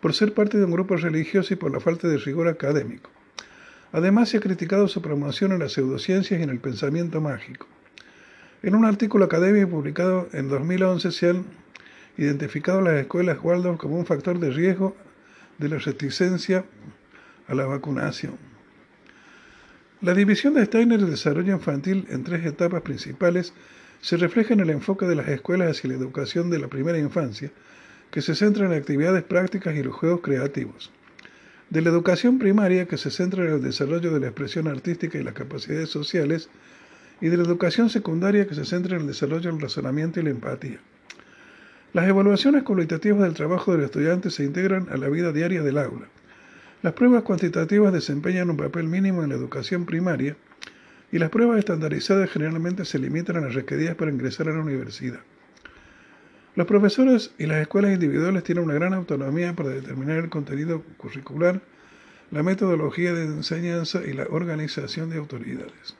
por 0.00 0.14
ser 0.14 0.34
parte 0.34 0.56
de 0.56 0.66
un 0.66 0.70
grupo 0.70 0.94
religioso 0.94 1.52
y 1.52 1.56
por 1.56 1.72
la 1.72 1.80
falta 1.80 2.06
de 2.06 2.18
rigor 2.18 2.46
académico. 2.46 3.10
Además, 3.90 4.28
se 4.28 4.36
ha 4.36 4.40
criticado 4.40 4.86
su 4.86 5.02
promoción 5.02 5.50
en 5.50 5.58
las 5.58 5.72
pseudociencias 5.72 6.38
y 6.38 6.44
en 6.44 6.50
el 6.50 6.60
pensamiento 6.60 7.20
mágico. 7.20 7.66
En 8.62 8.76
un 8.76 8.84
artículo 8.84 9.24
académico 9.24 9.68
publicado 9.68 10.28
en 10.32 10.48
2011 10.48 11.10
se 11.10 11.30
han 11.30 11.44
identificado 12.16 12.80
las 12.80 12.94
escuelas 12.94 13.38
Waldorf 13.42 13.78
como 13.78 13.96
un 13.96 14.06
factor 14.06 14.38
de 14.38 14.50
riesgo 14.50 14.96
de 15.58 15.68
la 15.68 15.78
reticencia 15.78 16.64
a 17.48 17.54
la 17.54 17.66
vacunación. 17.66 18.36
La 20.00 20.14
división 20.14 20.54
de 20.54 20.64
Steiner 20.66 20.98
del 20.98 21.10
desarrollo 21.10 21.52
infantil 21.52 22.06
en 22.10 22.24
tres 22.24 22.44
etapas 22.44 22.82
principales 22.82 23.54
se 24.00 24.16
refleja 24.16 24.52
en 24.52 24.60
el 24.60 24.70
enfoque 24.70 25.06
de 25.06 25.14
las 25.14 25.28
escuelas 25.28 25.70
hacia 25.70 25.90
la 25.90 25.96
educación 25.96 26.50
de 26.50 26.58
la 26.58 26.66
primera 26.66 26.98
infancia, 26.98 27.52
que 28.10 28.20
se 28.20 28.34
centra 28.34 28.66
en 28.66 28.72
actividades 28.72 29.22
prácticas 29.22 29.76
y 29.76 29.82
los 29.82 29.94
juegos 29.94 30.20
creativos. 30.20 30.90
De 31.70 31.80
la 31.80 31.90
educación 31.90 32.38
primaria, 32.38 32.86
que 32.86 32.98
se 32.98 33.10
centra 33.10 33.44
en 33.44 33.52
el 33.52 33.62
desarrollo 33.62 34.12
de 34.12 34.20
la 34.20 34.26
expresión 34.26 34.66
artística 34.66 35.18
y 35.18 35.22
las 35.22 35.34
capacidades 35.34 35.88
sociales, 35.88 36.50
y 37.20 37.28
de 37.28 37.36
la 37.36 37.44
educación 37.44 37.88
secundaria, 37.88 38.48
que 38.48 38.56
se 38.56 38.64
centra 38.64 38.96
en 38.96 39.02
el 39.02 39.08
desarrollo 39.08 39.52
del 39.52 39.60
razonamiento 39.60 40.18
y 40.18 40.24
la 40.24 40.30
empatía. 40.30 40.80
Las 41.92 42.08
evaluaciones 42.08 42.62
cualitativas 42.62 43.20
del 43.20 43.34
trabajo 43.34 43.72
del 43.72 43.84
estudiante 43.84 44.30
se 44.30 44.44
integran 44.44 44.88
a 44.90 44.96
la 44.96 45.10
vida 45.10 45.30
diaria 45.30 45.62
del 45.62 45.76
aula. 45.76 46.06
Las 46.80 46.94
pruebas 46.94 47.22
cuantitativas 47.22 47.92
desempeñan 47.92 48.48
un 48.48 48.56
papel 48.56 48.88
mínimo 48.88 49.22
en 49.22 49.28
la 49.28 49.34
educación 49.34 49.84
primaria 49.84 50.34
y 51.12 51.18
las 51.18 51.28
pruebas 51.28 51.58
estandarizadas 51.58 52.30
generalmente 52.30 52.86
se 52.86 52.98
limitan 52.98 53.36
a 53.36 53.40
las 53.42 53.54
requeridas 53.54 53.94
para 53.94 54.10
ingresar 54.10 54.48
a 54.48 54.54
la 54.54 54.60
universidad. 54.60 55.20
Los 56.54 56.66
profesores 56.66 57.34
y 57.38 57.44
las 57.44 57.60
escuelas 57.60 57.92
individuales 57.92 58.42
tienen 58.42 58.64
una 58.64 58.74
gran 58.74 58.94
autonomía 58.94 59.52
para 59.54 59.68
determinar 59.68 60.16
el 60.16 60.30
contenido 60.30 60.82
curricular, 60.96 61.60
la 62.30 62.42
metodología 62.42 63.12
de 63.12 63.24
enseñanza 63.24 64.00
y 64.06 64.14
la 64.14 64.26
organización 64.30 65.10
de 65.10 65.18
autoridades. 65.18 65.94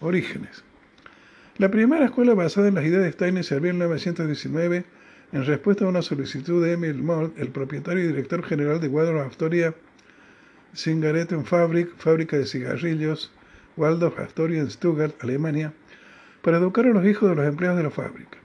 Orígenes. 0.00 0.64
La 1.58 1.70
primera 1.70 2.04
escuela 2.04 2.34
basada 2.34 2.68
en 2.68 2.74
las 2.74 2.84
ideas 2.84 3.02
de 3.02 3.12
Steiner 3.12 3.42
se 3.42 3.54
abrió 3.54 3.70
en 3.70 3.78
1919 3.78 4.84
en 5.32 5.46
respuesta 5.46 5.86
a 5.86 5.88
una 5.88 6.02
solicitud 6.02 6.62
de 6.62 6.74
Emil 6.74 7.02
Moll, 7.02 7.32
el 7.38 7.48
propietario 7.48 8.04
y 8.04 8.08
director 8.08 8.44
general 8.44 8.78
de 8.78 8.88
Waldorf 8.88 9.30
Astoria 9.30 9.74
Zigarettenfabrik, 10.76 11.96
fábrica 11.96 12.36
de 12.36 12.44
cigarrillos, 12.44 13.32
Waldorf 13.78 14.18
Astoria 14.18 14.60
en 14.60 14.70
Stuttgart, 14.70 15.14
Alemania, 15.22 15.72
para 16.42 16.58
educar 16.58 16.84
a 16.84 16.90
los 16.90 17.06
hijos 17.06 17.30
de 17.30 17.36
los 17.36 17.46
empleados 17.46 17.78
de 17.78 17.84
la 17.84 17.90
fábrica. 17.90 18.36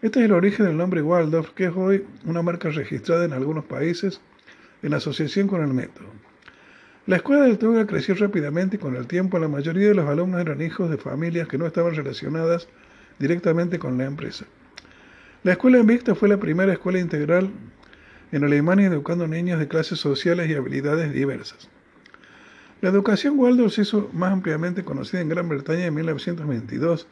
Este 0.00 0.20
es 0.20 0.26
el 0.26 0.32
origen 0.32 0.66
del 0.66 0.76
nombre 0.76 1.02
Waldorf, 1.02 1.50
que 1.54 1.64
es 1.64 1.72
hoy 1.74 2.04
una 2.24 2.42
marca 2.42 2.68
registrada 2.68 3.24
en 3.24 3.32
algunos 3.32 3.64
países 3.64 4.20
en 4.84 4.94
asociación 4.94 5.48
con 5.48 5.60
el 5.60 5.74
método. 5.74 6.06
La 7.06 7.16
escuela 7.16 7.44
del 7.44 7.58
Tuga 7.58 7.86
creció 7.86 8.14
rápidamente 8.14 8.76
y 8.76 8.78
con 8.78 8.96
el 8.96 9.06
tiempo 9.06 9.38
la 9.38 9.46
mayoría 9.46 9.88
de 9.88 9.94
los 9.94 10.08
alumnos 10.08 10.40
eran 10.40 10.62
hijos 10.62 10.88
de 10.88 10.96
familias 10.96 11.46
que 11.46 11.58
no 11.58 11.66
estaban 11.66 11.94
relacionadas 11.94 12.66
directamente 13.18 13.78
con 13.78 13.98
la 13.98 14.04
empresa. 14.04 14.46
La 15.42 15.52
escuela 15.52 15.78
Invicta 15.78 16.14
fue 16.14 16.30
la 16.30 16.38
primera 16.38 16.72
escuela 16.72 16.98
integral 16.98 17.50
en 18.32 18.42
Alemania 18.42 18.86
educando 18.86 19.28
niños 19.28 19.58
de 19.58 19.68
clases 19.68 19.98
sociales 19.98 20.48
y 20.48 20.54
habilidades 20.54 21.12
diversas. 21.12 21.68
La 22.80 22.88
educación 22.88 23.38
Waldorf 23.38 23.74
se 23.74 23.82
hizo 23.82 24.08
más 24.14 24.32
ampliamente 24.32 24.82
conocida 24.82 25.20
en 25.20 25.28
Gran 25.28 25.46
Bretaña 25.46 25.84
en 25.84 25.94
1922 25.94 27.06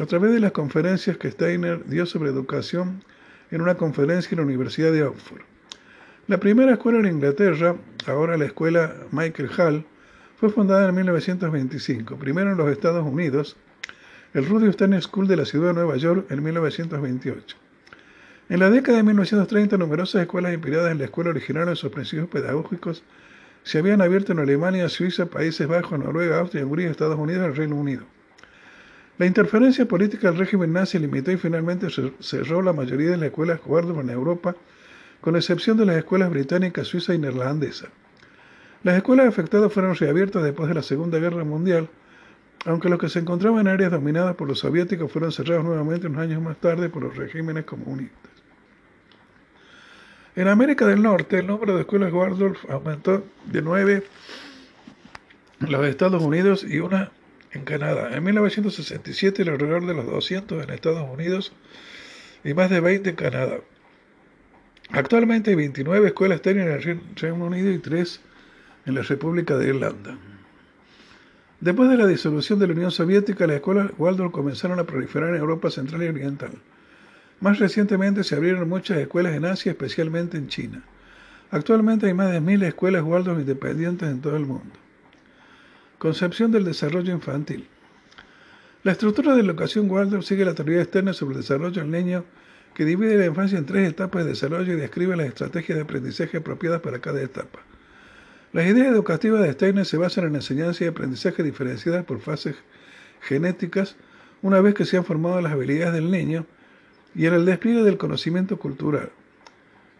a 0.00 0.06
través 0.06 0.32
de 0.32 0.40
las 0.40 0.52
conferencias 0.52 1.18
que 1.18 1.30
Steiner 1.30 1.84
dio 1.84 2.06
sobre 2.06 2.30
educación 2.30 3.04
en 3.50 3.60
una 3.60 3.74
conferencia 3.74 4.30
en 4.30 4.38
la 4.38 4.44
Universidad 4.44 4.92
de 4.92 5.02
Oxford. 5.02 5.49
La 6.26 6.38
primera 6.38 6.72
escuela 6.72 6.98
en 7.00 7.06
Inglaterra, 7.06 7.76
ahora 8.06 8.36
la 8.36 8.44
escuela 8.44 8.94
Michael 9.10 9.50
Hall, 9.58 9.84
fue 10.36 10.50
fundada 10.50 10.88
en 10.88 10.94
1925, 10.94 12.16
primero 12.16 12.52
en 12.52 12.56
los 12.56 12.70
Estados 12.70 13.04
Unidos, 13.04 13.56
el 14.34 14.46
Rudy 14.46 14.72
Steiner 14.72 15.02
School 15.02 15.26
de 15.26 15.36
la 15.36 15.44
ciudad 15.44 15.68
de 15.68 15.74
Nueva 15.74 15.96
York 15.96 16.26
en 16.30 16.42
1928. 16.42 17.56
En 18.48 18.60
la 18.60 18.70
década 18.70 18.98
de 18.98 19.02
1930, 19.02 19.76
numerosas 19.76 20.22
escuelas 20.22 20.52
inspiradas 20.52 20.92
en 20.92 20.98
la 20.98 21.04
escuela 21.04 21.30
original 21.30 21.68
en 21.68 21.76
sus 21.76 21.90
principios 21.90 22.28
pedagógicos 22.28 23.02
se 23.62 23.78
habían 23.78 24.00
abierto 24.00 24.32
en 24.32 24.38
Alemania, 24.38 24.88
Suiza, 24.88 25.26
Países 25.26 25.66
Bajos, 25.66 25.98
Noruega, 25.98 26.38
Austria, 26.38 26.64
Hungría, 26.64 26.90
Estados 26.90 27.18
Unidos 27.18 27.42
y 27.42 27.46
el 27.50 27.56
Reino 27.56 27.76
Unido. 27.76 28.02
La 29.18 29.26
interferencia 29.26 29.86
política 29.86 30.30
del 30.30 30.38
régimen 30.38 30.72
nazi 30.72 30.98
limitó 30.98 31.30
y 31.32 31.36
finalmente 31.36 31.88
cerró 32.20 32.62
la 32.62 32.72
mayoría 32.72 33.10
de 33.10 33.16
las 33.18 33.26
escuelas 33.26 33.60
Waldorf 33.66 34.00
en 34.00 34.10
Europa 34.10 34.56
con 35.20 35.36
excepción 35.36 35.76
de 35.76 35.86
las 35.86 35.96
escuelas 35.96 36.30
británicas, 36.30 36.86
suiza 36.86 37.14
y 37.14 37.18
neerlandesa. 37.18 37.88
Las 38.82 38.96
escuelas 38.96 39.26
afectadas 39.26 39.72
fueron 39.72 39.94
reabiertas 39.94 40.42
después 40.42 40.68
de 40.68 40.74
la 40.74 40.82
Segunda 40.82 41.18
Guerra 41.18 41.44
Mundial, 41.44 41.88
aunque 42.64 42.88
los 42.88 42.98
que 42.98 43.08
se 43.08 43.18
encontraban 43.18 43.60
en 43.60 43.68
áreas 43.68 43.90
dominadas 43.90 44.36
por 44.36 44.48
los 44.48 44.60
soviéticos 44.60 45.10
fueron 45.10 45.32
cerrados 45.32 45.64
nuevamente 45.64 46.06
unos 46.06 46.22
años 46.22 46.42
más 46.42 46.56
tarde 46.58 46.88
por 46.88 47.02
los 47.02 47.16
regímenes 47.16 47.64
comunistas. 47.64 48.30
En 50.36 50.48
América 50.48 50.86
del 50.86 51.02
Norte, 51.02 51.40
el 51.40 51.46
número 51.46 51.74
de 51.74 51.80
escuelas 51.80 52.12
Waldorf 52.12 52.70
aumentó 52.70 53.24
de 53.46 53.62
nueve 53.62 54.04
en 55.60 55.72
los 55.72 55.86
Estados 55.86 56.22
Unidos 56.22 56.64
y 56.64 56.78
una 56.78 57.10
en 57.52 57.64
Canadá. 57.64 58.16
En 58.16 58.22
1967, 58.24 59.42
alrededor 59.42 59.86
de 59.86 59.94
los 59.94 60.06
200 60.06 60.62
en 60.62 60.70
Estados 60.70 61.06
Unidos 61.10 61.52
y 62.44 62.54
más 62.54 62.70
de 62.70 62.80
20 62.80 63.10
en 63.10 63.16
Canadá. 63.16 63.58
Actualmente 64.92 65.50
hay 65.50 65.56
29 65.56 66.08
escuelas 66.08 66.42
técnicas 66.42 66.84
en 66.84 66.90
el 66.90 67.16
Reino 67.16 67.44
Unido 67.44 67.70
y 67.70 67.78
3 67.78 68.20
en 68.86 68.94
la 68.96 69.02
República 69.02 69.56
de 69.56 69.68
Irlanda. 69.68 70.18
Después 71.60 71.90
de 71.90 71.96
la 71.96 72.08
disolución 72.08 72.58
de 72.58 72.66
la 72.66 72.72
Unión 72.72 72.90
Soviética, 72.90 73.46
las 73.46 73.56
escuelas 73.56 73.92
Waldorf 73.98 74.32
comenzaron 74.32 74.80
a 74.80 74.84
proliferar 74.84 75.30
en 75.30 75.36
Europa 75.40 75.70
Central 75.70 76.02
y 76.02 76.08
Oriental. 76.08 76.50
Más 77.40 77.60
recientemente 77.60 78.24
se 78.24 78.34
abrieron 78.34 78.68
muchas 78.68 78.98
escuelas 78.98 79.34
en 79.34 79.44
Asia, 79.44 79.70
especialmente 79.70 80.36
en 80.36 80.48
China. 80.48 80.82
Actualmente 81.52 82.06
hay 82.06 82.14
más 82.14 82.32
de 82.32 82.40
mil 82.40 82.62
escuelas 82.62 83.04
Waldorf 83.04 83.38
independientes 83.38 84.08
en 84.08 84.20
todo 84.20 84.36
el 84.36 84.46
mundo. 84.46 84.74
Concepción 85.98 86.50
del 86.50 86.64
desarrollo 86.64 87.12
infantil. 87.12 87.68
La 88.82 88.92
estructura 88.92 89.36
de 89.36 89.42
la 89.42 89.50
educación 89.50 89.88
Waldorf 89.88 90.24
sigue 90.24 90.44
la 90.44 90.54
teoría 90.54 90.82
externa 90.82 91.12
sobre 91.12 91.36
el 91.36 91.42
desarrollo 91.42 91.80
del 91.82 91.90
niño 91.90 92.24
que 92.74 92.84
divide 92.84 93.16
la 93.16 93.26
infancia 93.26 93.58
en 93.58 93.66
tres 93.66 93.88
etapas 93.88 94.24
de 94.24 94.30
desarrollo 94.30 94.72
y 94.72 94.76
describe 94.76 95.16
las 95.16 95.26
estrategias 95.26 95.76
de 95.76 95.82
aprendizaje 95.82 96.38
apropiadas 96.38 96.80
para 96.80 97.00
cada 97.00 97.22
etapa. 97.22 97.60
Las 98.52 98.66
ideas 98.66 98.88
educativas 98.88 99.42
de 99.42 99.52
Steiner 99.52 99.86
se 99.86 99.96
basan 99.96 100.26
en 100.26 100.34
enseñanza 100.34 100.84
y 100.84 100.88
aprendizaje 100.88 101.42
diferenciadas 101.42 102.04
por 102.04 102.20
fases 102.20 102.56
genéticas 103.20 103.96
una 104.42 104.60
vez 104.60 104.74
que 104.74 104.84
se 104.84 104.96
han 104.96 105.04
formado 105.04 105.40
las 105.40 105.52
habilidades 105.52 105.94
del 105.94 106.10
niño 106.10 106.46
y 107.14 107.26
en 107.26 107.34
el 107.34 107.44
despliegue 107.44 107.82
del 107.82 107.98
conocimiento 107.98 108.58
cultural. 108.58 109.10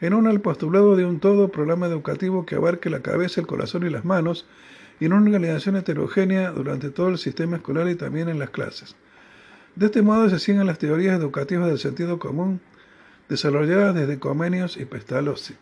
En 0.01 0.15
uno, 0.15 0.31
el 0.31 0.41
postulado 0.41 0.97
de 0.97 1.05
un 1.05 1.21
todo 1.21 1.49
programa 1.49 1.87
educativo 1.87 2.47
que 2.47 2.55
abarque 2.55 2.89
la 2.89 3.01
cabeza, 3.01 3.41
el 3.41 3.47
corazón 3.47 3.87
y 3.87 3.91
las 3.91 4.05
manos, 4.05 4.47
y 4.99 5.05
en 5.05 5.13
una 5.13 5.27
organización 5.27 5.77
heterogénea 5.77 6.51
durante 6.53 6.91
todo 6.91 7.09
el 7.09 7.19
sistema 7.19 7.57
escolar 7.57 7.89
y 7.89 7.95
también 7.95 8.29
en 8.29 8.39
las 8.39 8.51
clases. 8.51 8.97
De 9.77 9.87
este 9.87 10.03
modo 10.03 10.29
se 10.29 10.39
siguen 10.39 10.67
las 10.67 10.79
teorías 10.79 11.19
educativas 11.19 11.69
del 11.69 11.79
sentido 11.79 12.19
común 12.19 12.61
desarrolladas 13.29 13.95
desde 13.95 14.19
Comenius 14.19 14.77
y 14.77 14.85
Pestalozzi. 14.85 15.55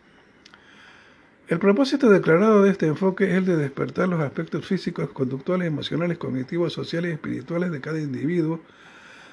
El 1.47 1.59
propósito 1.59 2.09
declarado 2.09 2.63
de 2.63 2.71
este 2.71 2.87
enfoque 2.87 3.25
es 3.25 3.37
el 3.37 3.45
de 3.45 3.57
despertar 3.57 4.07
los 4.07 4.19
aspectos 4.21 4.65
físicos, 4.65 5.09
conductuales, 5.09 5.67
emocionales, 5.67 6.17
cognitivos, 6.17 6.73
sociales 6.73 7.11
y 7.11 7.13
espirituales 7.13 7.71
de 7.71 7.81
cada 7.81 7.99
individuo, 7.99 8.59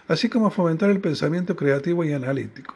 así 0.09 0.28
como 0.28 0.51
fomentar 0.51 0.90
el 0.90 1.01
pensamiento 1.01 1.57
creativo 1.57 2.05
y 2.05 2.12
analítico. 2.12 2.74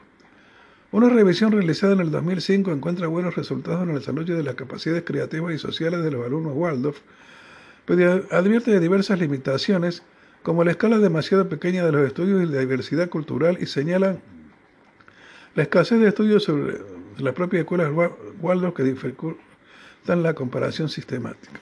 Una 0.92 1.08
revisión 1.08 1.52
realizada 1.52 1.92
en 1.92 2.00
el 2.00 2.10
2005 2.10 2.72
encuentra 2.72 3.06
buenos 3.06 3.36
resultados 3.36 3.82
en 3.84 3.90
el 3.90 4.00
desarrollo 4.00 4.36
de 4.36 4.42
las 4.42 4.56
capacidades 4.56 5.04
creativas 5.04 5.54
y 5.54 5.58
sociales 5.58 6.02
de 6.02 6.10
los 6.10 6.26
alumnos 6.26 6.52
Waldorf, 6.54 6.98
pero 7.86 8.26
advierte 8.30 8.72
de 8.72 8.80
diversas 8.80 9.20
limitaciones, 9.20 10.02
como 10.42 10.64
la 10.64 10.70
escala 10.72 10.98
demasiado 10.98 11.48
pequeña 11.48 11.84
de 11.84 11.92
los 11.92 12.06
estudios 12.06 12.42
y 12.42 12.46
la 12.46 12.60
diversidad 12.60 13.08
cultural, 13.08 13.58
y 13.60 13.66
señala 13.66 14.18
la 15.54 15.62
escasez 15.62 16.00
de 16.00 16.08
estudios 16.08 16.44
sobre 16.44 16.78
las 17.18 17.34
propias 17.34 17.60
escuelas 17.60 17.90
Waldorf 18.40 18.74
que 18.74 18.82
dificultan 18.82 20.22
la 20.22 20.34
comparación 20.34 20.88
sistemática. 20.88 21.60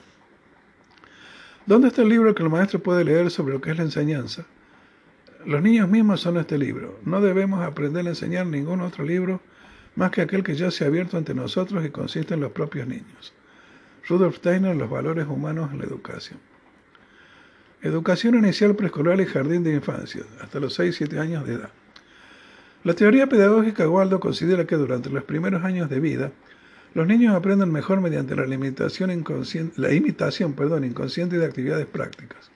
¿Dónde 1.65 1.89
está 1.89 2.01
el 2.01 2.09
libro 2.09 2.33
que 2.33 2.43
el 2.43 2.49
maestro 2.49 2.79
puede 2.79 3.03
leer 3.03 3.29
sobre 3.29 3.53
lo 3.53 3.61
que 3.61 3.71
es 3.71 3.77
la 3.77 3.83
enseñanza? 3.83 4.45
Los 5.45 5.61
niños 5.61 5.87
mismos 5.87 6.21
son 6.21 6.37
este 6.37 6.57
libro. 6.57 6.99
No 7.05 7.21
debemos 7.21 7.61
aprender 7.61 8.05
a 8.05 8.09
enseñar 8.09 8.45
ningún 8.45 8.81
otro 8.81 9.05
libro 9.05 9.41
más 9.95 10.11
que 10.11 10.21
aquel 10.21 10.43
que 10.43 10.55
ya 10.55 10.71
se 10.71 10.83
ha 10.83 10.87
abierto 10.87 11.17
ante 11.17 11.33
nosotros 11.33 11.85
y 11.85 11.89
consiste 11.89 12.33
en 12.33 12.39
los 12.39 12.51
propios 12.51 12.87
niños. 12.87 13.33
Rudolf 14.07 14.37
Steiner, 14.37 14.75
Los 14.75 14.89
valores 14.89 15.27
humanos 15.27 15.71
en 15.71 15.79
la 15.79 15.85
educación. 15.85 16.39
Educación 17.81 18.35
inicial 18.35 18.75
preescolar 18.75 19.21
y 19.21 19.25
jardín 19.25 19.63
de 19.63 19.73
infancia, 19.73 20.23
hasta 20.41 20.59
los 20.59 20.77
6-7 20.77 21.17
años 21.17 21.47
de 21.47 21.53
edad. 21.53 21.69
La 22.83 22.93
teoría 22.93 23.29
pedagógica 23.29 23.87
Waldo 23.87 24.19
considera 24.19 24.65
que 24.65 24.75
durante 24.75 25.09
los 25.09 25.23
primeros 25.23 25.63
años 25.63 25.89
de 25.89 26.01
vida, 26.01 26.31
los 26.93 27.07
niños 27.07 27.33
aprenden 27.33 27.71
mejor 27.71 28.01
mediante 28.01 28.35
la, 28.35 28.45
limitación 28.45 29.11
inconsciente, 29.11 29.79
la 29.79 29.93
imitación 29.93 30.53
perdón, 30.53 30.83
inconsciente 30.83 31.37
de 31.37 31.45
actividades 31.45 31.85
prácticas. 31.85 32.51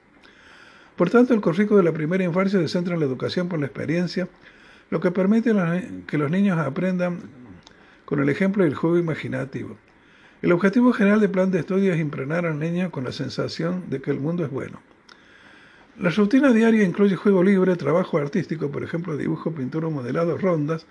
Por 0.97 1.09
tanto, 1.09 1.33
el 1.33 1.39
currículo 1.39 1.77
de 1.77 1.83
la 1.83 1.93
primera 1.93 2.25
infancia 2.25 2.59
se 2.59 2.67
centra 2.67 2.95
en 2.95 2.99
la 2.99 3.05
educación 3.05 3.47
por 3.47 3.61
la 3.61 3.67
experiencia, 3.67 4.27
lo 4.89 4.99
que 4.99 5.11
permite 5.11 5.53
que 6.05 6.17
los 6.17 6.31
niños 6.31 6.57
aprendan 6.57 7.19
con 8.03 8.19
el 8.19 8.27
ejemplo 8.27 8.65
y 8.65 8.67
el 8.67 8.75
juego 8.75 8.97
imaginativo. 8.97 9.77
El 10.41 10.51
objetivo 10.51 10.91
general 10.91 11.21
del 11.21 11.31
plan 11.31 11.49
de 11.49 11.59
estudio 11.59 11.93
es 11.93 11.99
impregnar 12.01 12.45
al 12.45 12.59
niño 12.59 12.91
con 12.91 13.05
la 13.05 13.13
sensación 13.13 13.89
de 13.89 14.01
que 14.01 14.11
el 14.11 14.19
mundo 14.19 14.43
es 14.43 14.51
bueno. 14.51 14.81
La 15.99 16.09
rutina 16.09 16.51
diaria 16.51 16.83
incluye 16.83 17.15
juego 17.15 17.43
libre, 17.43 17.75
trabajo 17.75 18.17
artístico, 18.17 18.71
por 18.71 18.83
ejemplo, 18.83 19.15
dibujo, 19.15 19.51
pintura, 19.51 19.89
modelado, 19.89 20.37
rondas, 20.39 20.87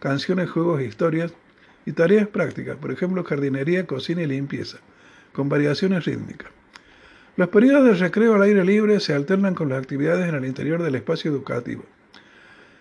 canciones, 0.00 0.50
juegos, 0.50 0.82
historias, 0.82 1.32
y 1.86 1.92
tareas 1.92 2.26
prácticas, 2.26 2.76
por 2.76 2.90
ejemplo, 2.90 3.22
jardinería, 3.24 3.86
cocina 3.86 4.22
y 4.22 4.26
limpieza, 4.26 4.78
con 5.32 5.48
variaciones 5.48 6.04
rítmicas. 6.04 6.50
Los 7.36 7.48
periodos 7.48 7.86
de 7.86 7.94
recreo 7.94 8.34
al 8.34 8.42
aire 8.42 8.64
libre 8.64 8.98
se 9.00 9.14
alternan 9.14 9.54
con 9.54 9.68
las 9.68 9.78
actividades 9.78 10.28
en 10.28 10.34
el 10.34 10.44
interior 10.44 10.82
del 10.82 10.96
espacio 10.96 11.30
educativo. 11.30 11.84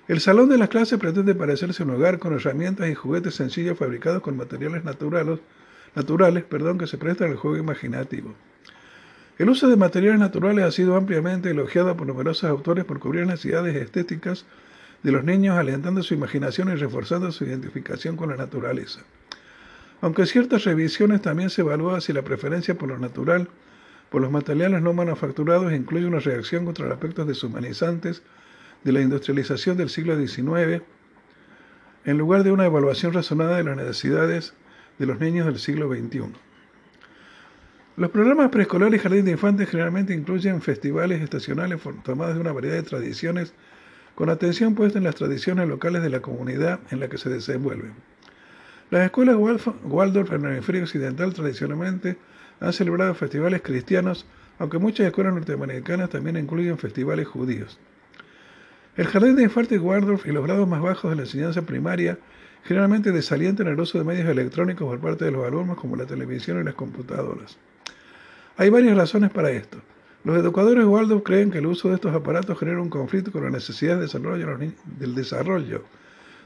El 0.08 0.20
salón 0.20 0.50
de 0.50 0.58
las 0.58 0.70
clases 0.70 0.98
pretende 0.98 1.36
parecerse 1.36 1.84
un 1.84 1.92
hogar 1.92 2.18
con 2.18 2.34
herramientas 2.34 2.90
y 2.90 2.96
juguetes 2.96 3.36
sencillos 3.36 3.78
fabricados 3.78 4.24
con 4.24 4.36
materiales 4.36 4.84
naturales, 4.84 5.40
naturales 5.96 6.44
perdón, 6.46 6.80
que 6.80 6.88
se 6.88 6.98
prestan 6.98 7.30
al 7.30 7.38
juego 7.38 7.58
imaginativo. 7.58 8.34
El 9.40 9.50
uso 9.50 9.70
de 9.70 9.78
materiales 9.78 10.20
naturales 10.20 10.66
ha 10.66 10.72
sido 10.72 10.98
ampliamente 10.98 11.50
elogiado 11.50 11.96
por 11.96 12.06
numerosos 12.06 12.50
autores 12.50 12.84
por 12.84 13.00
cubrir 13.00 13.26
necesidades 13.26 13.74
estéticas 13.74 14.46
de 15.02 15.14
los 15.14 15.24
niños, 15.24 15.58
alentando 15.58 16.04
su 16.04 16.14
imaginación 16.14 16.68
y 16.68 16.76
reforzando 16.76 17.32
su 17.32 17.46
identificación 17.46 18.18
con 18.18 18.32
la 18.32 18.36
naturaleza. 18.36 19.00
Aunque 20.02 20.26
ciertas 20.26 20.66
revisiones 20.66 21.22
también 21.22 21.50
se 21.50 21.62
evalúa 21.62 22.02
si 22.02 22.12
la 22.12 22.22
preferencia 22.22 22.78
por 22.78 22.90
lo 22.90 22.98
natural 22.98 23.48
por 24.10 24.22
los 24.22 24.30
materiales 24.30 24.82
no 24.82 24.92
manufacturados 24.92 25.72
incluye 25.72 26.06
una 26.06 26.20
reacción 26.20 26.66
contra 26.66 26.86
los 26.86 26.96
aspectos 26.96 27.26
deshumanizantes 27.26 28.24
de 28.84 28.92
la 28.92 29.00
industrialización 29.00 29.78
del 29.78 29.90
siglo 29.90 30.18
XIX, 30.18 30.84
en 32.04 32.18
lugar 32.18 32.44
de 32.44 32.52
una 32.52 32.66
evaluación 32.66 33.14
razonada 33.14 33.56
de 33.56 33.64
las 33.64 33.78
necesidades 33.78 34.54
de 34.98 35.06
los 35.06 35.22
niños 35.22 35.46
del 35.46 35.60
siglo 35.60 35.88
XXI. 35.88 36.49
Los 38.00 38.12
programas 38.12 38.50
preescolares 38.50 38.98
y 38.98 39.04
jardín 39.04 39.26
de 39.26 39.32
infantes 39.32 39.70
generalmente 39.70 40.14
incluyen 40.14 40.62
festivales 40.62 41.22
estacionales 41.22 41.82
tomados 42.06 42.34
de 42.34 42.40
una 42.40 42.54
variedad 42.54 42.76
de 42.76 42.84
tradiciones, 42.84 43.54
con 44.16 44.30
atención 44.30 44.74
puesta 44.74 45.00
en 45.00 45.04
las 45.04 45.16
tradiciones 45.16 45.68
locales 45.68 46.02
de 46.02 46.10
la 46.10 46.22
comunidad 46.22 46.80
en 46.92 47.02
la 47.02 47.10
que 47.10 47.18
se 47.18 47.28
desenvuelven. 47.28 47.92
Las 48.90 49.04
escuelas 49.04 49.36
Waldorf 49.84 50.32
en 50.32 50.46
el 50.46 50.54
hemisferio 50.54 50.84
occidental 50.84 51.34
tradicionalmente 51.34 52.16
han 52.62 52.72
celebrado 52.72 53.14
festivales 53.16 53.62
cristianos, 53.64 54.26
aunque 54.60 54.78
muchas 54.78 55.06
escuelas 55.06 55.34
norteamericanas 55.34 56.10
también 56.10 56.38
incluyen 56.38 56.78
festivales 56.78 57.28
judíos. 57.28 57.78
El 58.96 59.08
jardín 59.08 59.36
de 59.36 59.44
infantes 59.44 59.82
Waldorf 59.82 60.26
y 60.26 60.32
los 60.32 60.46
grados 60.46 60.70
más 60.70 60.82
bajos 60.82 61.12
de 61.12 61.18
la 61.18 61.24
enseñanza 61.24 61.64
primaria 61.64 62.18
generalmente 62.64 63.12
desalientan 63.12 63.68
el 63.68 63.78
uso 63.78 63.98
de 63.98 64.06
medios 64.06 64.30
electrónicos 64.30 64.88
por 64.88 65.02
parte 65.02 65.26
de 65.26 65.32
los 65.32 65.46
alumnos 65.46 65.78
como 65.78 65.98
la 65.98 66.06
televisión 66.06 66.62
y 66.62 66.64
las 66.64 66.76
computadoras. 66.76 67.58
Hay 68.60 68.70
varias 68.70 68.98
razones 68.98 69.32
para 69.32 69.52
esto. 69.52 69.78
Los 70.26 70.36
educadores 70.38 70.84
Waldorf 70.84 71.24
creen 71.24 71.50
que 71.50 71.60
el 71.60 71.66
uso 71.66 71.88
de 71.88 71.96
estos 71.96 72.14
aparatos 72.14 72.60
genera 72.60 72.82
un 72.82 72.90
conflicto 72.90 73.32
con 73.32 73.46
la 73.46 73.50
necesidad 73.50 73.98
del 73.98 75.16
desarrollo 75.16 75.86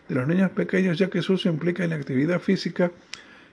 de 0.08 0.16
los 0.16 0.28
niños 0.28 0.52
pequeños, 0.52 1.00
ya 1.00 1.10
que 1.10 1.24
su 1.24 1.34
uso 1.34 1.50
implica 1.50 1.84
inactividad 1.84 2.40
física 2.40 2.92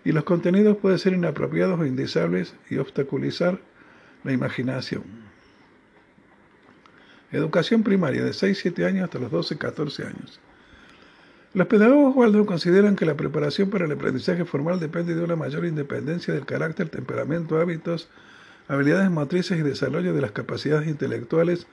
y 0.05 0.13
los 0.13 0.25
contenidos 0.25 0.77
pueden 0.77 0.99
ser 0.99 1.15
inapropiados 1.15 1.81
o 1.81 1.87
indeseables 1.87 2.55
y 2.69 2.77
obstaculizar 2.77 3.59
la 4.25 4.33
imaginación. 4.33 5.05
Educación 7.33 7.83
primaria 7.83 8.23
de 8.23 8.33
6-7 8.33 8.85
años 8.85 9.05
hasta 9.05 9.19
los 9.19 9.33
12-14 9.33 10.05
años. 10.05 10.39
Los 11.55 11.67
pedagogos 11.67 12.15
Waldorf 12.15 12.47
consideran 12.47 12.95
que 12.95 13.07
la 13.07 13.17
preparación 13.17 13.71
para 13.71 13.87
el 13.87 13.93
aprendizaje 13.93 14.45
formal 14.45 14.79
depende 14.79 15.15
de 15.15 15.25
una 15.25 15.35
mayor 15.35 15.65
independencia 15.65 16.35
del 16.35 16.45
carácter, 16.45 16.91
temperamento, 16.91 17.59
hábitos, 17.59 18.11
habilidades 18.71 19.11
motrices 19.11 19.59
y 19.59 19.63
desarrollo 19.63 20.15
de 20.15 20.21
las 20.21 20.31
capacidades 20.31 20.87
intelectuales 20.87 21.67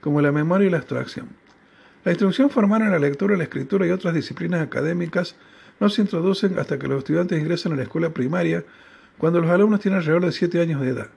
como 0.00 0.20
la 0.20 0.30
memoria 0.30 0.68
y 0.68 0.70
la 0.70 0.78
abstracción. 0.78 1.28
La 2.04 2.12
instrucción 2.12 2.50
formal 2.50 2.82
en 2.82 2.92
la 2.92 3.00
lectura, 3.00 3.36
la 3.36 3.42
escritura 3.42 3.84
y 3.84 3.90
otras 3.90 4.14
disciplinas 4.14 4.62
académicas 4.62 5.34
no 5.80 5.88
se 5.88 6.02
introducen 6.02 6.56
hasta 6.60 6.78
que 6.78 6.86
los 6.86 6.98
estudiantes 6.98 7.40
ingresan 7.40 7.72
a 7.72 7.76
la 7.76 7.82
escuela 7.82 8.10
primaria, 8.10 8.64
cuando 9.18 9.40
los 9.40 9.50
alumnos 9.50 9.80
tienen 9.80 9.98
alrededor 9.98 10.24
de 10.24 10.30
7 10.30 10.60
años 10.60 10.80
de 10.82 10.90
edad. 10.90 11.08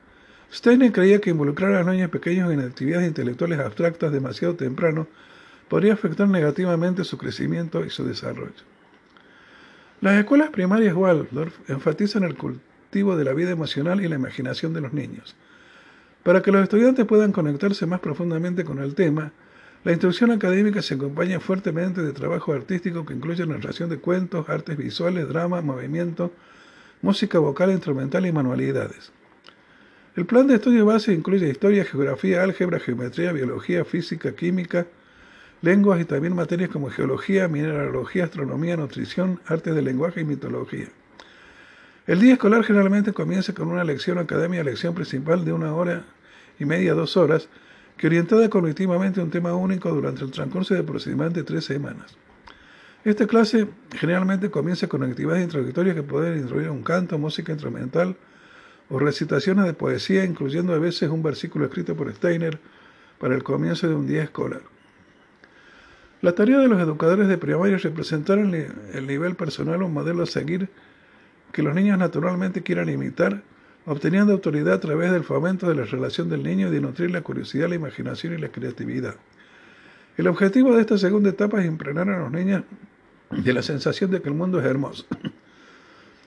Steiner 0.52 0.92
creía 0.92 1.22
que 1.22 1.30
involucrar 1.30 1.76
a 1.76 1.84
los 1.84 1.94
niños 1.94 2.10
pequeños 2.10 2.52
en 2.52 2.62
actividades 2.62 3.08
intelectuales 3.08 3.60
abstractas 3.60 4.12
demasiado 4.12 4.56
temprano 4.56 5.06
podría 5.68 5.94
afectar 5.94 6.28
negativamente 6.28 7.04
su 7.04 7.20
crecimiento 7.20 7.86
y 7.86 7.92
su 7.92 8.04
desarrollo. 8.04 8.64
Las 10.02 10.16
escuelas 10.16 10.50
primarias 10.50 10.96
Waldorf 10.96 11.70
enfatizan 11.70 12.24
el 12.24 12.36
cultivo 12.90 13.16
de 13.16 13.24
la 13.24 13.34
vida 13.34 13.52
emocional 13.52 14.02
y 14.02 14.08
la 14.08 14.16
imaginación 14.16 14.74
de 14.74 14.82
los 14.82 14.94
niños. 14.94 15.36
Para 16.24 16.42
que 16.42 16.52
los 16.52 16.64
estudiantes 16.64 17.06
puedan 17.06 17.32
conectarse 17.32 17.86
más 17.86 18.00
profundamente 18.00 18.64
con 18.64 18.80
el 18.80 18.96
tema, 18.96 19.32
la 19.84 19.92
instrucción 19.92 20.32
académica 20.32 20.82
se 20.82 20.96
acompaña 20.96 21.40
fuertemente 21.40 22.02
de 22.02 22.14
trabajo 22.14 22.52
artístico 22.52 23.06
que 23.06 23.14
incluye 23.14 23.46
narración 23.46 23.92
de 23.92 24.00
cuentos, 24.00 24.50
artes 24.50 24.76
visuales, 24.76 25.30
drama, 25.30 25.62
movimiento, 25.62 26.34
música 27.04 27.38
vocal, 27.38 27.70
instrumental 27.70 28.26
y 28.26 28.32
manualidades. 28.32 29.12
El 30.16 30.26
plan 30.26 30.48
de 30.48 30.56
estudio 30.56 30.84
base 30.84 31.14
incluye 31.14 31.48
historia, 31.48 31.86
geografía, 31.86 32.42
álgebra, 32.42 32.80
geometría, 32.80 33.32
biología, 33.32 33.86
física, 33.86 34.34
química, 34.34 34.88
lenguas 35.62 36.02
y 36.02 36.06
también 36.06 36.36
materias 36.36 36.72
como 36.72 36.90
geología, 36.90 37.48
mineralogía, 37.48 38.24
astronomía, 38.24 38.78
nutrición, 38.78 39.40
artes 39.46 39.76
del 39.76 39.86
lenguaje 39.86 40.22
y 40.22 40.26
mitología. 40.26 40.88
El 42.10 42.20
día 42.20 42.34
escolar 42.34 42.64
generalmente 42.64 43.14
comienza 43.14 43.54
con 43.54 43.68
una 43.68 43.84
lección 43.84 44.18
académica, 44.18 44.64
lección 44.64 44.96
principal 44.96 45.46
de 45.46 45.54
una 45.54 45.76
hora 45.76 46.06
y 46.60 46.66
media, 46.66 46.96
dos 46.96 47.16
horas, 47.18 47.50
que 47.98 48.08
orientada 48.08 48.50
cognitivamente 48.50 49.20
a 49.20 49.24
un 49.24 49.30
tema 49.30 49.54
único 49.54 49.92
durante 49.92 50.24
el 50.24 50.32
transcurso 50.32 50.74
de 50.74 50.80
aproximadamente 50.80 51.44
tres 51.44 51.66
semanas. 51.66 52.18
Esta 53.06 53.28
clase 53.28 53.68
generalmente 53.92 54.50
comienza 54.50 54.88
con 54.88 55.04
actividades 55.04 55.44
introductorias 55.44 55.96
que 55.96 56.02
pueden 56.02 56.40
incluir 56.40 56.72
un 56.72 56.82
canto, 56.82 57.20
música 57.20 57.52
instrumental 57.52 58.16
o 58.90 58.98
recitaciones 58.98 59.66
de 59.66 59.76
poesía, 59.76 60.26
incluyendo 60.26 60.74
a 60.74 60.80
veces 60.80 61.12
un 61.12 61.22
versículo 61.22 61.66
escrito 61.66 61.96
por 61.96 62.12
Steiner 62.12 62.58
para 63.20 63.36
el 63.36 63.44
comienzo 63.44 63.88
de 63.88 63.94
un 63.94 64.08
día 64.08 64.24
escolar. 64.24 64.64
La 66.24 66.34
tarea 66.34 66.58
de 66.58 66.70
los 66.70 66.82
educadores 66.82 67.28
de 67.28 67.38
primaria 67.38 67.76
es 67.76 67.84
representar 67.84 68.40
el 68.40 69.06
nivel 69.06 69.36
personal 69.36 69.84
un 69.84 69.94
modelo 69.94 70.24
a 70.24 70.26
seguir 70.26 70.70
que 71.52 71.64
los 71.64 71.76
niños 71.76 71.98
naturalmente 71.98 72.64
quieran 72.64 72.90
imitar 72.90 73.42
obteniendo 73.86 74.34
autoridad 74.34 74.74
a 74.74 74.80
través 74.80 75.12
del 75.12 75.24
fomento 75.24 75.68
de 75.68 75.76
la 75.76 75.84
relación 75.84 76.30
del 76.30 76.44
niño 76.44 76.68
y 76.68 76.72
de 76.72 76.82
nutrir 76.82 77.12
la 77.12 77.22
curiosidad, 77.22 77.70
la 77.70 77.76
imaginación 77.76 78.34
y 78.34 78.38
la 78.38 78.50
creatividad. 78.50 79.16
El 80.18 80.28
objetivo 80.28 80.76
de 80.76 80.82
esta 80.82 80.98
segunda 80.98 81.30
etapa 81.30 81.60
es 81.60 81.66
impregnar 81.66 82.10
a 82.10 82.20
los 82.20 82.32
niños 82.32 82.64
de 83.32 83.54
la 83.54 83.62
sensación 83.62 84.12
de 84.12 84.22
que 84.22 84.30
el 84.30 84.36
mundo 84.36 84.60
es 84.60 84.66
hermoso. 84.66 85.06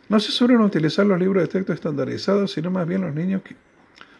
No 0.09 0.21
se 0.21 0.33
suelen 0.33 0.61
utilizar 0.61 1.07
los 1.07 1.19
libros 1.19 1.43
de 1.43 1.49
texto 1.49 1.73
estandarizados, 1.73 2.53
sino 2.53 2.71
más 2.71 2.87
bien 2.87 3.03
los 3.03 3.15
niños 3.15 3.43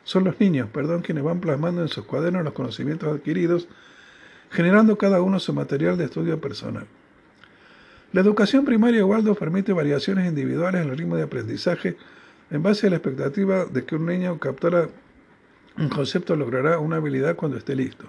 son 0.05 0.25
los 0.25 0.39
niños, 0.41 0.69
perdón, 0.73 1.03
quienes 1.03 1.23
van 1.23 1.41
plasmando 1.41 1.83
en 1.83 1.89
sus 1.89 2.05
cuadernos 2.05 2.45
los 2.45 2.55
conocimientos 2.55 3.15
adquiridos, 3.15 3.69
generando 4.51 4.97
cada 4.97 5.21
uno 5.21 5.39
su 5.39 5.53
material 5.53 5.97
de 5.99 6.05
estudio 6.05 6.41
personal. 6.41 6.87
La 8.13 8.21
educación 8.21 8.67
primaria 8.67 9.07
Waldorf 9.07 9.39
permite 9.39 9.73
variaciones 9.73 10.29
individuales 10.29 10.83
en 10.83 10.91
el 10.91 10.99
ritmo 10.99 11.17
de 11.17 11.23
aprendizaje 11.23 11.97
en 12.51 12.63
base 12.63 12.87
a 12.87 12.91
la 12.91 12.97
expectativa 12.97 13.65
de 13.65 13.85
que 13.85 13.97
un 13.97 14.05
niño 14.05 14.39
captara 14.39 14.89
un 15.79 15.89
concepto 15.89 16.37
logrará 16.37 16.79
una 16.79 16.97
habilidad 16.97 17.37
cuando 17.37 17.57
esté 17.57 17.75
listo. 17.75 18.05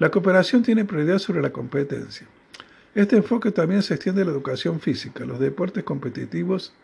La 0.00 0.10
cooperación 0.10 0.64
tiene 0.64 0.84
prioridad 0.84 1.18
sobre 1.18 1.40
la 1.40 1.50
competencia. 1.50 2.26
Este 2.96 3.16
enfoque 3.16 3.52
también 3.52 3.82
se 3.82 3.94
extiende 3.94 4.22
a 4.22 4.24
la 4.24 4.32
educación 4.32 4.80
física. 4.80 5.24
Los 5.24 5.38
deportes 5.38 5.84
competitivos 5.84 6.74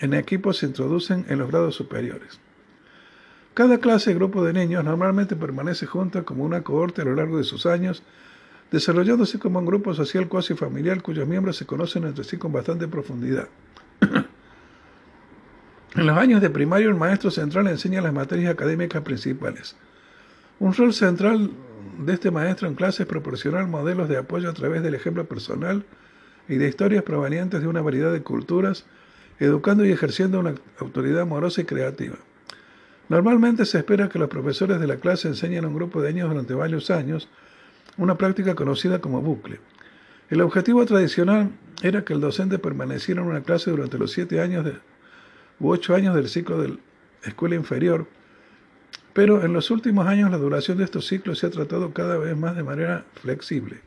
en 0.00 0.12
equipos 0.14 0.58
se 0.58 0.66
introducen 0.66 1.24
en 1.28 1.38
los 1.38 1.48
grados 1.48 1.76
superiores. 1.76 2.40
Cada 3.54 3.78
clase 3.78 4.10
y 4.10 4.14
grupo 4.14 4.44
de 4.44 4.52
niños 4.52 4.84
normalmente 4.84 5.36
permanece 5.36 5.86
junta 5.86 6.24
como 6.24 6.44
una 6.44 6.62
cohorte 6.62 7.02
a 7.02 7.04
lo 7.04 7.14
largo 7.14 7.38
de 7.38 7.44
sus 7.44 7.64
años 7.64 8.02
desarrollándose 8.70 9.38
como 9.38 9.58
un 9.58 9.66
grupo 9.66 9.94
social 9.94 10.28
cuasi 10.28 10.54
familiar 10.54 11.02
cuyos 11.02 11.26
miembros 11.26 11.56
se 11.56 11.66
conocen 11.66 12.04
entre 12.04 12.24
sí 12.24 12.36
con 12.36 12.52
bastante 12.52 12.88
profundidad. 12.88 13.48
en 15.94 16.06
los 16.06 16.18
años 16.18 16.40
de 16.40 16.50
primario, 16.50 16.90
el 16.90 16.96
maestro 16.96 17.30
central 17.30 17.68
enseña 17.68 18.00
las 18.00 18.12
materias 18.12 18.52
académicas 18.52 19.02
principales. 19.02 19.76
Un 20.58 20.74
rol 20.74 20.92
central 20.92 21.50
de 21.98 22.12
este 22.12 22.30
maestro 22.30 22.68
en 22.68 22.74
clase 22.74 23.04
es 23.04 23.08
proporcionar 23.08 23.66
modelos 23.66 24.08
de 24.08 24.16
apoyo 24.16 24.50
a 24.50 24.54
través 24.54 24.82
del 24.82 24.94
ejemplo 24.94 25.26
personal 25.26 25.84
y 26.48 26.56
de 26.56 26.68
historias 26.68 27.02
provenientes 27.02 27.60
de 27.60 27.68
una 27.68 27.82
variedad 27.82 28.12
de 28.12 28.22
culturas, 28.22 28.84
educando 29.38 29.84
y 29.84 29.90
ejerciendo 29.90 30.40
una 30.40 30.54
autoridad 30.78 31.22
amorosa 31.22 31.60
y 31.60 31.64
creativa. 31.64 32.16
Normalmente 33.08 33.64
se 33.66 33.78
espera 33.78 34.08
que 34.08 34.18
los 34.18 34.28
profesores 34.28 34.80
de 34.80 34.86
la 34.86 34.96
clase 34.96 35.28
enseñen 35.28 35.64
a 35.64 35.68
un 35.68 35.74
grupo 35.74 36.02
de 36.02 36.12
niños 36.12 36.30
durante 36.30 36.54
varios 36.54 36.90
años, 36.90 37.28
una 37.98 38.16
práctica 38.16 38.54
conocida 38.54 39.00
como 39.00 39.22
bucle. 39.22 39.60
El 40.28 40.40
objetivo 40.40 40.84
tradicional 40.84 41.50
era 41.82 42.04
que 42.04 42.12
el 42.12 42.20
docente 42.20 42.58
permaneciera 42.58 43.22
en 43.22 43.28
una 43.28 43.42
clase 43.42 43.70
durante 43.70 43.98
los 43.98 44.10
siete 44.10 44.40
años 44.40 44.64
de, 44.64 44.74
u 45.60 45.70
ocho 45.70 45.94
años 45.94 46.14
del 46.14 46.28
ciclo 46.28 46.60
de 46.60 46.78
escuela 47.22 47.54
inferior, 47.54 48.06
pero 49.12 49.44
en 49.44 49.52
los 49.52 49.70
últimos 49.70 50.06
años 50.06 50.30
la 50.30 50.36
duración 50.36 50.78
de 50.78 50.84
estos 50.84 51.06
ciclos 51.06 51.38
se 51.38 51.46
ha 51.46 51.50
tratado 51.50 51.92
cada 51.92 52.18
vez 52.18 52.36
más 52.36 52.56
de 52.56 52.62
manera 52.62 53.04
flexible. 53.14 53.80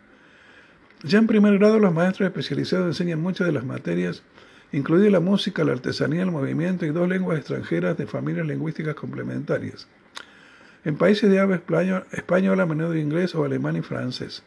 Ya 1.04 1.20
en 1.20 1.28
primer 1.28 1.58
grado 1.60 1.80
los 1.80 1.94
maestros 1.94 2.28
especializados 2.28 2.88
enseñan 2.88 3.22
muchas 3.22 3.48
de 3.48 3.54
las 3.54 3.66
materias, 3.66 4.24
incluida 4.72 5.10
la 5.10 5.20
música, 5.20 5.64
la 5.64 5.74
artesanía, 5.74 6.24
el 6.24 6.32
movimiento 6.32 6.86
y 6.86 6.90
dos 6.90 7.08
lenguas 7.08 7.38
extranjeras 7.38 7.98
de 7.98 8.08
familias 8.08 8.48
lingüísticas 8.48 8.96
complementarias. 8.96 9.88
En 10.86 10.96
países 10.96 11.30
de 11.30 11.40
habla 11.40 11.62
española, 12.12 12.64
a 12.64 12.66
menudo 12.66 12.96
inglés 12.96 13.36
o 13.36 13.44
alemán 13.44 13.76
y 13.76 13.82
francés. 13.82 14.44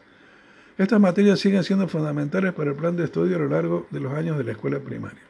Estas 0.77 0.99
materias 0.99 1.39
siguen 1.39 1.63
siendo 1.63 1.87
fundamentales 1.87 2.53
para 2.53 2.71
el 2.71 2.75
plan 2.75 2.95
de 2.95 3.03
estudio 3.03 3.35
a 3.35 3.39
lo 3.39 3.49
largo 3.49 3.85
de 3.91 3.99
los 3.99 4.13
años 4.13 4.37
de 4.37 4.43
la 4.43 4.51
escuela 4.53 4.79
primaria. 4.79 5.21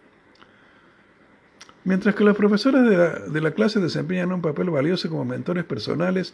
Mientras 1.84 2.16
que 2.16 2.24
los 2.24 2.38
profesores 2.38 2.90
de 2.90 2.96
la, 2.96 3.10
de 3.20 3.42
la 3.42 3.52
clase 3.52 3.82
desempeñan 3.82 4.32
un 4.32 4.42
papel 4.42 4.70
valioso 4.70 5.10
como 5.10 5.26
mentores 5.26 5.66
personales, 5.66 6.34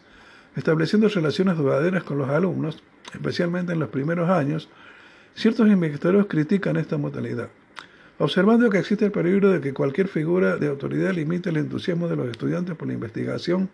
estableciendo 0.55 1.07
relaciones 1.09 1.57
duraderas 1.57 2.03
con 2.03 2.19
los 2.19 2.29
alumnos, 2.29 2.83
especialmente 3.13 3.73
en 3.73 3.79
los 3.79 3.89
primeros 3.89 4.29
años, 4.29 4.69
ciertos 5.33 5.67
investigadores 5.67 6.27
critican 6.27 6.77
esta 6.77 6.97
modalidad, 6.97 7.49
observando 8.19 8.69
que 8.69 8.77
existe 8.77 9.05
el 9.05 9.11
peligro 9.11 9.49
de 9.49 9.61
que 9.61 9.73
cualquier 9.73 10.07
figura 10.07 10.57
de 10.57 10.67
autoridad 10.67 11.13
limite 11.13 11.49
el 11.49 11.57
entusiasmo 11.57 12.07
de 12.07 12.15
los 12.15 12.29
estudiantes 12.29 12.75
por 12.75 12.87
la 12.87 12.93
investigación 12.93 13.69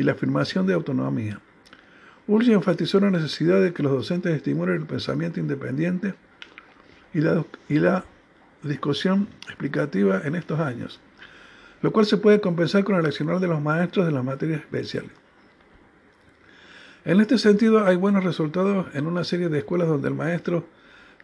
y 0.00 0.02
la 0.02 0.12
afirmación 0.12 0.66
de 0.66 0.72
autonomía. 0.72 1.40
Urge 2.26 2.54
enfatizó 2.54 3.00
la 3.00 3.10
necesidad 3.10 3.60
de 3.60 3.74
que 3.74 3.82
los 3.82 3.92
docentes 3.92 4.34
estimulen 4.34 4.76
el 4.76 4.86
pensamiento 4.86 5.40
independiente 5.40 6.14
y 7.12 7.20
la, 7.20 8.04
discusión 8.62 9.28
explicativa 9.46 10.22
en 10.24 10.36
estos 10.36 10.58
años, 10.58 11.00
lo 11.82 11.92
cual 11.92 12.06
se 12.06 12.16
puede 12.16 12.40
compensar 12.40 12.82
con 12.84 12.96
el 12.96 13.04
accionar 13.04 13.40
de 13.40 13.46
los 13.46 13.60
maestros 13.60 14.06
de 14.06 14.12
las 14.12 14.24
materias 14.24 14.60
especiales. 14.60 15.10
En 17.04 17.20
este 17.20 17.36
sentido, 17.36 17.86
hay 17.86 17.96
buenos 17.96 18.24
resultados 18.24 18.86
en 18.94 19.06
una 19.06 19.24
serie 19.24 19.50
de 19.50 19.58
escuelas 19.58 19.88
donde 19.88 20.08
el 20.08 20.14
maestro 20.14 20.66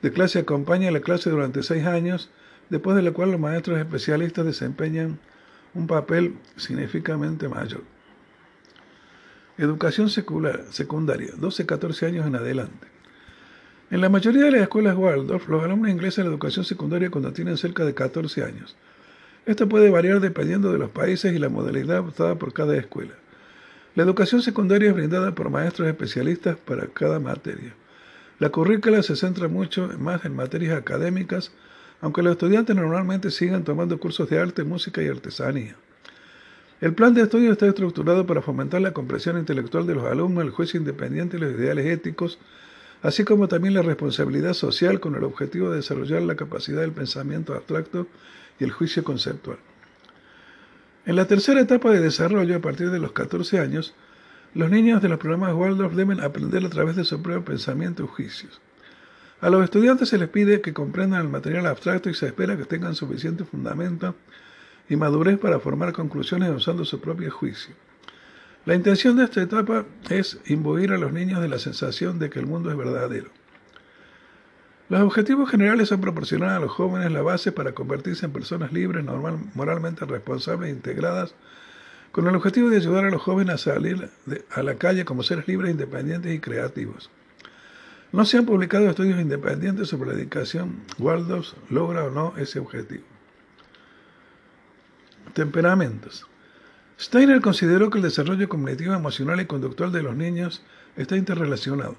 de 0.03 0.13
clase 0.13 0.41
acompaña 0.41 0.89
a 0.89 0.93
la 0.93 1.01
clase 1.01 1.31
durante 1.31 1.63
seis 1.63 1.87
años, 1.87 2.31
después 2.69 2.95
de 2.95 3.03
la 3.03 3.13
cual 3.13 3.31
los 3.31 3.41
maestros 3.41 3.79
especialistas 3.79 4.45
desempeñan 4.45 5.19
un 5.73 5.87
papel 5.87 6.37
significativamente 6.57 7.49
mayor. 7.49 7.83
Educación 9.59 10.11
secundaria, 10.11 11.33
12-14 11.35 12.07
años 12.07 12.27
en 12.27 12.37
adelante. 12.37 12.87
En 13.91 14.03
la 14.03 14.11
mayoría 14.11 14.45
de 14.45 14.51
las 14.51 14.61
escuelas 14.61 14.99
Waldorf, 14.99 15.49
los 15.49 15.65
alumnos 15.65 15.91
ingresan 15.91 16.23
a 16.23 16.29
la 16.29 16.35
educación 16.35 16.67
secundaria 16.67 17.11
cuando 17.11 17.33
tienen 17.33 17.57
cerca 17.57 17.87
de 17.87 17.95
14 17.95 18.45
años. 18.45 18.77
Esto 19.47 19.67
puede 19.67 19.89
variar 19.89 20.21
dependiendo 20.21 20.73
de 20.73 20.79
los 20.79 20.91
países 20.91 21.33
y 21.35 21.39
la 21.39 21.49
modalidad 21.49 21.99
adoptada 21.99 22.35
por 22.35 22.53
cada 22.53 22.77
escuela. 22.77 23.15
La 23.95 24.03
educación 24.03 24.43
secundaria 24.43 24.91
es 24.91 24.95
brindada 24.95 25.35
por 25.35 25.49
maestros 25.49 25.89
especialistas 25.89 26.59
para 26.59 26.89
cada 26.89 27.19
materia. 27.19 27.73
La 28.39 28.51
currícula 28.51 29.03
se 29.03 29.17
centra 29.17 29.49
mucho 29.49 29.89
más 29.99 30.27
en 30.27 30.37
materias 30.37 30.77
académicas, 30.77 31.51
aunque 32.03 32.23
los 32.23 32.33
estudiantes 32.33 32.77
normalmente 32.77 33.31
siguen 33.31 33.65
tomando 33.65 33.99
cursos 33.99 34.29
de 34.29 34.39
arte, 34.39 34.65
música 34.65 35.03
y 35.03 35.09
artesanía. 35.09 35.77
El 36.79 36.93
plan 36.93 37.15
de 37.15 37.23
estudio 37.23 37.53
está 37.53 37.67
estructurado 37.67 38.27
para 38.27 38.43
fomentar 38.43 38.83
la 38.83 38.93
comprensión 38.93 39.39
intelectual 39.39 39.87
de 39.87 39.95
los 39.95 40.05
alumnos, 40.05 40.45
el 40.45 40.51
juicio 40.51 40.79
independiente 40.79 41.39
y 41.39 41.41
los 41.41 41.53
ideales 41.53 41.87
éticos, 41.87 42.39
así 43.03 43.25
como 43.25 43.49
también 43.49 43.73
la 43.73 43.81
responsabilidad 43.81 44.53
social 44.53 45.01
con 45.01 45.15
el 45.15 45.25
objetivo 45.25 45.71
de 45.71 45.77
desarrollar 45.77 46.21
la 46.21 46.37
capacidad 46.37 46.83
del 46.83 46.93
pensamiento 46.93 47.55
abstracto 47.55 48.07
y 48.61 48.65
el 48.65 48.73
juicio 48.73 49.05
conceptual. 49.05 49.57
En 51.07 51.17
la 51.17 51.27
tercera 51.27 51.63
etapa 51.63 51.91
de 51.91 52.01
desarrollo, 52.01 52.57
a 52.57 52.61
partir 52.61 52.91
de 52.91 52.99
los 52.99 53.13
14 53.13 53.59
años, 53.59 53.95
los 54.53 54.71
niños 54.71 55.01
de 55.01 55.09
los 55.09 55.19
programas 55.19 55.55
Waldorf 55.55 55.95
deben 55.95 56.21
aprender 56.21 56.63
a 56.67 56.71
través 56.71 56.95
de 56.97 57.05
su 57.05 57.23
propio 57.23 57.43
pensamiento 57.43 58.05
y 58.05 58.09
juicios. 58.09 58.61
A 59.41 59.49
los 59.49 59.65
estudiantes 59.65 60.11
se 60.11 60.19
les 60.19 60.29
pide 60.29 60.61
que 60.61 60.75
comprendan 60.75 61.23
el 61.23 61.29
material 61.29 61.67
abstracto 61.67 62.11
y 62.11 62.15
se 62.15 62.27
espera 62.27 62.57
que 62.59 62.65
tengan 62.65 62.95
suficiente 62.95 63.45
fundamento 63.45 64.15
y 64.89 64.97
madurez 64.97 65.39
para 65.39 65.61
formar 65.61 65.93
conclusiones 65.93 66.51
usando 66.51 66.85
su 66.85 67.01
propio 67.01 67.31
juicio. 67.31 67.75
La 68.65 68.75
intención 68.75 69.17
de 69.17 69.25
esta 69.25 69.43
etapa 69.43 69.85
es 70.11 70.39
imbuir 70.47 70.93
a 70.93 70.99
los 70.99 71.13
niños 71.13 71.41
de 71.41 71.49
la 71.49 71.59
sensación 71.59 72.19
de 72.19 72.31
que 72.31 72.41
el 72.41 72.47
mundo 72.47 72.71
es 72.71 72.77
verdadero. 72.77 73.31
Los 74.89 75.01
objetivos 75.03 75.51
generales 75.51 75.89
son 75.89 76.01
proporcionar 76.01 76.51
a 76.51 76.61
los 76.61 76.71
jóvenes 76.71 77.11
la 77.11 77.23
base 77.23 77.51
para 77.53 77.73
convertirse 77.73 78.27
en 78.27 78.33
personas 78.33 78.73
libres, 78.73 79.05
normal, 79.05 79.39
moralmente 79.55 80.05
responsables 80.05 80.69
e 80.69 80.73
integradas, 80.73 81.35
con 82.13 82.27
el 82.29 82.37
objetivo 82.37 82.71
de 82.71 82.77
ayudar 82.77 83.05
a 83.05 83.11
los 83.11 83.23
jóvenes 83.23 83.55
a 83.55 83.59
salir 83.59 84.09
a 84.51 84.63
la 84.63 84.77
calle 84.77 85.05
como 85.05 85.23
seres 85.23 85.49
libres, 85.49 85.71
independientes 85.71 86.35
y 86.35 86.39
creativos. 86.39 87.11
No 88.13 88.25
se 88.25 88.39
han 88.39 88.47
publicado 88.47 88.89
estudios 88.89 89.21
independientes 89.21 89.89
sobre 89.89 90.11
la 90.11 90.21
educación. 90.21 90.83
Waldorf 90.99 91.53
logra 91.69 92.05
o 92.05 92.11
no 92.11 92.35
ese 92.37 92.61
objetivo. 92.61 93.05
Temperamentos. 95.37 96.27
Steiner 96.99 97.43
consideró 97.43 97.91
que 97.91 97.99
el 97.99 98.05
desarrollo 98.05 98.49
cognitivo, 98.49 98.95
emocional 98.95 99.39
y 99.39 99.45
conductual 99.45 99.93
de 99.93 100.03
los 100.03 100.17
niños 100.17 100.63
está 100.97 101.15
interrelacionado. 101.15 101.95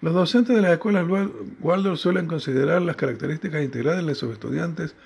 Los 0.00 0.12
docentes 0.12 0.56
de 0.56 0.62
las 0.62 0.72
escuelas 0.72 1.06
Waldorf 1.60 2.00
suelen 2.00 2.26
considerar 2.26 2.82
las 2.82 2.96
características 2.96 3.62
integrales 3.62 4.04
de 4.04 4.14
sus 4.16 4.32
estudiantes 4.32 4.96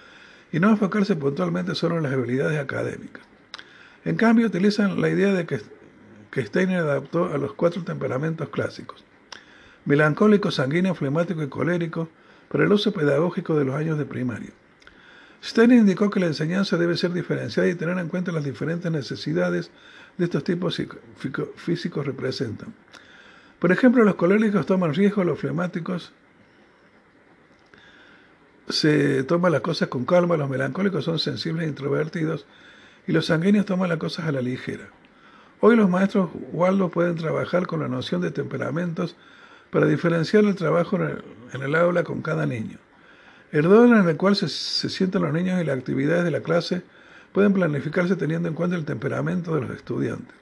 y 0.51 0.61
no 0.61 0.71
enfocarse 0.71 1.15
puntualmente 1.15 1.75
solo 1.75 1.99
en 1.99 2.05
las 2.05 2.15
habilidades 2.15 2.59
académicas. 2.59 3.23
En 4.07 4.17
cambio, 4.17 4.47
utilizan 4.47 4.99
la 5.03 5.11
idea 5.11 5.35
de 5.35 5.45
que, 5.45 5.61
que 6.31 6.47
Steiner 6.47 6.79
adaptó 6.79 7.35
a 7.35 7.37
los 7.37 7.53
cuatro 7.53 7.85
temperamentos 7.85 8.49
clásicos, 8.49 9.05
melancólico, 9.85 10.51
sanguíneo, 10.51 10.95
flemático 10.95 11.43
y 11.43 11.49
colérico, 11.49 12.09
para 12.49 12.65
el 12.65 12.73
uso 12.73 12.95
pedagógico 12.95 13.57
de 13.57 13.67
los 13.67 13.75
años 13.75 13.99
de 13.99 14.07
primaria. 14.07 14.53
Steiner 15.45 15.79
indicó 15.79 16.09
que 16.09 16.21
la 16.21 16.27
enseñanza 16.27 16.77
debe 16.77 16.97
ser 16.97 17.13
diferenciada 17.13 17.69
y 17.69 17.75
tener 17.75 17.99
en 17.99 18.09
cuenta 18.09 18.31
las 18.31 18.45
diferentes 18.45 18.91
necesidades 18.93 19.71
de 20.17 20.25
estos 20.25 20.45
tipos 20.45 20.81
físicos 21.57 22.07
representan. 22.07 22.73
Por 23.59 23.73
ejemplo, 23.73 24.05
los 24.05 24.15
coléricos 24.15 24.67
toman 24.67 24.95
riesgo, 24.95 25.25
los 25.25 25.39
flemáticos 25.39 26.13
se 28.69 29.25
toman 29.25 29.53
las 29.53 29.61
cosas 29.61 29.89
con 29.89 30.05
calma, 30.05 30.37
los 30.37 30.49
melancólicos 30.49 31.05
son 31.05 31.19
sensibles 31.19 31.67
e 31.67 31.69
introvertidos 31.69 32.47
y 33.07 33.13
los 33.13 33.27
sanguíneos 33.27 33.67
toman 33.67 33.89
las 33.89 33.99
cosas 33.99 34.27
a 34.27 34.33
la 34.33 34.43
ligera. 34.43 34.89
Hoy 35.61 35.77
los 35.77 35.91
maestros 35.91 36.31
Waldo 36.53 36.89
pueden 36.89 37.17
trabajar 37.17 37.67
con 37.67 37.81
la 37.81 37.89
noción 37.89 38.21
de 38.21 38.31
temperamentos 38.31 39.17
para 39.71 39.87
diferenciar 39.87 40.45
el 40.45 40.55
trabajo 40.55 40.97
en 40.97 41.63
el 41.63 41.75
aula 41.75 42.05
con 42.05 42.23
cada 42.23 42.47
niño. 42.47 42.79
El 43.53 43.67
orden 43.67 43.95
en 43.99 44.09
el 44.09 44.17
cual 44.17 44.35
se, 44.35 44.49
sientan 44.49 45.23
los 45.23 45.33
niños 45.33 45.61
y 45.61 45.65
las 45.65 45.79
actividades 45.79 46.25
de 46.25 46.31
la 46.31 46.41
clase 46.41 46.83
pueden 47.33 47.53
planificarse 47.53 48.17
teniendo 48.17 48.49
en 48.49 48.55
cuenta 48.55 48.77
el 48.77 48.87
temperamento 48.87 49.55
de 49.55 49.61
los 49.61 49.71
estudiantes. 49.77 50.35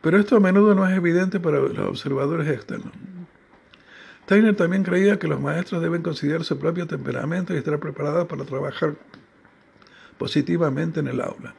Pero 0.00 0.18
esto 0.18 0.36
a 0.36 0.40
menudo 0.40 0.74
no 0.74 0.88
es 0.88 0.96
evidente 0.96 1.38
para 1.40 1.60
los 1.60 1.78
observadores 1.78 2.48
externos. 2.48 2.92
Steiner 4.24 4.56
también 4.56 4.82
creía 4.82 5.18
que 5.18 5.28
los 5.28 5.40
maestros 5.40 5.82
deben 5.82 6.02
considerar 6.02 6.42
su 6.42 6.58
propio 6.58 6.86
temperamento 6.86 7.52
y 7.52 7.58
estar 7.58 7.78
preparados 7.78 8.26
para 8.28 8.44
trabajar 8.44 8.94
positivamente 10.16 11.00
en 11.00 11.08
el 11.08 11.20
aula. 11.20 11.54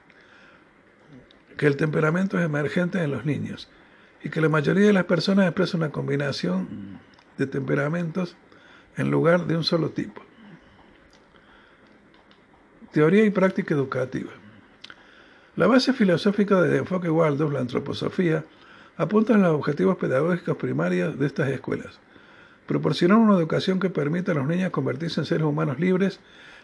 Que 1.56 1.68
el 1.68 1.78
temperamento 1.78 2.40
es 2.40 2.46
emergente 2.46 3.04
en 3.04 3.12
los 3.12 3.26
niños 3.26 3.70
y 4.24 4.30
que 4.30 4.42
la 4.42 4.50
mayoría 4.50 4.88
de 4.88 4.94
las 4.94 5.06
personas 5.06 5.46
expresan 5.46 5.82
una 5.82 5.92
combinación 5.92 7.00
de 7.38 7.46
temperamentos 7.46 8.36
en 8.98 9.12
lugar 9.12 9.48
de 9.48 9.58
un 9.58 9.64
solo 9.64 9.90
tipo. 9.90 10.22
Teoría 12.92 13.26
y 13.26 13.32
práctica 13.32 13.74
educativa. 13.74 14.32
La 15.56 15.68
base 15.68 15.94
filosófica 15.94 16.62
del 16.62 16.78
enfoque 16.78 17.10
Waldorf, 17.10 17.54
la 17.54 17.60
antroposofía, 17.60 18.44
apunta 18.98 19.36
a 19.36 19.38
los 19.38 19.52
objetivos 19.52 19.98
pedagógicos 19.98 20.58
primarios 20.58 21.18
de 21.18 21.26
estas 21.26 21.50
escuelas. 21.50 22.00
Proporcionar 22.68 23.18
una 23.18 23.36
educación 23.36 23.80
que 23.80 23.90
permita 23.90 24.32
a 24.32 24.36
los 24.36 24.48
niños 24.48 24.72
convertirse 24.72 25.22
en 25.22 25.26
seres 25.26 25.46
humanos 25.46 25.80
libres 25.80 26.20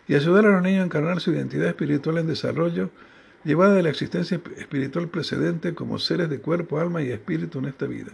y 0.07 0.15
ayudar 0.15 0.45
a 0.45 0.51
los 0.51 0.61
niños 0.61 0.81
a 0.81 0.85
encarnar 0.85 1.19
su 1.19 1.31
identidad 1.31 1.67
espiritual 1.67 2.17
en 2.17 2.27
desarrollo, 2.27 2.89
llevada 3.43 3.73
de 3.73 3.83
la 3.83 3.89
existencia 3.89 4.39
espiritual 4.57 5.07
precedente 5.07 5.73
como 5.73 5.99
seres 5.99 6.29
de 6.29 6.39
cuerpo, 6.39 6.79
alma 6.79 7.01
y 7.01 7.11
espíritu 7.11 7.59
en 7.59 7.65
esta 7.65 7.85
vida. 7.85 8.11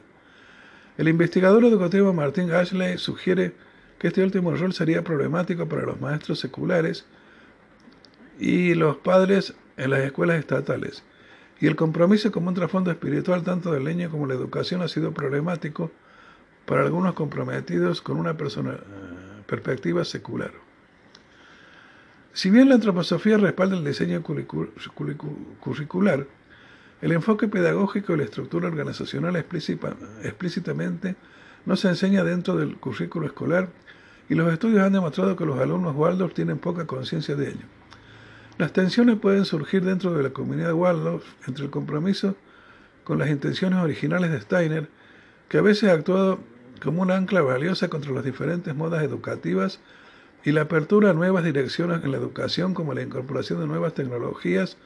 El 0.98 1.08
investigador 1.10 1.64
educativo 1.66 2.14
Martin 2.14 2.52
Ashley 2.52 2.98
sugiere 2.98 3.54
este 4.07 4.23
último 4.23 4.56
rol 4.56 4.73
sería 4.73 5.03
problemático 5.03 5.68
para 5.68 5.84
los 5.84 6.02
maestros 6.02 6.40
seculares 6.40 7.06
y 8.40 8.73
los 8.73 8.98
padres 8.98 9.53
en 9.77 9.91
las 9.91 10.02
escuelas 10.02 10.40
estatales. 10.40 11.03
Y 11.60 11.68
el 11.68 11.76
compromiso 11.76 12.32
como 12.32 12.49
un 12.49 12.56
trasfondo 12.56 12.91
espiritual 12.91 13.44
tanto 13.44 13.72
del 13.72 13.86
niño 13.86 14.10
como 14.10 14.27
la 14.27 14.34
educación 14.34 14.82
ha 14.82 14.88
sido 14.88 15.14
problemático 15.14 15.91
para 16.65 16.82
algunos 16.82 17.14
comprometidos 17.14 18.02
con 18.02 18.18
una 18.18 18.36
persona, 18.36 18.77
perspectiva 19.45 20.03
secular. 20.03 20.52
Si 22.34 22.49
bien 22.49 22.68
la 22.68 22.76
antroposofía 22.76 23.38
respalda 23.38 23.77
el 23.77 23.86
diseño 23.86 24.22
curricular, 24.22 26.27
el 27.02 27.11
enfoque 27.14 27.48
pedagógico 27.48 28.14
y 28.14 28.18
la 28.18 28.23
estructura 28.23 28.68
organizacional 28.68 29.38
explícitamente 29.38 31.15
no 31.65 31.77
se 31.77 31.88
enseña 31.88 32.23
dentro 32.23 32.57
del 32.57 32.77
currículo 32.77 33.27
escolar 33.27 33.69
y 34.30 34.36
los 34.36 34.52
estudios 34.52 34.82
han 34.82 34.94
demostrado 34.94 35.36
que 35.36 35.46
los 35.46 35.60
alumnos 35.60 35.96
Waldorf 35.96 36.34
tienen 36.34 36.58
poca 36.58 36.86
conciencia 36.88 37.36
de 37.36 37.50
ello. 37.50 37.66
Las 38.58 38.74
tensiones 38.74 39.20
pueden 39.20 39.46
surgir 39.46 39.84
dentro 39.84 40.14
de 40.14 40.24
la 40.24 40.30
comunidad 40.30 40.74
Waldorf 40.74 41.26
entre 41.48 41.66
el 41.66 41.72
compromiso 41.72 42.36
con 43.04 43.20
las 43.20 43.30
intenciones 43.30 43.80
originales 43.80 44.32
de 44.32 44.42
Steiner, 44.42 44.90
que 45.50 45.58
a 45.58 45.62
veces 45.62 45.90
ha 45.90 45.94
actuado 45.94 46.40
como 46.84 47.02
una 47.02 47.16
ancla 47.16 47.42
valiosa 47.42 47.90
contra 47.90 48.12
las 48.12 48.24
diferentes 48.24 48.74
modas 48.76 49.04
educativas 49.04 49.80
y 50.44 50.52
la 50.52 50.62
apertura 50.62 51.10
a 51.10 51.14
nuevas 51.14 51.44
direcciones 51.44 52.04
en 52.04 52.12
la 52.12 52.18
educación 52.18 52.74
como 52.74 52.94
la 52.94 53.02
incorporación 53.02 53.60
de 53.60 53.68
nuevas 53.68 53.94
tecnologías 53.94 54.78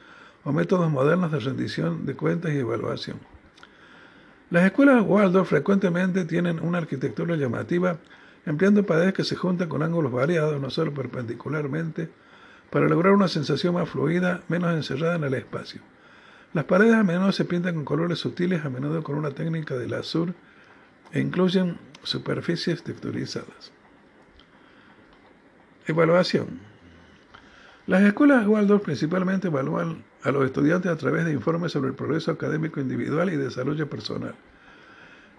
o 0.44 0.52
métodos 0.52 0.90
modernos 0.90 1.32
de 1.32 1.38
rendición 1.38 2.06
de 2.06 2.14
cuentas 2.14 2.52
y 2.52 2.58
evaluación. 2.58 3.18
Las 4.50 4.64
escuelas 4.64 5.04
Waldorf 5.06 5.48
frecuentemente 5.48 6.24
tienen 6.24 6.60
una 6.60 6.78
arquitectura 6.78 7.36
llamativa 7.36 7.98
empleando 8.46 8.86
paredes 8.86 9.14
que 9.14 9.24
se 9.24 9.36
juntan 9.36 9.68
con 9.68 9.82
ángulos 9.82 10.12
variados, 10.12 10.60
no 10.60 10.70
solo 10.70 10.92
perpendicularmente, 10.94 12.10
para 12.70 12.88
lograr 12.88 13.12
una 13.12 13.28
sensación 13.28 13.74
más 13.74 13.88
fluida, 13.88 14.42
menos 14.48 14.72
encerrada 14.74 15.16
en 15.16 15.24
el 15.24 15.34
espacio. 15.34 15.80
Las 16.52 16.64
paredes 16.64 16.94
a 16.94 17.04
menudo 17.04 17.32
se 17.32 17.44
pintan 17.44 17.74
con 17.74 17.84
colores 17.84 18.18
sutiles, 18.18 18.64
a 18.64 18.70
menudo 18.70 19.02
con 19.02 19.16
una 19.16 19.30
técnica 19.30 19.76
del 19.76 19.94
azul, 19.94 20.34
e 21.12 21.20
incluyen 21.20 21.78
superficies 22.02 22.82
texturizadas. 22.82 23.72
Evaluación. 25.86 26.60
Las 27.86 28.02
escuelas 28.02 28.46
Waldorf 28.46 28.84
principalmente 28.84 29.48
evalúan 29.48 30.04
a 30.22 30.30
los 30.30 30.44
estudiantes 30.44 30.92
a 30.92 30.96
través 30.96 31.24
de 31.24 31.32
informes 31.32 31.72
sobre 31.72 31.88
el 31.88 31.96
progreso 31.96 32.30
académico 32.30 32.80
individual 32.80 33.32
y 33.32 33.36
desarrollo 33.36 33.88
personal. 33.88 34.34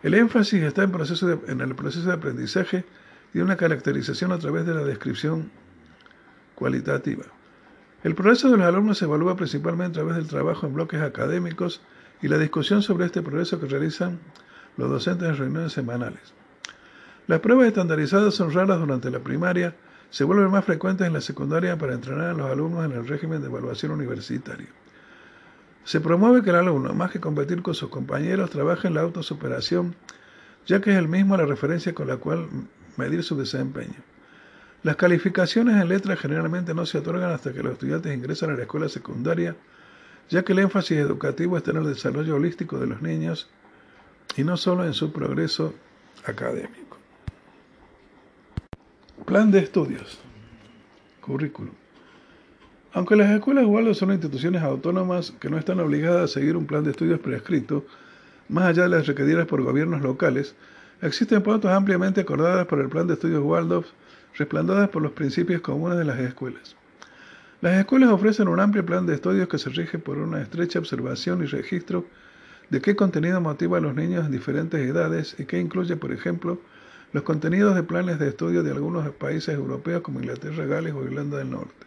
El 0.04 0.16
énfasis 0.16 0.64
está 0.64 0.84
en, 0.84 1.62
el 1.62 1.76
proceso 1.76 2.08
de 2.08 2.14
aprendizaje 2.14 2.86
y 3.34 3.40
una 3.40 3.56
caracterización 3.56 4.32
a 4.32 4.40
través 4.40 4.66
de 4.66 4.74
la 4.74 4.84
descripción 4.84 5.52
cualitativa. 6.56 7.26
El 8.04 8.16
progreso 8.16 8.50
de 8.50 8.58
los 8.58 8.66
alumnos 8.66 8.98
se 8.98 9.06
evalúa 9.06 9.36
principalmente 9.36 10.00
a 10.00 10.04
través 10.04 10.18
del 10.18 10.28
trabajo 10.28 10.66
en 10.66 10.74
bloques 10.74 11.02
académicos 11.02 11.82
y 12.22 12.30
la 12.30 12.40
discusión 12.40 12.82
sobre 12.82 13.06
este 13.06 13.22
progreso 13.22 13.60
que 13.60 13.68
realizan 13.68 14.20
los 14.78 14.90
docentes 14.90 15.30
en 15.30 15.38
reuniones 15.38 15.74
semanales. 15.74 16.34
Las 17.28 17.40
pruebas 17.42 17.68
estandarizadas 17.68 18.34
son 18.34 18.52
raras 18.52 18.80
durante 18.80 19.12
la 19.12 19.20
primaria, 19.20 19.76
se 20.10 20.24
vuelven 20.24 20.50
más 20.50 20.66
frecuentes 20.66 21.06
en 21.06 21.14
la 21.14 21.22
secundaria 21.22 21.78
para 21.78 21.94
entrenar 21.94 22.32
a 22.32 22.34
los 22.34 22.50
alumnos 22.50 22.86
en 22.86 22.94
el 22.94 23.08
régimen 23.08 23.42
de 23.42 23.48
evaluación 23.48 23.92
universitario. 23.92 24.68
Se 25.84 26.00
promueve 26.00 26.44
que 26.44 26.52
el 26.52 26.58
alumno, 26.58 26.94
más 26.94 27.12
que 27.12 27.20
competir 27.20 27.62
con 27.62 27.74
sus 27.74 27.90
compañeros, 27.90 28.50
trabaje 28.50 28.88
en 28.88 28.94
la 28.94 29.02
autosuperación, 29.02 29.96
ya 30.68 30.80
que 30.80 30.92
es 30.92 30.98
el 30.98 31.08
mismo 31.08 31.36
la 31.38 31.46
referencia 31.46 31.94
con 31.94 32.08
la 32.08 32.18
cual 32.18 32.48
medir 32.98 33.24
su 33.24 33.36
desempeño. 33.36 33.96
Las 34.84 34.96
calificaciones 34.96 35.82
en 35.82 35.90
letras 35.90 36.20
generalmente 36.20 36.74
no 36.74 36.86
se 36.86 37.00
otorgan 37.00 37.32
hasta 37.32 37.54
que 37.54 37.64
los 37.64 37.74
estudiantes 37.74 38.16
ingresan 38.16 38.52
a 38.52 38.54
la 38.54 38.64
escuela 38.64 38.90
secundaria, 38.90 39.56
ya 40.30 40.44
que 40.44 40.54
el 40.54 40.60
énfasis 40.60 40.98
educativo 40.98 41.58
está 41.58 41.72
en 41.72 41.78
el 41.78 41.88
desarrollo 41.88 42.36
holístico 42.36 42.80
de 42.80 42.88
los 42.88 43.02
niños 43.02 43.50
y 44.36 44.44
no 44.44 44.58
solo 44.58 44.86
en 44.86 44.94
su 44.94 45.12
progreso 45.12 45.74
académico. 46.26 46.98
Plan 49.26 49.52
de 49.52 49.60
estudios. 49.60 50.20
Currículum. 51.22 51.81
Aunque 52.94 53.16
las 53.16 53.32
escuelas 53.32 53.66
Waldorf 53.66 53.98
son 53.98 54.12
instituciones 54.12 54.62
autónomas 54.62 55.32
que 55.40 55.50
no 55.50 55.58
están 55.58 55.80
obligadas 55.80 56.24
a 56.24 56.34
seguir 56.34 56.58
un 56.58 56.66
plan 56.66 56.84
de 56.84 56.92
estudios 56.92 57.22
prescrito, 57.22 57.86
más 58.50 58.66
allá 58.66 58.84
de 58.84 58.90
las 58.90 59.08
requeridas 59.08 59.48
por 59.48 59.64
gobiernos 59.64 60.02
locales, 60.02 60.56
existen 61.02 61.42
pautas 61.42 61.72
ampliamente 61.72 62.20
acordadas 62.20 62.68
por 62.68 62.82
el 62.82 62.90
plan 62.90 63.08
de 63.08 63.14
estudios 63.14 63.46
Waldorf, 63.46 63.88
respaldadas 64.38 64.90
por 64.90 65.02
los 65.02 65.14
principios 65.14 65.62
comunes 65.62 65.98
de 66.00 66.04
las 66.04 66.20
escuelas. 66.20 66.76
Las 67.62 67.78
escuelas 67.78 68.10
ofrecen 68.10 68.50
un 68.50 68.60
amplio 68.60 68.86
plan 68.86 69.06
de 69.06 69.16
estudios 69.16 69.48
que 69.48 69.58
se 69.58 69.70
rige 69.70 69.98
por 69.98 70.18
una 70.18 70.42
estrecha 70.42 70.80
observación 70.80 71.42
y 71.44 71.46
registro 71.46 72.06
de 72.72 72.82
qué 72.82 72.98
contenido 72.98 73.40
motiva 73.40 73.78
a 73.78 73.82
los 73.82 73.96
niños 73.96 74.26
en 74.26 74.34
diferentes 74.34 74.82
edades 74.82 75.38
y 75.40 75.46
que 75.46 75.62
incluye, 75.62 75.96
por 75.96 76.12
ejemplo, 76.12 76.60
los 77.14 77.24
contenidos 77.24 77.74
de 77.74 77.84
planes 77.84 78.20
de 78.20 78.28
estudio 78.28 78.64
de 78.64 78.72
algunos 78.72 79.10
países 79.12 79.56
europeos 79.56 80.02
como 80.02 80.20
Inglaterra, 80.20 80.66
Gales 80.66 80.94
o 80.94 81.06
Irlanda 81.06 81.38
del 81.38 81.52
Norte. 81.52 81.81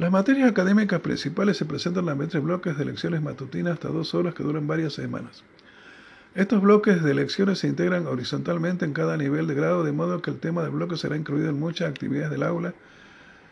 Las 0.00 0.10
materias 0.10 0.50
académicas 0.50 1.00
principales 1.00 1.58
se 1.58 1.66
presentan 1.66 2.08
en 2.08 2.26
tres 2.26 2.42
bloques 2.42 2.78
de 2.78 2.86
lecciones 2.86 3.20
matutinas 3.20 3.74
hasta 3.74 3.88
dos 3.88 4.14
horas 4.14 4.32
que 4.32 4.42
duran 4.42 4.66
varias 4.66 4.94
semanas. 4.94 5.44
Estos 6.34 6.62
bloques 6.62 7.02
de 7.02 7.12
lecciones 7.12 7.58
se 7.58 7.66
integran 7.66 8.06
horizontalmente 8.06 8.86
en 8.86 8.94
cada 8.94 9.18
nivel 9.18 9.46
de 9.46 9.52
grado, 9.52 9.84
de 9.84 9.92
modo 9.92 10.22
que 10.22 10.30
el 10.30 10.38
tema 10.38 10.62
del 10.62 10.70
bloque 10.70 10.96
será 10.96 11.18
incluido 11.18 11.50
en 11.50 11.60
muchas 11.60 11.90
actividades 11.90 12.30
del 12.30 12.44
aula 12.44 12.72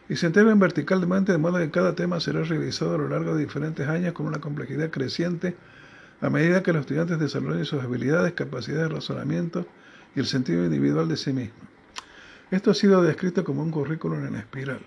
y 0.08 0.16
se 0.16 0.26
integran 0.26 0.58
verticalmente, 0.58 1.32
de 1.32 1.36
modo 1.36 1.58
que 1.58 1.70
cada 1.70 1.94
tema 1.94 2.18
será 2.18 2.42
revisado 2.42 2.94
a 2.94 2.98
lo 2.98 3.10
largo 3.10 3.34
de 3.34 3.42
diferentes 3.42 3.86
años 3.86 4.14
con 4.14 4.24
una 4.24 4.40
complejidad 4.40 4.88
creciente 4.88 5.54
a 6.22 6.30
medida 6.30 6.62
que 6.62 6.72
los 6.72 6.80
estudiantes 6.80 7.18
desarrollen 7.18 7.66
sus 7.66 7.82
habilidades, 7.82 8.32
capacidades 8.32 8.88
de 8.88 8.94
razonamiento 8.94 9.66
y 10.16 10.20
el 10.20 10.26
sentido 10.26 10.64
individual 10.64 11.08
de 11.08 11.18
sí 11.18 11.30
mismo. 11.34 11.60
Esto 12.50 12.70
ha 12.70 12.74
sido 12.74 13.02
descrito 13.02 13.44
como 13.44 13.62
un 13.62 13.70
currículum 13.70 14.24
en 14.24 14.36
espiral. 14.36 14.80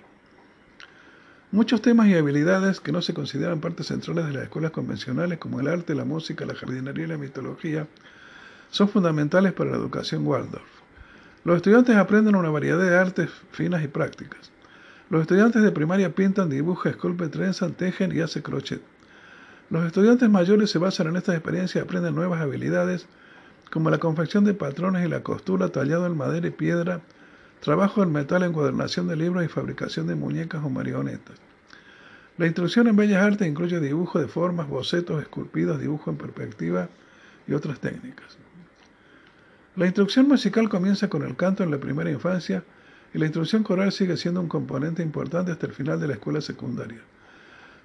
Muchos 1.53 1.81
temas 1.81 2.07
y 2.07 2.15
habilidades 2.15 2.79
que 2.79 2.93
no 2.93 3.01
se 3.01 3.13
consideran 3.13 3.59
partes 3.59 3.87
centrales 3.87 4.25
de 4.25 4.31
las 4.31 4.43
escuelas 4.43 4.71
convencionales, 4.71 5.37
como 5.37 5.59
el 5.59 5.67
arte, 5.67 5.93
la 5.95 6.05
música, 6.05 6.45
la 6.45 6.55
jardinería 6.55 7.03
y 7.03 7.07
la 7.09 7.17
mitología, 7.17 7.87
son 8.69 8.87
fundamentales 8.87 9.51
para 9.51 9.71
la 9.71 9.75
educación 9.75 10.25
Waldorf. 10.25 10.63
Los 11.43 11.57
estudiantes 11.57 11.97
aprenden 11.97 12.35
una 12.35 12.49
variedad 12.49 12.79
de 12.79 12.95
artes 12.95 13.29
finas 13.51 13.83
y 13.83 13.89
prácticas. 13.89 14.49
Los 15.09 15.23
estudiantes 15.23 15.61
de 15.61 15.73
primaria 15.73 16.15
pintan, 16.15 16.49
dibujan, 16.49 16.93
esculpen, 16.93 17.29
trenzan, 17.29 17.73
tejen 17.73 18.15
y 18.15 18.21
hacen 18.21 18.43
crochet. 18.43 18.81
Los 19.69 19.85
estudiantes 19.85 20.29
mayores 20.29 20.71
se 20.71 20.79
basan 20.79 21.07
en 21.07 21.17
estas 21.17 21.35
experiencias 21.35 21.83
y 21.83 21.85
aprenden 21.85 22.15
nuevas 22.15 22.39
habilidades, 22.39 23.07
como 23.69 23.89
la 23.89 23.97
confección 23.97 24.45
de 24.45 24.53
patrones 24.53 25.05
y 25.05 25.09
la 25.09 25.21
costura, 25.21 25.67
tallado 25.67 26.05
en 26.05 26.15
madera 26.15 26.47
y 26.47 26.51
piedra, 26.51 27.01
Trabajo 27.61 28.01
en 28.01 28.11
metal, 28.11 28.41
encuadernación 28.41 29.07
de 29.07 29.15
libros 29.15 29.45
y 29.45 29.47
fabricación 29.47 30.07
de 30.07 30.15
muñecas 30.15 30.63
o 30.63 30.69
marionetas. 30.69 31.37
La 32.39 32.47
instrucción 32.47 32.87
en 32.87 32.95
Bellas 32.95 33.23
Artes 33.23 33.47
incluye 33.47 33.79
dibujo 33.79 34.19
de 34.19 34.27
formas, 34.27 34.67
bocetos 34.67 35.21
esculpidos, 35.21 35.79
dibujo 35.79 36.09
en 36.09 36.17
perspectiva 36.17 36.89
y 37.47 37.53
otras 37.53 37.79
técnicas. 37.79 38.35
La 39.75 39.85
instrucción 39.85 40.27
musical 40.27 40.69
comienza 40.69 41.07
con 41.07 41.21
el 41.21 41.35
canto 41.35 41.63
en 41.63 41.69
la 41.69 41.77
primera 41.77 42.09
infancia 42.09 42.63
y 43.13 43.19
la 43.19 43.25
instrucción 43.25 43.61
coral 43.61 43.91
sigue 43.91 44.17
siendo 44.17 44.41
un 44.41 44.47
componente 44.47 45.03
importante 45.03 45.51
hasta 45.51 45.67
el 45.67 45.73
final 45.73 45.99
de 45.99 46.07
la 46.07 46.13
escuela 46.13 46.41
secundaria. 46.41 47.01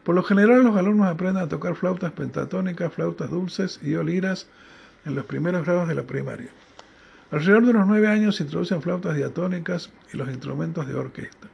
Por 0.04 0.14
lo 0.14 0.22
general, 0.22 0.64
los 0.64 0.76
alumnos 0.76 1.08
aprenden 1.08 1.42
a 1.42 1.48
tocar 1.48 1.74
flautas 1.74 2.12
pentatónicas, 2.12 2.94
flautas 2.94 3.28
dulces 3.28 3.78
y 3.82 3.94
oliras 3.94 4.46
en 5.04 5.14
los 5.14 5.26
primeros 5.26 5.66
grados 5.66 5.86
de 5.86 5.96
la 5.96 6.04
primaria. 6.04 6.48
Alrededor 7.30 7.66
de 7.66 7.72
los 7.72 7.86
nueve 7.86 8.06
años 8.06 8.36
se 8.36 8.44
introducen 8.44 8.82
flautas 8.82 9.16
diatónicas 9.16 9.90
y 10.12 10.16
los 10.16 10.28
instrumentos 10.28 10.86
de 10.86 10.94
orquesta. 10.94 11.48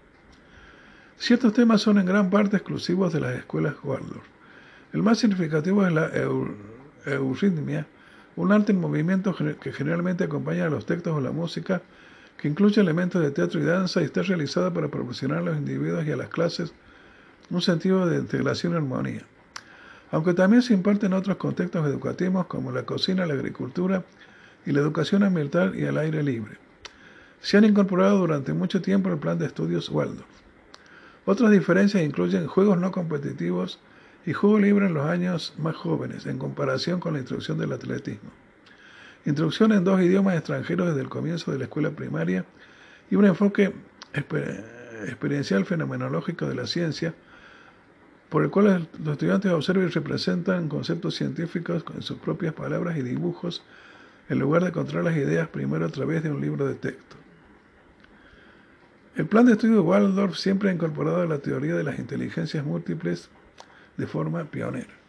Ciertos 1.16 1.55
temas 1.55 1.81
son 1.81 1.99
en 1.99 2.07
gran 2.07 2.28
parte 2.28 2.57
exclusivos 2.57 3.12
de 3.12 3.20
las 3.20 3.36
escuelas 3.36 3.74
Waldorf. 3.82 4.24
El 4.93 5.03
más 5.03 5.19
significativo 5.19 5.86
es 5.86 5.93
la 5.93 6.11
euritmia, 7.07 7.86
un 8.36 8.53
arte 8.53 8.73
en 8.73 8.81
movimiento 8.81 9.35
que 9.35 9.73
generalmente 9.73 10.24
acompaña 10.24 10.66
a 10.66 10.70
los 10.70 10.85
textos 10.85 11.15
o 11.15 11.20
la 11.20 11.32
música, 11.32 11.81
que 12.36 12.49
incluye 12.49 12.81
elementos 12.81 13.23
de 13.23 13.31
teatro 13.31 13.61
y 13.61 13.65
danza 13.65 14.03
y 14.03 14.05
está 14.05 14.23
realizada 14.23 14.74
para 14.74 14.89
proporcionar 14.89 15.39
a 15.39 15.43
los 15.43 15.57
individuos 15.57 16.05
y 16.07 16.11
a 16.12 16.16
las 16.16 16.28
clases 16.28 16.74
un 17.51 17.62
sentido 17.62 18.07
de 18.07 18.19
integración 18.19 18.73
y 18.73 18.77
armonía. 18.77 19.23
Aunque 20.11 20.35
también 20.35 20.62
se 20.62 20.74
imparte 20.74 21.07
en 21.07 21.15
otros 21.15 21.36
contextos 21.36 21.86
educativos 21.86 22.47
como 22.47 22.73
la 22.73 22.85
cocina, 22.85 23.24
la 23.27 23.35
agricultura 23.35 24.05
y 24.67 24.73
la 24.73 24.81
educación 24.81 25.23
ambiental 25.23 25.79
y 25.79 25.85
al 25.87 25.99
aire 25.99 26.23
libre. 26.23 26.59
Se 27.41 27.57
han 27.57 27.65
incorporado 27.65 28.19
durante 28.19 28.53
mucho 28.53 28.81
tiempo 28.81 29.09
al 29.11 29.19
plan 29.19 29.39
de 29.39 29.47
estudios 29.47 29.89
Waldorf. 29.89 30.27
Otras 31.25 31.51
diferencias 31.51 32.03
incluyen 32.03 32.47
juegos 32.47 32.79
no 32.79 32.91
competitivos 32.93 33.81
y 34.27 34.33
juego 34.33 34.59
libre 34.59 34.87
en 34.87 34.95
los 34.95 35.07
años 35.07 35.55
más 35.59 35.77
jóvenes, 35.77 36.27
en 36.27 36.39
comparación 36.39 37.01
con 37.01 37.15
la 37.15 37.21
instrucción 37.21 37.59
del 37.59 37.73
atletismo. 37.73 38.31
Instrucción 39.25 39.73
en 39.73 39.85
dos 39.85 40.01
idiomas 40.01 40.37
extranjeros 40.37 40.89
desde 40.89 41.01
el 41.01 41.09
comienzo 41.09 41.53
de 41.53 41.59
la 41.59 41.65
escuela 41.65 41.91
primaria 41.91 42.45
y 43.11 43.17
un 43.17 43.25
enfoque 43.25 43.73
experiencial 44.15 45.65
fenomenológico 45.65 46.49
de 46.49 46.55
la 46.55 46.67
ciencia, 46.67 47.15
por 48.29 48.43
el 48.43 48.51
cual 48.51 48.89
los 48.99 49.13
estudiantes 49.13 49.53
observan 49.53 49.87
y 49.87 49.91
representan 49.91 50.69
conceptos 50.69 51.15
científicos 51.15 51.85
con 51.85 52.03
sus 52.03 52.19
propias 52.19 52.55
palabras 52.55 52.97
y 52.97 53.03
dibujos 53.03 53.63
en 54.28 54.39
lugar 54.39 54.62
de 54.62 54.69
encontrar 54.69 55.05
las 55.05 55.16
ideas 55.16 55.49
primero 55.49 55.85
a 55.85 55.90
través 55.90 56.23
de 56.23 56.31
un 56.31 56.40
libro 56.40 56.66
de 56.66 56.74
texto. 56.74 57.16
El 59.15 59.27
plan 59.27 59.44
de 59.44 59.53
estudio 59.53 59.74
de 59.74 59.81
Waldorf 59.81 60.36
siempre 60.36 60.70
ha 60.70 60.73
incorporado 60.73 61.27
la 61.27 61.39
teoría 61.39 61.74
de 61.74 61.82
las 61.82 61.99
inteligencias 61.99 62.65
múltiples 62.65 63.28
de 63.97 64.07
forma 64.07 64.44
pionera. 64.44 65.02